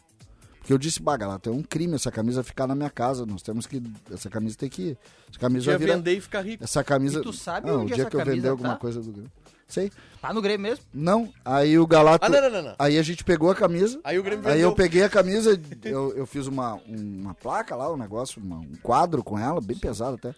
Porque 0.60 0.72
eu 0.72 0.78
disse, 0.78 1.02
bah, 1.02 1.18
Galato, 1.18 1.50
é 1.50 1.52
um 1.52 1.62
crime 1.62 1.96
essa 1.96 2.10
camisa 2.10 2.42
ficar 2.42 2.66
na 2.66 2.74
minha 2.74 2.90
casa. 2.90 3.26
Nós 3.26 3.42
temos 3.42 3.66
que. 3.66 3.84
Essa 4.10 4.30
camisa 4.30 4.56
tem 4.58 4.70
que. 4.70 4.98
Essa 5.30 5.38
camisa 5.38 5.72
vai 5.72 5.78
virar- 5.78 5.96
vender 5.96 6.14
e 6.14 6.22
ficar 6.22 6.42
rico. 6.42 6.64
Essa 6.64 6.82
camisa. 6.82 7.20
E 7.20 7.22
tu 7.22 7.34
sabe 7.34 7.68
não, 7.68 7.82
onde 7.82 7.92
o 7.92 7.96
dia 7.96 8.04
essa 8.04 8.10
que 8.10 8.16
eu 8.16 8.20
vender 8.20 8.32
camisa 8.32 8.50
alguma 8.52 8.70
tá? 8.70 8.76
coisa 8.78 9.02
do 9.02 9.12
Grêmio. 9.12 9.32
Sei. 9.68 9.92
Tá 10.22 10.32
no 10.34 10.42
Grêmio 10.42 10.62
mesmo? 10.70 10.86
Não. 10.94 11.30
Aí 11.44 11.78
o 11.78 11.86
Galato. 11.88 12.26
Ah, 12.26 12.30
não, 12.30 12.42
não, 12.42 12.50
não, 12.50 12.62
não. 12.62 12.76
Aí 12.80 12.98
a 12.98 13.02
gente 13.02 13.24
pegou 13.24 13.50
a 13.52 13.56
camisa. 13.56 14.00
Aí 14.04 14.18
o 14.20 14.24
Grêmio 14.24 14.48
Aí 14.48 14.54
vendeu. 14.56 14.70
eu 14.70 14.76
peguei 14.76 15.04
a 15.04 15.10
camisa, 15.10 15.60
eu, 15.84 16.14
eu 16.16 16.26
fiz 16.26 16.48
uma, 16.48 16.80
uma 16.88 17.34
placa 17.34 17.76
lá, 17.76 17.92
um 17.92 17.98
negócio, 17.98 18.42
uma- 18.42 18.58
um 18.60 18.74
quadro 18.82 19.24
com 19.24 19.38
ela, 19.38 19.60
bem 19.60 19.78
pesado 19.78 20.16
até. 20.16 20.34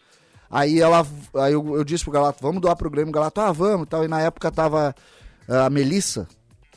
Aí 0.50 0.80
ela, 0.80 1.06
aí 1.36 1.54
eu, 1.54 1.76
eu 1.76 1.84
disse 1.84 2.04
pro 2.04 2.14
Galato, 2.14 2.40
vamos 2.42 2.62
doar 2.62 2.76
pro 2.76 2.90
Grêmio, 2.90 3.10
o 3.10 3.14
Galato, 3.14 3.42
ah, 3.42 3.52
vamos 3.52 3.86
e 3.88 3.90
tal. 3.90 4.04
E 4.06 4.08
na 4.08 4.22
época 4.22 4.52
tava 4.52 4.96
ah, 5.50 5.66
a 5.66 5.70
Melissa, 5.70 6.28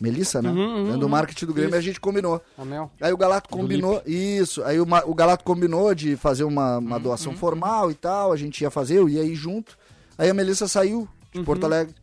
Melissa, 0.01 0.41
né? 0.43 0.53
Dentro 0.85 1.01
do 1.01 1.09
marketing 1.09 1.47
do 1.47 1.55
Grêmio, 1.55 1.71
Isso. 1.71 1.79
a 1.79 1.83
gente 1.83 2.01
combinou. 2.01 2.41
A 2.57 2.65
Mel. 2.65 2.91
Aí 3.01 3.13
o 3.13 3.17
Galato 3.17 3.49
combinou, 3.49 4.03
isso, 4.07 4.63
aí 4.65 4.79
o, 4.81 4.87
o 5.07 5.15
Galato 5.15 5.45
combinou 5.45 5.95
de 5.95 6.17
fazer 6.17 6.45
uma, 6.45 6.79
uma 6.79 6.99
doação 7.01 7.35
formal 7.37 7.91
e 7.91 7.95
tal, 7.95 8.33
a 8.33 8.37
gente 8.37 8.61
ia 8.63 8.71
fazer, 8.71 8.99
eu 8.99 9.09
ia 9.09 9.23
ir 9.25 9.35
junto. 9.35 9.77
Aí 10.17 10.29
a 10.31 10.35
Melissa 10.35 10.67
saiu 10.69 11.09
de 11.33 11.43
Porto 11.43 11.65
Alegre. 11.65 11.95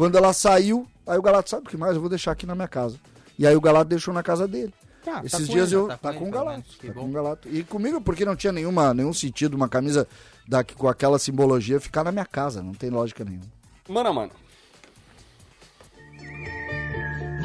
Quando 0.00 0.16
ela 0.16 0.32
saiu, 0.32 0.86
aí 1.06 1.18
o 1.18 1.22
Galato, 1.22 1.50
sabe 1.50 1.66
o 1.66 1.68
que 1.68 1.76
mais? 1.76 1.94
Eu 1.94 2.00
vou 2.00 2.08
deixar 2.08 2.32
aqui 2.32 2.46
na 2.46 2.54
minha 2.54 2.66
casa. 2.66 2.96
E 3.38 3.46
aí 3.46 3.54
o 3.54 3.60
Galato 3.60 3.90
deixou 3.90 4.14
na 4.14 4.22
casa 4.22 4.48
dele. 4.48 4.72
Tá, 5.04 5.16
tá 5.20 5.26
Esses 5.26 5.46
com 5.46 5.52
dias 5.52 5.66
ele, 5.70 5.76
eu. 5.82 5.88
tá 5.88 5.98
com 5.98 6.02
Tá 6.08 6.14
com 6.14 6.26
o 6.26 6.30
Galato. 6.30 6.62
Tá 6.86 6.92
com 6.94 7.04
o 7.04 7.08
Galato. 7.12 7.48
E 7.50 7.62
comigo, 7.64 8.00
porque 8.00 8.24
não 8.24 8.34
tinha 8.34 8.50
nenhuma, 8.50 8.94
nenhum 8.94 9.12
sentido 9.12 9.52
uma 9.52 9.68
camisa 9.68 10.08
da, 10.48 10.64
com 10.64 10.88
aquela 10.88 11.18
simbologia 11.18 11.78
ficar 11.78 12.02
na 12.02 12.10
minha 12.10 12.24
casa. 12.24 12.62
Não 12.62 12.72
tem 12.72 12.88
lógica 12.88 13.22
nenhuma. 13.26 13.44
Mano 13.90 14.08
a 14.08 14.12
mano. 14.14 14.32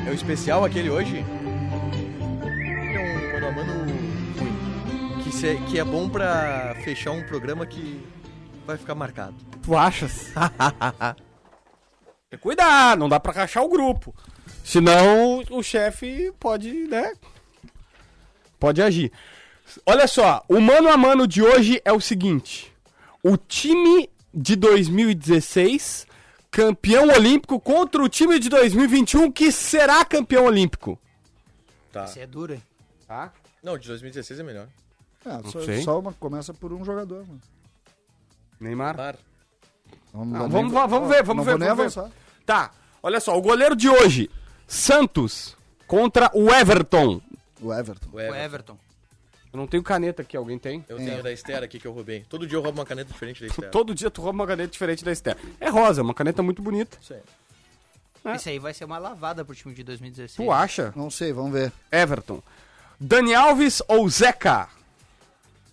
É 0.07 0.09
o 0.09 0.13
especial 0.13 0.63
aquele 0.63 0.89
hoje? 0.89 1.25
É 2.93 2.99
um 3.01 3.33
mano 3.33 3.47
a 3.47 3.51
mano 3.51 3.73
ruim. 3.83 5.23
Que, 5.25 5.31
se- 5.35 5.57
que 5.69 5.77
é 5.77 5.83
bom 5.83 6.07
pra 6.07 6.73
fechar 6.85 7.11
um 7.11 7.23
programa 7.23 7.65
que 7.65 8.01
vai 8.65 8.77
ficar 8.77 8.95
marcado. 8.95 9.35
Tu 9.61 9.75
achas? 9.75 10.31
Cuidado, 12.37 12.99
não 12.99 13.09
dá 13.09 13.19
pra 13.19 13.31
rachar 13.33 13.63
o 13.63 13.69
grupo. 13.69 14.13
Senão 14.63 15.43
o 15.51 15.61
chefe 15.63 16.31
pode, 16.39 16.71
né? 16.87 17.13
Pode 18.59 18.81
agir. 18.81 19.11
Olha 19.85 20.07
só, 20.07 20.43
o 20.47 20.59
mano 20.59 20.89
a 20.89 20.97
mano 20.97 21.27
de 21.27 21.41
hoje 21.41 21.81
é 21.85 21.91
o 21.91 21.99
seguinte: 21.99 22.71
o 23.23 23.35
time 23.37 24.09
de 24.33 24.55
2016, 24.55 26.07
campeão 26.51 27.07
olímpico, 27.09 27.59
contra 27.59 28.01
o 28.01 28.09
time 28.09 28.39
de 28.39 28.49
2021, 28.49 29.31
que 29.31 29.51
será 29.51 30.03
campeão 30.05 30.45
olímpico. 30.45 30.99
Tá. 31.91 32.05
Isso 32.05 32.19
é 32.19 32.27
duro, 32.27 32.53
hein? 32.53 32.61
Tá? 33.07 33.31
Não, 33.63 33.77
de 33.77 33.87
2016 33.87 34.39
é 34.39 34.43
melhor. 34.43 34.67
É, 35.25 35.49
só, 35.49 35.61
sei. 35.61 35.81
só 35.81 35.99
uma, 35.99 36.13
começa 36.13 36.53
por 36.53 36.71
um 36.73 36.83
jogador. 36.85 37.25
Mano. 37.27 37.41
Neymar. 38.59 38.95
Par. 38.95 39.15
Vamos, 40.13 40.27
Não, 40.33 40.39
nem- 40.41 40.49
vamos, 40.49 40.73
va- 40.73 40.85
vamos 40.85 41.09
ver, 41.09 41.23
vamos 41.23 41.45
não 41.45 41.53
ver. 41.53 41.57
Vou 41.59 41.67
nem 41.67 41.75
vamos 41.75 41.95
ver. 41.95 42.11
Tá, 42.45 42.71
olha 43.01 43.19
só, 43.19 43.37
o 43.37 43.41
goleiro 43.41 43.75
de 43.75 43.89
hoje, 43.89 44.29
Santos 44.67 45.55
contra 45.87 46.29
o 46.33 46.49
Everton. 46.51 47.21
O 47.61 47.73
Everton. 47.73 48.07
O 48.11 48.15
O 48.15 48.19
Everton. 48.19 48.43
Everton. 48.43 48.77
Eu 49.53 49.57
não 49.57 49.67
tenho 49.67 49.81
caneta 49.81 50.21
aqui, 50.21 50.35
alguém 50.35 50.59
tem? 50.59 50.83
Eu 50.89 50.97
tenho 50.97 51.23
da 51.23 51.31
Esther 51.31 51.63
aqui 51.63 51.79
que 51.79 51.87
eu 51.87 51.93
roubei. 51.93 52.25
Todo 52.27 52.45
dia 52.45 52.57
eu 52.57 52.61
roubo 52.61 52.77
uma 52.79 52.85
caneta 52.85 53.11
diferente 53.11 53.39
da 53.41 53.47
Esther. 53.47 53.71
Todo 53.71 53.95
dia 53.95 54.11
tu 54.11 54.21
rouba 54.21 54.39
uma 54.39 54.47
caneta 54.47 54.69
diferente 54.69 55.03
da 55.05 55.11
Esther. 55.11 55.37
É 55.61 55.69
rosa, 55.69 56.01
uma 56.01 56.13
caneta 56.13 56.43
muito 56.43 56.61
bonita. 56.61 56.97
Isso 57.01 57.13
aí. 57.13 57.21
É. 58.25 58.35
Esse 58.35 58.49
aí 58.49 58.59
vai 58.59 58.73
ser 58.73 58.83
uma 58.85 58.97
lavada 58.97 59.45
pro 59.45 59.55
time 59.55 59.73
de 59.73 59.83
2016. 59.83 60.35
Tu 60.35 60.51
acha? 60.51 60.91
Não 60.95 61.09
sei, 61.09 61.31
vamos 61.31 61.53
ver. 61.53 61.71
Everton. 61.91 62.41
Dani 62.99 63.33
Alves 63.33 63.81
ou 63.87 64.09
Zeca? 64.09 64.67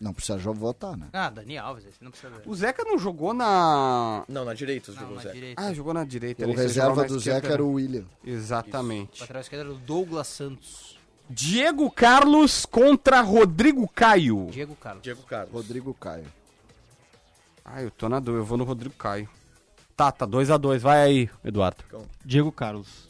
Não 0.03 0.13
precisa 0.13 0.37
votar, 0.37 0.97
né? 0.97 1.07
Ah, 1.13 1.31
Dani 1.31 1.57
Alves, 1.57 1.87
esse 1.87 2.03
não 2.03 2.11
precisa. 2.11 2.33
O 2.45 2.53
Zeca 2.57 2.83
não 2.83 2.99
jogou 2.99 3.33
na. 3.33 4.25
Não, 4.29 4.45
na 4.45 4.53
direita 4.53 4.91
Não, 4.91 4.99
jogos 4.99 5.17
na 5.19 5.23
Zé. 5.23 5.33
direita. 5.33 5.63
Ah, 5.63 5.73
jogou 5.73 5.95
na 5.95 6.05
direita. 6.05 6.45
O 6.45 6.53
reserva 6.53 7.05
do 7.05 7.21
Zeca 7.21 7.53
era 7.53 7.63
o 7.63 7.75
William. 7.75 8.05
Exatamente. 8.25 9.21
O 9.21 9.23
lateral 9.23 9.43
esquerdo 9.43 9.61
era 9.61 9.71
o 9.71 9.79
Douglas 9.79 10.27
Santos. 10.27 10.99
Diego 11.31 11.89
Carlos 11.89 12.67
contra 12.67 13.21
Rodrigo 13.21 13.87
Caio. 13.87 14.49
Diego 14.51 14.75
Carlos. 14.75 15.05
Diego 15.05 15.23
Carlos. 15.23 15.53
Rodrigo 15.55 15.95
Caio. 15.95 16.27
Ah, 17.65 17.81
eu 17.81 17.91
tô 17.93 18.09
na 18.09 18.19
dúvida, 18.19 18.43
eu 18.43 18.45
vou 18.45 18.59
no 18.59 18.65
Rodrigo 18.65 18.97
Caio. 18.97 19.29
Tá, 19.97 20.11
tá 20.11 20.27
2x2, 20.27 20.81
vai 20.81 21.01
aí, 21.01 21.31
Eduardo. 21.45 21.85
Diego 22.25 22.51
Carlos. 22.51 23.09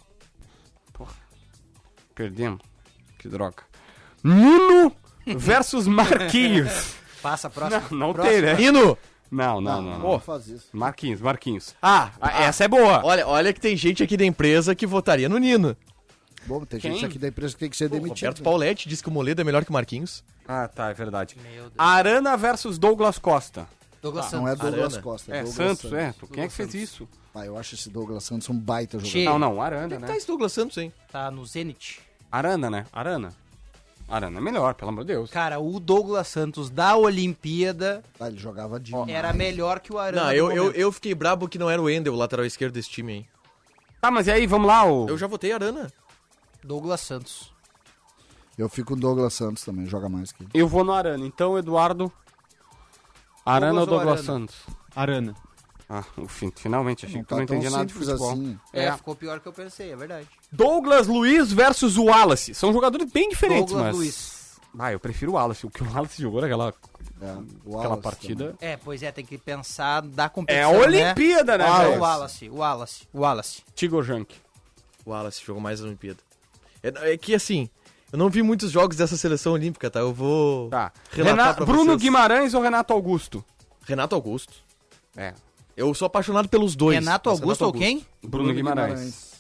Perdemos. 2.14 2.61
Que 3.18 3.28
droga. 3.28 3.62
Nuno 4.22 4.95
versus 5.27 5.87
Marquinhos. 5.87 6.95
Passa, 7.23 7.49
próximo. 7.49 7.83
Não, 7.91 8.09
não 8.09 8.14
tem, 8.14 8.41
né? 8.43 8.55
Nino! 8.55 8.99
Não, 9.31 9.61
não, 9.61 9.81
não. 9.81 9.99
Não, 9.99 10.09
não. 10.12 10.20
faz 10.20 10.47
isso. 10.49 10.66
Marquinhos, 10.73 11.20
Marquinhos. 11.20 11.75
Ah, 11.81 12.11
Ah, 12.20 12.43
essa 12.43 12.64
é 12.64 12.68
boa. 12.68 13.01
Olha, 13.05 13.27
olha 13.27 13.53
que 13.53 13.61
tem 13.61 13.75
gente 13.77 14.03
aqui 14.03 14.16
da 14.16 14.25
empresa 14.27 14.75
que 14.75 14.87
votaria 14.87 15.29
no 15.29 15.39
Nino. 15.39 15.75
Bom, 16.45 16.64
tem 16.66 16.81
Quem? 16.81 16.93
gente 16.95 17.07
aqui 17.07 17.18
da 17.18 17.29
empresa 17.29 17.55
que 17.55 17.61
tem 17.61 17.70
que 17.70 17.77
ser 17.77 17.87
O 17.87 17.89
demitido. 17.89 18.27
Roberto 18.27 18.43
Pauletti 18.43 18.89
disse 18.89 19.03
que 19.03 19.09
o 19.09 19.12
Moledo 19.12 19.41
é 19.41 19.45
melhor 19.45 19.64
que 19.64 19.70
o 19.70 19.73
Marquinhos. 19.73 20.23
Ah, 20.47 20.66
tá, 20.68 20.91
é 20.91 20.95
verdade. 20.95 21.37
Meu 21.41 21.62
Deus. 21.62 21.73
Arana 21.79 22.37
versus 22.37 22.77
Douglas 22.79 23.16
Costa. 23.18 23.66
Douglas 24.03 24.31
Não 24.33 24.49
é 24.49 24.51
Santos. 24.51 24.62
Douglas 24.70 24.93
Arana. 24.93 25.03
Costa. 25.03 25.31
É, 25.37 25.43
Douglas 25.45 25.55
Santos, 25.79 25.93
é. 25.93 26.14
Quem 26.33 26.43
é 26.45 26.49
que 26.49 26.53
fez 26.53 26.70
Santos. 26.70 26.83
isso? 26.91 27.09
Ah, 27.35 27.47
eu 27.47 27.57
acho 27.57 27.75
esse 27.77 27.89
Douglas 27.89 28.25
Santos 28.25 28.51
um 28.51 28.59
baita 28.59 28.99
jogador. 28.99 29.12
Che. 29.12 29.25
Não, 29.25 29.39
não, 29.39 29.62
Arana, 29.62 30.01
Tá 30.01 30.07
né? 30.09 30.16
esse 30.16 30.27
Douglas 30.27 30.53
Santos, 30.53 30.77
hein? 30.77 30.93
Tá 31.11 31.31
no 31.31 31.47
Zenit. 31.47 32.01
Arana, 32.31 32.68
né? 32.68 32.85
Arana. 32.93 33.33
Arana 34.09 34.39
é 34.39 34.41
melhor, 34.41 34.75
pelo 34.75 34.91
amor 34.91 35.05
de 35.05 35.13
Deus. 35.15 35.31
Cara, 35.31 35.59
o 35.59 35.81
Douglas 35.81 36.29
Santos 36.29 36.69
da 36.69 36.97
Olimpíada 36.97 38.03
Ah, 38.21 38.29
ele 38.29 38.39
jogava 38.39 38.79
demais. 38.79 39.09
era 39.09 39.33
melhor 39.33 39.81
que 39.81 39.93
o 39.93 39.99
Arana. 39.99 40.25
Não, 40.25 40.33
eu, 40.33 40.51
eu, 40.53 40.65
momento. 40.65 40.77
eu 40.79 40.93
fiquei 40.93 41.15
brabo 41.15 41.49
que 41.49 41.59
não 41.59 41.71
era 41.71 41.81
o 41.81 41.89
Endel, 41.89 42.13
o 42.13 42.17
lateral 42.17 42.45
esquerdo 42.45 42.75
desse 42.75 42.91
time, 42.91 43.13
hein? 43.13 43.29
Tá, 44.01 44.11
mas 44.11 44.27
e 44.27 44.33
aí, 44.33 44.47
vamos 44.47 44.67
lá, 44.67 44.85
o... 44.85 45.09
Eu 45.09 45.17
já 45.17 45.27
votei 45.27 45.53
Arana. 45.53 45.91
Douglas 46.63 47.01
Santos. 47.01 47.53
Eu 48.59 48.69
fico 48.69 48.89
com 48.89 48.95
o 48.95 49.01
Douglas 49.01 49.33
Santos 49.33 49.65
também, 49.65 49.87
joga 49.87 50.09
mais 50.09 50.31
que 50.31 50.43
ele. 50.43 50.51
Eu 50.53 50.69
vou 50.69 50.85
no 50.85 50.93
Arana. 50.93 51.25
Então, 51.25 51.57
Eduardo... 51.57 52.13
Arana 53.45 53.81
ou 53.81 53.87
Douglas 53.87 54.21
ou 54.21 54.27
Douglas 54.27 54.29
Arana? 54.29 54.49
Santos? 54.49 54.77
Arana. 54.95 55.35
Ah, 55.95 56.05
enfim, 56.16 56.51
finalmente, 56.57 57.05
achei 57.05 57.18
Não 57.18 57.22
que 57.24 57.28
tu 57.28 57.36
não 57.36 57.45
tá 57.47 57.53
entendia 57.55 57.68
nada 57.70 57.84
de 57.84 57.93
futebol. 57.93 58.30
assim. 58.32 58.59
É, 58.72 58.84
É. 58.86 58.97
ficou 58.97 59.14
pior 59.14 59.40
que 59.40 59.47
eu 59.49 59.53
pensei, 59.53 59.93
é 59.93 59.97
verdade. 59.97 60.26
Douglas 60.51 61.07
Luiz 61.07 61.53
versus 61.53 61.99
o 61.99 62.05
Wallace. 62.05 62.55
São 62.55 62.72
jogadores 62.72 63.12
bem 63.12 63.28
diferentes, 63.28 63.66
Douglas 63.72 63.86
mas... 63.88 63.97
Luiz. 63.97 64.43
Ah, 64.78 64.90
eu 64.90 64.99
prefiro 64.99 65.32
o 65.32 65.34
Wallace. 65.34 65.66
O 65.66 65.70
que 65.70 65.82
o 65.82 65.86
Wallace 65.93 66.22
jogou 66.22 66.40
naquela 66.40 66.68
É, 67.20 67.26
aquela 67.26 67.45
Wallace 67.66 68.01
partida... 68.03 68.55
É, 68.59 68.78
pois 68.78 69.03
é, 69.03 69.12
tem 69.12 69.22
que 69.26 69.36
pensar 69.36 70.01
da 70.01 70.24
É 70.24 70.28
competição, 70.30 70.74
a 70.74 70.78
Olimpíada, 70.78 71.59
né, 71.59 71.64
Ah, 71.68 71.78
velho? 71.82 71.99
o 71.99 72.01
Wallace, 72.01 72.49
o 72.49 72.55
Wallace, 72.57 73.09
o 73.12 73.20
Wallace. 73.20 73.62
Tigo 73.74 74.03
Junk. 74.03 74.34
O 75.05 75.11
Wallace 75.11 75.43
jogou 75.45 75.61
mais 75.61 75.80
na 75.80 75.88
Olimpíada. 75.88 76.20
É, 76.82 77.12
é 77.12 77.16
que 77.18 77.34
assim, 77.34 77.68
eu 78.11 78.18
não 78.18 78.30
vi 78.30 78.43
muitos 78.43 78.70
jogos 78.70 78.97
dessa 78.97 79.18
seleção 79.18 79.53
olímpica, 79.53 79.90
tá? 79.90 80.01
Eu 80.01 80.14
vou. 80.14 80.70
Tá. 80.70 80.90
Renato- 81.11 81.66
Bruno 81.66 81.90
vocês. 81.90 82.01
Guimarães 82.01 82.55
ou 82.55 82.62
Renato 82.62 82.95
Augusto? 82.95 83.45
Renato 83.84 84.14
Augusto. 84.14 84.55
É. 85.14 85.34
Eu 85.77 85.93
sou 85.95 86.07
apaixonado 86.07 86.49
pelos 86.49 86.77
dois. 86.77 86.99
Renato 86.99 87.31
mas 87.31 87.41
Augusto 87.41 87.64
ou 87.64 87.73
quem? 87.73 88.07
Bruno, 88.23 88.53
Guimarães. 88.53 89.33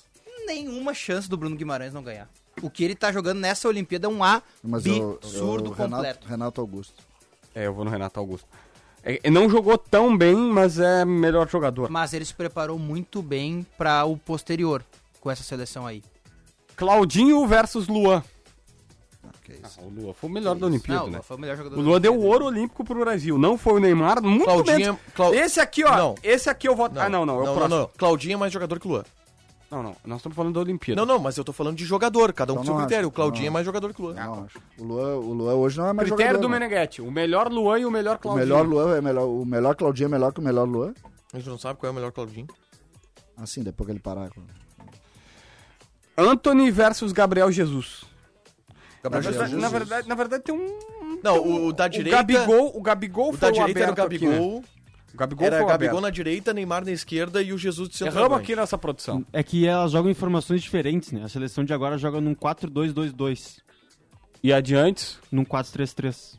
Nenhuma 0.46 0.94
chance 0.94 1.28
do 1.28 1.36
Bruno 1.36 1.56
Guimarães 1.56 1.92
não 1.92 2.02
ganhar. 2.02 2.28
O 2.60 2.70
que 2.70 2.84
ele 2.84 2.94
tá 2.94 3.10
jogando 3.12 3.38
nessa 3.38 3.68
Olimpíada 3.68 4.06
é 4.06 4.10
um 4.10 4.18
Mas 4.62 4.84
eu, 4.84 5.18
absurdo 5.22 5.70
eu, 5.70 5.74
completo. 5.74 6.02
Renato, 6.02 6.28
Renato 6.28 6.60
Augusto. 6.60 7.02
É, 7.54 7.66
eu 7.66 7.74
vou 7.74 7.84
no 7.84 7.90
Renato 7.90 8.18
Augusto. 8.18 8.46
É, 9.02 9.20
ele 9.24 9.34
não 9.34 9.48
jogou 9.48 9.76
tão 9.76 10.16
bem, 10.16 10.34
mas 10.34 10.78
é 10.78 11.04
melhor 11.04 11.48
jogador. 11.48 11.90
Mas 11.90 12.12
ele 12.12 12.24
se 12.24 12.34
preparou 12.34 12.78
muito 12.78 13.22
bem 13.22 13.66
pra 13.76 14.04
o 14.04 14.16
posterior 14.16 14.84
com 15.20 15.30
essa 15.30 15.42
seleção 15.42 15.86
aí. 15.86 16.02
Claudinho 16.76 17.46
versus 17.46 17.88
Luan. 17.88 18.22
Que 19.58 19.64
Ah, 19.64 19.68
isso. 19.68 19.80
o 19.80 19.88
Luan 19.88 20.12
foi 20.12 20.30
o 20.30 20.32
melhor 20.32 20.54
da 20.56 20.66
Olimpíada, 20.66 21.02
Não, 21.04 21.10
né? 21.10 21.20
foi 21.22 21.36
o 21.36 21.40
melhor 21.40 21.56
jogador 21.56 21.74
O 21.74 21.82
da 21.82 21.88
Luan 21.88 22.00
deu 22.00 22.12
o 22.12 22.14
Olimpíada. 22.16 22.34
ouro 22.34 22.46
olímpico 22.46 22.84
pro 22.84 22.98
Brasil. 23.00 23.38
Não 23.38 23.56
foi 23.58 23.74
o 23.74 23.78
Neymar, 23.78 24.22
muito 24.22 24.44
Claudinho 24.44 24.78
menos. 24.78 24.98
é- 25.08 25.10
Clau- 25.12 25.34
Esse 25.34 25.60
aqui, 25.60 25.84
ó. 25.84 25.96
Não. 25.96 26.14
Esse 26.22 26.48
aqui 26.50 26.68
eu 26.68 26.74
vou... 26.76 26.86
Ah, 26.96 27.08
não, 27.08 27.24
não. 27.26 27.38
É 27.38 27.42
o 27.42 27.44
não, 27.46 27.54
próximo. 27.54 27.68
não, 27.68 27.78
não. 27.82 27.90
Claudinho 27.96 28.34
é 28.34 28.36
mais 28.36 28.52
jogador 28.52 28.78
que 28.80 28.88
Luan. 28.88 29.04
Não, 29.70 29.82
não. 29.82 29.96
Nós 30.04 30.18
estamos 30.18 30.36
falando 30.36 30.52
da 30.54 30.60
Olimpíada. 30.60 31.00
Não, 31.00 31.06
não, 31.14 31.18
mas 31.18 31.36
eu 31.38 31.44
tô 31.44 31.52
falando 31.52 31.76
de 31.78 31.84
jogador, 31.86 32.30
cada 32.34 32.52
um 32.52 32.56
com 32.56 32.60
Eu 32.62 32.66
seu 32.66 32.74
não 32.74 32.80
critério. 32.82 33.06
acho, 33.06 33.08
O 33.08 33.12
Claudinho 33.12 33.44
não 33.44 33.48
é 33.48 33.52
mais 33.54 33.64
jogador 33.64 33.94
que 33.94 34.02
o 34.02 34.04
Luan. 34.04 34.14
Não, 34.14 34.44
acho. 34.44 34.58
O 34.78 34.84
Luan, 34.84 35.16
o 35.16 35.32
Luan 35.32 35.54
hoje 35.54 35.78
não 35.78 35.86
é 35.86 35.92
mais 35.94 36.08
Critério 36.08 36.32
jogador. 36.34 36.48
do 36.48 36.52
não. 36.60 36.60
Meneghetti. 36.68 37.00
O 37.00 37.10
melhor 37.10 37.50
Luan 37.50 37.78
e 37.78 37.86
o 37.86 37.90
melhor 37.90 38.16
O 38.16 38.18
Claudinho. 38.18 38.46
melhor 38.46 38.66
Luan 38.66 38.96
é 38.96 39.00
melhor. 39.00 39.26
O 39.26 39.46
melhor 39.46 39.74
Claudinho 39.74 40.06
é 40.06 40.10
melhor 40.10 40.30
que 40.32 40.40
o 40.40 40.42
melhor 40.42 40.68
Luan. 40.68 40.92
A 41.32 41.38
gente 41.38 41.48
não 41.48 41.56
sabe 41.58 41.78
qual 41.80 41.88
é 41.88 41.90
o 41.90 41.94
melhor 41.94 42.12
Claudinho. 42.12 42.46
Assim, 43.38 43.62
depois 43.62 43.86
que 43.86 43.92
ele 43.92 43.98
parar. 44.00 44.30
Anthony 46.16 46.70
versus 46.70 47.12
Gabriel 47.12 47.50
Jesus. 47.50 48.04
Gabriel 49.02 49.22
na, 49.24 49.30
verdade, 49.30 49.50
Jesus. 49.50 49.62
na, 49.62 49.68
verdade, 49.78 50.08
na 50.08 50.14
verdade 50.14 50.42
tem 50.44 50.54
um... 50.54 50.78
Não, 51.22 51.42
tem 51.42 51.52
um- 51.52 51.66
o 51.66 51.72
da 51.72 51.88
direita- 51.88 52.16
Gabigol, 52.18 52.72
o 52.76 52.80
Gabigol 52.82 53.28
O 53.30 53.32
foi 53.32 53.40
da 53.40 53.50
direita 53.50 53.80
era 53.80 53.88
o 53.88 53.92
aberto 53.92 54.06
aqui, 54.14 54.24
né? 54.26 54.30
Gabigol. 54.32 54.64
O 55.12 55.16
Gabigol 55.16 55.46
Era 55.46 55.56
foi 55.56 55.64
o 55.64 55.68
Gabigol 55.68 55.90
aberto. 55.98 56.02
na 56.02 56.10
direita, 56.10 56.54
Neymar 56.54 56.84
na 56.84 56.90
esquerda 56.90 57.42
e 57.42 57.52
o 57.52 57.58
Jesus 57.58 57.88
de 57.90 57.96
Erramos 58.02 58.14
centroavante. 58.14 58.42
aqui 58.52 58.56
nessa 58.56 58.78
produção. 58.78 59.24
É 59.32 59.42
que 59.42 59.66
elas 59.66 59.90
jogam 59.92 60.10
em 60.10 60.14
formações 60.14 60.62
diferentes, 60.62 61.12
né? 61.12 61.22
A 61.24 61.28
seleção 61.28 61.64
de 61.64 61.72
agora 61.74 61.98
joga 61.98 62.18
num 62.20 62.34
4-2-2-2, 62.34 63.58
E 64.42 64.52
adiante? 64.52 65.18
num 65.30 65.44
4-3-3. 65.44 66.38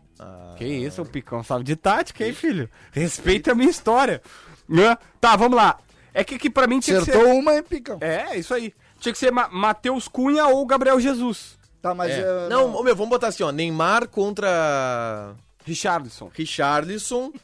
Que 0.58 0.66
isso, 0.66 1.02
o 1.02 1.06
Picão 1.06 1.44
sabe 1.44 1.64
de 1.64 1.76
tática, 1.76 2.26
hein, 2.26 2.34
filho? 2.34 2.70
Respeita 2.92 3.52
a 3.52 3.56
minha 3.56 3.70
história. 3.70 4.22
Né? 4.68 4.98
Tá, 5.22 5.36
vamos 5.36 5.56
lá. 5.58 5.78
É 6.14 6.24
que, 6.24 6.38
que 6.40 6.50
pra 6.50 6.66
mim 6.68 6.80
tinha 6.80 6.98
que 7.02 7.10
Acertou 7.12 7.26
ser... 7.32 7.40
uma, 7.40 7.56
hein, 7.56 7.64
Picão? 7.64 7.98
É, 8.02 8.38
isso 8.38 8.54
aí. 8.54 8.74
Tinha 9.00 9.12
que 9.12 9.20
ser 9.20 9.32
Ma 9.32 9.50
Matheus 9.50 10.08
Cunha 10.08 10.46
ou 10.48 10.66
Gabriel 10.66 11.00
Jesus. 11.00 11.58
Tá, 11.84 11.94
mas. 11.94 12.12
É. 12.12 12.48
Não, 12.50 12.74
ô, 12.74 12.82
meu, 12.82 12.96
vamos 12.96 13.10
botar 13.10 13.28
assim, 13.28 13.44
ó. 13.44 13.52
Neymar 13.52 14.08
contra 14.08 15.36
Richarlison. 15.66 16.32
Richarlison. 16.34 17.32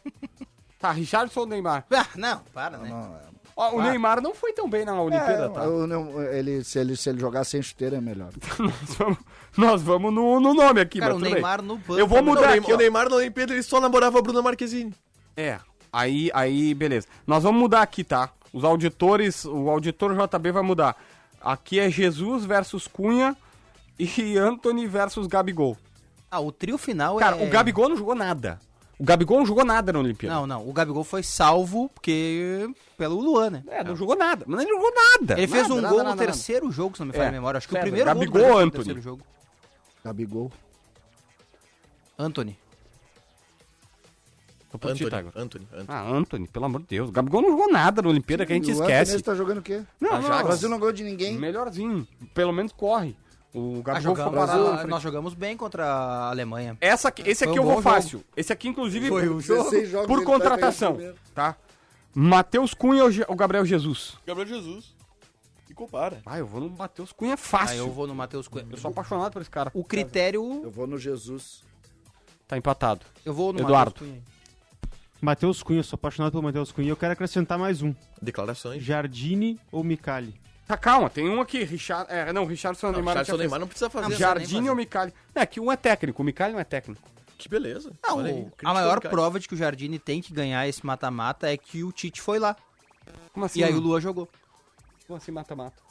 Tá, 0.79 0.91
Richarlison 0.93 1.41
ou 1.41 1.45
Neymar? 1.45 1.83
Ah, 1.91 2.07
não, 2.15 2.39
para, 2.53 2.77
né? 2.77 2.87
não, 2.89 3.13
é. 3.17 3.19
Ó, 3.53 3.75
o 3.75 3.81
Neymar 3.81 4.21
não 4.21 4.33
foi 4.33 4.53
tão 4.53 4.69
bem 4.69 4.85
na 4.85 4.93
Olimpíada, 5.01 5.43
É, 5.47 5.49
tá? 5.49 5.65
eu 5.65 5.85
não- 5.85 6.23
ele, 6.23 6.63
se, 6.63 6.79
ele, 6.79 6.95
se 6.95 7.09
ele 7.09 7.19
jogar 7.19 7.43
sem 7.43 7.61
chuteira 7.61 7.97
é 7.97 7.99
melhor. 7.99 8.29
Nós 8.57 8.95
vamos, 8.97 9.17
nós 9.57 9.81
vamos 9.81 10.13
no, 10.13 10.39
no 10.39 10.53
nome 10.53 10.79
aqui, 10.79 10.99
Cara, 10.99 11.11
mas 11.15 11.21
o 11.21 11.25
tudo 11.25 11.33
Neymar 11.33 11.57
bem. 11.59 11.67
no 11.67 11.75
banco. 11.79 11.99
Eu 11.99 12.07
vou 12.07 12.19
Não, 12.19 12.33
mudar 12.33 12.51
o 12.55 12.59
aqui, 12.59 12.71
o 12.71 12.77
Neymar 12.77 13.09
na 13.09 13.17
Olimpíada 13.17 13.51
ele 13.51 13.61
só 13.61 13.81
namorava 13.81 14.19
a 14.19 14.21
Bruna 14.21 14.41
Marquezine. 14.41 14.93
É, 15.35 15.59
aí, 15.91 16.31
aí, 16.33 16.73
beleza. 16.73 17.07
Nós 17.27 17.43
vamos 17.43 17.59
mudar 17.59 17.81
aqui, 17.81 18.01
tá? 18.05 18.29
Os 18.53 18.63
auditores, 18.63 19.43
o 19.43 19.69
auditor 19.69 20.15
JB 20.15 20.53
vai 20.53 20.63
mudar. 20.63 20.95
Aqui 21.41 21.77
é 21.81 21.89
Jesus 21.89 22.45
versus 22.45 22.87
Cunha 22.87 23.35
e 23.99 24.37
Anthony 24.37 24.87
versus 24.87 25.27
Gabigol. 25.27 25.77
Ah, 26.31 26.39
o 26.39 26.51
trio 26.51 26.77
final 26.77 27.17
Cara, 27.17 27.37
é... 27.37 27.45
o 27.45 27.49
Gabigol 27.49 27.89
não 27.89 27.97
jogou 27.97 28.15
nada. 28.15 28.59
O 28.97 29.03
Gabigol 29.03 29.39
não 29.39 29.45
jogou 29.45 29.63
nada 29.65 29.93
na 29.93 29.99
Olimpíada. 29.99 30.35
Não, 30.35 30.45
não, 30.45 30.67
o 30.67 30.73
Gabigol 30.73 31.03
foi 31.05 31.23
salvo 31.23 31.89
porque... 31.89 32.69
pelo 32.97 33.19
Luan, 33.19 33.49
né? 33.49 33.63
É, 33.67 33.83
não 33.83 33.95
jogou 33.95 34.15
nada. 34.15 34.43
Mas 34.47 34.61
ele 34.61 34.71
não 34.71 34.77
jogou 34.77 34.93
nada. 34.93 35.33
Ele 35.39 35.47
fez 35.47 35.63
Nada, 35.63 35.73
um 35.73 35.77
nada, 35.81 35.87
gol 35.89 35.97
nada, 35.99 36.09
no 36.11 36.15
nada. 36.17 36.25
terceiro 36.25 36.71
jogo, 36.71 36.95
se 36.95 36.99
não 37.01 37.07
me 37.07 37.13
falha 37.13 37.25
É, 37.25 37.29
a 37.29 37.31
memória. 37.31 37.57
Acho 37.57 37.67
que 37.69 37.75
o 37.77 37.79
primeiro 37.79 38.05
Gabigol 38.05 38.41
gol 38.41 38.57
Antony? 38.57 38.71
terceiro 38.71 39.01
jogo. 39.01 39.21
Gabigol. 40.03 40.51
Anthony. 42.17 42.57
Ti, 44.69 45.05
Anthony. 45.05 45.31
Anthony, 45.35 45.67
Anthony. 45.73 45.85
Ah, 45.87 46.01
Anthony, 46.11 46.47
pelo 46.47 46.65
amor 46.65 46.81
de 46.81 46.87
Deus. 46.87 47.09
O 47.09 47.11
Gabigol 47.11 47.41
não 47.41 47.49
jogou 47.51 47.71
nada 47.71 48.01
na 48.01 48.09
Olimpíada, 48.09 48.45
que 48.45 48.51
a 48.51 48.55
gente 48.55 48.69
O 48.69 48.73
esquece. 48.73 49.11
Anthony 49.13 49.23
tá 49.23 49.33
jogando 49.35 49.57
o 49.59 49.61
quê? 49.63 49.81
Não, 49.99 50.19
O 50.19 50.21
não. 50.21 50.43
Brasil 50.43 50.69
não 50.69 50.77
ganhou 50.77 50.91
de 50.93 51.03
ninguém. 51.03 51.37
Melhorzinho. 51.37 52.07
Pelo 52.35 52.51
menos 52.51 52.71
corre. 52.71 53.15
O 53.53 53.79
Ah, 53.79 53.81
Gabigol 53.81 54.15
foi 54.15 54.23
jogamos, 54.23 54.47
parado 54.47 54.67
ah, 54.67 54.77
frente. 54.77 54.89
nós 54.89 55.01
jogamos 55.01 55.33
bem 55.33 55.57
contra 55.57 55.85
a 55.85 56.29
Alemanha. 56.29 56.77
Essa 56.79 57.07
aqui, 57.07 57.23
esse 57.27 57.45
Foi 57.45 57.49
aqui 57.53 57.59
um 57.59 57.63
eu 57.63 57.65
vou 57.65 57.81
jogo. 57.81 57.83
fácil. 57.83 58.23
Esse 58.37 58.53
aqui, 58.53 58.67
inclusive, 58.67 59.07
Foi 59.07 59.27
um 59.27 59.41
jogo. 59.41 59.63
16 59.63 59.89
jogos 59.89 60.07
por 60.07 60.19
tá 60.19 60.25
contratação, 60.25 60.97
tá? 61.33 61.55
Matheus 62.13 62.73
Cunha 62.73 63.03
ou 63.27 63.35
Gabriel 63.35 63.65
Jesus? 63.65 64.17
Gabriel 64.25 64.47
Jesus. 64.47 64.93
E 65.69 65.73
compara. 65.73 66.21
Ah, 66.25 66.37
eu 66.37 66.45
vou 66.45 66.61
no 66.61 66.69
Matheus 66.69 67.11
Cunha 67.11 67.37
fácil. 67.37 67.73
Aí 67.73 67.77
eu 67.79 67.89
vou 67.91 68.05
no 68.05 68.13
Matheus 68.15 68.47
Cunha. 68.47 68.67
Eu 68.69 68.77
sou 68.77 68.91
apaixonado 68.91 69.31
por 69.31 69.41
esse 69.41 69.49
cara. 69.51 69.71
O 69.73 69.83
critério... 69.83 70.61
Eu 70.63 70.71
vou 70.71 70.85
no 70.87 70.97
Jesus. 70.97 71.63
Tá 72.47 72.57
empatado. 72.57 73.05
Eu 73.25 73.33
vou 73.33 73.53
no 73.53 73.59
Eduardo. 73.59 73.91
Matheus 73.91 74.09
Cunha. 74.11 74.23
Matheus 75.21 75.63
Cunha, 75.63 75.83
sou 75.83 75.97
apaixonado 75.97 76.31
pelo 76.31 76.43
Matheus 76.43 76.71
Cunha. 76.71 76.89
Eu 76.89 76.97
quero 76.97 77.13
acrescentar 77.13 77.57
mais 77.59 77.81
um. 77.81 77.93
Declarações. 78.21 78.81
Jardine 78.83 79.59
ou 79.71 79.83
Micali? 79.83 80.39
Tá, 80.69 80.77
calma, 80.77 81.09
tem 81.09 81.27
um 81.27 81.41
aqui, 81.41 81.63
Richard... 81.63 82.05
É, 82.13 82.31
não, 82.31 82.45
Richardson 82.45 82.87
Não, 82.91 82.93
Neymar. 82.93 83.17
Richardson 83.17 83.37
Neymar 83.37 83.59
não 83.59 83.67
precisa 83.67 83.89
fazer. 83.89 84.07
Não? 84.07 84.15
Jardine 84.15 84.69
ou 84.69 84.75
Micali? 84.75 85.11
É, 85.33 85.43
que 85.43 85.59
um 85.59 85.71
é 85.71 85.75
técnico, 85.75 86.21
o 86.21 86.25
Micali 86.25 86.53
não 86.53 86.59
é 86.59 86.63
técnico. 86.63 87.01
Que 87.39 87.49
beleza. 87.49 87.91
Não, 88.03 88.17
Olha 88.17 88.31
aí, 88.31 88.47
a 88.63 88.71
maior 88.75 88.99
prova 88.99 89.39
de 89.39 89.47
que 89.47 89.55
o 89.55 89.57
Jardine 89.57 89.97
tem 89.97 90.21
que 90.21 90.31
ganhar 90.31 90.67
esse 90.67 90.85
mata-mata 90.85 91.51
é 91.51 91.57
que 91.57 91.83
o 91.83 91.91
Tite 91.91 92.21
foi 92.21 92.37
lá. 92.37 92.55
Como 93.33 93.47
assim? 93.47 93.61
E 93.61 93.63
aí 93.63 93.73
o 93.73 93.79
Lua 93.79 93.99
jogou. 93.99 94.29
Como 95.07 95.17
assim 95.17 95.31
mata-mata? 95.31 95.81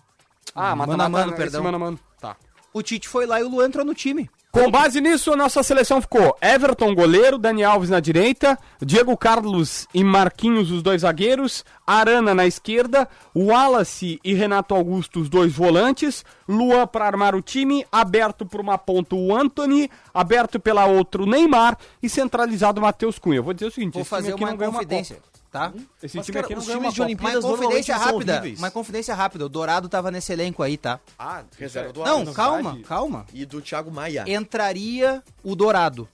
Ah, 0.55 0.77
Mano 0.77 0.93
a 0.93 0.97
mata-mata, 0.97 1.11
mano, 1.11 1.33
esse 1.33 1.37
perdão. 1.43 1.65
mano 1.65 1.77
a 1.77 1.81
mano. 1.81 2.01
Tá. 2.21 2.37
O 2.73 2.83
Tite 2.83 3.09
foi 3.09 3.27
lá 3.27 3.41
e 3.41 3.45
o 3.45 3.49
Lua 3.49 3.67
entrou 3.67 3.85
no 3.85 3.95
time. 3.95 4.29
Com 4.51 4.71
base 4.71 4.99
nisso, 5.01 5.31
a 5.31 5.37
nossa 5.37 5.63
seleção 5.63 6.01
ficou 6.01 6.35
Everton, 6.41 6.95
goleiro, 6.95 7.37
Dani 7.37 7.63
Alves 7.63 7.91
na 7.91 8.01
direita, 8.01 8.59
Diego 8.81 9.15
Carlos 9.15 9.87
e 9.93 10.03
Marquinhos, 10.03 10.71
os 10.71 10.83
dois 10.83 11.03
zagueiros, 11.03 11.67
Arana 11.87 12.35
na 12.35 12.47
esquerda, 12.47 13.07
Wallace 13.37 14.19
e 14.25 14.33
Renato 14.33 14.75
Augusto, 14.75 15.21
os 15.21 15.29
dois 15.29 15.53
volantes, 15.53 16.25
Luan 16.49 16.87
para 16.87 17.07
armar 17.07 17.35
o 17.35 17.43
time, 17.43 17.87
aberto 17.93 18.47
por 18.47 18.61
uma 18.61 18.79
ponta 18.79 19.15
o 19.15 19.37
Anthony, 19.37 19.91
aberto 20.15 20.59
pela 20.59 20.87
outra 20.87 21.23
o 21.23 21.27
Neymar 21.27 21.77
e 22.03 22.09
centralizado 22.09 22.81
o 22.81 22.83
Matheus 22.83 23.19
Cunha. 23.19 23.37
Eu 23.37 23.45
vou 23.45 23.53
dizer 23.53 23.67
o 23.67 23.71
seguinte, 23.71 23.95
Vou 23.95 24.05
fazer 24.05 24.33
aqui 24.33 24.43
uma 24.43 24.51
não 24.51 24.57
ganha 24.57 24.71
uma 24.71 24.79
confidência, 24.79 25.19
tá? 25.59 25.73
Esse 26.03 26.17
Mas, 26.17 26.27
time 26.27 26.35
cara, 26.35 26.47
aqui 26.47 26.55
não 26.55 26.61
os 26.61 26.67
ganha 26.67 26.79
times 26.79 26.87
uma 26.87 26.93
de 26.93 26.97
Copa. 26.97 27.05
Olimpíadas 27.07 27.45
Uma 27.45 27.57
confidência 27.59 27.95
são 27.99 28.05
rápida. 28.05 28.33
horríveis. 28.35 28.59
Uma 28.59 28.71
confidência 28.71 29.15
rápida. 29.15 29.47
O 29.47 29.49
Dourado 29.49 29.89
tava 29.89 30.11
nesse 30.11 30.33
elenco 30.33 30.63
aí, 30.63 30.77
tá? 30.77 31.01
Ah, 31.19 31.43
reserva 31.59 31.93
do 31.93 32.05
Não, 32.05 32.33
calma, 32.33 32.79
calma. 32.87 33.27
E 33.33 33.45
do 33.45 33.61
Thiago 33.61 33.91
Maia. 33.91 34.25
Entraria 34.27 35.23
o 35.43 35.55
Dourado 35.57 36.09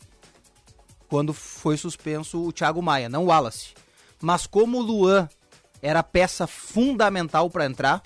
quando 1.09 1.33
foi 1.33 1.77
suspenso 1.77 2.43
o 2.49 2.53
Thiago 2.53 2.83
Maia, 2.83 3.09
não 3.09 3.25
o 3.25 3.27
Wallace. 3.27 3.69
Mas 4.21 4.47
como 4.47 4.79
o 4.79 4.83
Luan 4.83 5.29
era 5.83 6.03
peça 6.03 6.47
fundamental 6.47 7.49
pra 7.51 7.67
entrar, 7.67 8.01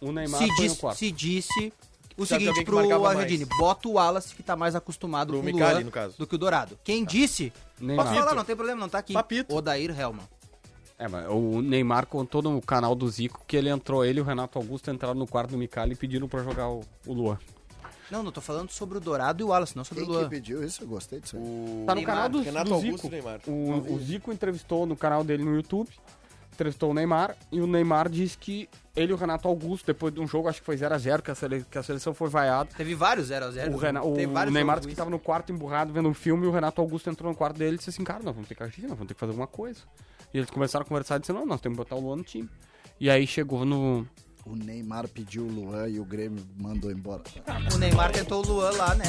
O 0.00 0.10
Neymar 0.12 0.40
se, 0.40 0.46
foi 0.48 0.56
diz- 0.56 0.78
quarto. 0.78 0.98
se 0.98 1.10
disse 1.12 1.72
o 2.16 2.22
Precisa 2.26 2.38
de 2.38 2.44
seguinte 2.46 2.64
pro 2.64 2.76
mais. 2.76 3.16
Argentini, 3.16 3.44
bota 3.44 3.88
o 3.88 3.92
Wallace 3.92 4.34
que 4.34 4.42
tá 4.42 4.56
mais 4.56 4.74
acostumado 4.74 5.28
Pro 5.28 5.36
com 5.36 5.42
o 5.42 5.44
Micali, 5.46 5.74
Luan 5.74 5.84
no 5.84 5.90
caso. 5.92 6.14
do 6.18 6.26
que 6.26 6.34
o 6.34 6.38
Dourado. 6.38 6.76
Quem 6.82 7.04
disse? 7.04 7.52
Neymar. 7.78 8.06
Posso 8.06 8.18
falar, 8.18 8.34
não 8.34 8.44
tem 8.44 8.56
problema, 8.56 8.80
não 8.80 8.88
tá 8.88 8.98
aqui. 8.98 9.12
Papito. 9.12 9.54
Odair 9.54 9.96
Helman. 9.96 10.24
É, 10.98 11.06
mas 11.06 11.26
o 11.28 11.62
Neymar 11.62 12.06
contou 12.06 12.42
no 12.42 12.60
canal 12.60 12.94
do 12.94 13.08
Zico 13.08 13.42
que 13.46 13.56
ele 13.56 13.68
entrou, 13.68 14.04
ele 14.04 14.18
e 14.18 14.22
o 14.22 14.24
Renato 14.24 14.58
Augusto 14.58 14.90
entraram 14.90 15.14
no 15.14 15.26
quarto 15.28 15.50
do 15.50 15.58
Micali 15.58 15.92
e 15.92 15.96
pediram 15.96 16.28
pra 16.28 16.42
jogar 16.42 16.68
o, 16.68 16.80
o 17.06 17.12
Luan. 17.12 17.38
Não, 18.10 18.22
não 18.22 18.32
tô 18.32 18.40
falando 18.40 18.70
sobre 18.70 18.98
o 18.98 19.00
Dourado 19.00 19.40
e 19.42 19.44
o 19.44 19.48
Wallace, 19.48 19.76
não 19.76 19.84
sobre 19.84 20.02
Quem 20.04 20.10
o 20.10 20.14
que 20.16 20.20
Luan. 20.22 20.28
pediu 20.30 20.64
isso? 20.64 20.82
Eu 20.82 20.88
gostei 20.88 21.20
disso 21.20 21.36
aí. 21.36 21.42
Tá 21.86 21.94
no 21.94 22.00
Neymar, 22.00 22.04
canal 22.16 22.28
do, 22.28 22.40
Renato 22.40 22.68
do 22.70 22.74
Augusto 22.74 22.94
Zico. 23.02 23.06
e 23.06 23.10
Neymar. 23.10 23.40
O, 23.46 23.94
o 23.94 23.98
Zico 24.00 24.32
entrevistou 24.32 24.86
no 24.86 24.96
canal 24.96 25.22
dele 25.22 25.44
no 25.44 25.54
YouTube, 25.54 25.88
entrevistou 26.52 26.90
o 26.90 26.94
Neymar, 26.94 27.36
e 27.52 27.60
o 27.60 27.66
Neymar 27.66 28.08
disse 28.08 28.36
que 28.36 28.68
ele 28.96 29.12
e 29.12 29.14
o 29.14 29.16
Renato 29.18 29.46
Augusto, 29.46 29.86
depois 29.86 30.12
de 30.12 30.18
um 30.20 30.26
jogo, 30.26 30.48
acho 30.48 30.58
que 30.60 30.66
foi 30.66 30.76
0x0, 30.76 31.22
que, 31.22 31.30
a 31.30 31.34
sele- 31.36 31.64
que 31.70 31.78
a 31.78 31.82
seleção 31.84 32.12
foi 32.12 32.28
vaiada, 32.28 32.70
Teve 32.76 32.94
vários 32.96 33.28
0x0. 33.30 33.72
o, 33.72 33.76
Rena- 33.76 34.02
o 34.02 34.14
Neymar 34.50 34.78
disse 34.78 34.88
que 34.88 34.96
tava 34.96 35.10
no 35.10 35.18
quarto 35.20 35.52
emburrado 35.52 35.92
vendo 35.92 36.08
um 36.08 36.14
filme 36.14 36.44
e 36.44 36.48
o 36.48 36.50
Renato 36.50 36.80
Augusto 36.80 37.08
entrou 37.10 37.30
no 37.30 37.36
quarto 37.36 37.56
dele 37.58 37.74
e 37.76 37.78
disse 37.78 37.90
assim, 37.90 38.02
cara, 38.02 38.22
nós 38.24 38.34
vamos 38.34 38.48
ter 38.48 38.56
que 38.56 38.62
agir, 38.64 38.82
nós 38.82 38.92
vamos 38.92 39.06
ter 39.06 39.14
que 39.14 39.20
fazer 39.20 39.30
alguma 39.30 39.46
coisa. 39.46 39.82
E 40.32 40.38
eles 40.38 40.50
começaram 40.50 40.84
a 40.84 40.88
conversar 40.88 41.16
e 41.16 41.20
disseram, 41.20 41.40
não, 41.40 41.46
nós 41.46 41.60
temos 41.60 41.76
que 41.76 41.84
botar 41.84 41.96
o 41.96 42.00
Luan 42.00 42.16
no 42.16 42.24
time. 42.24 42.48
E 43.00 43.08
aí 43.08 43.26
chegou 43.26 43.64
no... 43.64 44.06
O 44.44 44.56
Neymar 44.56 45.08
pediu 45.08 45.44
o 45.44 45.50
Luan 45.50 45.88
e 45.88 46.00
o 46.00 46.04
Grêmio 46.04 46.44
mandou 46.58 46.90
embora. 46.90 47.22
O 47.74 47.78
Neymar 47.78 48.12
tentou 48.12 48.44
o 48.44 48.46
Luan 48.46 48.70
lá, 48.72 48.94
né? 48.94 49.04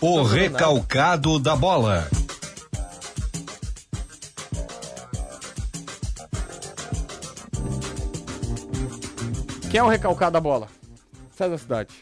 O 0.00 0.22
recalcado 0.22 1.38
da 1.38 1.56
bola. 1.56 2.08
Quem 9.70 9.80
é 9.80 9.82
o 9.82 9.88
recalcado 9.88 10.32
da 10.32 10.40
bola? 10.40 10.68
Sai 11.36 11.50
da 11.50 11.58
cidade. 11.58 11.94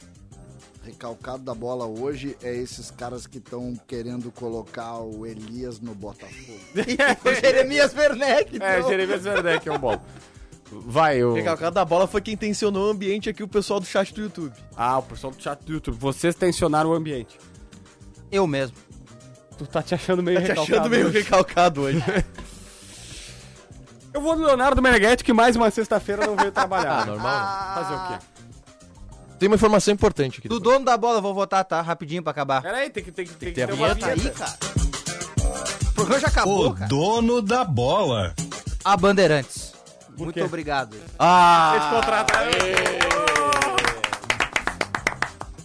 Recalcado 1.00 1.42
da 1.42 1.54
bola 1.54 1.84
hoje 1.84 2.38
é 2.42 2.54
esses 2.56 2.90
caras 2.90 3.26
que 3.26 3.36
estão 3.36 3.74
querendo 3.86 4.32
colocar 4.32 4.98
o 5.00 5.26
Elias 5.26 5.78
no 5.78 5.94
Botafogo. 5.94 6.58
o 7.22 7.34
Jeremias 7.38 7.94
Werneck, 7.94 8.58
É, 8.62 8.78
então. 8.78 8.88
Jeremias 8.88 9.26
Werneck 9.26 9.68
é 9.68 9.72
o 9.72 9.78
bolo. 9.78 10.00
Vai, 10.72 11.22
o... 11.22 11.32
O 11.32 11.34
recalcado 11.34 11.74
da 11.74 11.84
bola 11.84 12.06
foi 12.06 12.22
quem 12.22 12.34
tensionou 12.34 12.86
o 12.88 12.90
ambiente 12.90 13.28
aqui, 13.28 13.42
o 13.42 13.48
pessoal 13.48 13.78
do 13.78 13.84
chat 13.84 14.14
do 14.14 14.22
YouTube. 14.22 14.54
Ah, 14.74 14.96
o 14.98 15.02
pessoal 15.02 15.34
do 15.34 15.42
chat 15.42 15.62
do 15.66 15.70
YouTube. 15.74 15.98
Vocês 15.98 16.34
tensionaram 16.34 16.88
o 16.88 16.94
ambiente. 16.94 17.38
Eu 18.32 18.46
mesmo. 18.46 18.74
Tu 19.58 19.66
tá 19.66 19.82
te 19.82 19.94
achando 19.94 20.22
meio 20.22 20.38
Tá 20.38 20.44
te 20.44 20.48
recalcado 20.48 20.78
achando 20.78 20.90
meio 20.90 21.06
hoje. 21.08 21.18
recalcado 21.18 21.80
hoje. 21.82 22.02
Eu 24.14 24.20
vou 24.22 24.34
no 24.34 24.46
Leonardo 24.46 24.80
Meneghetti, 24.80 25.22
que 25.22 25.32
mais 25.34 25.56
uma 25.56 25.70
sexta-feira 25.70 26.26
não 26.26 26.36
veio 26.36 26.50
trabalhar. 26.50 27.02
Ah, 27.04 27.04
normal. 27.04 27.74
Fazer 27.74 27.94
o 27.94 28.18
quê? 28.18 28.26
Tem 29.38 29.48
uma 29.48 29.56
informação 29.56 29.92
importante 29.92 30.38
aqui. 30.38 30.48
Do 30.48 30.58
dono 30.58 30.84
da 30.84 30.96
bola, 30.96 31.18
eu 31.18 31.22
vou 31.22 31.34
votar, 31.34 31.64
tá? 31.64 31.80
Rapidinho 31.82 32.22
pra 32.22 32.30
acabar. 32.30 32.62
Peraí, 32.62 32.88
tem 32.90 33.04
que, 33.04 33.12
tem 33.12 33.26
que, 33.26 33.34
tem 33.34 33.48
que 33.50 33.54
ter 33.54 33.62
a 33.64 33.66
ter 33.68 33.72
uma 33.74 33.92
vinheta. 33.94 34.12
Aí, 34.12 34.30
cara. 34.30 34.56
O 35.88 35.92
programa 35.92 36.20
já 36.20 36.28
acabou, 36.28 36.68
O 36.68 36.74
cara. 36.74 36.88
dono 36.88 37.42
da 37.42 37.64
bola. 37.64 38.34
A 38.84 38.96
Bandeirantes. 38.96 39.74
Muito 40.16 40.42
obrigado. 40.42 40.96
Ah! 41.18 41.90
contrato. 41.94 42.32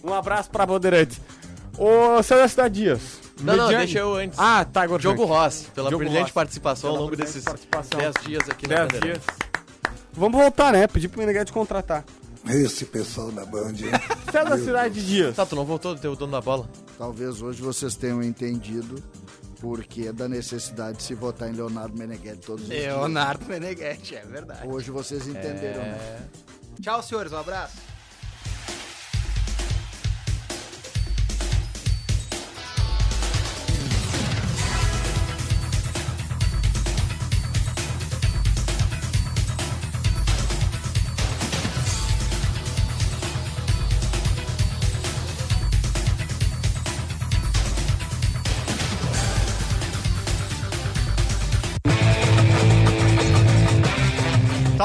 Um 0.04 0.12
abraço 0.12 0.50
pra 0.50 0.66
Bandeirantes. 0.66 1.20
Ô, 1.78 2.22
Celeste 2.22 2.68
Dias. 2.68 3.00
Não, 3.40 3.56
não, 3.56 3.64
Mediane- 3.64 3.84
deixa 3.86 3.98
eu 4.00 4.14
antes. 4.14 4.38
Ah, 4.38 4.64
tá, 4.64 4.82
agora. 4.82 5.00
Diogo 5.00 5.24
Rossi, 5.24 5.64
pela 5.74 5.88
Diogo 5.88 6.04
brilhante 6.04 6.22
Rossi. 6.24 6.32
participação 6.34 6.90
ao 6.90 6.94
Pela 6.94 7.04
longo 7.04 7.16
brilhante 7.16 7.32
desses 7.32 7.44
participação. 7.44 7.98
10 7.98 8.14
dias 8.26 8.50
aqui 8.50 8.68
na 8.68 8.74
10 8.76 8.92
Bandeirantes. 8.92 9.26
dias. 9.26 9.38
Vamos 10.12 10.38
voltar, 10.40 10.72
né? 10.72 10.86
Pedir 10.86 11.08
pro 11.08 11.18
Meneghetti 11.20 11.52
contratar. 11.52 12.04
Esse 12.48 12.84
pessoal 12.84 13.30
da 13.30 13.44
Band? 13.46 13.74
César 14.32 14.58
Cidade 14.58 15.06
Dias. 15.06 15.36
Tá, 15.36 15.46
tu 15.46 15.54
não 15.54 15.64
voltou 15.64 15.94
do 15.94 16.00
teu 16.00 16.16
dono 16.16 16.32
da 16.32 16.40
bola? 16.40 16.68
Talvez 16.98 17.40
hoje 17.40 17.62
vocês 17.62 17.94
tenham 17.94 18.22
entendido 18.22 19.02
porque 19.60 20.10
da 20.12 20.28
necessidade 20.28 20.98
de 20.98 21.04
se 21.04 21.14
votar 21.14 21.48
em 21.48 21.52
Leonardo 21.52 21.96
Meneghetti 21.96 22.38
todos 22.44 22.62
os 22.64 22.68
dias. 22.68 22.82
Leonardo 22.82 23.44
Meneghetti, 23.46 24.16
é 24.16 24.24
verdade. 24.24 24.66
Hoje 24.66 24.90
vocês 24.90 25.26
entenderam. 25.28 25.82
né? 25.82 26.28
Tchau, 26.80 27.00
senhores. 27.02 27.32
Um 27.32 27.38
abraço. 27.38 27.76